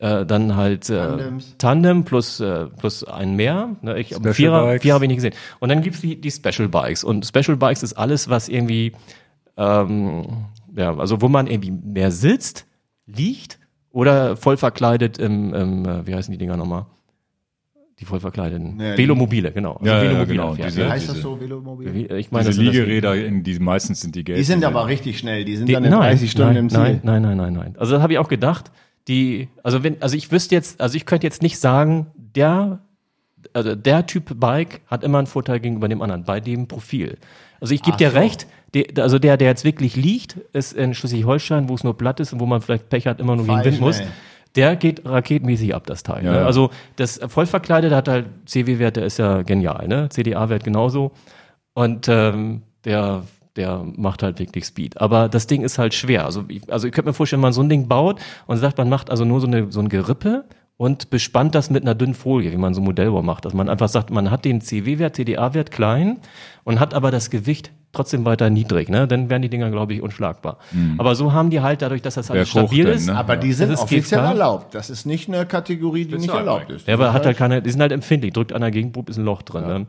[0.00, 1.54] äh, dann halt äh, Tandems.
[1.58, 3.76] Tandem plus, äh, plus ein mehr.
[3.82, 4.82] Ne, ich, Special Vierer, Bikes.
[4.82, 5.34] Vierer habe ich nicht gesehen.
[5.60, 7.04] Und dann gibt's die, die Special Bikes.
[7.04, 8.92] Und Special Bikes ist alles, was irgendwie,
[9.56, 10.46] ähm,
[10.76, 12.66] ja, also wo man irgendwie mehr sitzt,
[13.06, 13.58] liegt
[13.90, 16.86] oder voll verkleidet im, im äh, wie heißen die Dinger nochmal?
[18.00, 18.78] die voll verkleideten.
[18.78, 19.72] Ja, die- Velomobile, genau.
[19.72, 20.90] Also Ja, ja, Velomobile genau, fährt, diese- Wie ne?
[20.90, 21.94] heißt das so, Velomobil?
[21.94, 24.38] Wie- Ich meine, Diese Liegeräder, in die meistens sind die gelb.
[24.38, 26.78] Die sind aber richtig schnell, die sind dann in nein, 30 Stunden nein, im Ziel.
[26.78, 27.74] Nein, nein, nein, nein, nein.
[27.76, 28.70] Also das habe ich auch gedacht.
[29.08, 32.80] Die, also wenn, also ich wüsste jetzt, also ich könnte jetzt nicht sagen, der,
[33.54, 37.16] also der Typ Bike hat immer einen Vorteil gegenüber dem anderen bei dem Profil.
[37.60, 38.18] Also ich gebe dir so.
[38.18, 38.46] recht.
[38.74, 42.34] Die, also der, der jetzt wirklich liegt, ist in Schleswig-Holstein, wo es nur platt ist
[42.34, 44.02] und wo man vielleicht Pech hat, immer nur gegen Fall Wind muss.
[44.56, 46.24] Der geht raketenmäßig ab, das Teil.
[46.24, 46.36] Ja, ne?
[46.38, 46.46] ja.
[46.46, 50.08] Also das vollverkleidete hat halt CW-Wert, der ist ja genial, ne?
[50.10, 51.12] CDA-Wert genauso.
[51.72, 53.22] Und ähm, der,
[53.58, 55.00] der macht halt wirklich Speed.
[55.00, 56.24] Aber das Ding ist halt schwer.
[56.24, 58.78] Also ich, also ich könnte mir vorstellen, wenn man so ein Ding baut und sagt,
[58.78, 60.44] man macht also nur so, eine, so ein Gerippe
[60.78, 63.44] und bespannt das mit einer dünnen Folie, wie man so ein Modellbau macht.
[63.44, 66.18] Dass man einfach sagt, man hat den CW-Wert, CDA-Wert klein
[66.64, 68.88] und hat aber das Gewicht trotzdem weiter niedrig.
[68.88, 69.08] Ne?
[69.08, 70.58] Dann wären die Dinger, glaube ich, unschlagbar.
[70.98, 73.06] Aber so haben die halt dadurch, dass das alles Berghoch stabil denn, ist.
[73.06, 73.16] ne?
[73.16, 74.30] Aber die sind ist offiziell GFK.
[74.30, 74.74] erlaubt.
[74.74, 76.86] Das ist nicht eine Kategorie, die nicht erlaubt ist.
[76.86, 79.24] Ja, aber hat halt keine, die sind halt empfindlich, drückt an der Gegenprobe, ist ein
[79.24, 79.66] Loch drin.
[79.66, 79.86] ne?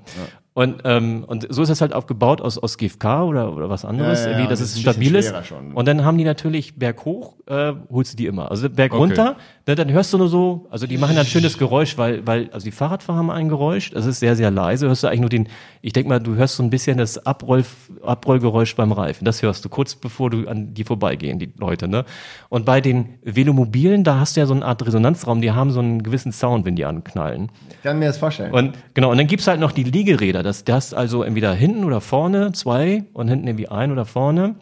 [0.59, 4.19] Und, ähm, und so ist das halt aufgebaut aus, aus GFK oder, oder was anderes,
[4.19, 5.33] Ja, ja, irgendwie, dass das es stabil ist.
[5.73, 8.51] Und dann haben die natürlich berghoch, äh, holst du die immer.
[8.51, 9.37] Also berg runter,
[9.69, 12.65] ne, dann hörst du nur so, also die machen ein schönes Geräusch, weil, weil, also
[12.65, 15.47] die Fahrradfahrer haben ein Geräusch, das ist sehr, sehr leise, hörst du eigentlich nur den,
[15.83, 17.63] ich denk mal, du hörst so ein bisschen das Abroll,
[18.01, 19.25] Abrollgeräusch beim Reifen.
[19.25, 22.03] Das hörst du kurz bevor du an die vorbeigehen, die Leute, ne?
[22.49, 25.81] Und bei den Velomobilen, da hast du ja so eine Art Resonanzraum, die haben so
[25.81, 27.51] einen gewissen Sound, wenn die anknallen.
[27.69, 28.51] Ich kann mir das vorstellen.
[28.51, 30.41] Und genau, und dann gibt's halt noch die Liegeräder.
[30.41, 34.55] Das, das also entweder hinten oder vorne, zwei und hinten irgendwie ein oder vorne.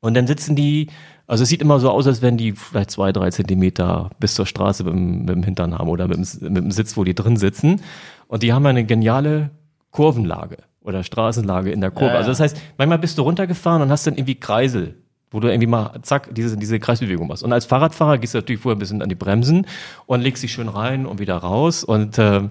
[0.00, 0.86] Und dann sitzen die,
[1.28, 4.46] also es sieht immer so aus, als wenn die vielleicht zwei, drei Zentimeter bis zur
[4.46, 7.14] Straße mit, dem- mit dem Hintern haben oder mit dem, mit dem Sitz, wo die
[7.14, 7.80] drin sitzen.
[8.26, 9.50] Und die haben eine geniale
[9.92, 12.06] Kurvenlage oder Straßenlage in der Kurve.
[12.06, 12.18] Ja, ja.
[12.18, 14.94] Also das heißt, manchmal bist du runtergefahren und hast dann irgendwie Kreisel,
[15.30, 17.42] wo du irgendwie mal, zack, diese, diese Kreisbewegung machst.
[17.42, 19.66] Und als Fahrradfahrer gehst du natürlich vorher ein bisschen an die Bremsen
[20.06, 21.84] und legst dich schön rein und wieder raus.
[21.84, 22.50] Und ähm,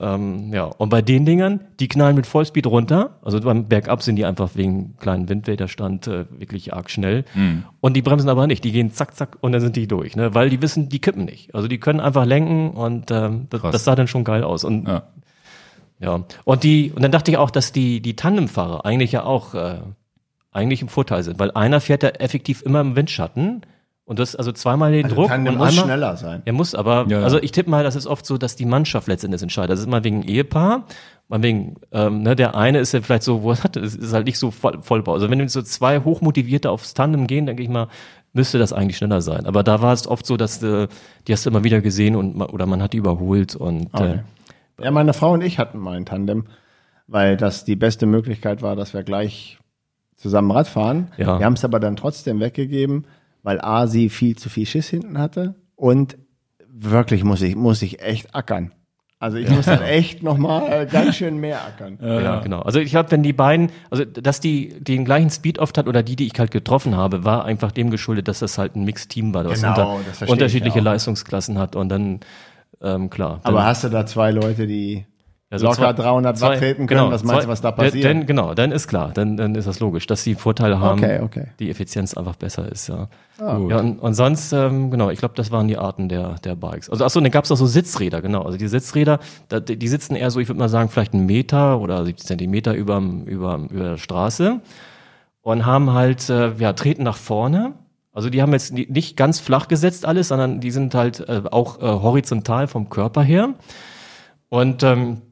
[0.00, 3.18] ähm, ja, und bei den Dingern, die knallen mit Vollspeed runter.
[3.22, 7.24] Also beim Bergab sind die einfach wegen kleinen Windwiderstand äh, wirklich arg schnell.
[7.80, 8.64] Und die bremsen aber nicht.
[8.64, 10.16] Die gehen zack, zack und dann sind die durch.
[10.16, 10.34] Ne?
[10.34, 11.54] Weil die wissen, die kippen nicht.
[11.54, 14.64] Also die können einfach lenken und ähm, das, das sah dann schon geil aus.
[14.64, 15.02] Und Ja.
[16.00, 19.54] ja, und die, und dann dachte ich auch, dass die, die Tandemfahrer eigentlich ja auch
[19.54, 19.76] äh,
[20.52, 23.62] eigentlich im Vorteil sind, weil einer fährt ja effektiv immer im Windschatten
[24.06, 25.84] und das also zweimal den also Druck Tandem und muss einmal.
[25.84, 26.42] schneller sein.
[26.44, 27.24] Er muss aber, Ja, ja.
[27.24, 29.70] also ich tippe mal, das ist oft so, dass die Mannschaft letztendlich entscheidet.
[29.70, 30.84] Das ist mal wegen Ehepaar,
[31.28, 34.12] mal wegen, ähm, ne, der eine ist ja vielleicht so, wo er hat, es ist
[34.12, 35.14] halt nicht so voll, Vollbau.
[35.14, 37.88] Also wenn du so zwei hochmotivierte aufs Tandem gehen, denke ich mal,
[38.34, 39.46] müsste das eigentlich schneller sein.
[39.46, 40.88] Aber da war es oft so, dass äh,
[41.26, 44.20] die hast du immer wieder gesehen und oder man hat die überholt und Okay.
[44.82, 46.46] Ja, meine Frau und ich hatten mal ein Tandem,
[47.06, 49.58] weil das die beste Möglichkeit war, dass wir gleich
[50.16, 51.12] zusammen Rad fahren.
[51.16, 51.38] Ja.
[51.38, 53.06] Wir haben es aber dann trotzdem weggegeben,
[53.44, 56.16] weil A, sie viel zu viel Schiss hinten hatte und
[56.68, 58.72] wirklich muss ich, muss ich echt ackern.
[59.20, 61.98] Also ich muss dann echt nochmal ganz schön mehr ackern.
[62.02, 62.60] äh, ja, genau.
[62.60, 66.02] Also ich glaube, wenn die beiden, also dass die den gleichen Speed oft hat oder
[66.02, 69.32] die, die ich halt getroffen habe, war einfach dem geschuldet, dass das halt ein Mixed-Team
[69.32, 70.86] war, das Genau, unter, das unterschiedliche ja auch.
[70.86, 72.20] Leistungsklassen hat und dann
[72.82, 73.40] ähm, klar.
[73.44, 75.06] Dann, Aber hast du da zwei Leute, die
[75.54, 77.00] Also locker zwei- 300 zwei- Watt treten können?
[77.00, 78.04] genau, Was meinst zwei- du, was da passiert?
[78.04, 81.20] Dann, genau, dann ist klar, dann, dann ist das logisch, dass die Vorteile haben, Okay,
[81.22, 81.46] okay.
[81.58, 83.08] die Effizienz einfach besser ist, ja.
[83.38, 83.70] Gut.
[83.70, 86.88] Ja, und, und sonst, ähm, genau, ich glaube, das waren die Arten der, der Bikes.
[86.88, 88.42] Also achso, dann gab's auch so Sitzräder, genau.
[88.42, 89.18] Also die Sitzräder,
[89.48, 92.26] da, die die sitzen eher so, ich würde mal sagen, vielleicht einen Meter oder 70
[92.26, 94.60] Zentimeter über, über, über der Straße
[95.42, 97.72] und haben halt, äh, ja, treten nach vorne.
[98.12, 101.42] Also die haben jetzt ni- nicht ganz flach gesetzt alles, sondern die sind halt äh,
[101.50, 103.54] auch äh, horizontal vom Körper her.
[104.48, 105.22] Und ähm,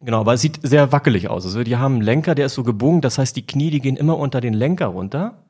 [0.00, 1.44] genau, aber es sieht sehr wackelig aus.
[1.44, 3.96] Also die haben einen Lenker, der ist so gebogen, das heißt, die Knie, die gehen
[3.96, 5.44] immer unter den Lenker runter.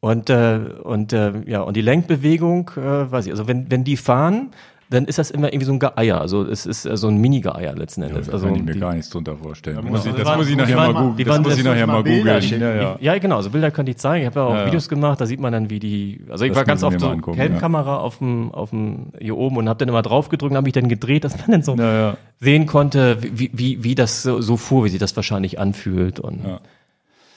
[0.00, 3.96] Und, äh, und äh, ja, und die Lenkbewegung, äh, weiß ich, also wenn, wenn die
[3.96, 4.50] fahren,
[4.90, 6.20] dann ist das immer irgendwie so ein Geeier.
[6.20, 8.26] Also es ist äh, so ein Mini-Geeier letzten Endes.
[8.26, 9.76] Da also kann ich mir die, gar nichts drunter vorstellen.
[9.76, 11.16] muss Muss ich, das die muss ich waren- nachher mal waren- googeln.
[11.26, 12.26] Das waren- muss ich nachher mal googeln.
[12.60, 12.96] Ja, ja.
[13.00, 14.22] ja, genau, so Bilder könnte ich zeigen.
[14.22, 14.66] Ich habe ja auch Ja, ja.
[14.66, 17.08] Videos gemacht, da sieht man dann, wie die, also ich Das war ganz oft so
[17.08, 20.56] angucken, Helmkamera auf dem, auf dem, hier oben und habe dann immer drauf gedrückt und
[20.56, 22.16] habe mich dann gedreht, dass man dann so Ja, ja.
[22.40, 26.44] sehen konnte, wie, wie, wie das so, so fuhr, wie sich das wahrscheinlich anfühlt und,
[26.44, 26.60] Ja.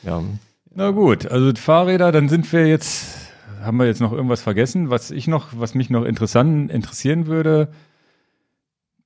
[0.03, 0.21] ja.
[0.75, 3.26] Na gut, also Fahrräder, dann sind wir jetzt,
[3.67, 7.69] haben wir jetzt noch irgendwas vergessen, was ich noch, was mich noch interessant interessieren würde.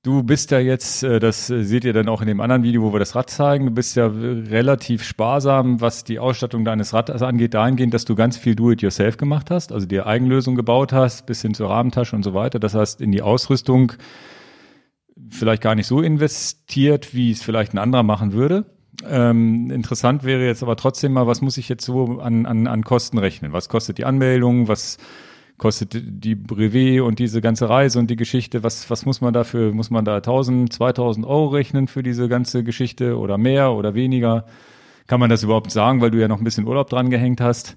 [0.04, 2.92] Du bist ja jetzt, äh, das seht ihr dann auch in dem anderen Video, wo
[2.92, 7.54] wir das Rad zeigen, du bist ja relativ sparsam, was die Ausstattung deines Rads angeht,
[7.54, 11.54] dahingehend, dass du ganz viel Do-it-yourself gemacht hast, also dir Eigenlösung gebaut hast, bis hin
[11.54, 12.58] zur Rahmentasche und so weiter.
[12.58, 13.92] Das heißt, in die Ausrüstung
[15.28, 18.64] vielleicht gar nicht so investiert, wie es vielleicht ein anderer machen würde.
[19.08, 22.84] Ähm, interessant wäre jetzt aber trotzdem mal, was muss ich jetzt so an, an, an
[22.84, 23.52] Kosten rechnen?
[23.52, 24.68] Was kostet die Anmeldung?
[24.68, 24.98] Was
[25.58, 29.72] kostet die Brevet und diese ganze Reise und die Geschichte, was, was muss man dafür,
[29.72, 34.44] muss man da 1000, 2000 Euro rechnen für diese ganze Geschichte oder mehr oder weniger?
[35.06, 37.76] Kann man das überhaupt sagen, weil du ja noch ein bisschen Urlaub dran gehängt hast?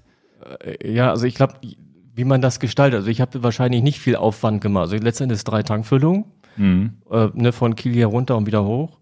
[0.64, 1.54] Äh, Ja, also ich glaube,
[2.14, 2.98] wie man das gestaltet.
[2.98, 4.90] Also ich habe wahrscheinlich nicht viel Aufwand gemacht.
[4.90, 6.24] Also letztendlich drei Tankfüllungen,
[7.10, 8.95] äh, ne, von Kiel hier runter und wieder hoch.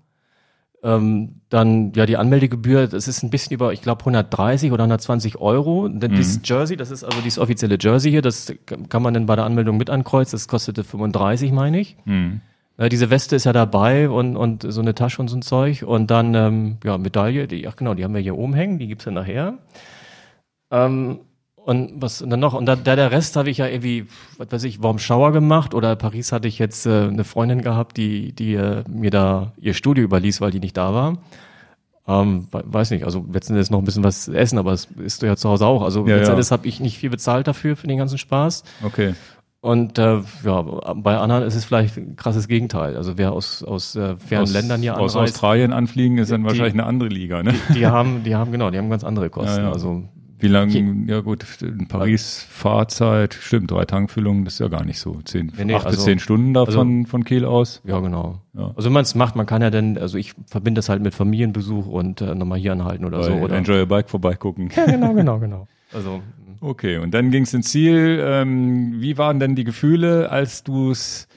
[0.84, 5.38] Ähm, dann ja die Anmeldegebühr, das ist ein bisschen über, ich glaube 130 oder 120
[5.38, 5.88] Euro.
[5.88, 9.34] Denn Dieses Jersey, das ist also dieses offizielle Jersey hier, das kann man dann bei
[9.34, 10.32] der Anmeldung mit ankreuzen.
[10.32, 11.96] Das kostete 35, meine ich.
[12.76, 15.84] Ja, diese Weste ist ja dabei und, und so eine Tasche und so ein Zeug.
[15.84, 18.88] Und dann, ähm, ja, Medaille, die, ach genau, die haben wir hier oben hängen, die
[18.88, 19.54] gibt's dann nachher.
[20.70, 21.20] Ähm,
[21.64, 22.54] und was und dann noch?
[22.54, 24.06] Und dann, der, der Rest habe ich ja irgendwie,
[24.38, 27.96] was weiß ich, Warm Shower gemacht oder Paris hatte ich jetzt äh, eine Freundin gehabt,
[27.96, 31.18] die, die äh, mir da ihr Studio überließ, weil die nicht da war.
[32.06, 35.36] Ähm, we- weiß nicht, also letztendlich noch ein bisschen was essen, aber es ist ja
[35.36, 35.82] zu Hause auch.
[35.82, 38.62] Also Ja, letztendlich habe ich nicht viel bezahlt dafür, für den ganzen Spaß.
[38.82, 39.14] Okay.
[39.62, 40.60] Und äh, ja,
[40.96, 42.98] bei anderen ist es vielleicht ein krasses Gegenteil.
[42.98, 46.42] Also wer aus, aus äh, fernen aus, Ländern hier aus anreist, Australien anfliegen ist dann
[46.42, 47.54] Die- wahrscheinlich eine andere Liga, ne?
[47.74, 49.56] die haben, die haben genau, die haben ganz andere Kosten.
[49.62, 49.72] Ja, ja.
[49.72, 50.02] Also
[50.44, 54.98] Wie lange, ja gut, in Paris Fahrzeit, stimmt, drei Tankfüllungen, das ist ja gar nicht
[54.98, 55.20] so.
[55.24, 57.80] Zehn, Nee, nee, acht bis also- zehn Stunden da von, von Kiel aus.
[57.84, 58.40] ja, genau.
[58.52, 58.72] Ja.
[58.76, 61.14] Also wenn man es macht, man kann ja dann, also ich verbinde das halt mit
[61.14, 63.32] Familienbesuch und äh, nochmal hier anhalten oder Bei so.
[63.32, 63.56] Oder?
[63.56, 64.68] Enjoy a Bike vorbeigucken.
[64.76, 65.66] Ja, genau, genau, genau.
[65.92, 66.20] Also
[66.60, 68.20] Okay, und dann ging es ins Ziel.
[68.22, 71.28] Ähm, wie waren denn die Gefühle, als du es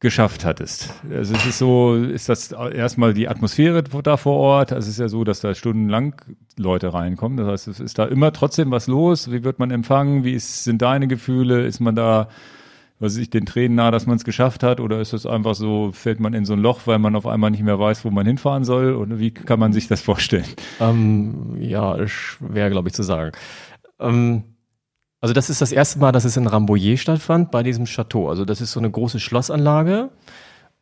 [0.00, 0.92] geschafft hattest?
[1.10, 4.72] Also es ist so, ist das erstmal die Atmosphäre da vor Ort?
[4.72, 6.20] Also es ist ja so, dass da stundenlang
[6.58, 7.38] Leute reinkommen.
[7.38, 9.30] Das heißt, es ist da immer trotzdem was los.
[9.32, 10.24] Wie wird man empfangen?
[10.24, 11.64] Wie ist, sind deine Gefühle?
[11.64, 12.28] Ist man da,
[12.98, 14.80] was weiß ich, den Tränen nah, dass man es geschafft hat?
[14.80, 17.50] Oder ist es einfach so, fällt man in so ein Loch, weil man auf einmal
[17.50, 18.94] nicht mehr weiß, wo man hinfahren soll?
[18.94, 20.44] Oder wie kann man sich das vorstellen?
[20.78, 23.32] Ähm, ja, schwer, glaube ich, zu sagen.
[23.98, 24.44] Ähm,
[25.26, 28.28] also das ist das erste Mal, dass es in Rambouillet stattfand, bei diesem Chateau.
[28.28, 30.10] Also das ist so eine große Schlossanlage.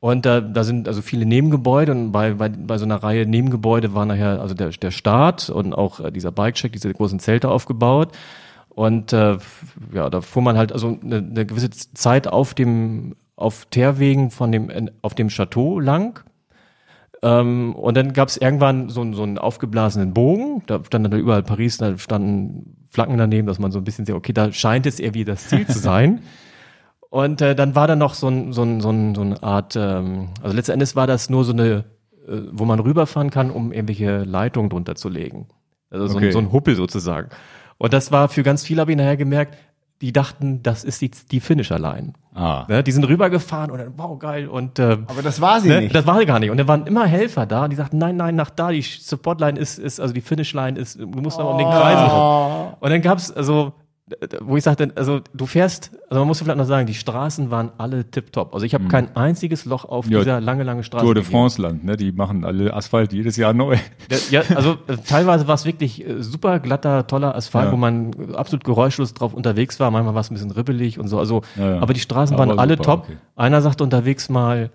[0.00, 3.94] Und da, da sind also viele Nebengebäude und bei, bei, bei so einer Reihe Nebengebäude
[3.94, 8.12] war nachher also der, der Start und auch äh, dieser Bikecheck, diese großen Zelte aufgebaut.
[8.68, 9.38] Und äh,
[9.94, 14.52] ja, da fuhr man halt also eine, eine gewisse Zeit auf dem auf Teerwegen von
[14.52, 16.22] dem auf dem Chateau lang.
[17.24, 21.18] Ähm, und dann gab es irgendwann so, einen- so einen aufgeblasenen Bogen, da stand dann
[21.18, 24.84] überall Paris, da standen Flaggen daneben, dass man so ein bisschen sieht, okay, da scheint
[24.86, 26.20] es irgendwie das Ziel zu sein.
[27.10, 29.74] Und äh, dann war da noch so, ein, so, ein, so, ein, so eine Art,
[29.76, 31.84] ähm, also letzten Endes war das nur so eine,
[32.28, 35.46] äh, wo man rüberfahren kann, um irgendwelche Leitungen drunter zu legen.
[35.90, 36.26] Also so, Okay.
[36.26, 37.28] ein, so ein Huppel sozusagen.
[37.78, 39.56] Und das war für ganz viele, habe ich nachher gemerkt,
[40.04, 42.12] die dachten, das ist die, die Finisher-Line.
[42.34, 42.66] Ah.
[42.68, 42.82] Ne?
[42.82, 44.48] Die sind rübergefahren und dann, wow, geil.
[44.48, 45.80] Und äh, Aber das war sie Ne?
[45.80, 45.94] nicht.
[45.94, 46.50] Das war sie gar nicht.
[46.50, 49.78] Und da waren immer Helfer da, die sagten, nein, nein, nach da, die Supportline ist,
[49.78, 52.74] ist also die Finishline ist, du musst noch um den Kreis rum.
[52.80, 53.72] Und dann gab's also,
[54.42, 57.70] wo ich sagte, also du fährst, also man muss vielleicht noch sagen, die Straßen waren
[57.78, 58.52] alle tipptopp.
[58.52, 60.12] Also ich habe kein einziges Loch auf Mhm.
[60.12, 61.02] Ja, dieser lange, lange Straße.
[61.04, 61.24] Tour de.
[61.24, 61.96] France Land, ne?
[61.96, 63.78] Die machen alle Asphalt jedes Jahr neu.
[64.30, 64.76] Ja, also
[65.06, 67.72] teilweise war es wirklich äh, super glatter, toller Asphalt, Ja.
[67.72, 69.90] wo man absolut geräuschlos drauf unterwegs war.
[69.90, 71.18] Manchmal war es ein bisschen ribbelig und so.
[71.18, 73.00] Also, Ja, aber die Straßen waren Aber alle super, top.
[73.04, 73.16] okay.
[73.36, 74.70] Einer sagte unterwegs mal,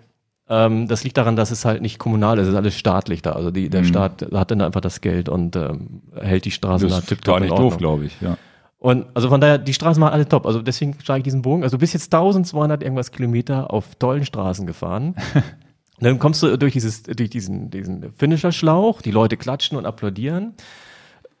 [0.48, 3.32] ähm, das liegt daran, dass es halt nicht kommunal ist, es ist alles staatlich da.
[3.34, 3.70] Also die, Mhm.
[3.70, 7.34] der Staat hat dann einfach das Geld und ähm, hält die Straßen Das da tipptopp
[7.34, 8.36] gar in nicht doof, glaube ich, ja.
[8.80, 10.46] Und also von daher, die Straßen waren alle top.
[10.46, 11.62] Also deswegen schlage ich diesen Bogen.
[11.62, 15.14] Also du bist jetzt 1200 irgendwas Kilometer auf tollen Straßen gefahren.
[15.34, 15.44] Und
[16.00, 20.54] dann kommst du durch dieses, durch diesen, diesen Finisher-Schlauch, die Leute klatschen und applaudieren.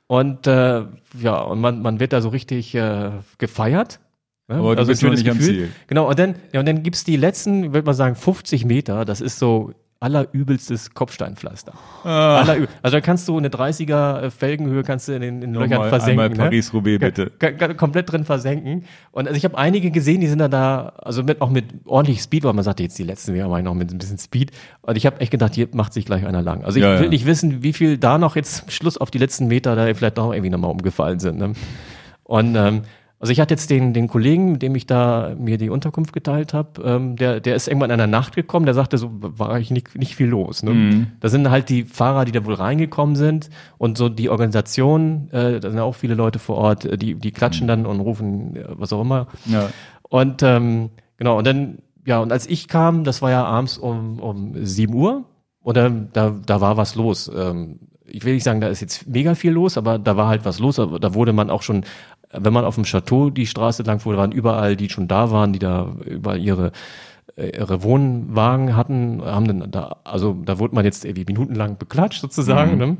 [0.06, 0.84] Und äh,
[1.18, 4.00] ja, und man, man wird da so richtig äh, gefeiert.
[4.48, 4.56] Ne?
[4.56, 5.70] Aber du ein bist noch nicht am Ziel.
[5.86, 9.22] Genau, und dann, ja, und dann gibt's die letzten, würde mal sagen, 50 Meter, das
[9.22, 11.72] ist so allerübelstes Kopfsteinpflaster.
[12.04, 12.38] Ah.
[12.40, 16.20] Allerüb also da kannst du eine 30er Felgenhöhe kannst du in den, in Löchern versenken.
[16.20, 16.36] einmal ne?
[16.36, 17.32] Paris-Roubaix, bitte.
[17.38, 18.84] Ga- ga- komplett drin versenken.
[19.12, 22.22] Und also ich habe einige gesehen, die sind dann da, also mit, auch mit ordentlich
[22.22, 24.52] Speed, weil man sagte, jetzt die letzten wären mal noch mit ein bisschen Speed.
[24.80, 26.64] Und ich habe echt gedacht, hier macht sich gleich einer lang.
[26.64, 27.10] Also ich Ja, will ja.
[27.10, 30.32] nicht wissen, wie viel da noch jetzt Schluss auf die letzten Meter da vielleicht noch
[30.32, 31.38] irgendwie nochmal umgefallen sind.
[31.38, 31.52] Ne?
[32.24, 32.82] Und ähm,
[33.20, 36.54] also ich hatte jetzt den, den Kollegen, mit dem ich da mir die Unterkunft geteilt
[36.54, 39.70] habe, ähm, der, der ist irgendwann in der Nacht gekommen, der sagte, so war ich
[39.70, 40.62] nicht, nicht viel los.
[40.62, 40.70] Ne?
[40.70, 41.06] Mhm.
[41.20, 45.60] Da sind halt die Fahrer, die da wohl reingekommen sind und so die Organisation, äh,
[45.60, 48.64] da sind auch viele Leute vor Ort, äh, die, die klatschen dann und rufen äh,
[48.70, 49.26] was auch immer.
[49.44, 49.68] Ja.
[50.02, 50.88] Und ähm,
[51.18, 54.94] genau, und dann, ja, und als ich kam, das war ja abends um, um 7
[54.94, 55.24] Uhr
[55.60, 57.30] und dann, da, da war was los.
[57.36, 60.44] Ähm, ich will nicht sagen, da ist jetzt mega viel los, aber da war halt
[60.44, 60.78] was los.
[60.78, 61.84] Aber da wurde man auch schon,
[62.32, 65.52] wenn man auf dem Chateau die Straße lang fuhr, waren überall, die schon da waren,
[65.52, 66.72] die da überall ihre
[67.36, 72.20] äh, ihre Wohnwagen hatten, haben dann da, also da wurde man jetzt irgendwie minutenlang beklatscht
[72.20, 72.96] sozusagen, ne?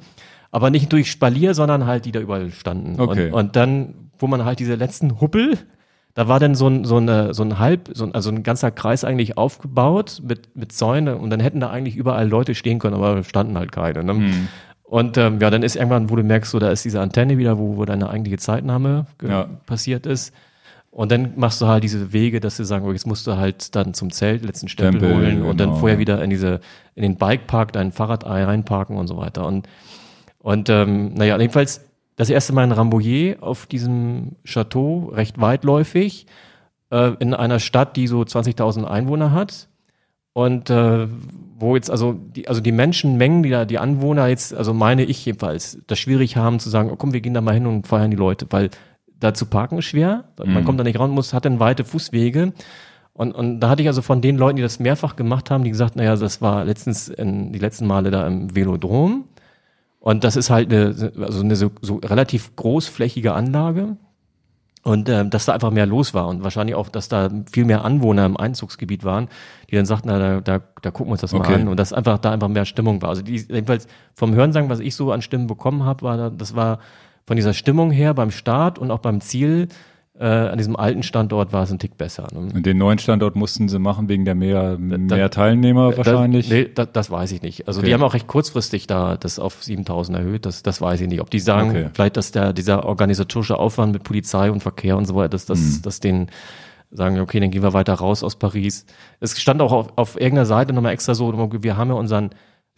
[0.50, 3.00] aber nicht durch Spalier, sondern halt die da überall standen.
[3.00, 3.26] Okay.
[3.26, 5.58] Und, und dann, wo man halt diese letzten Huppel,
[6.14, 8.70] da war dann so ein, so eine, so ein halb, so ein, also ein ganzer
[8.70, 12.94] Kreis eigentlich aufgebaut mit, mit Zäune und dann hätten da eigentlich überall Leute stehen können,
[12.94, 14.02] aber standen halt keine.
[14.02, 14.14] Ne?
[14.14, 14.48] Hm.
[14.90, 17.58] Und ähm, ja, dann ist irgendwann, wo du merkst, so da ist diese Antenne wieder,
[17.58, 19.48] wo, wo deine eigentliche Zeitnahme Ja.
[19.64, 20.34] passiert ist.
[20.90, 23.76] Und dann machst du halt diese Wege, dass sie sagen, oh, jetzt musst du halt
[23.76, 25.78] dann zum Zelt letzten Stempel Stempel, holen und dann genau.
[25.78, 26.58] vorher wieder in diese,
[26.96, 29.46] in den Bikepark dein Fahrrad reinparken und so weiter.
[29.46, 29.68] Und,
[30.40, 31.82] und ähm, naja, jedenfalls
[32.16, 36.26] das erste Mal in Rambouillet auf diesem Chateau, recht weitläufig,
[36.90, 39.68] äh, in einer Stadt, die so 20.000 Einwohner hat.
[40.32, 41.08] Und äh,
[41.58, 45.24] wo jetzt also die, also die Menschenmengen, die da, die Anwohner jetzt, also meine ich
[45.24, 48.10] jedenfalls, das schwierig haben zu sagen, oh, komm, wir gehen da mal hin und feiern
[48.10, 48.70] die Leute, weil
[49.18, 52.54] da zu parken ist schwer, man kommt da nicht ran, muss, hat dann weite Fußwege.
[53.12, 55.70] Und, und da hatte ich also von den Leuten, die das mehrfach gemacht haben, die
[55.70, 59.24] gesagt, naja, das war letztens in, die letzten Male da im Velodrom.
[59.98, 63.98] Und das ist halt eine, also eine so, so relativ großflächige Anlage.
[64.82, 67.84] Und ähm, dass da einfach mehr los war und wahrscheinlich auch, dass da viel mehr
[67.84, 69.28] Anwohner im Einzugsgebiet waren,
[69.70, 71.50] die dann sagten, na, da, da, da gucken wir uns das Okay.
[71.52, 73.10] mal an und dass einfach da einfach mehr Stimmung war.
[73.10, 76.56] Also die, jedenfalls vom Hörensagen, was ich so an Stimmen bekommen habe, war da, das
[76.56, 76.78] war
[77.26, 79.68] von dieser Stimmung her beim Start und auch beim Ziel
[80.20, 82.26] äh, an diesem alten Standort war es ein Tick besser.
[82.32, 82.50] Ne?
[82.54, 86.48] Und den neuen Standort mussten sie machen wegen der mehr, da- mehr Teilnehmer wahrscheinlich.
[86.50, 87.66] Da, nee, da, das weiß ich nicht.
[87.66, 87.88] Also Okay.
[87.88, 90.44] die haben auch recht kurzfristig da das auf 7000 erhöht.
[90.44, 91.20] Das, das weiß ich nicht.
[91.22, 91.88] Ob die sagen, Okay.
[91.94, 95.58] vielleicht, dass der, dieser organisatorische Aufwand mit Polizei und Verkehr und so weiter, dass, dass,
[95.58, 95.82] Mhm.
[95.82, 96.26] dass den
[96.92, 98.84] sagen, okay, dann gehen wir weiter raus aus Paris.
[99.20, 101.32] Es stand auch auf, auf irgendeiner Seite nochmal extra so,
[101.62, 102.30] wir haben ja unseren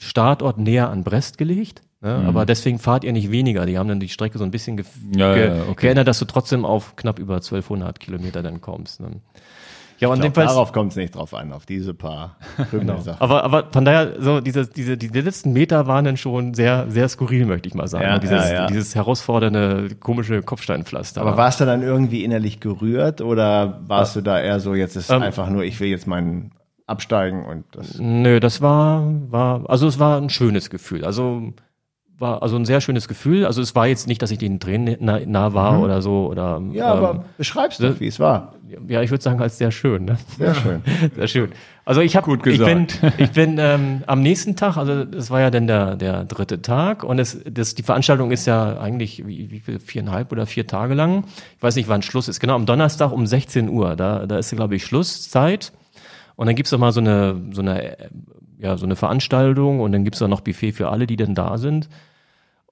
[0.02, 1.82] Standort näher an Brest gelegt.
[2.00, 2.18] Ne?
[2.18, 2.28] Mhm.
[2.28, 3.64] Aber deswegen fahrt ihr nicht weniger.
[3.66, 4.84] Die haben dann die Strecke so ein bisschen ge
[5.14, 5.86] Ja, ge ja, okay.
[5.86, 9.00] geändert, dass du trotzdem auf knapp über 1200 Kilometer dann kommst.
[9.00, 9.08] Ne?
[10.00, 12.36] Ja, und glaub, darauf kommt es nicht drauf an, auf diese paar
[12.72, 12.98] Genau.
[12.98, 13.20] Sachen.
[13.20, 17.08] Aber, aber von daher, so diese, diese, die letzten Meter waren dann schon sehr, sehr
[17.08, 18.02] skurril, möchte ich mal sagen.
[18.04, 18.66] Ja, dieses, ja, ja.
[18.66, 21.20] dieses herausfordernde, komische Kopfsteinpflaster.
[21.20, 25.08] Aber warst du dann irgendwie innerlich gerührt oder warst du da eher so, jetzt ist
[25.08, 26.50] Ähm, einfach nur, ich will jetzt meinen
[26.86, 27.98] absteigen und das.
[27.98, 31.04] Nö, das war, war, also es war ein schönes Gefühl.
[31.04, 31.52] Also
[32.22, 33.44] war also ein sehr schönes Gefühl.
[33.44, 36.60] Also es war jetzt nicht, dass ich den Tränen nah, nah war oder so oder
[36.60, 36.72] Mhm.
[36.72, 38.54] Ja, ähm, aber beschreib's doch, wie es war.
[38.88, 40.04] ja, ich würde sagen als sehr schön.
[40.04, 40.16] Ne?
[40.38, 40.82] Sehr schön.
[41.16, 41.52] Sehr schön.
[41.84, 42.86] Also ich habe, Gut ich bin,
[43.18, 47.02] ich bin ähm, am nächsten Tag, also das war ja dann der der dritte Tag
[47.02, 50.94] und es, das, die Veranstaltung ist ja eigentlich wie, wie viel viereinhalb oder vier Tage
[50.94, 51.24] lang.
[51.56, 52.38] Ich weiß nicht, wann Schluss ist.
[52.38, 53.96] Genau am Donnerstag um 16 Uhr.
[53.96, 55.72] Da da ist glaube ich Schlusszeit
[56.36, 57.96] und dann gibt's noch mal so eine so eine
[58.58, 61.58] ja so eine Veranstaltung und dann gibt's da noch Buffet für alle, die denn da
[61.58, 61.88] sind.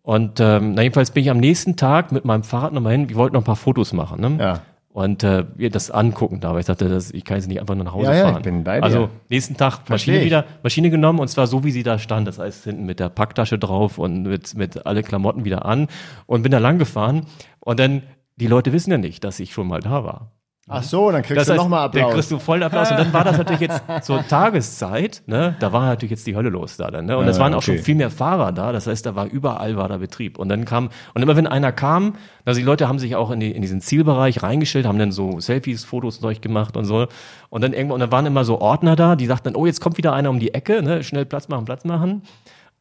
[0.03, 3.09] Und ähm, na jedenfalls bin ich am nächsten Tag mit meinem Fahrrad nochmal hin.
[3.09, 4.21] Wir wollten noch ein paar Fotos machen.
[4.21, 4.37] Ne?
[4.43, 4.61] Ja.
[4.93, 7.77] Und äh, wir das angucken da, weil ich dachte, das, ich kann jetzt nicht einfach
[7.77, 8.37] nur nach Hause Ja, ja, fahren.
[8.39, 8.83] ich bin bei dir.
[8.83, 10.25] Also nächsten Tag Maschine ich.
[10.25, 12.27] wieder, Maschine genommen und zwar so, wie sie da stand.
[12.27, 15.87] Das heißt, hinten mit der Packtasche drauf und mit, mit alle Klamotten wieder an
[16.27, 17.27] und bin da lang gefahren.
[17.61, 18.03] Und dann,
[18.37, 20.33] die Leute wissen ja nicht, dass ich schon mal da war.
[20.73, 22.15] Ach so, dann kriegst Das du heißt, nochmal dann Applaus.
[22.15, 22.91] kriegst du vollen Applaus.
[22.93, 25.57] Und dann war das natürlich jetzt zur Tageszeit, ne?
[25.59, 27.19] Da war natürlich jetzt die Hölle los da dann, ne?
[27.19, 27.77] Und es Ja, waren auch okay.
[27.77, 28.71] schon viel mehr Fahrer da.
[28.73, 30.39] Das heißt, da war überall war da Betrieb.
[30.39, 32.15] Und dann kam, und immer wenn einer kam,
[32.45, 35.41] also die Leute haben sich auch in, die, in diesen Zielbereich reingestellt, haben dann so
[35.41, 37.09] Selfies, Fotos und solch gemacht und so.
[37.49, 39.81] Und dann irgendwann, und dann waren immer so Ordner da, die sagten dann, oh, jetzt
[39.81, 41.03] kommt wieder einer um die Ecke, ne?
[41.03, 42.23] Schnell Platz machen, Platz machen.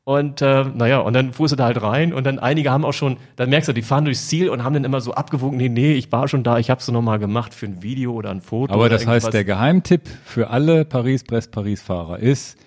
[0.09, 2.93] Und äh, naja, und dann fuhrst du da halt rein und dann einige haben auch
[2.93, 5.69] schon, dann merkst du, die fahren durchs Ziel und haben dann immer so abgewogen, nee,
[5.69, 8.41] nee, ich war schon da, ich hab's so nochmal gemacht für ein Video oder ein
[8.41, 8.73] Foto.
[8.73, 12.57] Aber das heißt, der Geheimtipp für alle Paris-Brest-Paris-Fahrer ist,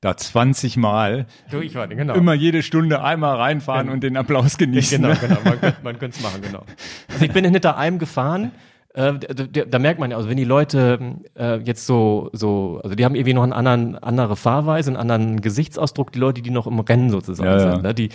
[0.00, 2.14] da 20 Mal Durchfahren, genau.
[2.14, 5.00] immer jede Stunde einmal reinfahren und den Applaus genießen.
[5.00, 6.64] Genau, genau, man, man könnte es machen, genau.
[7.12, 8.50] Also ich bin hinter einem gefahren,
[8.94, 10.98] äh, da, da, da merkt man ja, also wenn die Leute
[11.38, 15.40] äh, jetzt so, so, also die haben irgendwie noch einen anderen, andere Fahrweise, einen anderen
[15.40, 17.72] Gesichtsausdruck, die Leute, die noch im Rennen sozusagen Ja, ja.
[17.72, 17.82] sind.
[17.82, 17.94] Ne?
[17.94, 18.08] Die,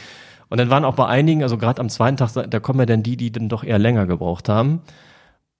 [0.49, 3.03] und dann waren auch bei einigen, also gerade am zweiten Tag, da kommen ja dann
[3.03, 4.81] die, die dann doch eher länger gebraucht haben.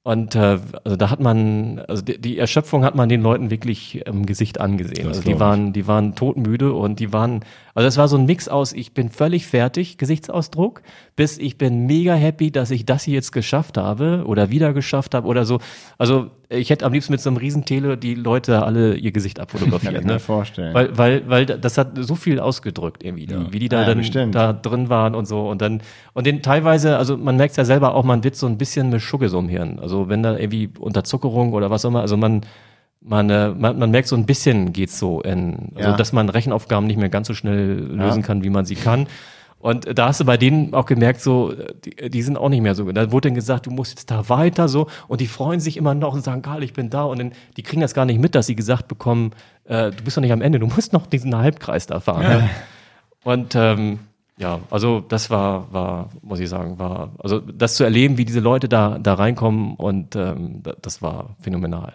[0.05, 4.05] Und äh, also da hat man, also die, die Erschöpfung hat man den Leuten wirklich
[4.05, 5.07] im Gesicht angesehen.
[5.07, 8.25] Das Also die waren, die waren todmüde und die waren, also es war so ein
[8.25, 10.81] Mix aus, ich bin völlig fertig, Gesichtsausdruck,
[11.15, 15.15] bis ich bin mega happy, dass ich das hier jetzt geschafft habe oder wieder geschafft
[15.15, 15.59] habe oder so.
[15.97, 19.43] Also ich hätte am liebsten mit so einem Riesentele die Leute alle ihr Gesicht Kann
[19.43, 19.93] abfotografiert.
[19.95, 20.19] ich mir ne?
[20.19, 20.73] vorstellen.
[20.73, 24.31] Weil, weil, weil das hat so viel ausgedrückt irgendwie, da, wie die da Ja, dann
[24.31, 25.81] da drin waren und so und dann
[26.13, 29.01] und den teilweise, also man merkt ja selber auch, man wird so ein bisschen mit
[29.01, 29.80] Schugge so im Hirn.
[29.80, 32.41] Also wenn da irgendwie Unterzuckerung oder was auch immer, also man
[33.05, 35.95] man, äh, man, man merkt so ein bisschen geht's so in, also Ja.
[35.97, 38.25] dass man Rechenaufgaben nicht mehr ganz so schnell lösen Ja.
[38.27, 39.07] kann, wie man sie kann.
[39.64, 41.53] Und da hast du bei denen auch gemerkt, so,
[41.85, 42.91] die, die sind auch nicht mehr so.
[42.91, 44.88] Da wurde dann gesagt, du musst jetzt da weiter so.
[45.07, 47.03] Und die freuen sich immer noch und sagen, Karl, ich bin da.
[47.03, 49.31] Und dann, die kriegen das gar nicht mit, dass sie gesagt bekommen,
[49.64, 52.23] äh, du bist doch nicht am Ende, du musst noch diesen Halbkreis da fahren.
[52.23, 52.49] Ne?
[53.23, 53.99] Und ähm,
[54.38, 58.41] Ja, also das war, war, muss ich sagen, war, also das zu erleben, wie diese
[58.41, 61.94] Leute da, da reinkommen und ähm, da- das war phänomenal.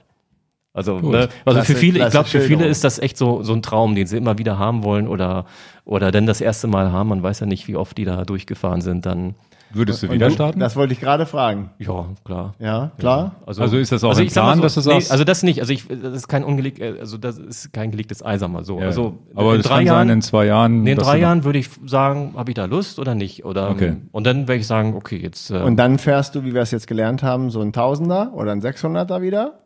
[0.75, 3.63] Also, ne, also für viele, ich glaube, für viele ist das echt so, so ein
[3.63, 5.45] Traum, den sie immer wieder haben wollen oder,
[5.85, 7.09] oder dann das erste Mal haben.
[7.09, 9.35] Man weiß ja nicht, wie oft die da durchgefahren sind, dann,
[9.71, 10.61] Würdest du wieder du- starten?
[10.61, 11.71] Das wollte ich gerade fragen.
[11.79, 12.55] ja, klar.
[12.59, 13.37] Ja, klar.
[13.45, 15.61] Also, Also ist das auch sag mal Plan, dass du sagst- Nee, also das nicht.
[15.61, 18.79] Also ich, das ist kein ungeleg, also das ist kein gelegtes Ei, sag mal so.
[18.79, 20.83] Ja, also aber in es drei kann Jahren, sein, in zwei Jahren.
[20.85, 23.45] nee, in drei Jahren würde ich sagen, habe ich da Lust oder nicht?
[23.45, 23.97] Oder Okay.
[24.13, 25.51] und dann werde ich sagen, okay, jetzt.
[25.51, 28.53] Äh, Und dann fährst du, wie wir es jetzt gelernt haben, so ein Tausender oder
[28.53, 29.65] ein Sechshunderter wieder?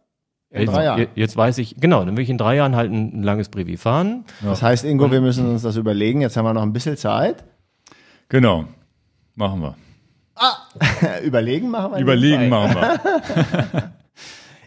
[0.52, 1.06] In jetzt, drei Jahren.
[1.14, 3.76] jetzt weiß ich, genau, dann will ich in drei Jahren halt ein, ein langes Brevi
[3.76, 4.24] fahren.
[4.42, 6.20] Das heißt, Ingo, wir müssen uns das überlegen.
[6.20, 7.42] Jetzt haben wir noch ein bisschen Zeit.
[8.28, 8.64] Genau.
[9.34, 9.74] Machen wir.
[11.24, 11.98] überlegen machen wir.
[12.00, 13.92] Überlegen machen wir.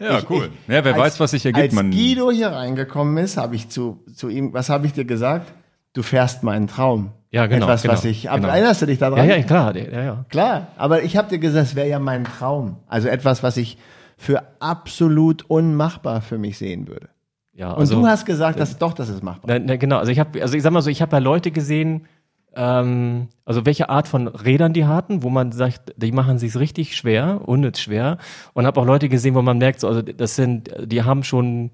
[0.08, 0.50] ja, Ich- cool.
[0.66, 1.64] ich- ja, wer als- weiß, was sich ergibt.
[1.64, 5.04] Als Man, Guido hier reingekommen ist, habe ich zu, zu ihm, was habe ich dir
[5.04, 5.52] gesagt?
[5.92, 7.10] Du fährst meinen Traum.
[7.30, 8.48] Ja, genau, Etwas, genau, was ich, genau.
[8.48, 9.28] erinnerst du dich Ja, daran?
[9.28, 10.24] ja, klar, ja, ja.
[10.30, 12.76] Klar, aber ich habe dir gesagt, es wäre ja mein Traum.
[12.86, 13.78] Also etwas, was ich
[14.16, 17.08] für absolut unmachbar für mich sehen würde.
[17.52, 19.58] ja Und also, du hast gesagt, dass doch, das ist machbar.
[19.58, 21.50] Na, na, genau, also ich habe, also ich sag mal so, ich habe ja Leute
[21.50, 22.06] gesehen,
[22.54, 26.96] ähm, also welche Art von Rädern die hatten, wo man sagt, die machen sich's richtig
[26.96, 28.16] schwer, unnütz schwer.
[28.54, 31.70] Und habe auch Leute gesehen, wo man merkt, so, also das sind, die haben schon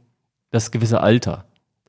[0.50, 1.44] das gewisse Alter.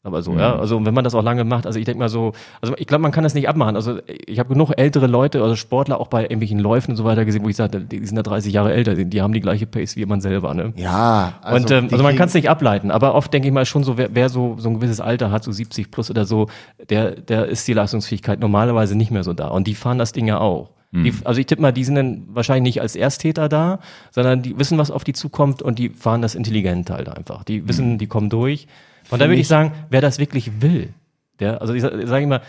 [0.06, 0.58] Aber so, ja.
[0.58, 3.02] Also wenn man das auch lange macht, also ich denke mal so, also ich glaube,
[3.02, 3.78] man kann das nicht abmachen.
[3.78, 7.24] Also ich habe genug ältere Leute, also Sportler auch bei irgendwelchen Läufen und so weiter
[7.24, 9.66] gesehen, wo ich sage, die sind da 30 Jahre älter, die, die haben die gleiche
[9.66, 10.74] Pace wie man selber, ne?
[10.76, 13.86] Ja, und ähm, also man kann es nicht ableiten, aber oft denke ich mal schon
[13.86, 16.48] so, wer, wer so, so ein gewisses Alter hat, so 70 plus oder so,
[16.90, 19.48] der, der ist die Leistungsfähigkeit normalerweise nicht mehr so da.
[19.48, 20.72] Und die fahren das Ding ja auch.
[20.96, 23.80] Die, also ich tippe mal, die sind dann wahrscheinlich nicht als Ersttäter da,
[24.12, 27.44] sondern die wissen, was auf die zukommt und die fahren das intelligent halt einfach.
[27.44, 28.68] Die wissen, die kommen durch.
[29.14, 30.94] Und da würde ich sagen, wer das wirklich will,
[31.40, 32.42] der, also ich sage sag immer,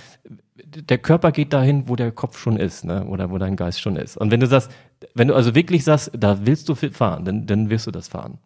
[0.54, 3.04] der Körper geht dahin, wo der Kopf schon ist, ne?
[3.06, 4.16] oder wo dein Geist schon ist.
[4.16, 4.70] Und wenn du sagst,
[5.14, 8.38] wenn du also wirklich sagst, da willst du fahren, dann, dann wirst du das fahren.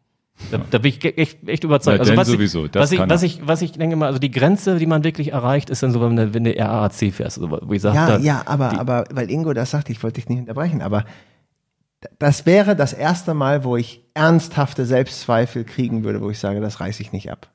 [0.50, 1.96] Da, da bin ich echt, echt überzeugt.
[1.96, 4.30] Ja, also was sowieso, ich, was, ich, was ich, was ich denke mal, also die
[4.30, 7.50] Grenze, die man wirklich erreicht, ist dann so, wenn du, wenn du RAC fährst, also
[7.50, 10.28] wo ich sage, Ja, da, ja, aber, aber, weil Ingo das sagt, ich wollte dich
[10.28, 11.04] nicht unterbrechen, aber
[12.18, 16.78] das wäre das erste Mal, wo ich ernsthafte Selbstzweifel kriegen würde, wo ich sage, das
[16.80, 17.48] reiße ich nicht ab.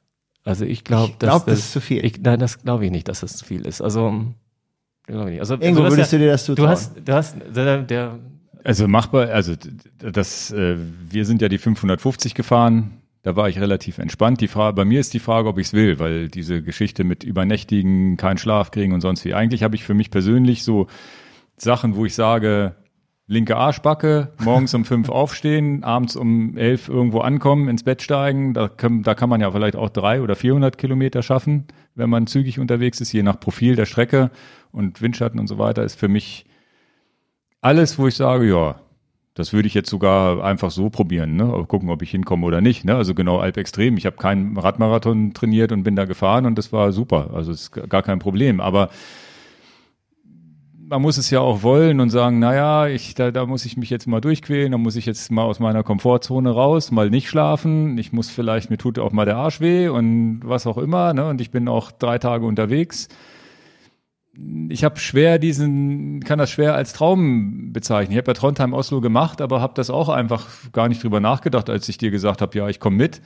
[0.43, 2.03] Also ich glaube, Ich glaub, das ist zu viel.
[2.05, 3.81] Ich, nein, das glaube ich nicht, dass das zu viel ist.
[3.81, 4.25] Also,
[5.07, 5.39] glaube ich nicht.
[5.39, 6.69] Also, Ingo, also würdest du dir das Du zutrauen?
[6.69, 8.19] hast, du hast, der, der
[8.63, 9.53] Also machbar, also
[9.99, 10.77] das, äh,
[11.09, 12.99] wir sind ja die 550 gefahren.
[13.21, 14.41] Da war ich relativ entspannt.
[14.41, 17.23] Die Frage, bei mir ist die Frage, ob ich es will, weil diese Geschichte mit
[17.23, 19.33] Übernächtigen, keinen Schlaf kriegen und sonst wie.
[19.33, 20.87] Eigentlich habe ich für mich persönlich so
[21.55, 22.75] Sachen, wo ich sage,
[23.33, 28.53] linke Arschbacke, morgens um fünf aufstehen, abends um elf irgendwo ankommen, ins Bett steigen.
[28.53, 31.65] Da, können, da kann man ja vielleicht auch drei oder 400 Kilometer schaffen,
[31.95, 34.31] wenn man zügig unterwegs ist, je nach Profil der Strecke
[34.71, 36.45] und Windschatten und so weiter, ist für mich
[37.59, 38.75] alles, wo ich sage, ja,
[39.33, 41.65] das würde ich jetzt sogar einfach so probieren, ne?
[41.67, 42.85] Gucken, ob ich hinkomme oder nicht.
[42.85, 42.95] Ne?
[42.95, 43.97] Also genau Alp Extrem.
[43.97, 47.31] Ich habe keinen Radmarathon trainiert und bin da gefahren und das war super.
[47.33, 48.61] Also ist gar kein Problem.
[48.61, 48.89] Aber
[50.93, 53.89] man muss es ja auch wollen und sagen, naja, ich, da, da muss ich mich
[53.89, 57.97] jetzt mal durchquälen, da muss ich jetzt mal aus meiner Komfortzone raus, mal nicht schlafen.
[57.97, 61.15] Ich muss vielleicht, mir tut auch mal der Arsch weh und was auch immer.
[61.15, 61.25] Ne?
[61.25, 63.07] Und ich bin auch drei Tage unterwegs
[64.69, 68.13] ich habe schwer diesen, kann das schwer als Traum bezeichnen.
[68.13, 71.69] Ich habe ja Trondheim Oslo gemacht, aber habe das auch einfach gar nicht drüber nachgedacht,
[71.69, 73.21] als ich dir gesagt habe, ja, ich komme mit.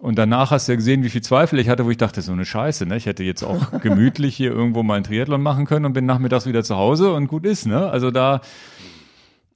[0.00, 2.32] Und danach hast du ja gesehen, wie viel Zweifel ich hatte, wo ich dachte, so
[2.32, 2.96] eine Scheiße, ne?
[2.96, 6.46] Ich hätte jetzt auch gemütlich hier irgendwo mal einen Triathlon machen können und bin nachmittags
[6.46, 7.90] wieder zu Hause und gut ist, ne?
[7.90, 8.40] Also da,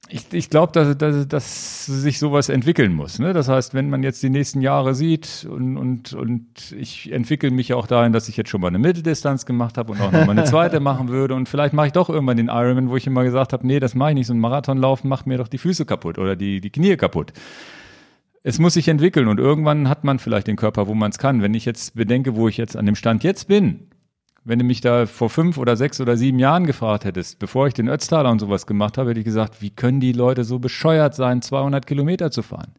[0.07, 3.17] ich, ich glaube, dass, dass, dass sich sowas entwickeln muss.
[3.17, 3.33] Ne?
[3.33, 6.45] Das heißt, wenn man jetzt die nächsten Jahre sieht und, und, und
[6.77, 10.01] ich entwickle mich auch dahin, dass ich jetzt schon mal eine Mitteldistanz gemacht habe und
[10.01, 12.89] auch noch mal eine zweite machen würde und vielleicht mache ich doch irgendwann den Ironman,
[12.89, 15.39] wo ich immer gesagt habe, nee, das mache ich nicht, so ein Marathonlaufen macht mir
[15.39, 17.33] doch die Füße kaputt oder die, die Knie kaputt.
[18.47, 21.41] Es muss sich entwickeln und irgendwann hat man vielleicht den Körper, wo man es kann.
[21.41, 23.87] Wenn ich jetzt bedenke, wo ich jetzt an dem Stand jetzt bin,
[24.43, 27.73] wenn du mich da vor fünf oder sechs oder sieben Jahren gefragt hättest, bevor ich
[27.73, 31.15] den Ötztaler und sowas gemacht habe, hätte ich gesagt, wie können die Leute so bescheuert
[31.15, 32.73] sein, 200 Kilometer zu fahren?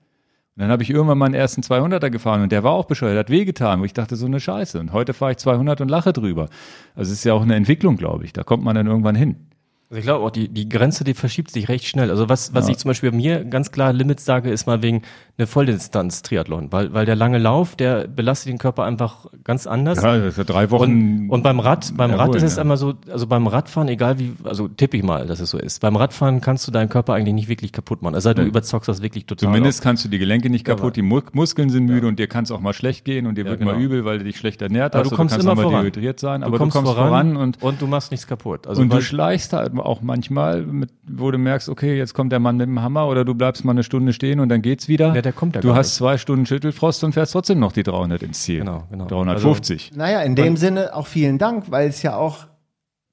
[0.55, 3.31] Und dann habe ich irgendwann meinen ersten 200er gefahren und der war auch bescheuert, hat
[3.31, 4.79] wehgetan, wo ich dachte, so eine Scheiße.
[4.79, 6.49] Und heute fahre ich 200 und lache drüber.
[6.95, 8.33] Also es ist ja auch eine Entwicklung, glaube ich.
[8.33, 9.46] Da kommt man dann irgendwann hin.
[9.89, 12.11] Also ich glaube auch, die, die Grenze, die verschiebt sich recht schnell.
[12.11, 12.73] Also was, was Ja.
[12.73, 15.03] ich zum Beispiel bei mir ganz klar Limits sage, ist mal wegen
[15.39, 20.03] eine Volldistanz-Triathlon, weil, weil der lange Lauf, der belastet den Körper einfach ganz anders.
[20.03, 21.27] Ja, das ist ja drei Wochen.
[21.27, 22.63] Und, und beim Rad, beim Rad ist es ja.
[22.63, 25.81] immer so, also beim Radfahren, egal wie, also tippe ich mal, dass es so ist.
[25.81, 28.19] Beim Radfahren kannst du deinen Körper eigentlich nicht wirklich kaputt machen.
[28.21, 29.49] Denn, du überzockst das wirklich total.
[29.49, 32.45] Zumindest kannst du die Gelenke nicht kaputt, die Mu Muskeln sind müde und dir kann
[32.45, 33.73] es auch mal schlecht gehen und dir wird genau.
[33.73, 35.11] mal übel, weil du dich schlecht ernährt Aber hast.
[35.11, 35.83] du oder kommst kannst immer voran.
[35.85, 38.67] dehydriert sein, Du aber kommst du kommst voran, und und du machst nichts kaputt.
[38.67, 42.41] Also und du schleichst halt auch manchmal, mit, wo du merkst, okay, jetzt kommt der
[42.41, 45.15] Mann mit dem Hammer oder du bleibst mal eine Stunde stehen und dann geht's wieder.
[45.15, 45.97] Ja, der kommt ja Du gar hast nicht.
[45.97, 48.61] zwei Stunden Schüttelfrost und fährst trotzdem noch die 300 ins Ziel.
[48.61, 49.07] Genau, genau.
[49.07, 49.93] 350.
[49.97, 52.47] Naja, in dem Sinne auch vielen Dank, weil es ja auch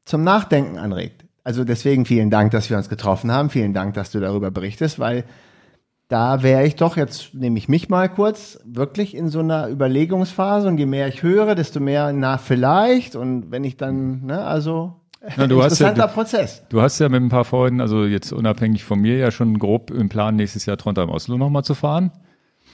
[0.05, 1.25] zum Nachdenken anregt.
[1.43, 3.49] Also deswegen vielen Dank, dass wir uns getroffen haben.
[3.49, 5.25] Vielen Dank, dass du darüber berichtest, weil
[6.09, 10.67] da wäre ich doch, jetzt nehme ich mich mal kurz, wirklich in so einer Überlegungsphase
[10.67, 14.93] und je mehr ich höre, desto mehr, na, vielleicht und wenn ich dann, ne, also
[15.37, 16.63] Na, du hast ja- interessanter du- Prozess.
[16.69, 19.91] Du hast ja mit ein paar Freunden, also jetzt unabhängig von mir, ja schon grob
[19.91, 22.11] im Plan, nächstes Jahr Trondheim-Oslo nochmal zu fahren.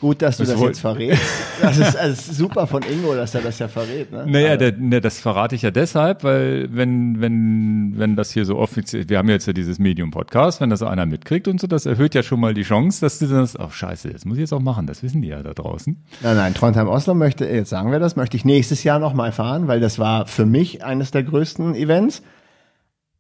[0.02, 1.22] Gut, dass du Das das, jetzt verrätst.
[1.62, 4.10] Das ist, ist super von Ingo, dass er das ja verrät.
[4.14, 4.26] Ne?
[4.28, 8.58] Naja, der, ne, das verrate ich ja deshalb, weil wenn, wenn, wenn das hier so
[8.60, 12.16] offiziell, wir haben jetzt ja dieses Medium-Podcast, wenn das einer mitkriegt und so, das erhöht
[12.16, 14.62] ja schon mal die Chance, dass du das, oh scheiße, das muss ich jetzt auch
[14.62, 16.02] machen, das wissen die ja da draußen.
[16.22, 19.82] Nein, nein, Trondheim-Oslo möchte, jetzt sagen wir das, möchte ich nächstes Jahr nochmal fahren, weil
[19.82, 22.24] das war für mich eines der größten Events.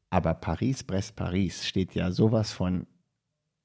[0.10, 2.88] Aber Paris-Brest-Paris steht ja sowas von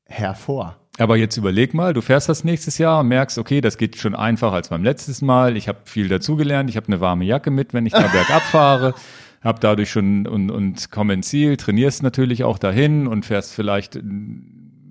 [0.07, 0.77] hervor.
[0.99, 4.15] Aber jetzt überleg mal, du fährst das nächstes Jahr und merkst, okay, das geht schon
[4.15, 5.57] einfacher als beim letzten Mal.
[5.57, 6.71] Ich habe viel dazugelernt.
[6.71, 8.95] Ich habe eine warme Jacke mit, wenn ich da bergab fahre.
[9.43, 13.99] Hab dadurch schon und, und komm ins Ziel, trainierst natürlich auch dahin und fährst vielleicht,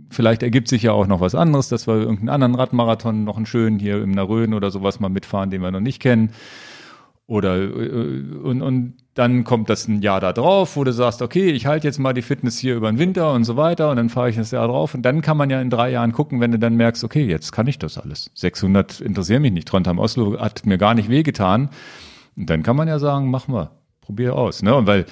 [0.09, 3.47] vielleicht ergibt sich ja auch noch was anderes, dass wir irgendeinen anderen Radmarathon, noch einen
[3.47, 6.31] schönen hier im Narön oder sowas mal mitfahren, den wir noch nicht kennen.
[7.25, 11.51] Oder äh, und, und dann kommt das ein Jahr da drauf, wo du sagst, okay,
[11.51, 14.09] ich halte jetzt mal die Fitness hier über den Winter und so weiter und dann
[14.09, 16.51] fahre ich das Jahr drauf und dann kann man ja in drei Jahren gucken, wenn
[16.51, 18.31] du dann merkst, okay, jetzt kann ich das alles.
[18.33, 19.67] 600 interessieren mich nicht.
[19.67, 21.69] Trondheim Oslo hat mir gar nicht wehgetan.
[22.35, 23.69] Und dann kann man ja sagen, mach mal,
[24.01, 24.63] probier aus.
[24.63, 24.75] Ne?
[24.75, 25.05] Und weil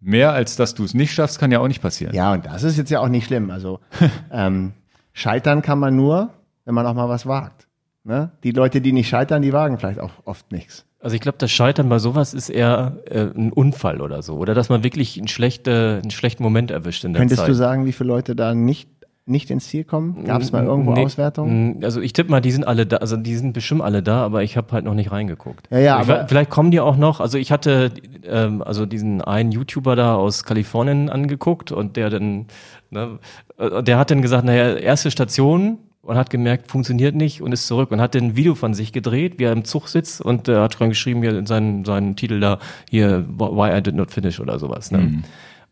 [0.00, 2.14] mehr als dass du es nicht schaffst, kann ja auch nicht passieren.
[2.14, 3.50] Ja, und das ist jetzt ja auch nicht schlimm.
[3.50, 3.78] Also
[4.30, 4.72] ähm,
[5.12, 6.30] scheitern kann man nur,
[6.64, 7.68] wenn man auch mal was wagt.
[8.04, 8.32] Ne?
[8.42, 10.84] Die Leute, die nicht scheitern, die wagen vielleicht auch oft nichts.
[11.02, 14.36] Also ich glaube, das Scheitern bei sowas ist eher äh, ein Unfall oder so.
[14.36, 17.48] Oder dass man wirklich einen, schlechte, einen schlechten Moment erwischt in der Könntest Zeit.
[17.48, 18.88] du sagen, wie viele Leute da nicht,
[19.26, 20.24] nicht ins Ziel kommen?
[20.24, 21.78] Gab es mal irgendwo Nee, Auswertungen?
[21.80, 24.22] mh, Also ich tippe mal, die sind alle da, also die sind bestimmt alle da,
[24.24, 25.66] aber ich habe halt noch nicht reingeguckt.
[25.72, 27.18] Ja, ja, ich, aber- vielleicht kommen die auch noch.
[27.20, 27.90] Also ich hatte
[28.24, 32.46] ähm, also diesen einen YouTuber da aus Kalifornien angeguckt und der dann,
[32.90, 33.18] ne,
[33.58, 37.66] äh, der hat dann gesagt, naja, erste Station und hat gemerkt, funktioniert nicht und ist
[37.66, 40.48] zurück und hat dann ein Video von sich gedreht, wie er im Zug sitzt und
[40.48, 42.58] er hat dran geschrieben, hier in seinen, seinen Titel da,
[42.90, 44.90] hier, Why I Did Not Finish oder sowas.
[44.90, 45.22] Ne?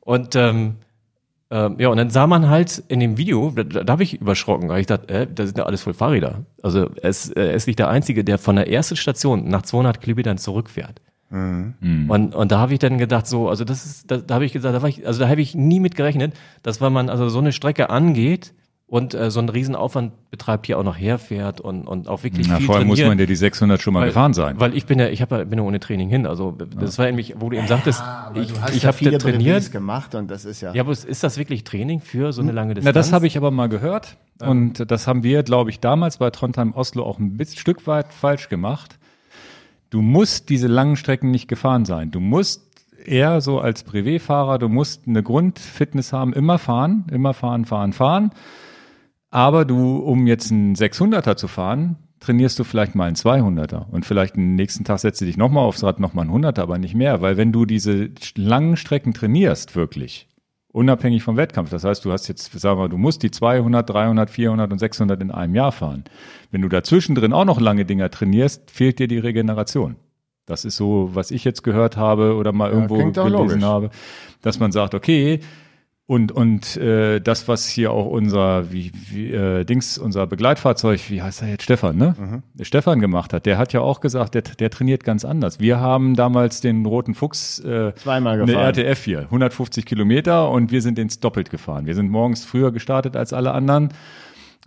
[0.00, 0.76] Und ähm,
[1.52, 4.68] ähm, ja, und dann sah man halt in dem Video, da, da habe ich überschrocken,
[4.68, 6.44] da hab ich dachte, äh, das sind ja alles voll Fahrräder.
[6.62, 9.62] Also er ist, äh, er ist nicht der Einzige, der von der ersten Station nach
[9.62, 11.00] 200 Kilometern zurückfährt.
[12.08, 14.52] Und, und da habe ich dann gedacht, so, also das ist, da, da habe ich
[14.52, 17.28] gesagt, da war ich, also da habe ich nie mit gerechnet, dass wenn man also
[17.28, 18.52] so eine Strecke angeht
[18.90, 22.56] und äh, so einen Riesenaufwand betreibt, hier auch noch herfährt und, und auch wirklich Na,
[22.56, 23.10] viel vorher muss trainiert.
[23.12, 24.58] man ja die 600 schon mal Weil- gefahren sein.
[24.58, 26.26] Weil ich bin ja, ich hab, ja- bin ja ohne Training hin.
[26.26, 28.02] Also das war nämlich, wo du eben sagtest,
[28.34, 29.70] ich, ich ja habe viele trainiert.
[29.70, 30.74] Gemacht und das ist ja.
[30.74, 32.94] Ja, aber ist das wirklich Training für so eine lange Na, Distanz?
[32.94, 34.16] das habe ich aber mal gehört.
[34.40, 38.12] Und das haben wir, glaube ich, damals bei Trondheim Oslo auch ein bisschen Stück weit
[38.12, 38.98] falsch gemacht.
[39.90, 42.10] Du musst diese langen Strecken nicht gefahren sein.
[42.10, 42.62] Du musst
[43.04, 48.30] eher so als Privatfahrer, du musst eine Grundfitness haben, immer fahren, immer fahren, fahren, fahren.
[49.30, 54.04] Aber du, um jetzt einen 600er zu fahren, trainierst du vielleicht mal einen 200er und
[54.04, 56.94] vielleicht den nächsten Tag setzt du dich nochmal aufs Rad, nochmal einen 100er, aber nicht
[56.94, 60.28] mehr, weil wenn du diese langen Strecken trainierst, wirklich,
[60.68, 63.88] unabhängig vom Wettkampf, das heißt, du hast jetzt, sagen wir, mal, du musst die 200,
[63.88, 66.04] 300, 400 und 600 in einem Jahr fahren.
[66.50, 69.96] Wenn du dazwischen drin auch noch lange Dinger trainierst, fehlt dir die Regeneration.
[70.44, 73.62] Das ist so, was ich jetzt gehört habe oder mal irgendwo doch gelesen logisch.
[73.62, 73.90] habe,
[74.42, 75.40] dass man sagt, okay,
[76.10, 81.22] und, und äh, das, was hier auch unser, wie, wie äh, Dings, unser Begleitfahrzeug, wie
[81.22, 82.16] heißt er jetzt, Stefan, ne?
[82.18, 82.64] Mhm.
[82.64, 85.60] Stefan gemacht hat, der hat ja auch gesagt, der, der trainiert ganz anders.
[85.60, 88.74] Wir haben damals den Roten Fuchs äh, Zweimal eine gefahren.
[88.74, 91.86] RTF hier, 150 Kilometer und wir sind ins doppelt gefahren.
[91.86, 93.90] Wir sind morgens früher gestartet als alle anderen.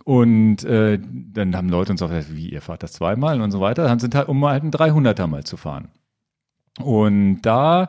[0.04, 3.60] Und äh, dann haben Leute uns auch gesagt, wie, ihr fahrt das zweimal und so
[3.60, 3.84] weiter.
[3.84, 5.88] Dann sind halt, um mal halt einen 300er mal zu fahren.
[6.80, 7.88] Und da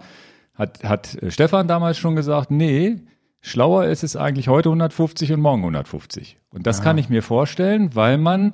[0.55, 2.97] hat, hat Stefan damals schon gesagt, nee,
[3.45, 6.37] schlauer ist es eigentlich heute 150 und morgen 150.
[6.49, 8.51] Und das kann ich mir vorstellen, weil man,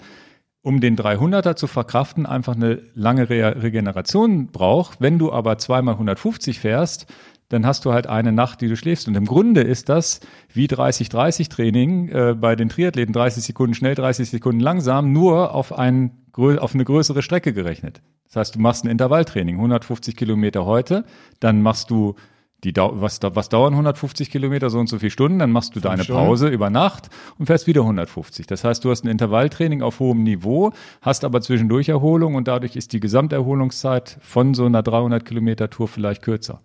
[0.61, 4.99] um den 300er zu verkraften, einfach eine lange Re Regeneration braucht.
[4.99, 7.07] Wenn du aber zweimal 150 fährst,
[7.47, 9.07] dann hast du halt eine Nacht, die du schläfst.
[9.07, 10.19] Und im Grunde ist das
[10.53, 16.11] wie 30-30-Training äh, bei den Triathleten, 30 Sekunden schnell, 30 Sekunden langsam, nur auf, ein,
[16.35, 18.01] auf eine größere Strecke gerechnet.
[18.25, 21.05] Das heißt, du machst ein Intervalltraining, 150 Kilometer heute,
[21.39, 22.15] dann machst du
[22.63, 26.03] die was, was dauern 150 Kilometer, so und so viele Stunden, dann machst du deine
[26.03, 26.21] Stunden.
[26.21, 27.09] Pause über Nacht
[27.39, 28.45] und fährst wieder 150.
[28.45, 32.75] Das heißt, du hast ein Intervalltraining auf hohem Niveau, hast aber zwischendurch Erholung und dadurch
[32.75, 36.61] ist die Gesamterholungszeit von so einer 300 Kilometer Tour vielleicht kürzer.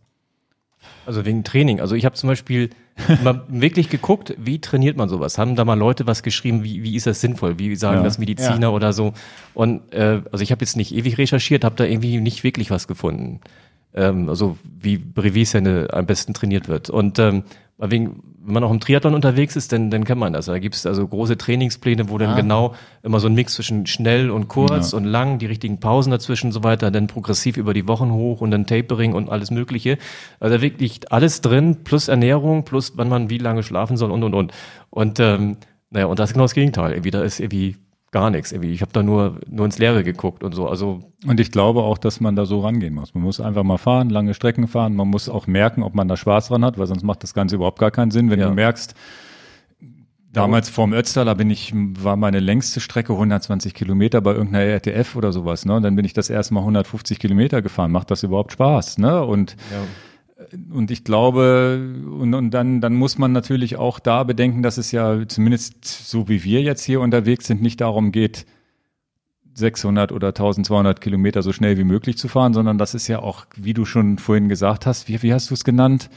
[1.06, 1.80] Also wegen Training.
[1.80, 2.70] Also ich habe zum Beispiel
[3.24, 5.38] mal wirklich geguckt, wie trainiert man sowas?
[5.38, 7.58] Haben da mal Leute was geschrieben, wie, wie ist das sinnvoll?
[7.58, 8.02] Wie sagen ja.
[8.02, 8.70] das Mediziner ja.
[8.70, 9.12] oder so?
[9.54, 12.88] Und äh, also ich habe jetzt nicht ewig recherchiert, habe da irgendwie nicht wirklich was
[12.88, 13.40] gefunden.
[13.96, 16.90] Ähm, also wie Brevis-Hände am besten trainiert wird.
[16.90, 17.44] Und ähm,
[17.78, 20.46] wegen, wenn man auch im Triathlon unterwegs ist, dann, dann kennt man das.
[20.46, 22.36] Da gibt es also große Trainingspläne, wo dann ah.
[22.36, 24.98] genau immer so ein Mix zwischen schnell und kurz ja.
[24.98, 28.40] und lang, die richtigen Pausen dazwischen und so weiter, dann progressiv über die Wochen hoch
[28.40, 29.98] und dann Tapering und alles Mögliche.
[30.40, 34.34] Also wirklich alles drin, plus Ernährung, plus wann man wie lange schlafen soll und und
[34.34, 34.52] und.
[34.90, 35.56] Und ähm,
[35.90, 36.92] naja, und das ist genau das Gegenteil.
[36.92, 37.76] Irgendwie, da ist irgendwie
[38.16, 38.50] gar nichts.
[38.50, 38.72] Irgendwie.
[38.72, 40.66] Ich habe da nur, nur ins Leere geguckt und so.
[40.66, 43.12] Also und ich glaube auch, dass man da so rangehen muss.
[43.12, 44.96] Man muss einfach mal fahren, lange Strecken fahren.
[44.96, 47.56] Man muss auch merken, ob man da Spaß dran hat, weil sonst macht das Ganze
[47.56, 48.30] überhaupt gar keinen Sinn.
[48.30, 48.48] Wenn ja.
[48.48, 48.94] du merkst,
[50.32, 55.30] damals vorm Ötztaler bin ich, war meine längste Strecke 120 Kilometer bei irgendeiner RTF oder
[55.32, 55.66] sowas.
[55.66, 55.74] Ne?
[55.74, 57.92] Und dann bin ich das erste Mal 150 Kilometer gefahren.
[57.92, 58.96] Macht das überhaupt Spaß?
[58.96, 59.22] Ne?
[59.22, 59.84] Und ja
[60.72, 64.92] und ich glaube, und, und dann, dann muss man natürlich auch da bedenken, dass es
[64.92, 68.46] ja zumindest so wie wir jetzt hier unterwegs sind, nicht darum geht,
[69.54, 73.46] 600 oder 1200 Kilometer so schnell wie möglich zu fahren, sondern das ist ja auch,
[73.56, 76.10] wie du schon vorhin gesagt hast, wie, wie hast du es genannt?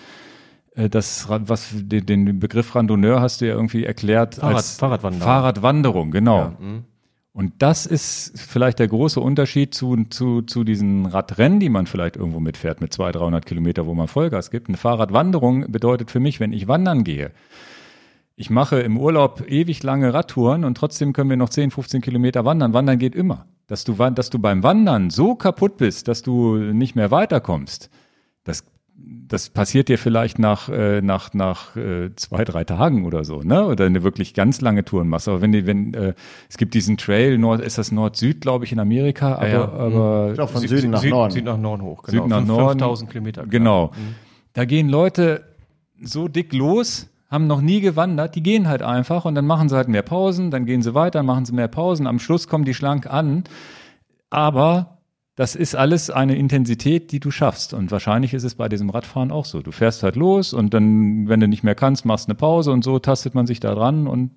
[0.75, 5.25] Äh, das, was, den, den Begriff Randonneur hast du ja irgendwie erklärt Fahrrad, als Fahrradwanderung.
[5.25, 6.37] Fahrradwanderung, genau.
[6.37, 6.83] Ja, mhm.
[7.39, 12.17] Und das ist vielleicht der große Unterschied zu, zu, zu diesen Radrennen, die man vielleicht
[12.17, 14.67] irgendwo mitfährt mit 200, 300 Kilometer, wo man Vollgas gibt.
[14.67, 17.31] Eine Fahrradwanderung bedeutet für mich, wenn ich wandern gehe,
[18.35, 22.43] ich mache im Urlaub ewig lange Radtouren und trotzdem können wir noch 10, 15 Kilometer
[22.43, 22.73] wandern.
[22.73, 23.45] Wandern geht immer.
[23.67, 27.89] Dass du, dass du beim Wandern so kaputt bist, dass du nicht mehr weiterkommst,
[28.43, 28.65] das
[29.29, 33.65] das passiert dir vielleicht nach, äh, nach, nach äh, zwei, drei Tagen oder so, ne?
[33.67, 35.27] Oder eine wirklich ganz lange Touren machst.
[35.27, 36.13] Aber wenn die, wenn, äh,
[36.49, 39.71] es gibt diesen Trail, Nord, ist das Nord-Süd, glaube ich, in Amerika, aber, ja, ja.
[39.71, 41.31] aber ich glaube von Süden Süd, nach Süd, Norden.
[41.31, 42.23] Süd nach Norden hoch, genau.
[42.23, 42.79] Süd nach Norden.
[42.79, 43.45] 5000 Kilometer.
[43.45, 43.87] Genau.
[43.87, 44.15] Mhm.
[44.53, 45.43] Da gehen Leute
[46.01, 49.75] so dick los, haben noch nie gewandert, die gehen halt einfach und dann machen sie
[49.75, 52.73] halt mehr Pausen, dann gehen sie weiter, machen sie mehr Pausen, am Schluss kommen die
[52.73, 53.43] schlank an.
[54.31, 54.98] Aber
[55.39, 57.73] das ist alles eine Intensität, die du schaffst.
[57.73, 59.61] Und wahrscheinlich ist es bei diesem Radfahren auch so.
[59.61, 62.83] Du fährst halt los und dann, wenn du nicht mehr kannst, machst eine Pause und
[62.83, 64.31] so tastet man sich da dran und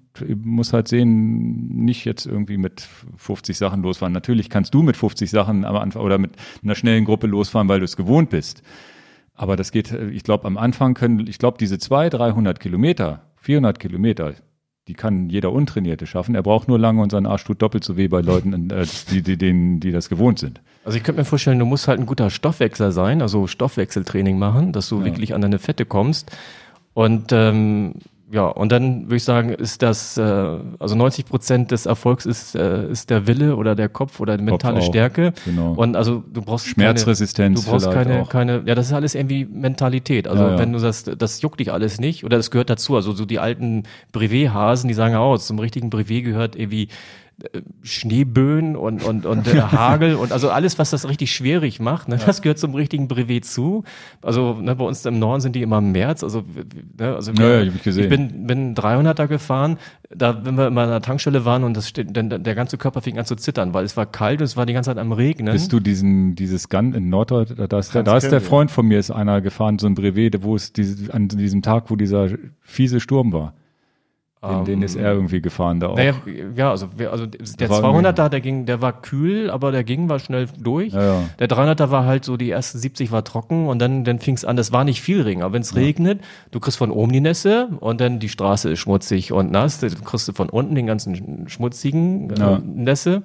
[0.44, 4.12] muss halt sehen, nicht jetzt irgendwie mit 50 Sachen losfahren.
[4.12, 7.80] Natürlich kannst du mit 50 Sachen am Anfang oder mit einer schnellen Gruppe losfahren, weil
[7.80, 8.62] du es gewohnt bist.
[9.34, 13.80] Aber das geht, ich glaube, am Anfang können, ich glaube, diese 200, 300 Kilometer, 400
[13.80, 14.34] Kilometer,
[14.86, 16.36] die kann jeder Untrainierte schaffen.
[16.36, 19.22] Er braucht nur lange und sein Arsch tut doppelt so weh bei Leuten, äh, die,
[19.22, 20.60] die, denen, die das gewohnt sind.
[20.84, 24.72] Also ich könnte mir vorstellen, du musst halt ein guter Stoffwechsler sein, also Stoffwechseltraining machen,
[24.72, 25.04] dass du ja.
[25.04, 26.30] wirklich an deine Fette kommst.
[26.94, 27.94] Und ähm,
[28.32, 30.22] ja, und dann würde ich sagen, ist das, äh,
[30.78, 34.42] also 90 Prozent des Erfolgs ist, äh, ist der Wille oder der Kopf oder die
[34.42, 35.34] mentale Kopf Stärke.
[35.44, 35.74] Genau.
[35.74, 37.66] Und also du brauchst Schmerzresistenz.
[37.66, 38.28] Keine, du brauchst keine, auch.
[38.30, 40.26] keine, ja, das ist alles irgendwie Mentalität.
[40.26, 40.58] Also ja, ja.
[40.58, 42.96] wenn du das, das juckt dich alles nicht oder das gehört dazu.
[42.96, 46.88] Also so die alten Brevet-Hasen, die sagen auch, zum richtigen Brevet gehört irgendwie
[47.82, 52.16] Schneeböen und, und, und äh, Hagel und also alles, was das richtig schwierig macht, ne,
[52.16, 52.24] ja.
[52.24, 53.84] das gehört zum richtigen Brevet zu.
[54.22, 56.22] Also ne, bei uns im Norden sind die immer im März.
[56.22, 56.44] Also,
[56.98, 58.04] ne, also wir, ja, ja, ich, gesehen.
[58.04, 59.78] ich bin, bin 300er gefahren,
[60.14, 63.00] da, wenn wir immer an der Tankstelle waren und das steht, dann, der ganze Körper
[63.00, 65.12] fing an zu zittern, weil es war kalt und es war die ganze Zeit am
[65.12, 65.52] Regnen.
[65.52, 68.86] Bist du diesen, dieses Gun in Norddeutsch, da ist, der, da ist der Freund von
[68.86, 72.28] mir, ist einer gefahren, so ein Brevet, wo es diese, an diesem Tag, wo dieser
[72.60, 73.54] fiese Sturm war.
[74.42, 75.96] Den, um, den ist er irgendwie gefahren da auch.
[75.96, 76.14] Naja,
[76.56, 80.48] ja, also, also der 200er, der ging, der war kühl, aber der ging, war schnell
[80.58, 80.92] durch.
[80.92, 81.22] Ja, ja.
[81.38, 84.44] Der 300er war halt so, die ersten 70 war trocken und dann, dann fing es
[84.44, 87.20] an, das war nicht viel Regen, aber wenn es regnet, du kriegst von oben die
[87.20, 91.48] Nässe und dann die Straße ist schmutzig und nass, du kriegst von unten den ganzen
[91.48, 93.22] schmutzigen äh, Nässe.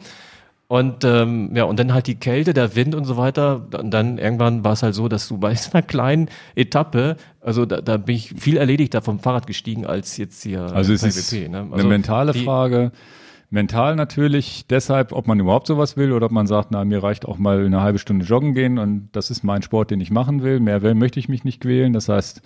[0.69, 3.67] Und ähm, ja, und dann halt die Kälte, der Wind und so weiter.
[3.79, 7.79] Und dann irgendwann war es halt so, dass du bei einer kleinen Etappe, also da,
[7.79, 11.59] da bin ich viel erledigter vom Fahrrad gestiegen als jetzt hier also es ist ne?
[11.59, 12.91] also eine mentale die, Frage.
[13.49, 17.25] Mental natürlich deshalb, ob man überhaupt sowas will oder ob man sagt, na, mir reicht
[17.25, 20.43] auch mal eine halbe Stunde joggen gehen und das ist mein Sport, den ich machen
[20.43, 20.59] will.
[20.59, 21.93] Mehr will, möchte ich mich nicht quälen.
[21.93, 22.41] Das heißt,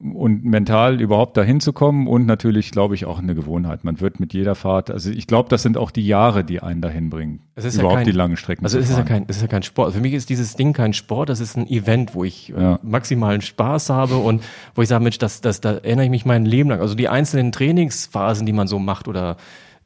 [0.00, 3.82] und mental überhaupt dahin zu kommen und natürlich, glaube ich, auch eine Gewohnheit.
[3.82, 6.80] Man wird mit jeder Fahrt, also ich glaube, das sind auch die Jahre, die einen
[6.80, 7.40] dahin bringen.
[7.56, 8.64] Es ist ja überhaupt kein- die langen Strecken.
[8.64, 9.94] Also es ist ja kein, es ist ja kein Sport.
[9.94, 12.78] Für mich ist dieses Ding kein Sport, das ist ein Event, wo ich äh, Ja.
[12.82, 14.42] maximalen Spaß habe und
[14.76, 16.80] wo ich sage, Mensch, das, das, da erinnere ich mich mein Leben lang.
[16.80, 19.36] Also die einzelnen Trainingsphasen, die man so macht oder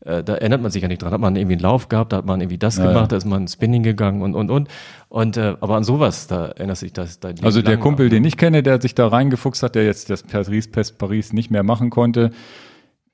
[0.04, 1.12] äh, da erinnert man sich ja nicht dran.
[1.12, 3.06] Hat man irgendwie einen Lauf gehabt, da hat man irgendwie das Ja, gemacht, ja.
[3.08, 4.68] da ist man Spinning gegangen und und und.
[5.08, 8.10] Und äh, aber an sowas, da erinnert sich das dein Also der Kumpel, an.
[8.10, 11.50] den ich kenne, der sich da reingefuchst hat, der jetzt das Paris, Paris, Paris nicht
[11.50, 12.30] mehr machen konnte,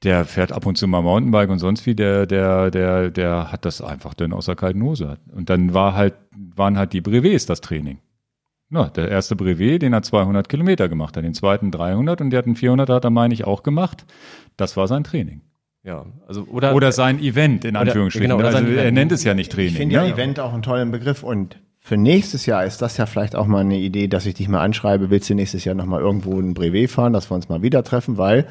[0.04, 3.64] der fährt ab und zu mal Mountainbike und sonst wie, der, der, der, der hat
[3.64, 5.18] das einfach dann aus der kalten Hose.
[5.34, 7.98] Und dann war halt, waren halt die Brevets das Training.
[8.70, 12.38] Na, der erste Brevet, den hat 200 Kilometer gemacht, dann den zweiten 300 und der
[12.38, 14.04] hat einen 400 hat er, meine ich, auch gemacht.
[14.58, 15.40] Das war sein Training.
[15.88, 18.28] Ja, also oder Oder sein Event, in Anführungsstrichen.
[18.28, 19.72] genau, oder also er nennt es ja nicht Training.
[19.72, 20.12] Ich finde ja ne?
[20.12, 23.60] Event auch einen tollen Begriff und für nächstes Jahr ist das ja vielleicht auch mal
[23.60, 26.90] eine Idee, dass ich dich mal anschreibe, willst du nächstes Jahr nochmal irgendwo ein Brevet
[26.90, 28.46] fahren, dass wir uns mal wieder treffen, weil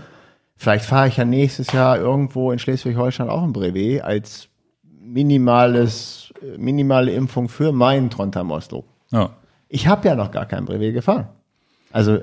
[0.56, 4.50] vielleicht fahre ich ja nächstes Jahr irgendwo in Schleswig-Holstein auch ein Brevet als
[5.00, 8.84] minimales, minimale Impfung für meinen Trondheim Oslo.
[9.12, 9.30] Ja,
[9.70, 11.28] Ich habe ja noch gar kein Brevet gefahren.
[11.92, 12.18] Also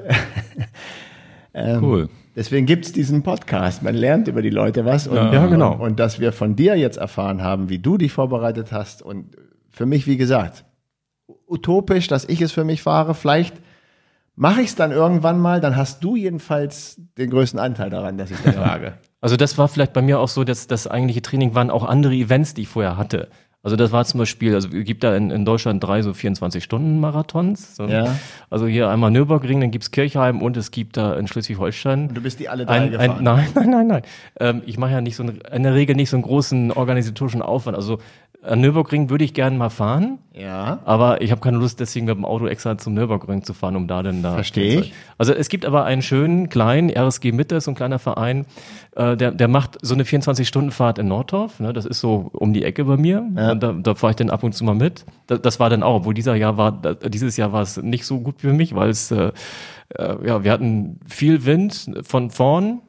[1.54, 2.08] cool.
[2.36, 3.82] Deswegen gibt's diesen Podcast.
[3.82, 5.06] Man lernt über die Leute was.
[5.06, 5.74] Und, Ja, genau.
[5.74, 9.02] Und, und dass wir von dir jetzt erfahren haben, wie du dich vorbereitet hast.
[9.02, 9.36] Und
[9.70, 10.64] für mich, wie gesagt,
[11.46, 13.14] utopisch, dass ich es für mich fahre.
[13.14, 13.54] Vielleicht
[14.34, 15.60] mache ich es dann irgendwann mal.
[15.60, 18.94] Dann hast du jedenfalls den größten Anteil daran, dass ich das wage.
[19.20, 22.12] Also das war vielleicht bei mir auch so, dass das eigentliche Training waren auch andere
[22.12, 23.28] Events, die ich vorher hatte.
[23.64, 27.76] Also das war zum Beispiel, also es gibt da in, in Deutschland drei so 24-Stunden-Marathons.
[27.76, 27.86] So.
[27.86, 28.14] Ja.
[28.50, 32.08] Also hier einmal Nürburgring, dann gibt's Kirchheim und es gibt da in Schleswig-Holstein.
[32.08, 33.16] Und du bist die alle drei Ein, gefahren.
[33.16, 34.02] ein, nein, nein, nein, nein.
[34.38, 37.40] Ähm, ich mache ja nicht so einen, in der Regel nicht so einen großen organisatorischen
[37.40, 37.74] Aufwand.
[37.74, 38.00] Also
[38.44, 40.80] an Nürburgring würde ich gerne mal fahren, ja.
[40.84, 43.86] aber ich habe keine Lust, deswegen mit dem Auto extra zum Nürburgring zu fahren, um
[43.86, 44.34] da dann da.
[44.34, 44.94] Verstehe ich.
[45.18, 48.46] Also es gibt aber einen schönen kleinen RSG Mitte, so ein kleiner Verein,
[48.96, 51.60] äh, der, der macht so eine 24-Stunden-Fahrt in Nordorf.
[51.60, 51.72] Ne?
[51.72, 53.24] Das ist so um die Ecke bei mir.
[53.36, 53.52] Ja.
[53.52, 55.04] Und da, da fahre ich dann ab und zu mal mit.
[55.26, 58.04] Das, das war dann auch, obwohl dieser Jahr war, da, dieses Jahr war es nicht
[58.06, 59.32] so gut für mich, weil es äh,
[59.90, 62.80] äh, ja, wir hatten viel Wind von vorn.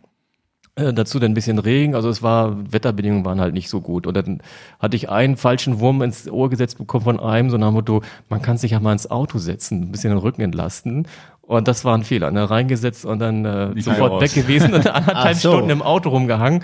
[0.77, 4.05] Äh, dazu dann ein bisschen Regen, also es war, Wetterbedingungen waren halt nicht so gut.
[4.07, 4.41] Und dann
[4.79, 8.01] hatte ich einen falschen Wurm ins Ohr gesetzt bekommen von einem, so nach dem Motto,
[8.27, 11.07] man kann sich ja mal ins Auto setzen, ein bisschen den Rücken entlasten.
[11.41, 12.49] Und das war ein Fehler, ne?
[12.49, 14.33] reingesetzt und dann äh, sofort mehr weg raus.
[14.33, 15.51] gewesen und anderthalb so.
[15.51, 16.63] Stunden im Auto rumgehangen.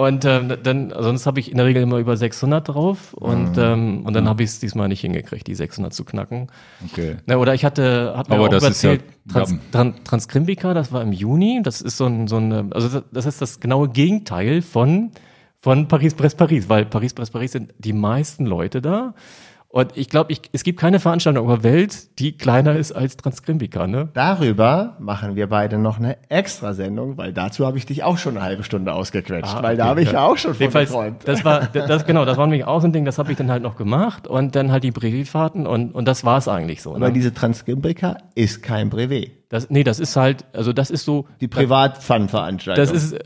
[0.00, 3.62] Und ähm, dann, sonst habe ich in der Regel immer über 600 drauf und, Mhm.
[3.62, 6.46] ähm, und dann habe ich es diesmal nicht hingekriegt, die 600 zu knacken.
[6.90, 7.16] Okay.
[7.26, 9.58] Na, oder ich hatte, hat mir Aber auch das ist ja- erzählt, Trans, ja.
[9.72, 11.60] Tran, Transkrimbika, das war im Juni.
[11.62, 15.10] Das ist so ein, so ein, also das- ist das genaue Gegenteil von,
[15.60, 19.12] von Paris, Brest, Paris, weil Paris, Brest, Paris sind die meisten Leute da.
[19.72, 23.16] Und ich glaube, ich, es gibt keine Veranstaltung auf der Welt, die kleiner ist als
[23.16, 24.08] Transkrimbika, ne?
[24.14, 28.44] Darüber machen wir beide noch eine Extrasendung, weil dazu habe ich dich auch schon eine
[28.44, 30.26] halbe Stunde ausgequetscht, Ah, weil da habe ich ja.
[30.26, 31.22] auch schon von Jedenfalls, geträumt.
[31.24, 33.48] das war, das, genau, das war nämlich auch so ein Ding, das habe ich dann
[33.48, 36.96] halt noch gemacht und dann halt die Brevifahrten und, und das war es eigentlich so.
[36.96, 37.12] Aber Ne?
[37.12, 39.30] diese Transgimbrika ist kein Brevet.
[39.50, 42.84] Das, nee, das ist halt, also das ist so, Die Privat-Fun-Veranstaltung.
[42.84, 43.16] Das ist,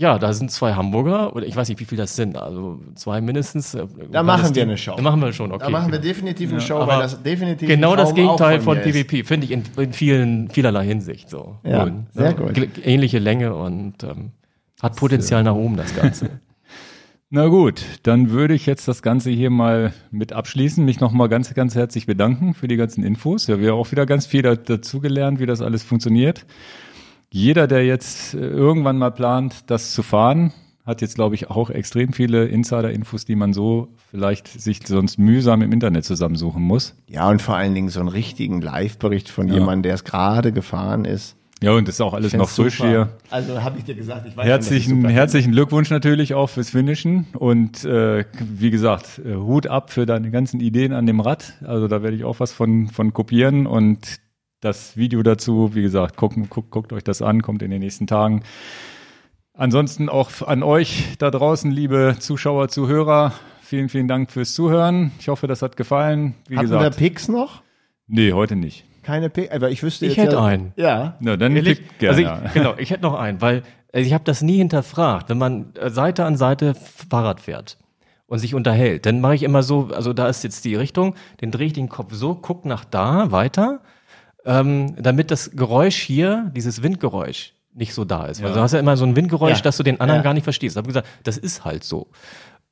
[0.00, 3.20] ja, da sind zwei Hamburger, oder ich weiß nicht, wie viel das sind, also zwei
[3.20, 3.74] mindestens.
[3.74, 4.94] äh, Da machen wir eine Show.
[4.96, 5.64] Da machen wir schon, okay.
[5.64, 8.84] Da machen wir definitiv eine Show, Aber weil das definitiv genau das Gegenteil von, ist.
[8.84, 11.56] PvP, finde ich in, in vielen, vielerlei Hinsicht so.
[11.64, 11.92] Ja, Cool.
[12.14, 12.50] sehr gut.
[12.52, 14.30] Gl- Ähnliche Länge und ähm,
[14.82, 16.30] hat Potenzial nach oben, das Ganze.
[17.32, 20.84] Na gut, dann würde ich jetzt das Ganze hier mal mit abschließen.
[20.84, 23.46] Mich nochmal ganz, ganz herzlich bedanken für die ganzen Infos.
[23.46, 26.44] Ja, wir haben auch wieder ganz viel da, dazugelernt, wie das alles funktioniert.
[27.32, 30.52] Jeder, der jetzt äh, irgendwann mal plant, das zu fahren,
[30.84, 35.62] hat jetzt, glaube ich, auch extrem viele Insider-Infos, die man so vielleicht sich sonst mühsam
[35.62, 36.96] im Internet zusammensuchen muss.
[37.06, 39.54] Ja, und vor allen Dingen so einen richtigen Live-Bericht von Ja.
[39.54, 41.36] jemandem, der es gerade gefahren ist.
[41.62, 42.88] Ja, und das ist auch alles noch frisch Super.
[42.88, 43.08] hier.
[43.28, 46.32] Also habe ich dir gesagt, ich weiß Herzlichen, schon, dass ich super herzlichen Glückwunsch natürlich
[46.34, 51.04] auch fürs Finishen und äh, wie gesagt, äh, Hut ab für deine ganzen Ideen an
[51.06, 51.52] dem Rad.
[51.62, 53.98] Also da werde ich auch was von, von kopieren und
[54.60, 58.06] das Video dazu, wie gesagt, gucken, guckt, guckt euch das an, kommt in den nächsten
[58.06, 58.42] Tagen.
[59.54, 63.32] Ansonsten auch an euch da draußen, liebe Zuschauer, Zuhörer,
[63.62, 65.12] vielen, vielen Dank fürs Zuhören.
[65.18, 66.34] Ich hoffe, das hat gefallen.
[66.48, 67.62] Wie Hatten wir gesagt, Picks noch?
[68.06, 68.84] nee, heute nicht.
[69.02, 69.52] Keine Picks?
[69.52, 70.72] Aber ich wüsste Ich jetzt hätte ja, einen.
[70.76, 71.16] Ja.
[71.20, 71.78] Na, dann Ehrlich?
[71.78, 72.30] pick gerne.
[72.30, 75.28] Also ich, genau, ich hätte noch einen, weil also ich habe das nie hinterfragt.
[75.28, 77.78] Wenn man äh, Seite an Seite Fahrrad fährt
[78.26, 81.50] und sich unterhält, dann mache ich immer so, also da ist jetzt die Richtung, dann
[81.50, 83.80] drehe ich den Kopf so, guck nach da weiter,
[84.44, 88.42] ähm, damit das Geräusch hier, dieses Windgeräusch, nicht so da ist.
[88.42, 88.54] Weil Ja.
[88.56, 89.62] du hast ja immer so ein Windgeräusch, Ja.
[89.62, 90.24] dass du den anderen Ja.
[90.24, 90.76] gar nicht verstehst.
[90.76, 92.08] Habe gesagt, das ist halt so.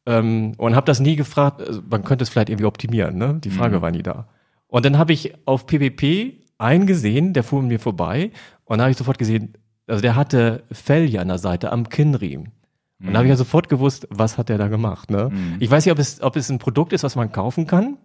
[0.07, 3.39] Ähm, und habe das nie gefragt, also man könnte es vielleicht irgendwie optimieren, ne?
[3.43, 4.29] Die Frage war nie da.
[4.67, 8.31] Und dann habe ich auf PPP einen gesehen, der fuhr mir vorbei
[8.65, 9.55] und da habe ich sofort gesehen,
[9.91, 12.53] Also der hatte Fell hier an der Seite am Kinnriemen.
[13.01, 15.11] Und da habe ich ja sofort gewusst, was hat der da gemacht.
[15.11, 15.31] Ne?
[15.61, 17.97] Ich weiß nicht, ob es, ob es ein Produkt ist, was man kaufen kann.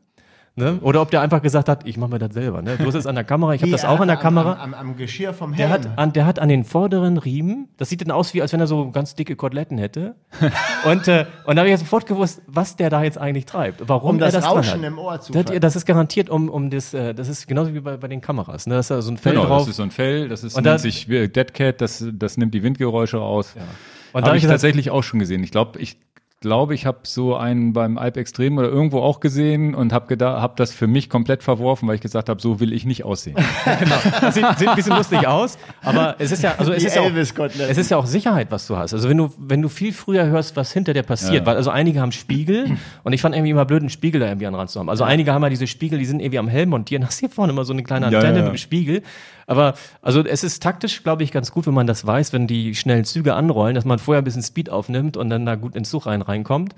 [0.55, 0.77] Ne?
[0.83, 2.61] Oder ob der einfach gesagt hat, ich mache mir das selber.
[2.61, 2.77] Ne?
[2.77, 4.53] Du hast es an der Kamera, ich habe das auch an der am, Kamera.
[4.61, 5.83] Am, am, am Geschirr vom Der Helm.
[5.85, 8.59] hat, an, der hat an den vorderen Riemen, das sieht dann aus, wie als wenn
[8.59, 10.13] er so ganz dicke Koteletten hätte.
[10.85, 13.81] und äh, und da habe ich ja sofort gewusst, was der da jetzt eigentlich treibt.
[13.89, 14.87] Warum Um er das das Rauschen hat.
[14.87, 17.79] im Ohr zu das, das ist garantiert um, um das, äh, das ist genauso wie
[17.79, 18.67] bei, bei den Kameras.
[18.67, 18.75] Ne?
[18.75, 19.61] Da ist da so ein Fell Genau, drauf.
[19.61, 22.05] das ist so ein Fell, das ist, Und nennt da- sich äh, Dead Cat, das,
[22.13, 23.55] das nimmt die Windgeräusche raus.
[23.55, 25.43] Und Habe da hab ich ich gesagt- tatsächlich auch schon gesehen.
[25.43, 25.97] Ich glaube, ich
[26.43, 30.41] glaube, ich habe so einen beim Alp Extrem oder irgendwo auch gesehen und habe gedacht,
[30.41, 33.35] habe das für mich komplett verworfen, weil ich gesagt habe, so will ich nicht aussehen.
[33.79, 33.95] genau.
[34.21, 37.01] Das sieht, sieht ein bisschen lustig aus, aber es ist ja, also es ist ja,
[37.01, 38.93] auch, es ist ja auch Sicherheit, was du hast.
[38.93, 41.45] Also wenn du, wenn du viel früher hörst, was hinter dir passiert, Ja.
[41.47, 44.45] weil also einige haben Spiegel und ich fand irgendwie immer blöd, einen Spiegel da irgendwie
[44.45, 44.89] an den Rand zu haben.
[44.89, 47.53] Also einige haben ja diese Spiegel, die sind irgendwie am Helm montieren, hast hier vorne
[47.53, 48.43] immer so eine kleine Ja, Antenne ja.
[48.43, 49.01] mit dem Spiegel.
[49.47, 52.75] Aber also es ist taktisch, glaube ich, ganz gut, wenn man das weiß, wenn die
[52.75, 55.89] schnellen Züge anrollen, dass man vorher ein bisschen Speed aufnimmt und dann da gut ins
[55.89, 56.75] Zug rein reinkommt.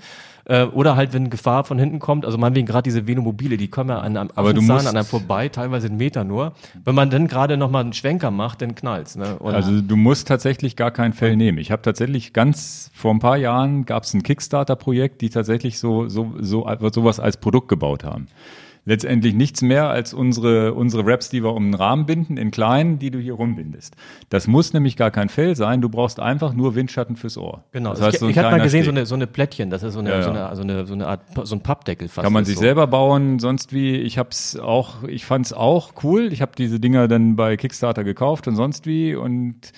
[0.48, 3.90] Äh, oder halt, wenn Gefahr von hinten kommt, also meinetwegen gerade diese Velomobile, die kommen
[3.90, 6.52] ja an einem Aber du musst- an einem vorbei, teilweise einen Meter nur.
[6.84, 9.16] Wenn man dann gerade noch mal einen Schwenker macht, dann knallt's.
[9.16, 9.36] Ne?
[9.40, 11.58] Und Also du musst tatsächlich gar kein Fell nehmen.
[11.58, 16.08] Ich habe tatsächlich ganz vor ein paar Jahren gab es ein Kickstarter-Projekt, die tatsächlich so
[16.08, 18.28] so so sowas als Produkt gebaut haben.
[18.88, 23.00] Letztendlich nichts mehr als unsere unsere Wraps, die wir um den Rahmen binden, in klein,
[23.00, 23.96] die du hier rumbindest.
[24.28, 25.80] Das muss nämlich gar kein Fell sein.
[25.80, 27.64] Du brauchst einfach nur Windschatten fürs Ohr.
[27.72, 29.82] Genau, Das heißt, ich, so ich hatte mal gesehen, so eine, so eine Plättchen, das
[29.82, 30.46] ist so eine, Ja, so ja.
[30.46, 32.24] eine, so eine, so eine Art, so ein Pappdeckel fast.
[32.24, 32.60] Kann man sich so.
[32.60, 33.96] selber bauen, sonst wie.
[33.96, 36.32] Ich hab's auch, ich fand's auch cool.
[36.32, 39.72] Ich habe diese Dinger dann bei Kickstarter gekauft und sonst wie und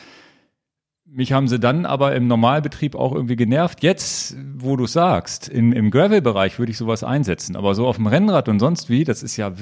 [1.10, 3.82] mich haben sie dann aber im Normalbetrieb auch irgendwie genervt.
[3.82, 8.06] Jetzt, wo du sagst, in, im Gravel-Bereich würde ich sowas einsetzen, aber so auf dem
[8.06, 9.58] Rennrad und sonst wie, das ist ja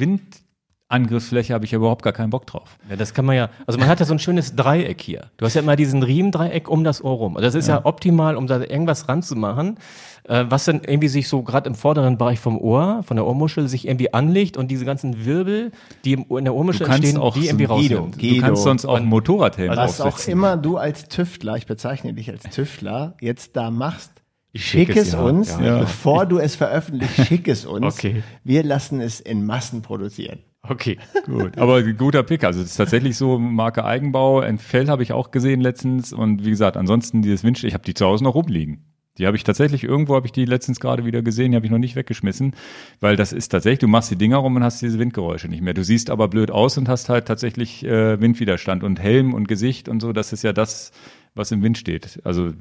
[0.89, 2.79] Windangriffsfläche, habe ich ja überhaupt gar keinen Bock drauf.
[2.89, 5.31] Ja, das kann man ja, also man hat ja so ein schönes Dreieck hier.
[5.37, 7.37] Du hast ja immer diesen Riemendreieck um das Ohr rum.
[7.37, 9.79] Also das ist ja, optimal, um da irgendwas ranzumachen,
[10.25, 13.69] äh, was dann irgendwie sich so gerade im vorderen Bereich vom Ohr, von der Ohrmuschel,
[13.69, 15.73] sich irgendwie anlegt und diese ganzen Wirbel,
[16.05, 17.97] die im, in der Ohrmuschel entstehen, auch die irgendwie ein Guido.
[17.97, 18.19] rausnimmt.
[18.19, 18.35] Guido.
[18.35, 22.31] Du kannst sonst auch einen Motorradhelm Was auch immer du als Tüftler, ich bezeichne dich
[22.31, 24.13] als Tüftler, jetzt da machst,
[24.55, 25.79] schick schick es, es ja, uns, ja, ja.
[25.81, 27.87] bevor du es veröffentlichst, schick es uns.
[27.97, 28.23] Okay.
[28.45, 30.41] Wir lassen es in Massen produzieren.
[30.69, 30.99] Okay.
[31.25, 32.45] Gut, aber guter Pick.
[32.45, 34.41] Also es ist tatsächlich so Marke Eigenbau.
[34.41, 37.85] Ein Fell habe ich auch gesehen letztens und wie gesagt, ansonsten dieses Wünsch, ich habe
[37.85, 38.85] die zu Hause noch rumliegen.
[39.19, 41.73] Die habe ich tatsächlich irgendwo habe ich die letztens gerade wieder gesehen, die habe ich
[41.73, 42.55] noch nicht weggeschmissen,
[43.01, 45.73] weil das ist tatsächlich, du machst die Dinger rum und hast diese Windgeräusche nicht mehr.
[45.75, 49.89] Du siehst aber blöd aus und hast halt tatsächlich äh, Windwiderstand und Helm und Gesicht
[49.89, 50.93] und so, das ist ja das,
[51.35, 52.21] was im Wind steht.
[52.25, 52.53] Also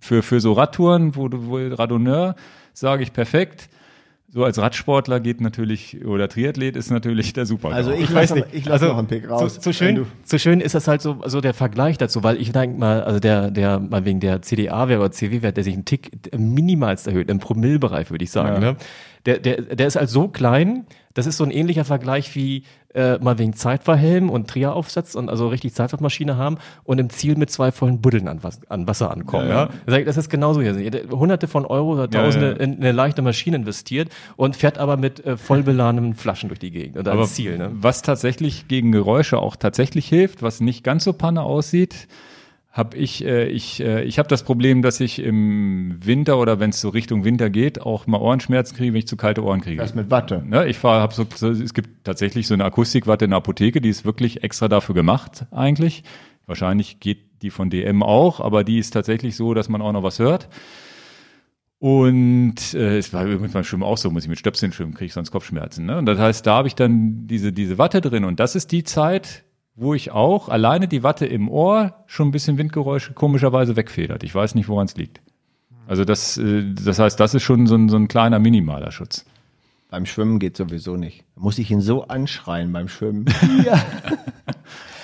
[0.00, 2.34] für für so Radtouren, wo du wo Radonneur,
[2.72, 3.68] sage ich perfekt.
[4.34, 7.68] So als Radsportler geht natürlich oder Triathlet ist natürlich der super.
[7.68, 8.46] Also ich, Ich weiß nicht.
[8.52, 9.56] ich lasse Also, noch einen Pick So, raus.
[9.60, 12.50] so Wenn schön, so schön ist das halt so, so der Vergleich dazu, weil ich
[12.50, 16.12] denke mal, also der, der, mal wegen der CDA-Wert oder CW-Wert, der sich einen Tick
[16.34, 18.72] minimalst erhöht, im Promillbereich, würde ich sagen, Ja.
[18.72, 18.76] ne?
[19.26, 20.84] Der, der, der ist halt so klein,
[21.14, 25.48] das ist so ein ähnlicher Vergleich wie äh, mal wegen Zeitverhelm und Trieraufsatz und also
[25.48, 29.48] richtig Zeitfahrmaschine haben und im Ziel mit zwei vollen Buddeln an, Was- an Wasser ankommen.
[29.48, 30.04] Ja, Ja, ja.
[30.04, 30.74] Das ist genauso hier.
[31.10, 35.36] Hunderte von Euro oder Tausende in eine leichte Maschine investiert und fährt aber mit äh,
[35.38, 37.56] voll beladenen Flaschen durch die Gegend oder Aber Ziel.
[37.58, 37.70] Ne?
[37.72, 42.08] was tatsächlich gegen Geräusche auch tatsächlich hilft, was nicht ganz so panne aussieht,
[42.72, 46.70] habe ich, äh, ich, äh, ich habe das Problem, dass ich im Winter oder wenn
[46.70, 49.76] es so Richtung Winter geht, auch mal Ohrenschmerzen kriege, wenn ich zu kalte Ohren kriege.
[49.76, 50.42] Das mit Watte.
[50.44, 53.82] Ne, ich fahre, hab so, so, es gibt tatsächlich so eine Akustikwatte in der Apotheke,
[53.82, 56.02] die ist wirklich extra dafür gemacht eigentlich.
[56.46, 60.02] Wahrscheinlich geht die von DM auch, aber die ist tatsächlich so, dass man auch noch
[60.02, 60.48] was hört.
[61.78, 65.06] Und äh, es war übrigens beim Schwimmen auch so, muss ich mit Stöpseln schwimmen, kriege
[65.06, 65.84] ich sonst Kopfschmerzen.
[65.84, 65.98] Ne?
[65.98, 68.84] Und das heißt, da habe ich dann diese, diese Watte drin und das ist die
[68.84, 69.44] Zeit,
[69.74, 74.22] wo ich auch alleine die Watte im Ohr schon ein bisschen Windgeräusche komischerweise wegfedert.
[74.22, 75.20] Ich weiß nicht, woran es liegt.
[75.86, 79.24] Also das, äh, das heißt, das ist schon so ein, so ein kleiner minimaler Schutz.
[79.90, 81.24] Beim Schwimmen geht sowieso nicht.
[81.34, 83.26] Da muss ich ihn so anschreien beim Schwimmen.
[83.64, 83.82] ja.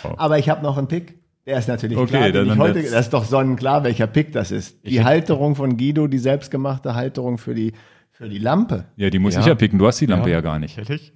[0.16, 1.18] Aber ich habe noch einen Pick.
[1.46, 2.22] Der ist natürlich Okay, klar.
[2.24, 4.84] den dann- ich dann heute, das ist doch sonnenklar, welcher Pick das ist.
[4.86, 7.72] Die Halterung von Guido, die selbstgemachte Halterung für die,
[8.10, 8.84] für die Lampe.
[8.96, 9.40] Ja, die muss Ja.
[9.40, 9.78] ich ja picken.
[9.78, 10.40] Du hast die Lampe ja, Ja.
[10.42, 10.76] gar nicht.
[10.78, 11.12] Ehrlich?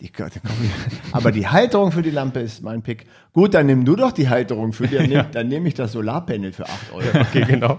[0.00, 0.12] Die.
[1.12, 3.06] Aber die Halterung für die Lampe ist mein Pick.
[3.32, 4.96] Gut, dann nimm du doch die Halterung für die.
[4.96, 7.04] Dann, nehm, dann nehme ich das Solarpanel für 8 Euro.
[7.20, 7.78] Okay, genau.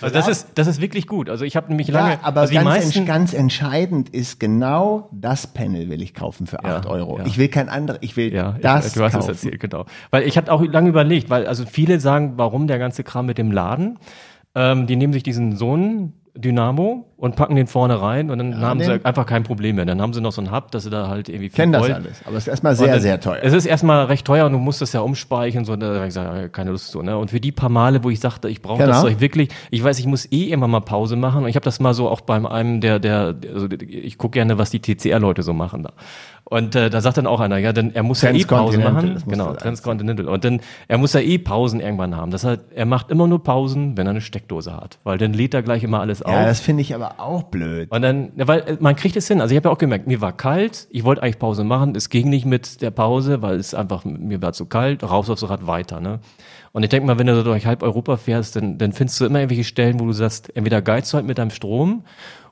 [0.00, 1.30] Also das ist, das ist wirklich gut.
[1.30, 4.38] Also ich habe nämlich lange, Ja, aber also die ganz, meisten, ents- ganz entscheidend ist
[4.40, 7.18] genau das Panel will ich kaufen für 8 Ja, Euro.
[7.18, 7.26] ja.
[7.26, 9.30] Ich will kein anderes, ich will ja, das ich, du hast kaufen.
[9.30, 9.86] es erzählt, genau.
[10.10, 13.38] Weil ich habe auch lange überlegt, weil also viele sagen, warum der ganze Kram mit
[13.38, 13.98] dem Laden?
[14.56, 18.78] Ähm, die nehmen sich diesen Sohn Dynamo und packen den vorne rein und dann haben
[18.80, 19.84] den- sie einfach kein Problem mehr.
[19.84, 21.82] Dann haben sie noch so einen Hub, dass sie da halt irgendwie viel Kennen das
[21.90, 22.22] alles.
[22.24, 23.40] Aber es ist erstmal sehr, und sehr teuer.
[23.42, 25.64] Es ist erstmal recht teuer und du musst das ja umspeichern.
[25.66, 27.02] So, da habe ich gesagt, ja, keine Lust so.
[27.02, 27.16] Ne?
[27.18, 28.92] Und für die paar Male, wo ich sagte, ich brauche Genau.
[28.92, 31.42] das Zeug wirklich, ich weiß, ich muss eh immer mal Pause machen.
[31.42, 34.56] Und ich habe das mal so auch beim einem, der, der, also ich gucke gerne,
[34.56, 35.92] was die TCR-Leute so machen da.
[36.52, 39.14] Und äh, da sagt dann auch einer, ja, denn er muss ja eh Pause Transcontinental,
[39.14, 39.24] machen.
[39.26, 39.54] Genau.
[39.54, 40.28] Transcontinental.
[40.28, 42.30] Und dann, er muss ja eh Pausen irgendwann haben.
[42.30, 44.98] Das heißt, er macht immer nur Pausen, wenn er eine Steckdose hat.
[45.02, 46.30] Weil dann lädt er gleich immer alles auf.
[46.30, 47.90] ja, das finde ich aber auch blöd.
[47.90, 49.40] Und dann, ja, weil äh, man kriegt es hin.
[49.40, 52.10] Also ich habe ja auch gemerkt, mir war kalt, ich wollte eigentlich Pause machen, es
[52.10, 55.66] ging nicht mit der Pause, weil es einfach, mir war zu kalt, raus aufs Rad
[55.66, 56.00] weiter.
[56.00, 56.20] Ne?
[56.72, 59.24] Und ich denke mal, wenn du so durch halb Europa fährst, dann, dann findest du
[59.24, 62.04] immer irgendwelche Stellen, wo du sagst, entweder geizt du halt mit deinem Strom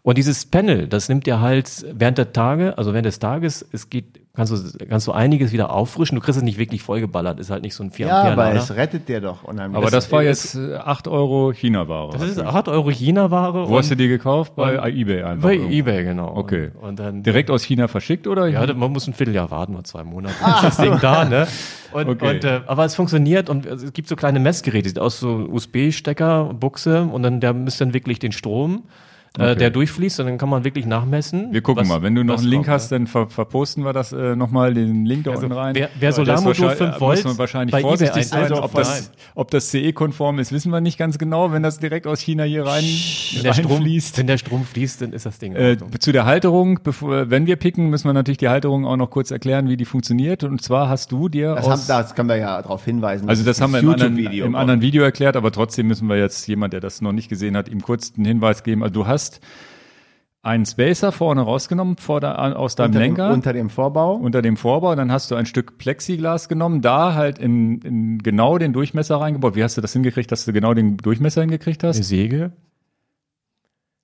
[0.02, 3.90] und dieses Panel, das nimmt dir halt während der Tage, also während des Tages, es
[3.90, 6.14] geht, kannst du, kannst du einiges wieder auffrischen.
[6.16, 8.74] Du kriegst es nicht wirklich vollgeballert, ist halt nicht so ein 4 Ja, aber es
[8.74, 9.76] rettet dir doch unheimlich.
[9.76, 12.12] Aber das, war ist- jetzt äh, 8 Euro China-Ware.
[12.14, 13.68] Das ist 8 Euro China-Ware.
[13.68, 14.56] Wo hast du die gekauft?
[14.56, 15.42] Bei Ebay einfach.
[15.42, 15.72] Bei irgendwo.
[15.74, 16.34] Ebay, genau.
[16.34, 16.70] Okay.
[16.80, 18.46] Und, und dann Direkt aus China verschickt oder?
[18.48, 20.34] Ja, man muss ein Vierteljahr warten oder zwei Monate.
[20.34, 21.46] ist das Ding da, ne?
[21.92, 22.36] Und, Okay.
[22.36, 26.54] und, äh, aber es funktioniert und es gibt so kleine Messgeräte, sieht aus so USB-Stecker,
[26.54, 28.84] Buchse und dann der misst dann wirklich den Strom,
[29.38, 31.52] äh, der durchfließt und dann kann man wirklich nachmessen.
[31.52, 32.02] Wir gucken was- mal.
[32.02, 35.04] Wenn du noch einen Link kommt, hast, dann ver verposten wir das äh, nochmal, den
[35.06, 35.74] Link da unten rein.
[35.76, 38.40] wer- wer Das Solarmodul wahrscheinlich- 5 Volt muss man wahrscheinlich bei eBay vorsichtig sein.
[38.40, 38.62] einstellen.
[38.64, 42.06] ob, Also das, ob das CE-konform ist, wissen wir nicht ganz genau, wenn das direkt
[42.08, 42.82] aus China hier rein,
[43.34, 44.18] Wenn der, Strom, reinfließt.
[44.18, 47.46] wenn der Strom fließt, dann ist das Ding in Äh, zu der Halterung, bevor, wenn
[47.46, 50.42] wir picken, müssen wir natürlich die Halterung auch noch kurz erklären, wie die funktioniert.
[50.42, 53.28] Und zwar hast du dir das, haben, aus, das können wir ja darauf hinweisen.
[53.28, 56.08] also dass das haben wir im anderen, YouTube-Video im anderen Video erklärt, aber trotzdem müssen
[56.08, 58.82] wir jetzt jemand, der das noch nicht gesehen hat, ihm kurz einen Hinweis geben.
[58.82, 59.19] Also du hast
[60.42, 63.32] einen Spacer vorne rausgenommen vor der, aus deinem unter dem, Lenker.
[63.32, 64.14] unter dem Vorbau.
[64.14, 68.56] unter dem Vorbau, dann hast du ein Stück Plexiglas genommen, da halt in, in genau
[68.56, 69.54] den Durchmesser reingebaut.
[69.54, 72.04] Wie hast du das hingekriegt, dass du genau den Durchmesser hingekriegt Eine hast?
[72.04, 72.52] Säge?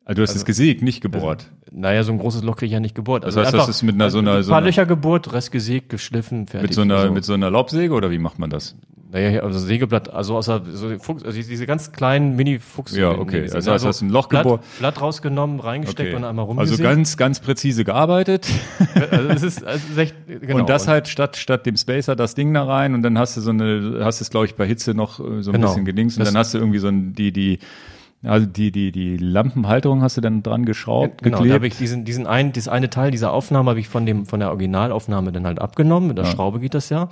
[0.06, 1.50] Also du hast es gesägt, nicht gebohrt.
[1.72, 3.24] Naja, so ein großes Loch krieg ich ja nicht gebohrt.
[3.24, 5.50] Das heißt, das ist mit einer so einer- ein so paar einer- Löcher gebohrt, Rest
[5.52, 6.70] gesägt, geschliffen, fertig.
[6.70, 8.76] Mit so einer, Also- mit so einer Laubsäge oder wie macht man das?
[9.10, 12.94] Naja, also Sägeblatt, also außer so Fuchs, also diese ganz kleinen Mini-Fuchs.
[12.96, 13.48] Ja, okay.
[13.52, 14.62] Also heißt, hast du ein Loch Blatt, gebohrt?
[14.78, 16.82] Blatt rausgenommen, reingesteckt und einmal Also rumgesägt.
[16.82, 18.46] ganz, ganz präzise gearbeitet.
[19.10, 20.58] also es ist, es ist echt, genau.
[20.60, 23.40] und das halt statt, statt dem Spacer das Ding da rein und dann hast du
[23.40, 25.68] so eine, hast es glaube ich bei Hitze noch äh, so ein Genau.
[25.68, 27.58] bisschen gedingst und Das- dann hast du irgendwie so ein, die, die,
[28.26, 31.54] also die, die, die Lampenhalterung hast du dann dran geschraubt, Genau, da geklebt.
[31.54, 34.40] habe ich diesen, diesen einen, das eine Teil dieser Aufnahme habe ich von dem, von
[34.40, 36.08] der Originalaufnahme dann halt abgenommen.
[36.08, 37.08] Mit der Schraube geht das ja.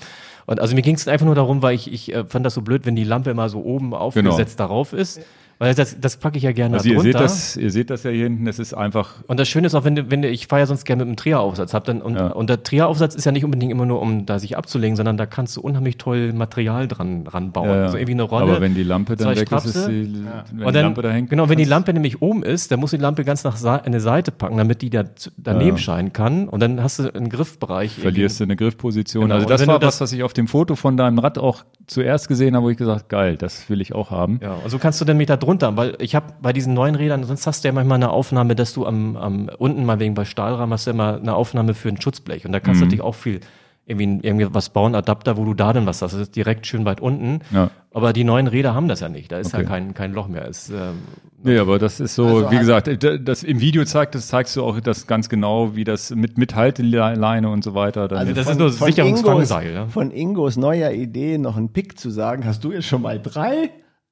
[0.47, 2.63] Und also mir ging es einfach nur darum, weil ich, ich äh, fand das so
[2.63, 5.21] blöd, wenn die Lampe immer so oben aufgesetzt darauf ist.
[5.59, 8.11] Weil das, das packe ich ja gerne Also ihr seht das, ihr seht das ja
[8.11, 10.49] hier hinten, das ist einfach, Und das Schöne ist auch, wenn du, wenn du, ich
[10.49, 12.29] fahre ja sonst gerne mit einem Trieraufsatz, hab dann, und, Ja.
[12.29, 15.27] und der Trieraufsatz ist ja nicht unbedingt immer nur, um da sich abzulegen, sondern da
[15.27, 17.69] kannst du unheimlich toll Material dran, ranbauen.
[17.69, 17.83] ja, ja.
[17.85, 18.45] Also irgendwie eine Rolle.
[18.51, 19.89] aber wenn die Lampe dann weg ist, ist Strapse.
[19.91, 20.15] die,
[20.53, 21.31] wenn und die dann, Lampe da hängt.
[21.31, 24.01] genau, wenn die Lampe nämlich oben ist, dann musst du die Lampe ganz nach eine
[24.01, 25.05] Seite packen, damit die da
[25.37, 25.83] daneben Ja.
[25.83, 26.49] scheinen kann.
[26.49, 27.93] Und dann hast du einen Griffbereich.
[27.93, 29.25] verlierst du eine Griffposition.
[29.25, 31.39] Genau, Also das war du was, das- was ich auf dem Foto von deinem Rad
[31.39, 34.41] auch zuerst gesehen habe, wo ich gesagt, geil, das will ich auch haben.
[34.43, 36.95] Ja, und so kannst du dann mit da drunter, weil ich habe bei diesen neuen
[36.95, 40.15] Rädern, sonst hast du ja manchmal eine Aufnahme, dass du am, am unten mal wegen
[40.15, 42.63] bei Stahlrahmen hast du immer eine Aufnahme für ein Schutzblech und da Mhm.
[42.63, 43.41] kannst du natürlich auch viel
[43.87, 46.13] irgendwie, irgendwie was bauen, Adapter, wo du da dann was hast.
[46.15, 47.41] Das ist direkt schön weit unten.
[47.53, 47.69] Ja.
[47.93, 49.31] Aber die neuen Räder haben das ja nicht.
[49.31, 49.63] Da ist Okay.
[49.63, 50.49] ja kein, kein Loch mehr.
[50.49, 51.03] Ist, ähm,
[51.43, 54.57] Nee, aber das ist so, Also wie gesagt, d- das im Video zeigt, das zeigst
[54.57, 58.09] du auch das ganz genau, wie das mit, mit Halteleine und so weiter.
[58.09, 58.53] Dann Also das ist.
[58.53, 59.87] ist nur Sicherungsfangseil, Ingos, ja.
[59.89, 63.69] von Ingos neuer Idee noch einen Pick zu sagen, hast du jetzt schon mal drei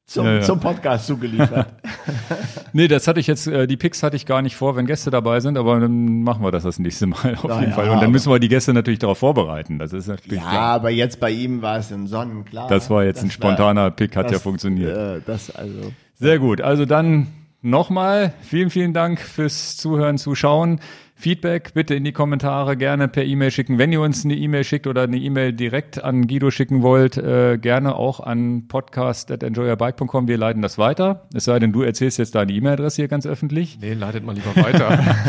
[0.07, 0.41] zum, Ja, ja.
[0.43, 1.69] zum Podcast zugeliefert.
[2.75, 5.11] Nee, das hatte ich jetzt, äh, die Picks hatte ich gar nicht vor, wenn Gäste
[5.11, 7.91] dabei sind, aber dann machen wir das das nächste Mal auf Na jeden ja, Fall.
[7.91, 9.79] Und dann müssen wir die Gäste natürlich darauf vorbereiten.
[9.79, 10.63] Das ist natürlich ja, klar.
[10.75, 12.69] aber jetzt bei ihm war es ein sonnenklar.
[12.69, 14.97] Das war jetzt ein Das war- spontaner Pick, hat ja das, funktioniert.
[14.97, 15.93] Äh, das also.
[16.15, 16.63] Sehr gut.
[16.63, 17.27] Also dann
[17.61, 20.81] nochmal vielen, vielen Dank fürs Zuhören, Zuschauen.
[21.23, 23.79] Feedback bitte in die Kommentare gerne per E-Mail schicken.
[23.79, 27.59] Wenn ihr uns eine E-Mail schickt oder eine E-Mail direkt an Guido schicken wollt, äh,
[27.59, 30.27] gerne auch an podcast.enjoyerbike.com.
[30.27, 31.29] Wir leiten das weiter.
[31.33, 33.79] Es sei denn, du erzählst jetzt deine E-Mail-Adresse hier ganz öffentlich.
[33.81, 34.99] Nee, leitet mal lieber weiter.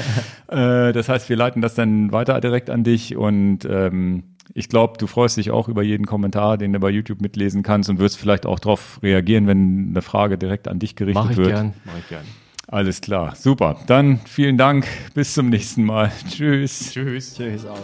[0.50, 4.98] Äh, das heißt, wir leiten das dann weiter direkt an dich und ähm, ich glaube,
[5.00, 8.20] du freust dich auch über jeden Kommentar, den du bei YouTube mitlesen kannst und wirst
[8.20, 11.48] vielleicht auch darauf reagieren, wenn eine Frage direkt an dich gerichtet Mach ich wird.
[11.48, 12.26] gern, mach ich gern.
[12.74, 13.76] Alles klar, super.
[13.86, 16.12] Dann vielen Dank, bis zum nächsten Mal.
[16.28, 16.92] Tschüss.
[16.92, 17.36] Tschüss.
[17.36, 17.78] Tschüss auch.